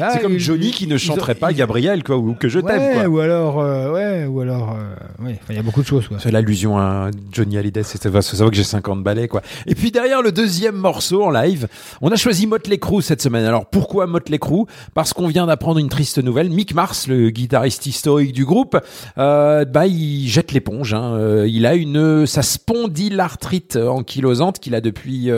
Ah, 0.00 0.10
c'est 0.12 0.20
comme 0.20 0.38
Johnny 0.38 0.70
qui 0.70 0.86
ne 0.86 0.96
chanterait 0.96 1.34
pas 1.34 1.52
Gabriel, 1.52 2.02
quoi, 2.04 2.16
ou 2.16 2.34
que 2.34 2.48
je 2.48 2.60
t'aime, 2.60 2.94
quoi. 2.94 3.08
ou 3.08 3.18
alors, 3.18 3.60
euh, 3.60 3.92
ouais, 3.92 4.26
ou 4.26 4.40
alors, 4.40 4.76
euh, 4.76 5.24
ouais, 5.24 5.38
il 5.50 5.56
y 5.56 5.58
a 5.58 5.62
beaucoup 5.62 5.82
de 5.82 5.86
choses. 5.86 6.08
C'est 6.18 6.30
l'allusion 6.30 6.78
à 6.78 7.10
Johnny 7.32 7.58
Hallyday, 7.58 7.82
c'est 7.82 8.02
ça, 8.02 8.22
ça 8.22 8.44
que 8.48 8.54
j'ai 8.54 8.64
50 8.64 9.02
balais, 9.02 9.28
quoi. 9.28 9.42
Et 9.66 9.74
puis 9.74 9.90
derrière 9.90 10.22
le 10.22 10.32
deuxième 10.32 10.76
morceau 10.76 11.24
en 11.24 11.30
live, 11.30 11.68
on 12.00 12.10
a 12.10 12.16
choisi 12.16 12.46
Motley 12.46 12.78
Crue 12.78 13.02
cette 13.02 13.22
semaine. 13.22 13.44
Alors 13.44 13.66
pourquoi 13.66 14.06
Motley 14.06 14.38
Crue? 14.38 14.64
Parce 14.94 15.12
qu'on 15.12 15.26
vient 15.26 15.46
d'apprendre 15.46 15.78
une 15.78 15.88
triste 15.88 16.18
nouvelle. 16.22 16.50
Mick 16.50 16.74
Mars, 16.74 17.08
le 17.08 17.30
guitariste 17.30 17.86
historique 17.86 18.32
du 18.32 18.44
groupe, 18.44 18.78
euh, 19.18 19.64
bah 19.64 19.86
il 19.86 20.28
jette 20.28 20.52
l'éponge. 20.52 20.94
Hein. 20.94 21.44
Il 21.46 21.66
a 21.66 21.74
une 21.74 22.26
sa 22.26 22.42
spondylarthrite 22.42 23.76
ankylosante 23.76 24.58
qu'il 24.58 24.74
a 24.74 24.80
depuis 24.80 25.30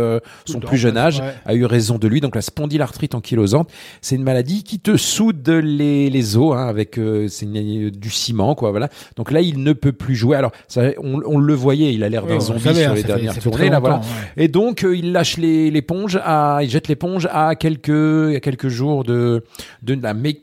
son 0.45 0.61
plus 0.61 0.79
jeune 0.79 0.97
âge, 0.97 1.21
ouais. 1.21 1.35
a 1.47 1.55
eu 1.55 1.65
raison 1.65 1.99
de 1.99 2.09
lui. 2.09 2.21
Donc 2.21 2.35
la 2.35 2.43
spondylarthrite 2.51 3.15
ankylosante, 3.15 3.71
c'est 4.01 4.17
une 4.17 4.23
maladie 4.23 4.63
qui 4.63 4.79
te 4.79 4.97
soude 4.97 5.49
les, 5.49 6.11
les 6.11 6.37
os 6.37 6.55
hein, 6.57 6.67
avec 6.67 6.99
euh, 6.99 7.29
une- 7.43 7.91
du 7.91 8.11
ciment, 8.11 8.55
quoi. 8.55 8.71
Voilà. 8.71 8.89
Donc 9.17 9.31
là, 9.31 9.41
il 9.41 9.63
ne 9.63 9.73
peut 9.73 9.93
plus 9.93 10.15
jouer. 10.15 10.37
Alors 10.37 10.53
ça, 10.69 10.83
on, 10.99 11.21
on 11.25 11.39
le 11.39 11.55
voyait, 11.55 11.95
il 11.95 12.05
a 12.05 12.09
l'air 12.09 12.27
d'un 12.27 12.39
zombie 12.41 12.61
savait, 12.61 12.83
sur 12.83 12.91
hein, 12.93 12.95
les 12.95 13.03
dernières 13.03 13.35
fait 13.35 13.41
tournées. 13.41 13.71
Là, 13.71 13.81
voilà. 13.81 13.97
longtemps, 13.97 14.07
ouais. 14.37 14.45
Et 14.45 14.49
donc 14.49 14.85
euh, 14.85 14.97
il 14.97 15.13
lâche 15.13 15.37
l'éponge, 15.39 16.19
à, 16.23 16.59
il 16.63 16.69
jette 16.71 16.89
l'éponge 16.89 17.27
à 17.33 17.55
quelques, 17.55 18.35
à 18.37 18.41
quelques 18.41 18.69
jours 18.69 19.05
de, 19.05 19.45
de 19.83 19.95
la 20.03 20.13
mé- 20.15 20.41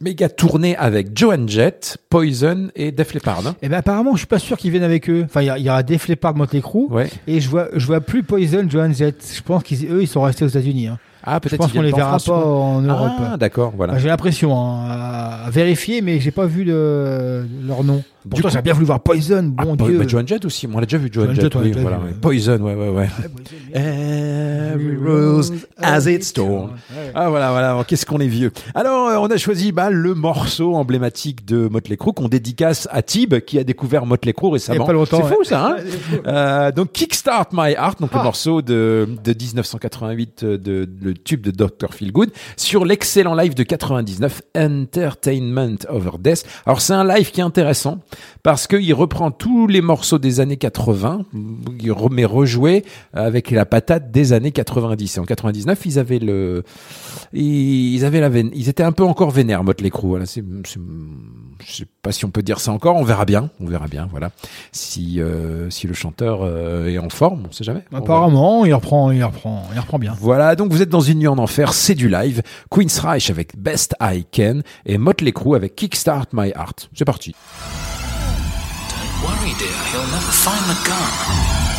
méga 0.00 0.28
tournée 0.28 0.76
avec 0.76 1.16
Joan 1.18 1.48
Jett, 1.48 1.98
Poison 2.08 2.68
et 2.76 2.92
Def 2.92 3.12
Leppard. 3.12 3.46
hein. 3.46 3.56
Eh 3.60 3.68
ben 3.68 3.78
apparemment, 3.78 4.12
je 4.12 4.18
suis 4.18 4.26
pas 4.26 4.38
sûr 4.38 4.56
qu'ils 4.56 4.70
viennent 4.70 4.82
avec 4.84 5.10
eux. 5.10 5.22
Enfin, 5.26 5.42
il 5.42 5.62
y 5.62 5.68
aura 5.68 5.82
Def 5.82 6.08
Leppard, 6.08 6.34
Motley 6.36 6.60
Crue, 6.60 6.86
Ouais. 6.88 7.08
et 7.26 7.40
je 7.40 7.48
vois, 7.50 7.68
je 7.74 7.84
vois 7.86 8.00
plus 8.00 8.22
Poison, 8.22 8.64
Joan 8.68 8.94
Jett. 8.94 9.22
Je 9.36 9.42
pense 9.42 9.62
qu'ils, 9.62 9.86
eux, 9.92 10.02
ils 10.02 10.08
sont 10.08 10.22
restés 10.22 10.44
aux 10.44 10.48
États-Unis. 10.48 10.86
Hein. 10.88 10.98
Ah, 11.24 11.34
Je 11.42 11.48
peut-être 11.48 11.58
pense 11.60 11.70
ils 11.72 11.76
qu'on 11.76 11.82
les 11.82 11.92
verra 11.92 12.18
pas 12.18 12.32
en 12.32 12.80
Europe. 12.80 13.12
Ah, 13.32 13.36
d'accord, 13.36 13.72
voilà. 13.76 13.92
Enfin, 13.92 14.02
J'ai 14.02 14.08
l'impression, 14.08 14.56
hein, 14.58 14.86
à, 14.88 15.44
à 15.46 15.50
vérifier, 15.50 16.00
mais 16.00 16.18
j'ai 16.20 16.30
pas 16.30 16.46
vu 16.46 16.64
le, 16.64 17.46
leur 17.66 17.84
nom. 17.84 18.02
Pourtant, 18.28 18.48
coup- 18.48 18.54
j'ai 18.54 18.62
bien 18.62 18.74
voulu 18.74 18.86
voir 18.86 19.00
Poison, 19.00 19.42
bon 19.44 19.76
Ah, 19.78 19.84
Dieu. 19.84 19.98
bah, 19.98 20.04
Joan 20.06 20.26
Jett 20.28 20.44
aussi, 20.44 20.66
on 20.72 20.78
l'a 20.78 20.84
déjà 20.86 20.98
vu 20.98 21.08
Joan 21.12 21.26
Joan 21.26 21.34
Jett, 21.36 21.44
Jett, 21.44 21.54
oui, 21.56 21.72
voilà, 21.80 21.98
ouais. 21.98 22.12
Poison, 22.20 22.58
ouais, 22.60 22.74
ouais, 22.74 22.88
ouais. 22.90 23.08
Every 23.74 24.96
rose 24.96 25.52
has 25.80 26.06
its 26.10 26.32
thorn. 26.34 26.70
Ah 27.14 27.30
voilà, 27.30 27.50
voilà, 27.50 27.70
alors, 27.70 27.86
qu'est-ce 27.86 28.04
qu'on 28.06 28.18
est 28.20 28.26
vieux. 28.28 28.50
Alors, 28.74 29.08
euh, 29.08 29.16
on 29.18 29.26
a 29.30 29.36
choisi 29.36 29.72
bah, 29.72 29.90
le 29.90 30.14
morceau 30.14 30.74
emblématique 30.74 31.44
de 31.46 31.68
Motley 31.68 31.96
Crue 31.96 32.12
qu'on 32.12 32.28
dédicace 32.28 32.88
à 32.90 33.02
Tib, 33.02 33.38
qui 33.40 33.58
a 33.58 33.64
découvert 33.64 34.06
Motley 34.06 34.32
Crue 34.32 34.50
récemment. 34.52 34.84
pas 34.86 34.92
longtemps, 34.92 35.22
C'est 35.26 35.34
fou 35.34 35.44
ça, 35.44 35.66
hein. 35.68 35.76
Euh, 36.26 36.72
Donc 36.72 36.92
Kickstart 36.92 37.48
My 37.52 37.72
Heart, 37.72 38.00
donc 38.00 38.12
le 38.12 38.20
Ah. 38.20 38.24
morceau 38.24 38.60
de, 38.62 39.08
de 39.24 39.32
1988, 39.32 40.42
euh, 40.42 40.58
de, 40.58 40.88
le 41.02 41.14
tube 41.14 41.40
de 41.42 41.50
Dr. 41.50 41.92
Feelgood, 41.94 42.30
sur 42.56 42.84
l'excellent 42.84 43.34
live 43.34 43.54
de 43.54 43.62
99, 43.62 44.42
Entertainment 44.56 45.76
Over 45.88 46.10
Death. 46.18 46.44
Alors 46.66 46.80
c'est 46.80 46.92
un 46.92 47.04
live 47.06 47.30
qui 47.30 47.40
est 47.40 47.44
intéressant, 47.44 47.98
parce 48.42 48.66
qu'il 48.66 48.94
reprend 48.94 49.30
tous 49.30 49.66
les 49.66 49.80
morceaux 49.80 50.18
des 50.18 50.40
années 50.40 50.56
80, 50.56 51.26
il 51.80 51.92
remet 51.92 52.24
rejoué 52.24 52.84
avec 53.12 53.50
la 53.50 53.66
patate 53.66 54.10
des 54.10 54.32
années 54.32 54.52
90. 54.52 55.16
Et 55.16 55.20
en 55.20 55.24
99, 55.24 55.80
ils 55.84 55.98
avaient 55.98 56.18
le, 56.18 56.62
ils 57.32 58.04
avaient 58.04 58.20
la 58.20 58.28
veine, 58.28 58.50
ils 58.54 58.68
étaient 58.68 58.82
un 58.82 58.92
peu 58.92 59.04
encore 59.04 59.30
vénères, 59.30 59.64
Motley 59.64 59.90
Crue. 59.90 60.08
Voilà, 60.08 60.26
c'est, 60.26 60.44
je 60.44 61.72
sais 61.72 61.86
pas 62.02 62.12
si 62.12 62.24
on 62.24 62.30
peut 62.30 62.42
dire 62.42 62.60
ça 62.60 62.72
encore, 62.72 62.96
on 62.96 63.04
verra 63.04 63.24
bien, 63.24 63.50
on 63.60 63.66
verra 63.66 63.86
bien, 63.86 64.08
voilà. 64.10 64.30
Si, 64.72 65.20
euh, 65.20 65.70
si 65.70 65.86
le 65.86 65.94
chanteur 65.94 66.40
euh, 66.42 66.88
est 66.88 66.98
en 66.98 67.10
forme, 67.10 67.44
on 67.48 67.52
sait 67.52 67.64
jamais. 67.64 67.84
Apparemment, 67.92 68.64
il 68.64 68.74
reprend, 68.74 69.10
il 69.10 69.22
reprend, 69.22 69.68
il 69.74 69.78
reprend 69.78 69.98
bien. 69.98 70.14
Voilà, 70.18 70.56
donc 70.56 70.72
vous 70.72 70.82
êtes 70.82 70.88
dans 70.88 71.00
une 71.00 71.18
nuit 71.18 71.28
en 71.28 71.38
enfer, 71.38 71.72
c'est 71.72 71.94
du 71.94 72.08
live. 72.08 72.42
Queen's 72.70 72.98
Reich 72.98 73.30
avec 73.30 73.56
Best 73.56 73.94
I 74.00 74.24
Can 74.34 74.60
et 74.86 74.98
Motley 74.98 75.32
Crue 75.32 75.56
avec 75.56 75.76
Kickstart 75.76 76.26
My 76.32 76.48
Heart. 76.50 76.90
C'est 76.94 77.04
parti. 77.04 77.34
Worry, 79.22 79.52
dear, 79.58 79.76
he'll 79.92 80.06
never 80.06 80.32
find 80.32 80.64
the 80.64 80.88
gun. 80.88 81.69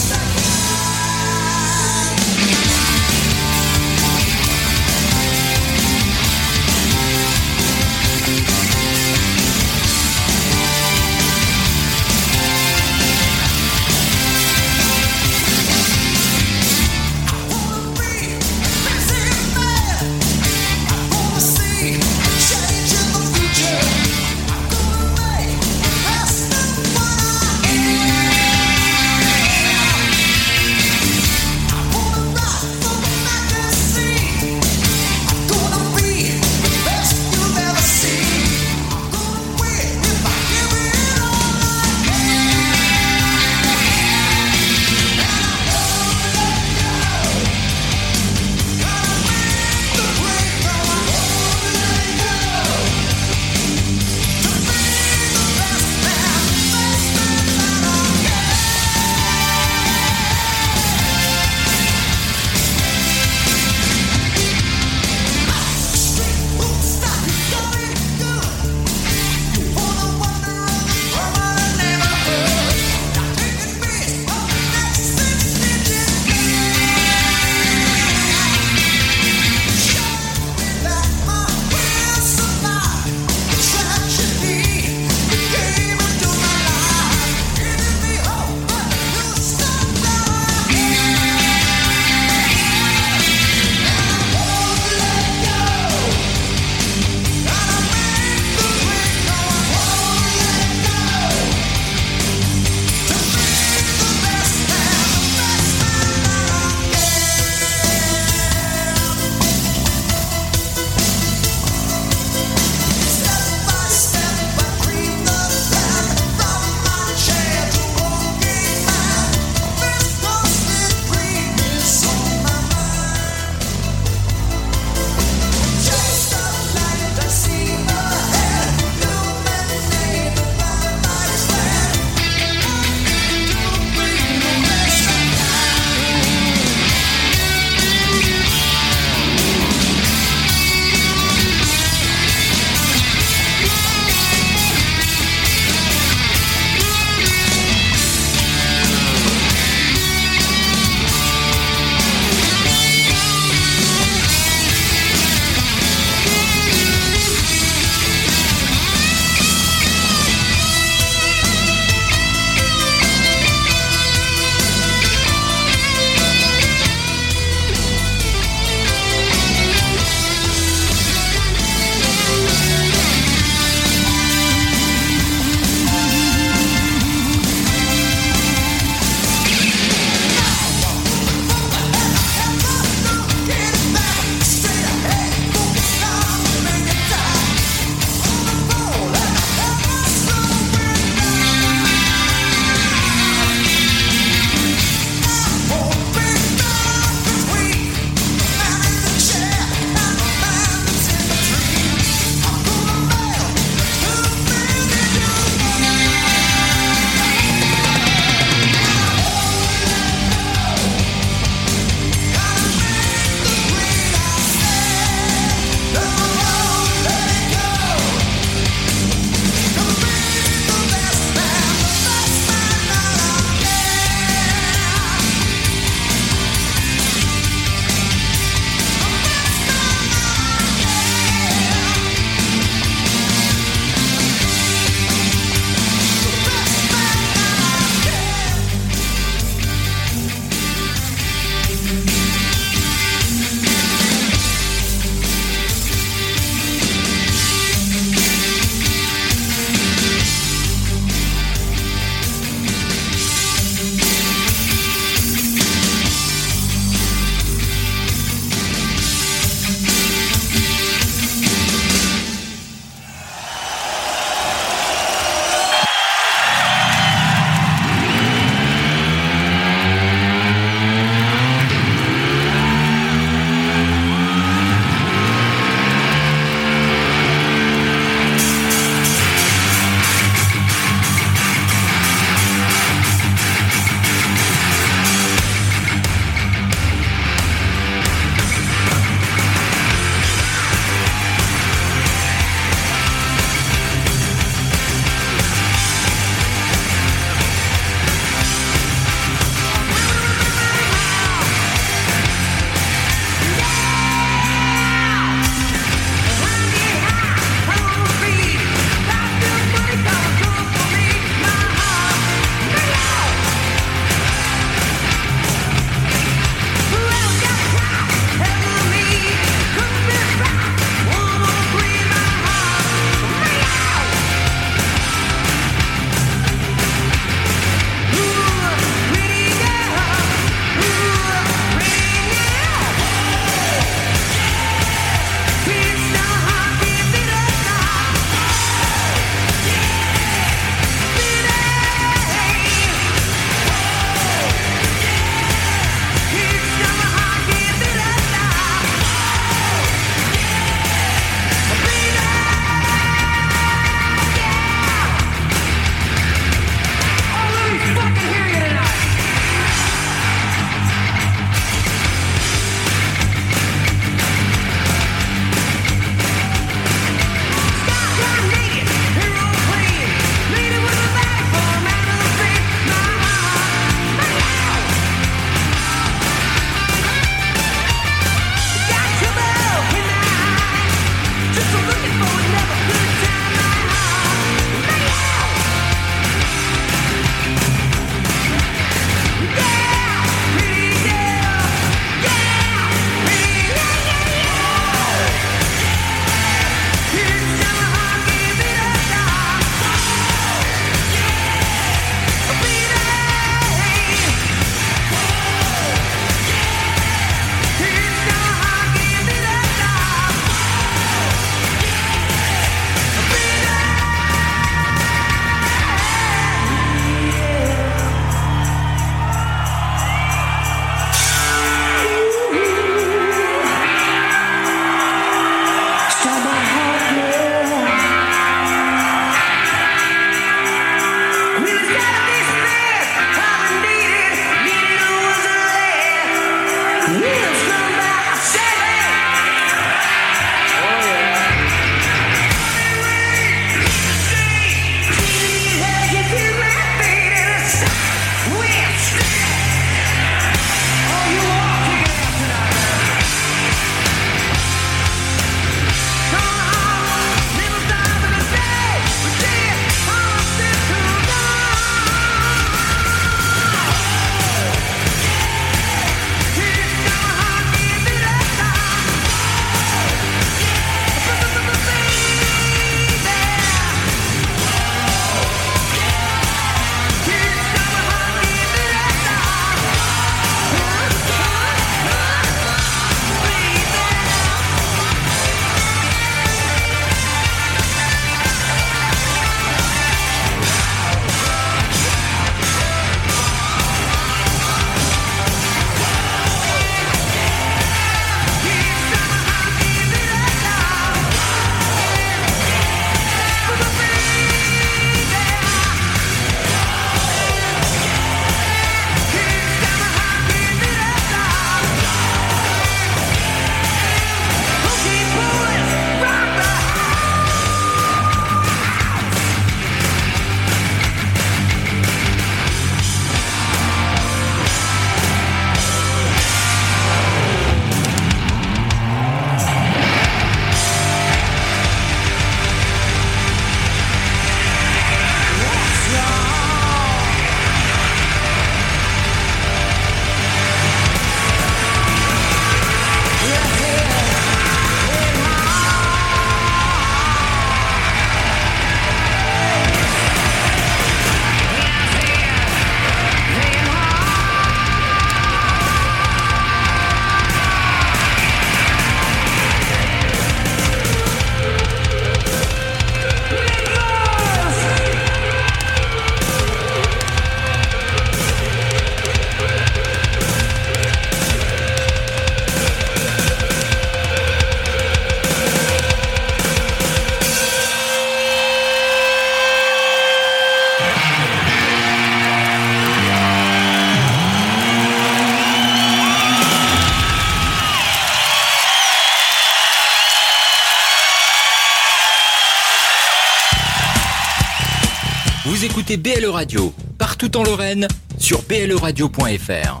Partout 597.16 597.56
en 597.56 597.62
Lorraine, 597.62 598.06
sur 598.36 598.60
bleradio.fr. 598.62 600.00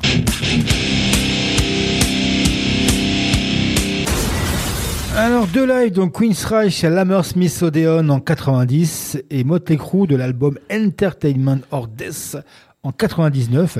Alors 5.16 5.46
deux 5.46 5.66
lives, 5.66 5.92
donc 5.92 6.18
Queen's 6.18 6.44
Reich 6.44 6.84
à 6.84 7.00
Hammersmith 7.00 7.62
Odeon 7.62 8.10
en 8.10 8.20
90 8.20 9.22
et 9.30 9.42
Motley 9.42 9.78
Crue 9.78 10.06
de 10.06 10.16
l'album 10.16 10.58
Entertainment 10.70 11.60
or 11.70 11.88
Death 11.88 12.36
en 12.82 12.92
99. 12.92 13.78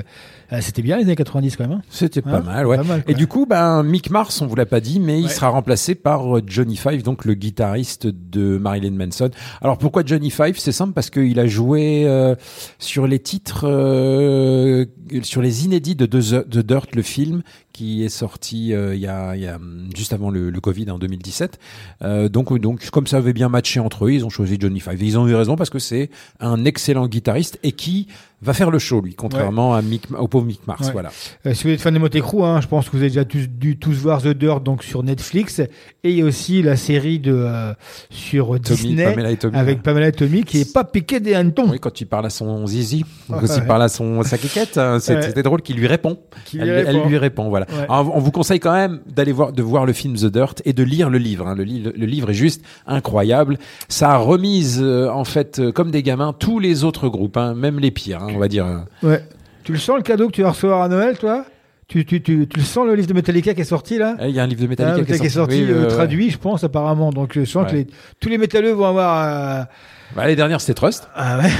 Euh, 0.52 0.58
C'était 0.60 0.82
bien 0.82 0.96
les 0.98 1.04
années 1.04 1.16
90 1.16 1.56
quand 1.56 1.66
même. 1.68 1.78
hein 1.78 1.82
C'était 1.88 2.20
pas 2.22 2.36
Hein 2.38 2.42
mal, 2.42 2.66
ouais. 2.66 2.76
Pas 2.76 2.82
mal, 2.84 3.04
et 3.08 3.14
du 3.14 3.26
coup, 3.26 3.46
ben, 3.46 3.82
Mick 3.82 4.10
Mars, 4.10 4.42
on 4.42 4.46
vous 4.46 4.56
l'a 4.56 4.66
pas 4.66 4.80
dit, 4.80 5.00
mais 5.00 5.18
il 5.20 5.30
sera 5.30 5.48
remplacé 5.48 5.94
par 5.94 6.36
euh, 6.38 6.42
Johnny 6.46 6.76
Five, 6.76 7.02
donc 7.02 7.24
le 7.24 7.34
guitariste 7.34 8.06
de 8.06 8.58
Marilyn 8.58 8.90
Manson. 8.92 9.30
Alors 9.62 9.78
pourquoi 9.78 10.02
Johnny 10.04 10.30
Five? 10.30 10.58
C'est 10.58 10.72
simple 10.72 10.92
parce 10.92 11.08
qu'il 11.10 11.38
a 11.40 11.46
joué 11.46 12.04
euh, 12.06 12.34
sur 12.78 13.06
les 13.06 13.20
titres, 13.20 13.66
euh, 13.66 14.84
sur 15.22 15.40
les 15.42 15.64
inédits 15.64 15.94
de 15.96 16.06
The 16.06 16.48
The 16.48 16.58
Dirt, 16.58 16.94
le 16.94 17.02
film 17.02 17.42
qui 17.72 18.04
est 18.04 18.08
sorti 18.10 18.74
euh, 18.74 18.94
il 18.94 19.00
y 19.00 19.06
a, 19.06 19.36
il 19.36 19.42
y 19.42 19.46
a 19.46 19.56
hum, 19.56 19.88
juste 19.96 20.12
avant 20.12 20.28
le, 20.30 20.50
le 20.50 20.60
Covid 20.60 20.90
en 20.90 20.98
2017. 20.98 21.58
Euh, 22.02 22.28
donc, 22.28 22.58
donc 22.58 22.90
comme 22.90 23.06
ça 23.06 23.18
avait 23.18 23.32
bien 23.32 23.48
matché 23.48 23.80
entre 23.80 24.06
eux, 24.06 24.12
ils 24.12 24.24
ont 24.24 24.28
choisi 24.30 24.56
Johnny 24.60 24.80
Five. 24.80 25.02
Et 25.02 25.06
ils 25.06 25.18
ont 25.18 25.26
eu 25.26 25.34
raison 25.34 25.56
parce 25.56 25.70
que 25.70 25.78
c'est 25.78 26.10
un 26.40 26.64
excellent 26.64 27.06
guitariste 27.06 27.58
et 27.62 27.72
qui 27.72 28.08
va 28.42 28.52
faire 28.54 28.70
le 28.70 28.78
show 28.78 29.00
lui, 29.00 29.14
contrairement 29.14 29.74
à 29.74 29.82
Mick, 29.82 30.04
au 30.18 30.28
pauvre 30.28 30.46
Mick 30.46 30.66
Mars. 30.66 30.86
Ouais. 30.86 30.92
Voilà. 30.92 31.10
Euh, 31.46 31.54
si 31.54 31.64
vous 31.64 31.70
êtes 31.70 31.80
fan 31.80 31.92
de 31.92 31.98
Motley 31.98 32.20
Crue, 32.20 32.42
hein, 32.42 32.60
je 32.60 32.66
pense 32.68 32.86
que 32.86 32.92
vous 32.92 33.02
avez 33.02 33.08
déjà 33.08 33.24
tous, 33.24 33.48
dû 33.48 33.78
tous 33.78 33.94
voir 33.94 34.22
The 34.22 34.28
Dirt 34.28 34.62
donc 34.62 34.82
sur 34.82 35.02
Netflix. 35.02 35.60
Et 36.02 36.10
il 36.10 36.18
y 36.18 36.22
a 36.22 36.24
aussi 36.24 36.62
la 36.62 36.76
série 36.76 37.18
de 37.18 37.34
euh, 37.34 37.72
sur 38.10 38.58
Disney 38.58 39.04
Pamela 39.04 39.36
Tommy, 39.36 39.56
avec 39.56 39.76
ouais. 39.76 39.82
Pamela 39.82 40.08
et 40.08 40.12
Tommy 40.12 40.44
qui 40.44 40.60
est 40.60 40.72
pas 40.72 40.84
piqué 40.84 41.20
des 41.20 41.34
hannetons. 41.34 41.68
Oui, 41.70 41.78
quand 41.78 42.00
il 42.00 42.06
parle 42.06 42.26
à 42.26 42.30
son 42.30 42.66
zizi, 42.66 43.04
quand 43.28 43.40
il 43.56 43.64
parle 43.64 43.82
à 43.82 43.88
son 43.88 44.22
sa 44.22 44.38
quiquette, 44.38 44.78
hein, 44.78 44.98
c'était 45.00 45.42
drôle 45.42 45.62
qu'il 45.62 45.76
lui 45.76 45.86
répond. 45.86 46.18
Elle, 46.54 47.02
lui 47.06 47.18
répond, 47.18 47.48
voilà. 47.48 47.66
Alors, 47.88 48.16
on 48.16 48.20
vous 48.20 48.30
conseille 48.30 48.60
quand 48.60 48.72
même 48.72 49.00
d'aller 49.06 49.32
voir, 49.32 49.52
de 49.52 49.62
voir 49.62 49.86
le 49.86 49.92
film 49.92 50.14
The 50.14 50.26
Dirt 50.26 50.62
et 50.64 50.72
de 50.72 50.82
lire 50.82 51.10
le 51.10 51.18
livre. 51.18 51.46
hein. 51.46 51.54
Le 51.56 51.64
livre 51.64 52.30
est 52.30 52.34
juste 52.34 52.62
incroyable. 52.86 53.58
Ça 53.88 54.10
a 54.12 54.16
remise, 54.16 54.80
euh, 54.82 55.08
en 55.10 55.24
fait, 55.24 55.58
euh, 55.58 55.72
comme 55.72 55.90
des 55.90 56.02
gamins, 56.02 56.32
tous 56.32 56.58
les 56.58 56.84
autres 56.84 57.08
groupes, 57.08 57.36
hein, 57.36 57.54
même 57.54 57.78
les 57.78 57.90
pires, 57.90 58.22
hein, 58.22 58.29
on 58.34 58.38
va 58.38 58.48
dire. 58.48 58.64
hein. 58.66 58.86
Ouais. 59.02 59.22
Tu 59.64 59.72
le 59.72 59.78
sens 59.78 59.96
le 59.96 60.02
cadeau 60.02 60.26
que 60.28 60.32
tu 60.32 60.42
vas 60.42 60.50
recevoir 60.50 60.82
à 60.82 60.88
Noël, 60.88 61.18
toi? 61.18 61.44
Tu, 61.88 62.04
tu, 62.06 62.22
tu, 62.22 62.46
tu 62.48 62.58
le 62.58 62.64
sens 62.64 62.86
le 62.86 62.94
livre 62.94 63.08
de 63.08 63.14
Metallica 63.14 63.52
qui 63.52 63.60
est 63.62 63.64
sorti 63.64 63.98
là? 63.98 64.16
Eh, 64.20 64.28
Il 64.28 64.34
y 64.34 64.40
a 64.40 64.44
un 64.44 64.46
livre 64.46 64.62
de 64.62 64.66
Metallica 64.68 64.96
Ah, 65.00 65.18
qui 65.18 65.26
est 65.26 65.28
sorti, 65.28 65.64
Oui, 65.64 65.70
euh, 65.70 65.82
ouais. 65.82 65.88
traduit, 65.88 66.30
je 66.30 66.38
pense 66.38 66.62
apparemment. 66.62 67.10
Donc 67.10 67.32
je 67.34 67.44
sens 67.44 67.68
que 67.70 67.76
les, 67.76 67.86
tous 68.20 68.28
les 68.28 68.38
métalleux 68.38 68.70
vont 68.72 68.84
avoir. 68.86 69.66
Euh, 70.12 70.16
Bah, 70.16 70.26
les 70.26 70.36
dernières, 70.36 70.60
c'était 70.60 70.74
Trust. 70.74 71.08
Ah 71.14 71.38
ouais, 71.38 71.50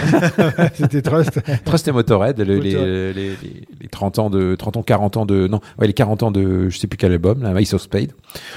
c'était 0.75 1.03
Trust. 1.03 1.41
Trust 1.65 1.89
et 1.89 1.93
Motorhead, 1.93 2.39
le- 2.39 2.45
les, 2.59 2.73
Motorhead. 2.75 3.17
les, 3.17 3.29
les, 3.31 3.37
les 3.81 3.89
30 3.89 4.19
ans 4.19 4.31
de, 4.31 4.55
30 4.55 4.77
ans, 4.79 4.83
40 4.83 5.17
ans 5.17 5.27
de, 5.27 5.47
non, 5.47 5.61
ouais, 5.79 5.87
les 5.87 5.93
40 5.93 6.23
ans 6.23 6.31
de, 6.31 6.69
je 6.69 6.79
sais 6.79 6.87
plus 6.87 6.97
quel 6.97 7.13
album, 7.13 7.43
là, 7.43 7.59
Ace 7.61 7.75
of 7.75 7.83
Spade. 7.83 8.13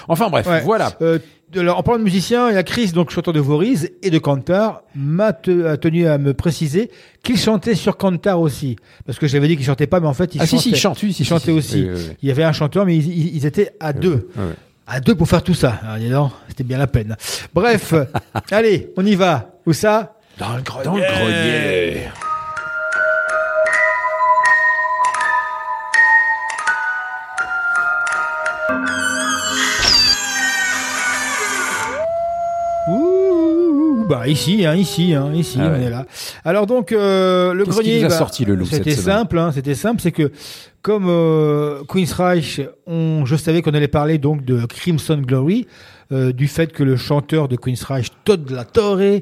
Enfin, 0.07 0.29
bref, 0.29 0.47
Ouais. 0.47 0.61
voilà. 0.61 0.91
Euh, 1.01 1.19
alors, 1.55 1.77
en 1.77 1.83
parlant 1.83 1.99
de 1.99 2.03
musiciens, 2.03 2.49
il 2.49 2.55
y 2.55 2.57
a 2.57 2.63
Chris, 2.63 2.93
donc 2.93 3.11
chanteur 3.11 3.31
de 3.31 3.39
Voriz 3.39 3.91
et 4.01 4.09
de 4.09 4.17
Cantar, 4.17 4.81
m'a 4.95 5.33
te- 5.33 5.65
a 5.67 5.77
tenu 5.77 6.07
à 6.07 6.17
me 6.17 6.33
préciser 6.33 6.89
qu'il 7.21 7.37
chantait 7.37 7.75
sur 7.75 7.95
Cantar 7.95 8.39
aussi. 8.41 8.75
Parce 9.05 9.19
que 9.19 9.27
j'avais 9.27 9.47
dit 9.47 9.55
qu'il 9.55 9.65
chantait 9.65 9.85
pas, 9.85 9.99
mais 9.99 10.07
en 10.07 10.15
fait, 10.15 10.33
il 10.33 10.41
Ah, 10.41 10.47
si, 10.47 10.55
chantait. 10.55 10.63
si, 10.63 10.69
il 10.71 10.75
chante, 10.77 11.03
oui, 11.03 11.13
si, 11.13 11.21
il 11.21 11.25
si, 11.25 11.29
chantait 11.29 11.45
si. 11.45 11.51
aussi. 11.51 11.81
Oui, 11.83 11.89
oui, 11.93 12.01
oui. 12.09 12.15
Il 12.23 12.27
y 12.29 12.31
avait 12.31 12.43
un 12.43 12.53
chanteur, 12.53 12.87
mais 12.87 12.97
ils 12.97 13.45
étaient 13.45 13.69
à 13.79 13.93
deux. 13.93 14.29
À 14.85 14.99
deux 14.99 15.15
pour 15.15 15.27
faire 15.27 15.43
tout 15.43 15.53
ça. 15.53 15.79
Alors, 15.83 15.97
dis 15.97 16.09
donc, 16.09 16.31
c'était 16.49 16.63
bien 16.63 16.77
la 16.77 16.87
peine. 16.87 17.15
Bref, 17.53 17.93
allez, 18.51 18.91
on 18.97 19.05
y 19.05 19.15
va. 19.15 19.49
Où 19.65 19.73
ça? 19.73 20.15
Dans 20.37 20.55
le 20.55 20.61
grenier. 20.61 20.85
Dans 20.85 20.95
le 20.95 21.01
grenier. 21.01 22.09
Ici, 34.27 34.65
hein, 34.65 34.75
ici, 34.75 35.13
hein, 35.13 35.31
ici, 35.33 35.57
Ah 35.61 35.71
on 35.71 35.81
est 35.81 35.89
là. 35.89 36.05
Alors 36.45 36.65
donc 36.65 36.91
le 36.91 37.53
Qu'est-ce 37.65 37.69
grenier, 37.69 38.01
bah, 38.03 38.09
sorti 38.09 38.45
le 38.45 38.55
loup 38.55 38.65
C'était 38.65 38.91
simple, 38.91 39.37
hein, 39.37 39.51
c'était 39.53 39.75
simple, 39.75 40.01
c'est 40.01 40.11
que 40.11 40.31
comme 40.83 41.05
euh, 41.07 41.83
Queen's 41.87 42.11
Reich, 42.11 42.61
on, 42.85 43.25
je 43.25 43.37
savais 43.37 43.61
qu'on 43.61 43.73
allait 43.73 43.87
parler 43.87 44.17
donc 44.17 44.43
de 44.43 44.65
Crimson 44.65 45.17
Glory, 45.25 45.65
euh, 46.11 46.33
du 46.33 46.47
fait 46.49 46.73
que 46.73 46.83
le 46.83 46.97
chanteur 46.97 47.47
de 47.47 47.55
Queen's 47.55 47.83
Reich, 47.83 48.09
Todd 48.25 48.51
La 48.51 48.65
Torre, 48.65 48.97
euh, 48.99 49.19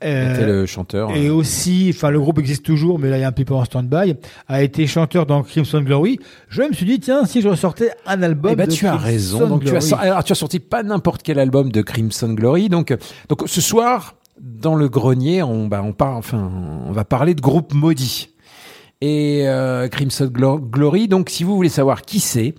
Était 0.00 0.46
le 0.46 0.66
chanteur. 0.66 1.10
et 1.16 1.28
euh, 1.28 1.32
aussi, 1.34 1.90
enfin 1.94 2.10
le 2.10 2.20
groupe 2.20 2.38
existe 2.38 2.64
toujours, 2.64 2.98
mais 2.98 3.08
là 3.10 3.18
il 3.18 3.20
y 3.20 3.24
a 3.24 3.28
un 3.28 3.32
petit 3.32 3.44
peu 3.44 3.54
en 3.54 3.64
stand-by, 3.64 4.14
a 4.48 4.62
été 4.62 4.86
chanteur 4.86 5.26
dans 5.26 5.42
Crimson 5.42 5.80
Glory. 5.80 6.18
Je 6.48 6.62
me 6.62 6.72
suis 6.72 6.86
dit 6.86 7.00
tiens 7.00 7.24
si 7.24 7.40
je 7.40 7.48
ressortais 7.48 7.90
un 8.06 8.22
album. 8.22 8.52
Eh 8.52 8.56
ben, 8.56 8.66
de 8.66 8.72
tu 8.72 8.86
as 8.86 8.90
Crimson 8.90 9.04
raison. 9.06 9.46
Donc, 9.48 9.64
tu 9.64 9.74
as, 9.74 9.96
alors, 9.98 10.24
tu 10.24 10.32
as 10.32 10.36
sorti 10.36 10.60
pas 10.60 10.82
n'importe 10.82 11.22
quel 11.22 11.38
album 11.38 11.70
de 11.72 11.82
Crimson 11.82 12.32
Glory. 12.34 12.68
Donc, 12.68 12.90
euh, 12.90 12.96
donc 13.28 13.42
ce 13.46 13.60
soir, 13.60 14.14
dans 14.40 14.74
le 14.74 14.88
grenier, 14.88 15.42
on, 15.42 15.66
bah, 15.66 15.82
on, 15.84 15.92
parle, 15.92 16.16
enfin, 16.16 16.50
on 16.86 16.92
va 16.92 17.04
parler 17.04 17.34
de 17.34 17.40
groupe 17.40 17.72
maudit. 17.72 18.30
Et 19.00 19.42
euh, 19.46 19.88
Crimson 19.88 20.26
Glo- 20.32 20.58
Glory, 20.60 21.08
donc 21.08 21.28
si 21.30 21.44
vous 21.44 21.54
voulez 21.54 21.68
savoir 21.68 22.02
qui 22.02 22.18
c'est, 22.20 22.54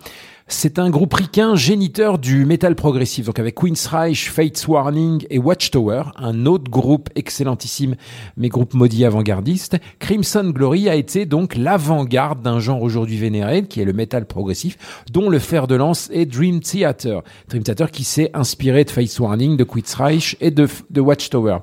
c'est 0.50 0.80
un 0.80 0.90
groupe 0.90 1.14
ricain 1.14 1.56
géniteur 1.56 2.18
du 2.18 2.46
métal 2.46 2.76
progressif, 2.76 3.26
donc 3.26 3.38
avec 3.38 3.56
Queen's 3.56 3.86
Reich, 3.88 4.30
Fates 4.30 4.66
Warning 4.66 5.26
et 5.30 5.40
Watchtower, 5.40 6.04
un 6.16 6.46
autre 6.46 6.72
groupe 6.72 7.10
excellentissime, 7.16 7.96
mais 8.38 8.48
groupe 8.48 8.74
maudit 8.74 9.04
avant-gardiste. 9.04 9.78
Crimson 10.00 10.52
Glory 10.54 10.88
a 10.88 10.96
été 10.96 11.26
donc 11.26 11.58
l'avant-garde 11.58 12.42
d'un 12.42 12.60
genre 12.60 12.82
aujourd'hui 12.82 13.18
vénéré, 13.18 13.64
qui 13.64 13.82
est 13.82 13.86
le 13.86 13.92
métal 13.92 14.26
progressif, 14.26 15.04
dont 15.12 15.30
le 15.30 15.40
fer 15.40 15.68
de 15.68 15.76
lance 15.76 16.10
est 16.14 16.26
Dream 16.26 16.62
Theater. 16.62 17.24
Dream 17.50 17.64
Theater 17.64 17.92
qui 17.92 18.06
s'est 18.06 18.32
inspiré 18.34 18.86
de 18.86 18.90
Fates 18.90 19.20
Warning, 19.20 19.58
de 19.58 19.66
Queen's 19.66 19.94
Reich 19.96 20.38
et 20.40 20.52
de, 20.52 20.70
de 20.90 21.02
Watchtower. 21.02 21.58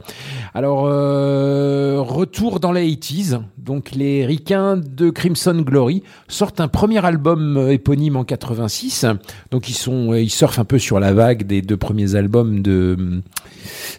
Alors, 0.53 0.85
euh, 0.87 2.03
retour 2.03 2.61
dans 2.61 2.73
les 2.73 2.87
80s, 2.95 3.41
donc 3.65 3.93
les 3.93 4.27
ricains 4.27 4.77
de 4.77 5.09
Crimson 5.09 5.63
Glory 5.63 6.03
sortent 6.29 6.61
un 6.61 6.69
premier 6.69 7.05
album 7.05 7.57
euh, 7.57 7.73
éponyme 7.73 8.17
en 8.17 8.25
86. 8.25 9.07
Donc 9.51 9.71
ils 9.71 9.75
sont, 9.75 10.13
euh, 10.13 10.21
ils 10.21 10.31
surfent 10.31 10.59
un 10.59 10.67
peu 10.67 10.79
sur 10.79 11.01
la 11.01 11.15
vague 11.15 11.47
des 11.47 11.63
deux 11.63 11.79
premiers 11.79 12.15
albums 12.15 12.61
de 12.61 13.23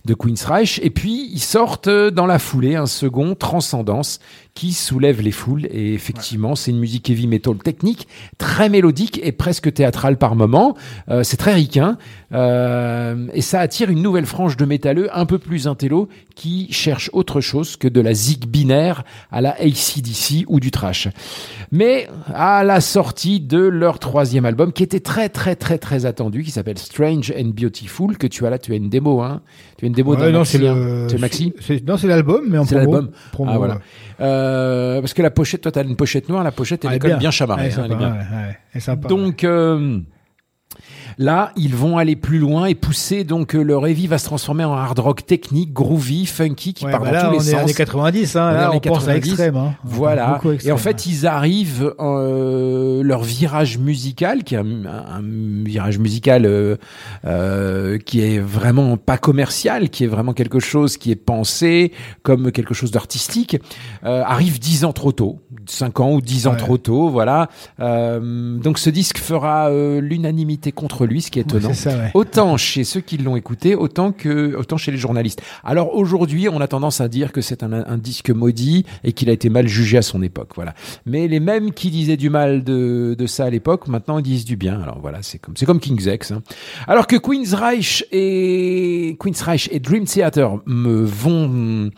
de 0.06 0.14
Queen's 0.14 0.46
Reich. 0.46 0.80
Et 0.84 0.92
puis 0.92 1.30
ils 1.34 1.40
sortent 1.40 1.88
euh, 1.88 2.12
dans 2.12 2.28
la 2.28 2.38
foulée 2.38 2.76
un 2.76 2.86
second 2.86 3.34
Transcendance 3.34 4.20
qui 4.56 4.72
soulève 4.72 5.22
les 5.22 5.32
foules. 5.32 5.68
Et 5.69 5.94
effectivement, 5.94 6.56
c'est 6.56 6.72
une 6.72 6.80
musique 6.80 7.10
heavy 7.10 7.27
metal 7.27 7.57
technique, 7.57 8.07
très 8.38 8.69
mélodique 8.69 9.19
et 9.22 9.34
presque 9.34 9.72
théâtrale 9.72 10.18
par 10.18 10.36
moment. 10.36 10.76
Euh, 11.10 11.23
c'est 11.23 11.38
très 11.38 11.53
ricain 11.53 11.98
euh, 12.32 13.27
et 13.34 13.41
ça 13.41 13.60
attire 13.60 13.90
une 13.90 14.02
nouvelle 14.02 14.26
frange 14.26 14.56
de 14.56 14.65
métalleux 14.65 15.10
un 15.15 15.26
peu 15.26 15.40
plus 15.40 15.68
intello 15.68 16.07
qui 16.36 16.72
cherche 16.72 17.10
autre 17.14 17.41
chose 17.41 17.76
que 17.76 17.88
de 17.88 17.99
la 17.99 18.14
zig 18.14 18.45
binaire 18.48 19.03
à 19.30 19.41
la 19.41 19.52
ACDC 19.60 20.45
ou 20.48 20.61
du 20.61 20.72
trash. 20.72 21.10
Mais 21.72 22.07
à 22.34 22.64
la 22.64 22.80
sortie 22.80 23.41
de 23.41 23.60
leur 23.60 23.99
troisième 23.99 24.45
album, 24.45 24.72
qui 24.72 24.84
était 24.84 25.02
très 25.02 25.27
très 25.27 25.56
très 25.56 25.77
très 25.77 26.06
attendu, 26.06 26.44
qui 26.44 26.52
s'appelle 26.52 26.77
Strange 26.77 27.34
and 27.38 27.49
Beautiful, 27.49 28.18
que 28.18 28.27
tu 28.27 28.45
as 28.45 28.49
là, 28.49 28.57
tu 28.57 28.72
as 28.72 28.76
une 28.76 28.90
démo, 28.90 29.22
hein 29.22 29.41
Tu 29.77 29.85
as 29.85 29.88
une 29.88 29.93
démo 29.93 30.11
Ouais, 30.15 30.18
d'un 30.22 30.31
non, 30.31 30.39
maxi, 30.39 30.57
c'est 30.57 30.68
hein. 30.68 31.07
C'est 31.10 31.18
maxi 31.19 31.53
c'est- 31.60 31.85
Non, 31.85 31.97
c'est 31.97 32.07
l'album, 32.07 32.45
mais 32.47 32.57
en 32.57 32.64
c'est 32.65 32.76
promo. 32.77 32.91
l'album. 32.93 33.11
Promo, 33.34 33.52
Ah, 33.53 33.57
voilà. 33.57 33.73
ouais. 33.76 33.80
Euh, 34.22 35.02
parce 35.02 35.14
que 35.14 35.22
la 35.22 35.31
pochette, 35.31 35.61
toi, 35.61 35.72
t'as 35.72 35.84
une 35.84 35.97
pochette 35.97 36.30
noire, 36.30 36.43
la 36.43 36.52
pochette, 36.53 36.85
elle 36.85 36.91
Ah, 36.91 36.95
est 36.95 36.99
quand 36.99 37.10
même 37.10 37.18
bien 37.19 37.31
chamarrée. 37.31 37.65
Elle 37.65 37.72
est 37.72 37.73
hein, 37.80 37.84
elle 37.85 37.91
est 37.91 37.93
sympa, 37.95 38.06
bien. 38.06 38.14
ouais, 38.14 38.19
ouais, 38.47 38.57
elle 38.73 38.77
est 38.77 38.80
sympa. 38.80 39.07
Donc 39.10 39.43
euh, 39.43 39.99
là, 41.18 41.52
ils 41.56 41.76
vont 41.76 41.98
aller 41.98 42.16
plus 42.16 42.40
loin 42.40 42.66
et 42.66 42.76
pousser. 42.76 43.24
Donc 43.24 43.56
euh, 43.56 43.62
leur 43.62 43.86
heavy 43.88 44.08
va 44.08 44.18
se 44.18 44.26
transformer 44.26 44.64
en 44.66 44.74
hard 44.74 45.00
rock 45.00 45.26
technique, 45.26 45.74
groovy, 45.74 46.26
funky, 46.26 46.74
qui 46.74 46.86
Ouais, 46.86 46.92
part 46.92 47.02
bah 47.02 47.08
dans 47.08 47.14
là, 47.14 47.24
tous 47.26 47.32
les 47.32 47.38
on 47.38 47.42
est 47.42 47.52
sens. 47.52 47.62
années 47.62 47.74
90, 47.74 48.36
hein, 48.36 48.50
On 48.50 48.54
là, 48.54 48.80
pense 48.80 49.04
à 49.08 49.14
90. 49.14 49.16
extrême, 49.30 49.56
hein. 49.58 49.74
Voilà. 49.84 50.40
Et 50.64 50.72
en 50.72 50.78
fait, 50.78 51.06
ils 51.06 51.26
arrivent 51.28 51.94
euh, 52.00 53.02
leur 53.04 53.24
virage 53.24 53.78
musical, 53.78 54.44
qui 54.44 54.56
est 54.56 54.60
un, 54.60 54.86
un 54.86 55.22
virage 55.64 56.00
musical 56.00 56.46
euh, 56.46 56.76
euh, 57.26 57.98
qui 57.98 58.22
est 58.22 58.40
vraiment 58.40 58.98
pas 58.98 59.18
commercial, 59.18 59.90
qui 59.90 60.04
est 60.04 60.08
vraiment 60.08 60.34
quelque 60.34 60.60
chose 60.60 60.98
qui 60.98 61.12
est 61.12 61.16
pensé 61.16 61.92
comme 62.24 62.52
quelque 62.52 62.74
chose 62.74 62.92
d'artistique, 62.92 63.58
euh, 64.04 64.22
arrive 64.26 64.60
dix 64.60 64.86
ans 64.86 64.94
trop 64.94 65.12
tôt, 65.12 65.40
cinq 65.66 66.00
ans 66.00 66.12
ou 66.14 66.22
dix 66.22 66.48
ans 66.48 66.52
Ouais. 66.52 66.58
trop 66.58 66.78
tôt, 66.78 67.10
voilà. 67.10 67.50
Euh, 67.80 68.58
donc 68.60 68.80
ce 68.80 68.90
disque 68.90 69.18
fera 69.18 69.70
euh, 69.70 70.00
l'unanimité 70.00 70.72
contre 70.72 71.05
contre 71.06 71.14
lui, 71.14 71.22
ce 71.22 71.32
qui 71.32 71.40
est 71.40 71.44
étonnant. 71.44 71.69
c'est 71.73 71.90
ça, 71.90 71.98
ouais. 71.98 72.11
Autant 72.14 72.57
chez 72.57 72.84
ceux 72.84 73.02
qui 73.02 73.18
l'ont 73.18 73.36
écouté, 73.36 73.76
autant 73.76 74.11
que 74.11 74.56
autant 74.56 74.77
chez 74.77 74.91
les 74.91 74.98
journalistes. 74.98 75.41
Alors 75.64 75.95
aujourd'hui, 75.95 76.49
on 76.49 76.61
a 76.61 76.68
tendance 76.68 77.02
à 77.02 77.07
dire 77.07 77.32
que 77.32 77.41
c'est 77.41 77.64
un, 77.64 77.72
un 77.73 77.98
disque 77.98 78.30
maudit 78.30 78.86
et 79.03 79.14
qu'il 79.14 79.30
a 79.30 79.34
été 79.34 79.49
mal 79.49 79.68
jugé 79.68 79.98
à 79.98 80.02
son 80.02 80.22
époque. 80.22 80.49
Voilà. 80.56 80.73
Mais 81.06 81.27
les 81.27 81.40
mêmes 81.40 81.72
qui 81.72 81.90
disaient 81.91 82.18
du 82.18 82.30
mal 82.30 82.64
de, 82.64 83.15
de 83.18 83.27
ça 83.27 83.45
à 83.45 83.49
l'époque, 83.49 83.88
maintenant 83.88 84.18
ils 84.19 84.23
disent 84.23 84.45
du 84.45 84.56
bien. 84.57 84.80
Alors 84.82 84.99
voilà, 85.02 85.19
c'est 85.22 85.38
comme 85.40 85.56
c'est 85.57 85.65
comme 85.65 85.80
King's 85.80 86.06
X. 86.06 86.32
hein. 86.32 86.41
Alors 86.88 87.07
que 87.07 87.15
Queen's 87.15 87.53
Reich 87.53 88.03
et 88.11 89.15
Queen's 89.19 89.41
Reich 89.41 89.69
et 89.72 89.80
Dream 89.80 90.06
Theater 90.06 90.57
me 90.65 91.03
vont 91.03 91.91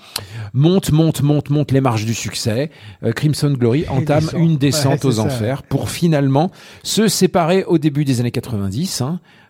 montent, 0.53 0.91
montent, 0.91 1.21
montent, 1.21 1.49
montent 1.49 1.71
les 1.71 1.81
marches 1.81 2.05
du 2.05 2.13
succès. 2.13 2.69
euh, 3.03 3.11
Crimson 3.11 3.53
Glory 3.57 3.85
entame 3.89 4.21
descend. 4.23 4.41
une 4.41 4.57
descente 4.57 5.03
Ouais, 5.03 5.05
aux 5.09 5.11
ça. 5.13 5.21
enfers 5.23 5.63
pour 5.63 5.89
finalement 5.89 6.51
se 6.83 7.07
séparer 7.07 7.63
au 7.65 7.77
début 7.77 8.05
des 8.05 8.19
années 8.19 8.31
90 8.31 8.96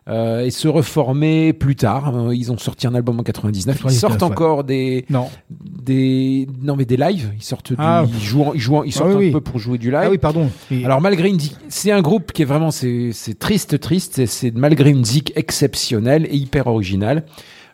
euh, 0.09 0.45
et 0.45 0.51
se 0.51 0.67
reformer 0.69 1.51
plus 1.53 1.75
tard. 1.75 2.15
Euh, 2.15 2.35
Ils 2.35 2.51
ont 2.51 2.57
sorti 2.57 2.87
un 2.87 2.95
album 2.95 3.19
en 3.19 3.23
99. 3.23 3.75
Ils 3.75 3.79
99, 3.83 3.99
sortent 3.99 4.21
ouais. 4.21 4.27
encore 4.27 4.63
des 4.63 5.05
Non. 5.09 5.27
des 5.49 6.47
non 6.61 6.75
mais 6.75 6.85
des 6.85 6.97
lives. 6.97 7.31
Ils 7.37 7.43
sortent 7.43 7.71
du, 7.71 7.75
Ah. 7.77 8.05
ils 8.07 8.23
jouent 8.23 8.43
en- 8.43 8.53
ils 8.53 8.59
jouent 8.59 8.77
en- 8.77 8.83
ils 8.83 8.93
Ah 8.95 8.97
sortent 8.99 9.09
oui, 9.09 9.15
un 9.15 9.19
oui. 9.19 9.31
peu 9.31 9.41
pour 9.41 9.59
jouer 9.59 9.77
du 9.77 9.91
live. 9.91 10.01
Ah 10.05 10.09
oui, 10.09 10.17
pardon. 10.17 10.49
Et- 10.71 10.85
Alors 10.85 11.01
malgré 11.01 11.29
une 11.29 11.39
c'est 11.69 11.91
un 11.91 12.01
groupe 12.01 12.31
qui 12.31 12.41
est 12.43 12.45
vraiment 12.45 12.71
c'est 12.71 13.09
c'est 13.13 13.37
triste 13.37 13.79
triste 13.79 14.13
c'est- 14.15 14.25
c'est 14.27 14.51
malgré 14.55 14.89
une 14.91 15.03
zik 15.05 15.33
exceptionnelle 15.35 16.25
et 16.29 16.35
hyper 16.35 16.67
originale. 16.67 17.23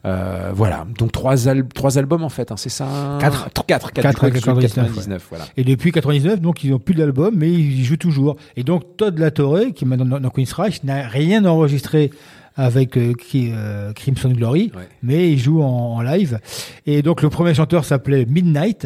Euh, 0.05 0.51
voilà, 0.53 0.85
donc 0.97 1.11
trois, 1.13 1.47
al- 1.47 1.65
trois 1.69 1.97
albums 1.97 2.23
en 2.23 2.29
fait, 2.29 2.51
hein, 2.51 2.55
c'est 2.57 2.69
ça? 2.69 3.17
Quatre. 3.21 3.49
Quatre, 3.65 3.65
quatre, 3.65 3.91
Quatre 3.93 4.03
quatre, 4.03 4.23
avec 4.23 4.33
99, 4.35 4.87
99, 4.87 5.25
voilà. 5.29 5.45
Et 5.55 5.63
depuis 5.63 5.91
99, 5.93 6.41
donc 6.41 6.63
ils 6.63 6.71
n'ont 6.71 6.79
plus 6.79 6.93
d'album, 6.93 7.33
mais 7.37 7.49
ils 7.49 7.85
jouent 7.85 7.95
toujours. 7.97 8.35
Et 8.57 8.63
donc 8.63 8.97
Todd 8.97 9.17
Latorre, 9.17 9.73
qui 9.73 9.85
est 9.85 9.87
maintenant 9.87 10.19
dans, 10.19 10.29
Queen's 10.29 10.51
Reich, 10.51 10.83
n'a 10.83 11.07
rien 11.07 11.45
enregistré 11.45 12.11
avec 12.55 12.97
euh, 12.97 13.13
qui- 13.13 13.51
euh, 13.53 13.93
Crimson 13.93 14.29
Glory, 14.29 14.71
mais 15.01 15.31
il 15.31 15.39
joue 15.39 15.63
en, 15.63 15.95
en 15.95 16.01
live. 16.01 16.37
Et 16.85 17.01
donc 17.01 17.21
le 17.21 17.29
premier 17.29 17.53
chanteur 17.53 17.85
s'appelait 17.85 18.25
Midnight. 18.25 18.85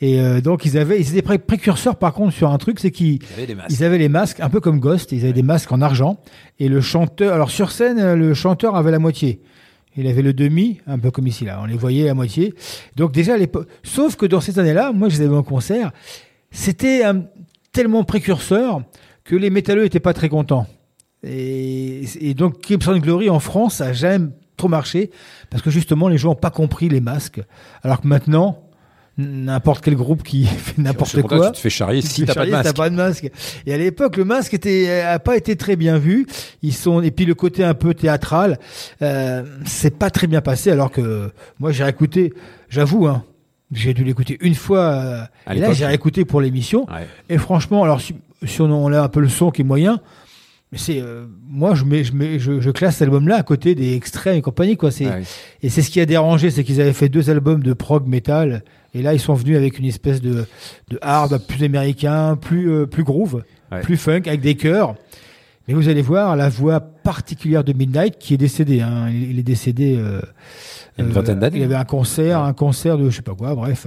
Et 0.00 0.20
euh, 0.20 0.40
donc 0.40 0.64
ils 0.64 0.78
avaient, 0.78 0.98
ils 1.00 1.10
étaient 1.10 1.22
pré- 1.22 1.38
précurseurs 1.38 1.96
par 1.96 2.12
contre 2.14 2.32
sur 2.32 2.50
un 2.50 2.58
truc, 2.58 2.78
c'est 2.80 2.90
qu'ils 2.90 3.18
masques. 3.54 3.70
ils 3.70 3.84
avaient 3.84 3.98
les 3.98 4.08
masques, 4.08 4.40
un 4.40 4.48
peu 4.48 4.60
comme 4.60 4.78
Ghost, 4.80 5.12
ils 5.12 5.24
avaient 5.24 5.32
des 5.32 5.42
masques 5.42 5.72
en 5.72 5.80
argent. 5.82 6.18
Et 6.58 6.68
le 6.68 6.80
chanteur, 6.80 7.34
alors 7.34 7.50
sur 7.50 7.70
scène, 7.72 8.14
le 8.14 8.32
chanteur 8.34 8.76
avait 8.76 8.90
la 8.92 8.98
moitié. 8.98 9.40
Il 9.96 10.06
avait 10.06 10.22
le 10.22 10.32
demi, 10.32 10.80
un 10.86 10.98
peu 10.98 11.10
comme 11.10 11.26
ici 11.26 11.44
là, 11.44 11.60
on 11.62 11.66
les 11.66 11.76
voyait 11.76 12.08
à 12.08 12.14
moitié. 12.14 12.54
Donc 12.96 13.12
déjà 13.12 13.34
à 13.34 13.36
l'époque, 13.36 13.68
sauf 13.82 14.16
que 14.16 14.26
dans 14.26 14.40
ces 14.40 14.58
années-là, 14.58 14.92
moi 14.92 15.08
je 15.08 15.18
les 15.18 15.26
avais 15.26 15.36
en 15.36 15.42
concert, 15.42 15.92
c'était 16.50 17.02
tellement 17.72 18.04
précurseur 18.04 18.82
que 19.24 19.36
les 19.36 19.50
métalleux 19.50 19.84
étaient 19.84 20.00
pas 20.00 20.14
très 20.14 20.28
contents. 20.28 20.66
Et, 21.22 22.04
et 22.20 22.34
donc 22.34 22.60
Crimson 22.60 22.96
Glory 22.98 23.30
en 23.30 23.38
France 23.38 23.80
a 23.80 23.92
jamais 23.92 24.28
trop 24.56 24.68
marché 24.68 25.10
parce 25.50 25.62
que 25.62 25.70
justement 25.70 26.08
les 26.08 26.18
gens 26.18 26.30
n'ont 26.30 26.34
pas 26.34 26.50
compris 26.50 26.88
les 26.88 27.00
masques. 27.00 27.40
Alors 27.82 28.00
que 28.00 28.08
maintenant, 28.08 28.70
n'importe 29.18 29.84
quel 29.84 29.94
groupe 29.94 30.22
qui 30.22 30.44
fait 30.46 30.80
n'importe 30.80 31.20
quoi, 31.22 31.48
tu 31.48 31.52
te 31.52 31.58
fais 31.58 31.70
charrier 31.70 32.02
tu 32.02 32.08
si 32.08 32.24
t'as 32.24 32.34
pas 32.34 32.44
de 32.46 32.50
charrier 32.50 32.64
masque. 32.64 32.76
pas 32.76 32.90
de 32.90 32.94
masque. 32.94 33.30
Et 33.66 33.74
à 33.74 33.78
l'époque, 33.78 34.16
le 34.16 34.24
masque 34.24 34.54
était 34.54 35.02
a 35.02 35.18
pas 35.18 35.36
été 35.36 35.56
très 35.56 35.76
bien 35.76 35.98
vu. 35.98 36.26
Ils 36.62 36.72
sont 36.74 37.02
et 37.02 37.10
puis 37.10 37.24
le 37.26 37.34
côté 37.34 37.62
un 37.64 37.74
peu 37.74 37.94
théâtral, 37.94 38.58
euh, 39.02 39.42
c'est 39.66 39.96
pas 39.98 40.10
très 40.10 40.26
bien 40.26 40.40
passé. 40.40 40.70
Alors 40.70 40.90
que 40.90 41.30
moi 41.58 41.72
j'ai 41.72 41.86
écouté, 41.86 42.32
j'avoue, 42.68 43.06
hein, 43.06 43.24
j'ai 43.70 43.92
dû 43.94 44.04
l'écouter 44.04 44.38
une 44.40 44.54
fois. 44.54 44.78
euh, 44.80 45.22
et 45.50 45.58
là 45.58 45.72
j'ai 45.72 45.86
réécouté 45.86 46.24
pour 46.24 46.40
l'émission. 46.40 46.86
Ouais. 46.90 47.06
Et 47.28 47.38
franchement, 47.38 47.82
alors 47.84 48.00
si, 48.00 48.14
si 48.44 48.60
on 48.60 48.66
on 48.72 48.92
a 48.92 49.00
un 49.02 49.08
peu 49.08 49.20
le 49.20 49.28
son 49.28 49.50
qui 49.50 49.60
est 49.60 49.64
moyen. 49.64 50.00
Mais 50.72 50.78
c'est 50.78 51.00
euh, 51.02 51.26
moi 51.46 51.74
je 51.74 51.84
mets 51.84 52.02
je 52.02 52.14
mets 52.14 52.38
je, 52.38 52.60
je 52.60 52.70
classe 52.70 52.96
cet 52.96 53.02
album 53.02 53.28
là 53.28 53.36
à 53.36 53.42
côté 53.42 53.74
des 53.74 53.94
extraits 53.94 54.36
et 54.38 54.40
compagnie 54.40 54.76
quoi 54.78 54.90
c'est 54.90 55.04
Ouais. 55.06 55.22
et 55.62 55.68
c'est 55.68 55.82
ce 55.82 55.90
qui 55.90 56.00
a 56.00 56.06
dérangé 56.06 56.50
c'est 56.50 56.64
qu'ils 56.64 56.80
avaient 56.80 56.94
fait 56.94 57.10
deux 57.10 57.28
albums 57.28 57.62
de 57.62 57.74
prog 57.74 58.06
metal 58.06 58.64
et 58.94 59.02
là 59.02 59.12
ils 59.12 59.20
sont 59.20 59.34
venus 59.34 59.56
avec 59.58 59.78
une 59.78 59.84
espèce 59.84 60.22
de 60.22 60.46
de 60.88 60.98
hard 61.02 61.38
plus 61.46 61.62
américain 61.62 62.36
plus 62.40 62.70
euh, 62.72 62.86
plus 62.86 63.04
groove 63.04 63.42
Ouais. 63.70 63.80
plus 63.82 63.96
funk 63.98 64.22
avec 64.26 64.40
des 64.40 64.54
chœurs 64.54 64.94
mais 65.68 65.74
vous 65.74 65.88
allez 65.88 66.02
voir 66.02 66.36
la 66.36 66.48
voix 66.48 66.80
particulière 66.80 67.64
de 67.64 67.72
Midnight 67.74 68.16
qui 68.18 68.32
est 68.34 68.38
décédé 68.38 68.80
hein. 68.80 69.08
il, 69.10 69.38
est 69.38 69.42
décédé 69.42 69.96
euh, 69.98 70.20
une 70.98 71.06
euh, 71.06 71.12
vingtaine 71.12 71.38
d'années. 71.38 71.58
il 71.58 71.62
avait 71.64 71.74
un 71.74 71.84
concert 71.84 72.40
un 72.40 72.52
concert 72.52 72.98
de 72.98 73.08
je 73.10 73.16
sais 73.16 73.22
pas 73.22 73.34
quoi 73.34 73.54
bref 73.54 73.86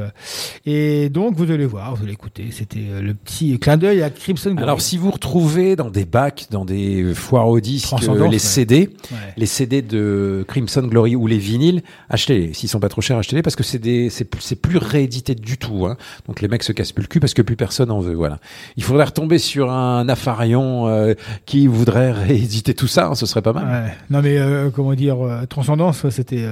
et 0.66 1.10
donc 1.10 1.36
vous 1.36 1.52
allez 1.52 1.66
voir 1.66 1.96
vous 1.96 2.04
allez 2.04 2.14
écouter 2.14 2.48
c'était 2.52 2.80
euh, 2.90 3.02
le 3.02 3.14
petit 3.14 3.58
clin 3.60 3.78
d'œil 3.78 4.02
à 4.02 4.10
Crimson 4.10 4.52
Glory. 4.52 4.64
Alors, 4.64 4.82
si 4.82 4.98
vous 4.98 5.12
retrouvez 5.12 5.76
dans 5.76 5.90
des 5.90 6.06
bacs, 6.06 6.48
dans 6.52 6.66
des 6.66 7.14
foires 7.14 7.48
aux 7.48 7.60
disques, 7.60 7.94
euh, 8.08 8.28
les. 8.28 8.40
CD, 8.40 8.90
Ouais. 9.12 9.18
les 9.38 9.46
CD 9.46 9.82
de 9.82 10.44
Crimson 10.48 10.82
Glory 10.84 11.16
ou 11.16 11.28
les 11.28 11.38
vinyles, 11.38 11.82
achetez-les. 12.10 12.54
S'ils 12.54 12.70
sont 12.70 12.80
pas 12.80 12.90
trop 12.90 13.02
chers, 13.02 13.18
achetez-les 13.18 13.42
parce 13.42 13.56
que 13.56 13.64
c'est 13.64 13.80
des, 13.80 14.10
c'est, 14.10 14.26
plus- 14.26 14.42
c'est 14.42 14.56
plus 14.56 14.78
réédité 14.78 15.36
du 15.36 15.58
tout. 15.58 15.86
Hein. 15.86 15.98
Donc 16.28 16.42
les 16.42 16.48
mecs 16.48 16.64
se 16.64 16.72
cassent 16.72 16.92
plus 16.92 17.04
le 17.04 17.08
cul 17.08 17.20
parce 17.20 17.34
que 17.34 17.42
plus 17.42 17.56
personne 17.56 17.92
en 17.92 18.00
veut. 18.00 18.14
Voilà. 18.16 18.40
Il 18.78 18.84
faudrait 18.84 19.06
retomber 19.06 19.38
sur 19.38 19.72
un 19.72 20.08
Afarion 20.10 20.88
euh, 20.88 21.14
qui 21.46 21.68
voudrait 21.68 22.12
rééditer 22.14 22.74
tout 22.74 22.88
ça. 22.88 23.08
hein, 23.08 23.16
ce 23.16 23.26
serait 23.26 23.42
pas 23.42 23.54
mal. 23.54 23.66
Ouais. 23.86 23.94
Non 24.10 24.22
mais 24.22 24.38
euh, 24.38 24.70
comment 24.70 24.94
dire, 24.94 25.18
Transcendance, 25.50 26.08
c'était 26.10 26.46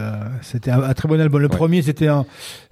c'était 0.44 0.72
un, 0.72 0.84
un 0.84 0.94
très 0.94 1.08
bon 1.08 1.20
album. 1.20 1.42
Le 1.42 1.50
premier, 1.50 1.82
c'était 1.82 2.08
un, 2.08 2.26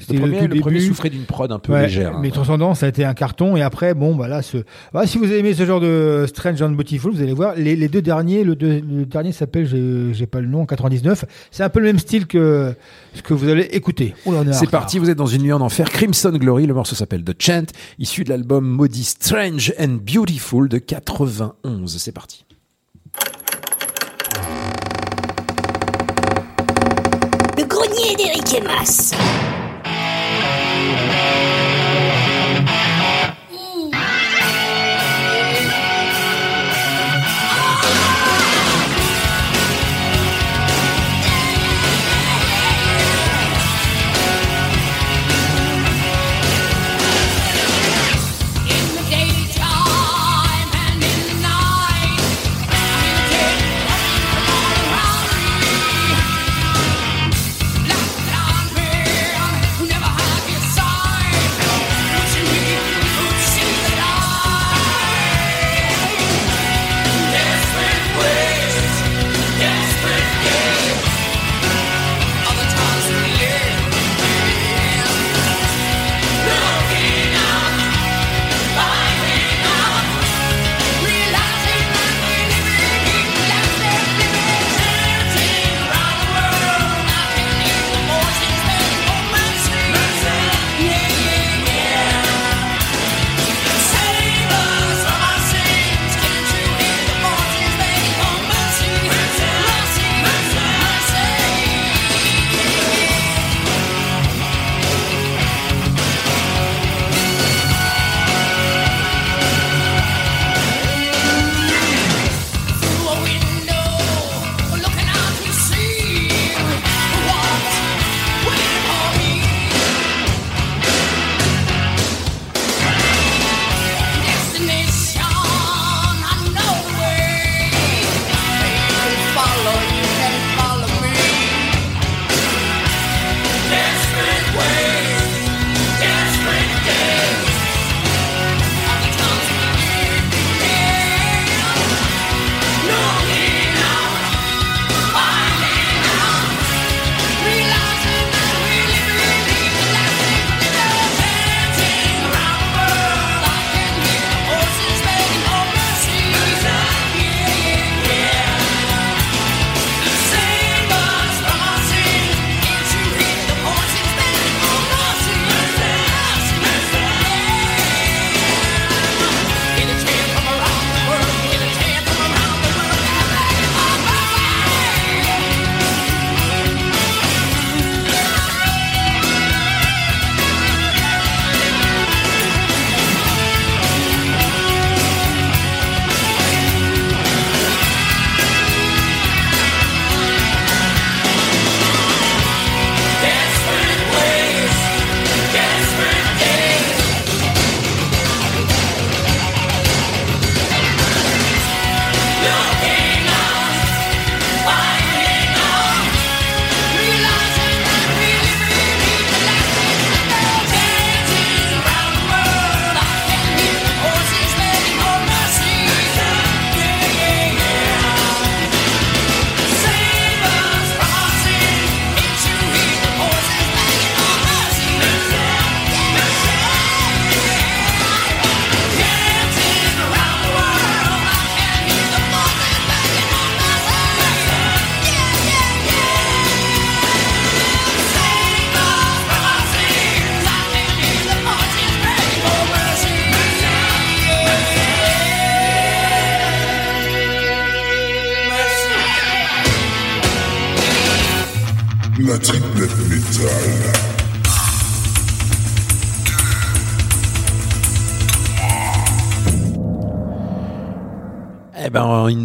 Le 0.10 0.20
premier, 0.20 0.40
tout 0.48 0.54
le 0.56 0.60
premier 0.62 0.80
souffrait 0.82 1.10
d'une 1.10 1.24
prod 1.26 1.52
un 1.52 1.60
peu 1.60 1.74
Ouais, 1.74 1.84
légère. 1.84 2.16
hein. 2.16 2.20
mais 2.22 2.30
Transcendance, 2.32 2.80
ça 2.80 2.86
a 2.86 2.90
été 2.90 3.04
un 3.06 3.14
carton. 3.14 3.56
Et 3.58 3.62
après, 3.62 3.94
bon, 3.94 4.16
bah 4.16 4.28
là, 4.28 4.42
ce, 4.42 4.58
bah, 4.94 5.08
si 5.08 5.18
vous 5.18 5.24
avez 5.26 5.40
aimé 5.40 5.54
ce 5.54 5.66
genre 5.66 5.80
de 5.80 6.26
Strange 6.28 6.62
and 6.62 6.72
Beautiful, 6.72 7.12
vous 7.14 7.22
allez 7.22 7.34
voir 7.34 7.56
les, 7.56 7.76
les 7.76 7.88
deux 7.88 8.02
derniers. 8.02 8.44
Le, 8.44 8.56
deux- 8.56 8.82
le 8.82 9.06
dernier 9.06 9.32
s'appelle, 9.32 9.68
j'ai 10.14 10.26
pas 10.28 10.40
le 10.42 10.48
nom, 10.48 10.66
99. 10.66 11.26
C'est 11.52 11.64
un 11.64 11.70
peu 11.70 11.80
le 11.80 11.86
même 11.86 12.00
style 12.00 12.28
que 12.28 12.74
ce 13.16 13.22
que 13.22 13.34
vous 13.34 13.48
allez 13.50 13.64
écouter. 13.72 14.14
Oh 14.26 14.34
C'est 14.52 14.70
parti, 14.70 15.00
vous 15.00 15.10
êtes 15.10 15.18
dans 15.18 15.26
une 15.26 15.44
nuit 15.44 15.54
en 15.54 15.62
enfer. 15.62 15.90
Crimson 15.90 16.32
Glory, 16.32 16.66
le 16.68 16.74
morceau 16.74 16.96
s'appelle 16.96 17.24
The 17.24 17.36
Chant, 17.42 17.66
issu 18.00 18.24
de 18.24 18.30
l'album 18.30 18.66
maudit 18.68 19.04
Strange 19.04 19.74
and 19.80 19.98
Beautiful 20.06 20.68
de 20.70 20.78
91. 20.78 21.98
C'est 21.98 22.12
parti. 22.12 22.46
Le 28.12 28.18
grenier 28.18 29.61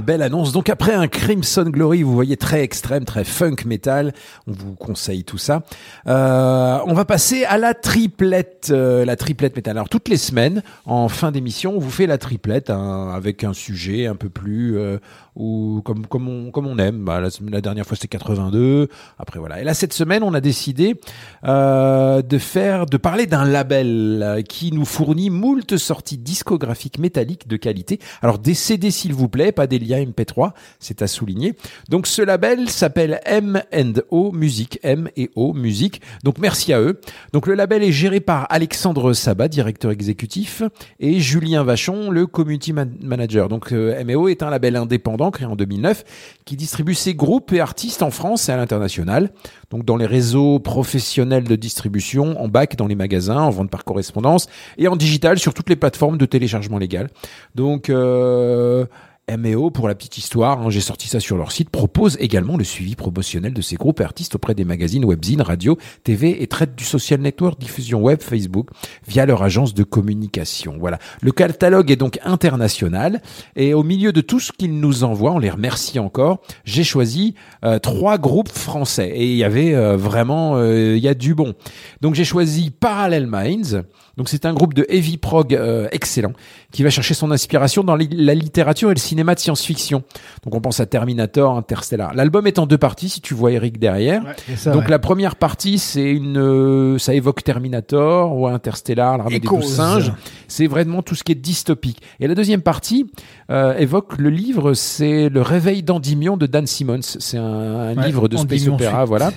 belle 0.07 0.23
annonce. 0.23 0.53
Donc 0.53 0.71
après 0.71 0.95
un 0.95 1.09
Crimson 1.09 1.65
Glory, 1.65 2.03
vous 2.05 2.15
voyez 2.15 2.37
très 2.37 2.63
extrême, 2.63 3.05
très 3.05 3.25
funk 3.25 3.57
metal. 3.67 4.15
On 4.47 4.53
vous 4.53 4.75
conseille 4.75 5.25
tout 5.25 5.37
ça. 5.37 5.65
Euh, 6.07 6.79
on 6.87 6.95
va 6.95 7.05
passer 7.05 7.45
à 7.45 7.59
la 7.59 7.75
triplette, 7.75 8.69
euh, 8.71 9.05
la 9.05 9.17
triplette 9.17 9.57
métal. 9.57 9.77
Alors 9.77 9.89
toutes 9.89 10.09
les 10.09 10.17
semaines, 10.17 10.63
en 10.87 11.09
fin 11.09 11.33
d'émission, 11.33 11.75
on 11.77 11.81
vous 11.81 11.91
fait 11.91 12.07
la 12.07 12.19
triplette 12.19 12.71
hein, 12.71 13.13
avec 13.15 13.43
un 13.43 13.53
sujet 13.53 14.07
un 14.07 14.15
peu 14.15 14.29
plus 14.29 14.79
euh, 14.79 14.99
ou 15.37 15.83
comme 15.85 16.07
comme 16.07 16.29
on 16.29 16.51
comme 16.51 16.67
on 16.67 16.79
aime. 16.79 17.05
Bah, 17.05 17.21
la, 17.21 17.61
dernière 17.61 17.87
fois 17.87 17.97
c'était 17.97 18.09
82. 18.09 18.89
Après 19.19 19.39
voilà. 19.39 19.61
Et 19.61 19.65
là 19.65 19.75
cette 19.75 19.93
semaine, 19.93 20.23
on 20.23 20.35
a 20.35 20.41
décidé 20.41 20.97
euh, 21.45 22.23
de 22.23 22.39
faire, 22.39 22.87
de 22.87 22.97
parler 22.97 23.27
d'un 23.27 23.45
label 23.45 24.21
euh, 24.23 24.43
qui 24.43 24.73
nous 24.73 24.85
fournit 24.85 25.31
moult 25.31 25.77
sorties 25.77 26.19
discographiques 26.19 26.99
métalliques 26.99 27.47
de 27.49 27.57
qualité. 27.57 28.01
Alors 28.23 28.39
des 28.39 28.55
CD 28.55 28.91
s'il 28.91 29.13
vous 29.13 29.29
plaît, 29.29 29.53
pas 29.53 29.67
des 29.67 29.79
liens 29.79 30.03
MP3, 30.03 30.53
c'est 30.81 31.03
à 31.03 31.07
souligner. 31.07 31.55
Donc 31.91 32.07
ce 32.07 32.23
label 32.23 32.69
s'appelle 32.71 33.21
M&O 33.27 34.33
Music, 34.33 34.79
M 34.83 35.09
et 35.17 35.31
O 35.37 35.53
Music. 35.53 36.01
Donc 36.25 36.39
merci 36.39 36.73
à 36.73 36.81
eux. 36.81 37.01
Donc 37.33 37.47
le 37.47 37.55
label 37.55 37.83
est 37.83 37.93
géré 37.93 38.21
par 38.21 38.47
Alexandre 38.51 39.13
Sabat, 39.13 39.49
directeur 39.49 39.91
exécutif, 39.91 40.63
et 41.01 41.21
Julien 41.21 41.63
Vachon, 41.63 42.11
le 42.11 42.27
community 42.27 42.73
man- 42.73 42.97
manager. 43.03 43.49
Donc 43.49 43.73
euh, 43.73 43.99
M&O 43.99 44.29
est 44.29 44.43
un 44.43 44.51
label 44.51 44.77
indépendant 44.77 45.26
créé 45.31 45.47
en 45.47 45.57
2009 45.57 46.05
qui 46.45 46.57
distribue 46.57 46.95
ses 46.95 47.15
groupes 47.15 47.53
et 47.53 47.61
artistes 47.61 48.03
en 48.03 48.11
France 48.11 48.49
et 48.49 48.53
à 48.53 48.57
l'international. 48.57 49.31
Donc 49.71 49.85
dans 49.85 49.97
les 49.97 50.07
réseaux 50.07 50.59
professionnels 50.59 51.45
de 51.45 51.57
distribution, 51.57 52.41
en 52.41 52.49
bac 52.49 52.77
dans 52.77 52.87
les 52.87 52.95
magasins, 52.95 53.41
en 53.41 53.51
vente 53.51 53.71
par 53.71 53.85
correspondance 53.85 54.49
et 54.79 54.89
en 54.89 54.97
digital 54.97 55.39
sur 55.39 55.55
toutes 55.55 55.69
les 55.69 55.77
plateformes 55.77 56.19
de 56.19 56.27
téléchargement 56.27 56.79
légal. 56.79 57.09
Donc 57.55 57.91
euh, 57.91 58.87
MEO, 59.29 59.71
pour 59.71 59.89
la 59.89 59.97
petite 59.97 60.19
histoire, 60.19 60.61
hein, 60.61 60.71
j'ai 60.71 60.81
sorti 60.81 61.09
ça 61.09 61.19
sur 61.19 61.37
leur 61.37 61.51
site, 61.51 61.69
propose 61.69 62.17
également 62.21 62.57
le 62.57 62.63
suivi 62.63 62.95
promotionnel 62.95 63.53
de 63.53 63.61
ces 63.61 63.75
groupes 63.75 64.01
artistes 64.01 64.37
auprès 64.37 64.55
des 64.55 64.65
magazines, 64.65 65.05
webzines, 65.05 65.43
radio, 65.43 65.77
TV 66.05 66.45
et 66.45 66.47
traite 66.47 66.77
du 66.77 66.85
social 66.85 67.21
network, 67.21 67.59
diffusion 67.59 68.01
web, 68.01 68.23
Facebook, 68.23 68.69
via 69.09 69.27
leur 69.27 69.43
agence 69.43 69.75
de 69.75 69.83
communication. 69.83 70.77
Voilà. 70.79 71.01
Le 71.23 71.33
catalogue 71.33 71.91
est 71.91 71.97
donc 71.97 72.21
international 72.23 73.21
et 73.57 73.75
au 73.75 73.83
milieu 73.83 74.13
de 74.13 74.21
tout 74.21 74.39
ce 74.39 74.53
qu'ils 74.53 74.79
nous 74.79 75.03
envoient, 75.03 75.33
on 75.33 75.41
les 75.41 75.51
remercie 75.51 75.99
encore, 75.99 76.41
j'ai 76.65 76.85
choisi 76.85 77.35
euh, 77.65 77.81
trois 77.81 78.19
groupes 78.19 78.53
français 78.53 79.11
et 79.13 79.27
il 79.29 79.37
y 79.37 79.43
avait 79.43 79.75
euh, 79.75 79.97
vraiment, 79.97 80.57
euh, 80.57 80.97
il 80.97 81.03
y 81.03 81.09
a 81.09 81.15
du 81.15 81.35
bon. 81.35 81.55
Donc 82.01 82.15
j'ai 82.15 82.25
choisi 82.25 82.71
Parallel 82.71 83.27
Minds. 83.27 83.83
Donc 84.17 84.31
c'est 84.31 84.47
un 84.47 84.55
groupe 84.55 84.73
de 84.73 84.87
heavy 84.89 85.19
prog 85.19 85.55
euh, 85.55 85.89
excellent 85.93 86.33
qui 86.73 86.83
va 86.83 86.91
chercher 86.91 87.15
son 87.15 87.31
inspiration 87.31 87.85
dans 87.85 87.97
la 87.97 88.35
littérature 88.35 88.91
et 88.91 88.95
le 88.95 89.01
cinéma 89.01 89.35
de 89.35 89.41
science-fiction. 89.41 90.05
Donc 90.45 90.55
on 90.55 90.61
pense 90.61 90.81
à 90.81 90.87
Terminator, 90.87 91.57
Interstellar. 91.57 92.15
L'album 92.15 92.47
est 92.47 92.59
en 92.59 92.67
deux 92.67 92.79
parties 92.79 93.11
si 93.11 93.21
tu 93.21 93.35
vois 93.35 93.53
Eric 93.53 93.79
derrière. 93.79 94.23
ça, 94.57 94.73
Donc 94.73 94.85
ouais. 94.85 94.91
la 94.91 94.99
première 94.99 95.37
partie 95.37 95.79
c'est 95.79 96.11
une 96.11 96.39
euh, 96.39 96.99
ça 96.99 97.15
évoque 97.15 97.45
Terminator 97.45 98.35
ou 98.37 98.47
Interstellar, 98.47 99.19
l'armée 99.19 99.39
des 99.39 99.47
douze 99.47 99.75
singes. 99.77 100.13
C'est 100.49 100.67
vraiment 100.67 101.03
tout 101.03 101.15
ce 101.15 101.23
qui 101.23 101.33
est 101.33 101.37
dystopique. 101.37 102.01
Et 102.21 102.27
la 102.27 102.35
deuxième 102.35 102.63
partie 102.63 103.11
euh, 103.51 103.77
évoque 103.77 104.19
le 104.19 104.31
livre, 104.31 104.75
c'est 104.75 105.29
Le 105.29 105.43
réveil 105.43 105.83
d'Endymion 105.83 106.37
de 106.37 106.47
Dan 106.47 106.67
Simmons. 106.67 107.01
C'est 107.03 107.39
un, 107.39 107.45
un 107.45 107.97
Ouais, 107.97 108.07
livre 108.07 108.29
de 108.29 108.37
space 108.37 108.67
opéra, 108.69 109.05
voilà. 109.05 109.33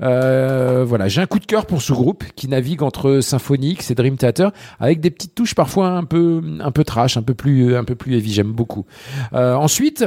Euh, 0.00 0.84
voilà, 0.86 1.08
j'ai 1.08 1.20
un 1.20 1.26
coup 1.26 1.38
de 1.38 1.46
cœur 1.46 1.66
pour 1.66 1.80
ce 1.82 1.92
groupe 1.92 2.24
qui 2.36 2.48
navigue 2.48 2.82
entre 2.82 3.20
Symphonix 3.20 3.90
et 3.90 3.94
Dream 3.94 4.16
Theater 4.16 4.52
avec 4.80 5.00
des 5.00 5.10
petites 5.10 5.34
touches 5.34 5.54
parfois 5.54 5.88
un 5.90 6.04
peu 6.04 6.42
un 6.60 6.70
peu 6.70 6.84
trash, 6.84 7.16
un 7.16 7.22
peu 7.22 7.34
plus 7.34 7.76
un 7.76 7.84
peu 7.84 7.94
plus 7.94 8.16
heavy. 8.16 8.32
J'aime 8.32 8.52
beaucoup. 8.52 8.84
Euh, 9.32 9.54
ensuite. 9.54 10.04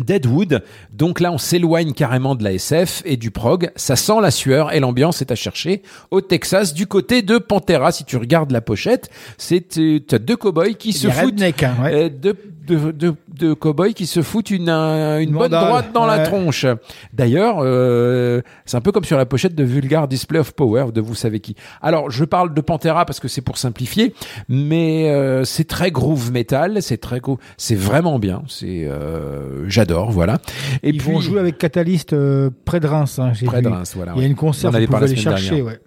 Deadwood, 0.00 0.62
donc 0.90 1.20
là 1.20 1.30
on 1.32 1.36
s'éloigne 1.36 1.92
carrément 1.92 2.34
de 2.34 2.42
la 2.42 2.54
SF 2.54 3.02
et 3.04 3.18
du 3.18 3.30
prog, 3.30 3.70
ça 3.76 3.94
sent 3.94 4.22
la 4.22 4.30
sueur 4.30 4.72
et 4.72 4.80
l'ambiance 4.80 5.20
est 5.20 5.30
à 5.30 5.34
chercher 5.34 5.82
au 6.10 6.22
Texas 6.22 6.72
du 6.72 6.86
côté 6.86 7.20
de 7.20 7.36
Pantera. 7.36 7.92
Si 7.92 8.06
tu 8.06 8.16
regardes 8.16 8.52
la 8.52 8.62
pochette, 8.62 9.10
c'est 9.36 9.76
euh, 9.76 10.00
t'as 10.00 10.18
deux 10.18 10.36
cowboys 10.36 10.76
qui 10.76 10.94
se 10.94 11.08
foutent 11.08 11.42
hein, 11.42 11.74
ouais. 11.82 11.92
euh, 11.92 12.08
deux, 12.08 12.34
deux, 12.66 12.92
deux, 12.92 13.14
deux 13.28 13.54
cow-boys 13.54 13.92
qui 13.92 14.06
se 14.06 14.22
foutent 14.22 14.50
une, 14.50 14.68
un- 14.68 15.18
une 15.20 15.32
bonne 15.32 15.50
droite 15.50 15.92
dans 15.92 16.06
la 16.06 16.20
tronche. 16.20 16.66
D'ailleurs, 17.12 17.56
euh, 17.60 18.40
c'est 18.66 18.76
un 18.76 18.80
peu 18.80 18.92
comme 18.92 19.04
sur 19.04 19.16
la 19.18 19.26
pochette 19.26 19.54
de 19.54 19.64
Vulgar 19.64 20.08
Display 20.08 20.38
of 20.38 20.52
Power 20.54 20.86
de 20.94 21.00
vous 21.00 21.14
savez 21.14 21.40
qui. 21.40 21.56
Alors, 21.80 22.10
je 22.10 22.24
parle 22.24 22.54
de 22.54 22.60
Pantera 22.60 23.04
parce 23.04 23.20
que 23.20 23.28
c'est 23.28 23.40
pour 23.40 23.58
simplifier, 23.58 24.14
mais 24.48 25.10
euh, 25.10 25.44
c'est 25.44 25.64
très 25.64 25.90
groove 25.90 26.30
metal, 26.32 26.82
c'est 26.82 26.98
très 26.98 27.20
groove, 27.20 27.38
c'est 27.56 27.74
vraiment 27.74 28.18
bien, 28.18 28.42
c'est 28.48 28.84
euh, 28.84 29.68
j'adore, 29.68 30.10
voilà. 30.10 30.38
Et 30.82 30.90
Ils 30.90 30.98
puis 30.98 31.12
vont 31.12 31.20
jouer 31.20 31.40
avec 31.40 31.58
Catalyst 31.58 32.12
euh, 32.12 32.50
près 32.64 32.80
de 32.80 32.86
Reims. 32.86 33.18
hein, 33.18 33.32
Près 33.44 33.62
de. 33.62 33.68
Reims, 33.68 33.92
voilà, 33.96 34.12
Il 34.16 34.22
y 34.22 34.24
a 34.24 34.28
une 34.28 34.34
concert, 34.34 34.70
vous 34.70 34.86
pouvez 34.86 34.96
aller 35.04 35.16
chercher. 35.16 35.48
dernière. 35.50 35.64
Ouais. 35.66 35.80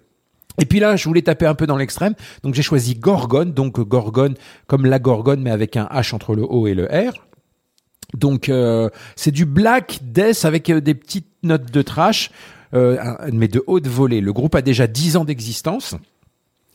Et 0.58 0.66
puis 0.66 0.80
là, 0.80 0.96
je 0.96 1.04
voulais 1.04 1.22
taper 1.22 1.46
un 1.46 1.54
peu 1.54 1.66
dans 1.66 1.76
l'extrême, 1.76 2.14
donc 2.42 2.54
j'ai 2.54 2.62
choisi 2.62 2.94
Gorgone, 2.94 3.52
donc 3.52 3.80
Gorgone 3.80 4.34
comme 4.66 4.86
la 4.86 4.98
Gorgone, 4.98 5.40
mais 5.40 5.50
avec 5.50 5.76
un 5.76 5.84
H 5.86 6.14
entre 6.14 6.34
le 6.34 6.42
O 6.42 6.66
et 6.66 6.74
le 6.74 6.86
R. 6.86 7.26
Donc 8.14 8.48
euh, 8.48 8.88
c'est 9.16 9.30
du 9.30 9.44
black 9.44 9.98
death 10.02 10.44
avec 10.44 10.70
euh, 10.70 10.80
des 10.80 10.94
petites 10.94 11.28
notes 11.42 11.70
de 11.70 11.82
trash, 11.82 12.30
euh, 12.74 12.96
mais 13.32 13.48
de 13.48 13.62
haute 13.66 13.86
volée. 13.86 14.20
Le 14.20 14.32
groupe 14.32 14.54
a 14.54 14.62
déjà 14.62 14.86
10 14.86 15.16
ans 15.16 15.24
d'existence. 15.24 15.96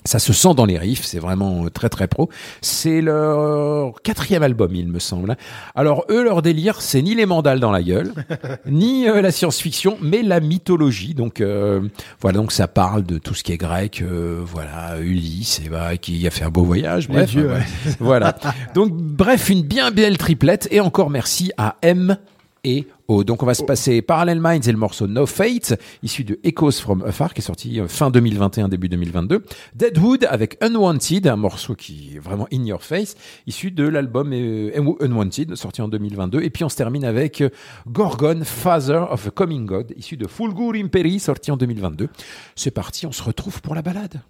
Ça 0.04 0.20
se 0.20 0.34
sent 0.34 0.54
dans 0.56 0.66
les 0.66 0.78
riffs, 0.78 1.04
c'est 1.06 1.20
vraiment 1.20 1.66
euh, 1.66 1.70
très 1.70 1.90
très 1.90 2.08
pro. 2.08 2.30
C'est 2.62 3.02
leur 3.02 4.02
quatrième 4.02 4.44
album, 4.44 4.74
il 4.76 4.88
me 4.88 5.00
semble. 5.00 5.38
Alors 5.76 6.06
eux, 6.10 6.24
leur 6.24 6.42
délire, 6.42 6.82
c'est 6.82 7.02
ni 7.02 7.14
les 7.16 7.26
mandales 7.26 7.60
dans 7.60 7.72
la 7.72 7.84
gueule, 7.84 8.14
ni 8.66 9.08
euh, 9.08 9.22
la 9.22 9.32
science-fiction, 9.32 9.98
mais 10.02 10.24
la 10.24 10.40
mythologie. 10.40 11.14
Donc 11.14 11.40
euh, 11.42 11.82
voilà, 12.20 12.40
donc 12.40 12.52
ça 12.52 12.68
parle 12.68 13.04
de 13.04 13.18
tout 13.18 13.34
ce 13.36 13.44
qui 13.44 13.52
est 13.54 13.58
grec. 13.58 14.02
euh, 14.02 14.42
voilà, 14.44 15.00
Ulysse, 15.00 15.62
et 15.66 15.70
bah, 15.70 15.98
qui 15.98 16.26
a 16.28 16.32
fait 16.32 16.46
un 16.46 16.50
beau 16.50 16.64
voyage. 16.64 17.08
Bref, 17.08 17.34
euh, 17.36 17.56
ouais. 17.56 17.64
voilà. 18.00 18.36
Donc 18.76 18.92
bref, 18.94 19.50
une 19.50 19.62
bien 19.62 19.92
belle 19.92 20.18
triplette. 20.18 20.68
Et 20.72 20.80
encore 20.80 21.10
merci 21.10 21.52
à 21.58 21.76
M 21.82 22.18
et 22.64 22.88
O. 23.08 23.24
Donc 23.24 23.44
on 23.44 23.46
va 23.46 23.54
se 23.54 23.64
passer 23.64 24.02
Parallel 24.02 24.40
Minds 24.40 24.68
et 24.68 24.72
le 24.72 24.78
morceau 24.78 25.08
No 25.08 25.26
Fate, 25.26 25.80
issu 26.04 26.24
de 26.24 26.40
Echoes 26.44 26.72
from 26.72 27.04
Afar, 27.04 27.34
qui 27.34 27.42
est 27.42 27.44
sorti 27.44 27.80
euh, 27.80 27.88
fin 27.88 28.10
2021, 28.12 28.70
début 28.70 28.90
2022. 28.90 29.44
Deadwood 29.76 30.26
avec 30.30 30.58
Unwanted, 30.64 31.28
un 31.28 31.36
morceau 31.36 31.76
qui 31.76 32.16
est 32.16 32.20
vraiment 32.20 32.48
in 32.54 32.64
your 32.66 32.84
face, 32.84 33.16
issu 33.48 33.72
de 33.72 33.84
l'album 33.88 34.32
euh, 34.34 34.96
Unwanted, 35.02 35.56
sorti 35.56 35.82
en 35.82 35.88
2022. 35.88 36.42
Et 36.42 36.50
puis 36.50 36.64
on 36.64 36.70
se 36.70 36.78
termine 36.78 37.04
avec 37.04 37.42
euh, 37.42 37.50
Gorgon, 37.88 38.42
Father 38.44 39.06
of 39.10 39.28
a 39.28 39.32
Coming 39.32 39.66
God, 39.66 39.94
issu 39.98 40.18
de 40.18 40.28
Fulgur 40.28 40.74
Imperi, 40.76 41.20
sorti 41.20 41.52
en 41.52 41.58
2022. 41.58 42.10
C'est 42.56 42.72
parti, 42.72 43.06
on 43.06 43.12
se 43.12 43.24
retrouve 43.24 43.62
pour 43.62 43.76
la 43.76 43.82
balade. 43.82 44.22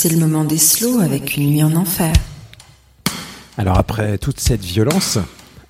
C'est 0.00 0.10
le 0.10 0.16
moment 0.16 0.44
des 0.44 0.58
slows 0.58 1.00
avec 1.00 1.36
une 1.36 1.50
nuit 1.50 1.64
en 1.64 1.74
enfer. 1.74 2.12
Alors 3.56 3.76
après 3.78 4.16
toute 4.16 4.38
cette 4.38 4.64
violence, 4.64 5.18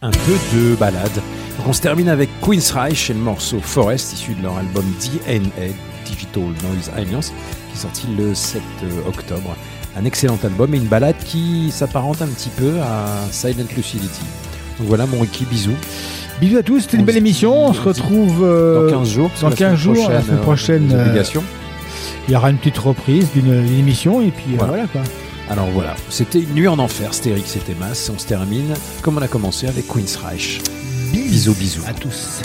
un 0.02 0.10
peu 0.10 0.36
de 0.54 0.74
balade. 0.74 1.22
On 1.66 1.72
se 1.72 1.80
termine 1.80 2.10
avec 2.10 2.28
Queen's 2.42 2.70
Reich 2.72 3.08
et 3.08 3.14
le 3.14 3.20
morceau 3.20 3.58
Forest 3.58 4.12
issu 4.12 4.34
de 4.34 4.42
leur 4.42 4.58
album 4.58 4.84
DNA 5.00 5.72
Digital 6.04 6.42
Noise 6.42 6.90
Alliance 6.94 7.32
qui 7.70 7.78
est 7.78 7.80
sorti 7.80 8.06
le 8.18 8.34
7 8.34 8.60
octobre. 9.06 9.56
Un 9.96 10.04
excellent 10.04 10.38
album 10.44 10.74
et 10.74 10.76
une 10.76 10.88
balade 10.88 11.16
qui 11.24 11.70
s'apparente 11.70 12.20
un 12.20 12.26
petit 12.26 12.50
peu 12.50 12.74
à 12.82 13.32
Silent 13.32 13.64
Lucidity. 13.74 14.26
Donc 14.78 14.88
voilà 14.88 15.06
mon 15.06 15.20
Ricky, 15.20 15.46
bisous. 15.46 15.72
Bisous 16.38 16.58
à 16.58 16.62
tous, 16.62 16.80
c'était 16.80 16.98
une 16.98 17.06
belle 17.06 17.16
émission. 17.16 17.68
On 17.68 17.72
se 17.72 17.80
retrouve 17.80 18.44
euh, 18.44 18.90
Dans 18.90 18.98
15 18.98 19.08
jours, 19.08 19.30
Dans 19.40 19.46
que 19.48 19.52
la 19.52 19.56
15 19.56 19.80
semaine 19.80 19.96
jours, 19.96 20.10
la 20.10 20.22
semaine 20.22 20.38
prochaine, 20.40 20.86
prochaine. 20.86 20.92
euh, 20.92 21.02
euh, 21.02 21.06
obligations. 21.06 21.44
Il 22.28 22.32
y 22.32 22.36
aura 22.36 22.50
une 22.50 22.58
petite 22.58 22.78
reprise 22.78 23.30
d'une 23.32 23.52
émission 23.78 24.20
et 24.20 24.30
puis 24.30 24.52
euh, 24.52 24.56
Voilà. 24.58 24.72
voilà 24.72 24.86
quoi. 24.88 25.00
Alors 25.50 25.68
voilà, 25.70 25.96
c'était 26.10 26.40
une 26.40 26.52
nuit 26.54 26.68
en 26.68 26.78
enfer, 26.78 27.14
c'était 27.14 27.30
Eric, 27.30 27.44
c'était 27.46 27.74
Mass. 27.74 28.10
On 28.14 28.18
se 28.18 28.26
termine 28.26 28.74
comme 29.00 29.16
on 29.16 29.22
a 29.22 29.28
commencé 29.28 29.66
avec 29.66 29.86
Queen's 29.88 30.16
Reich. 30.16 30.60
Bisous, 31.10 31.54
bisous. 31.54 31.82
À 31.88 31.94
tous. 31.94 32.42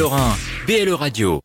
Lorrains. 0.00 0.34
BLE 0.66 0.94
Radio. 0.96 1.39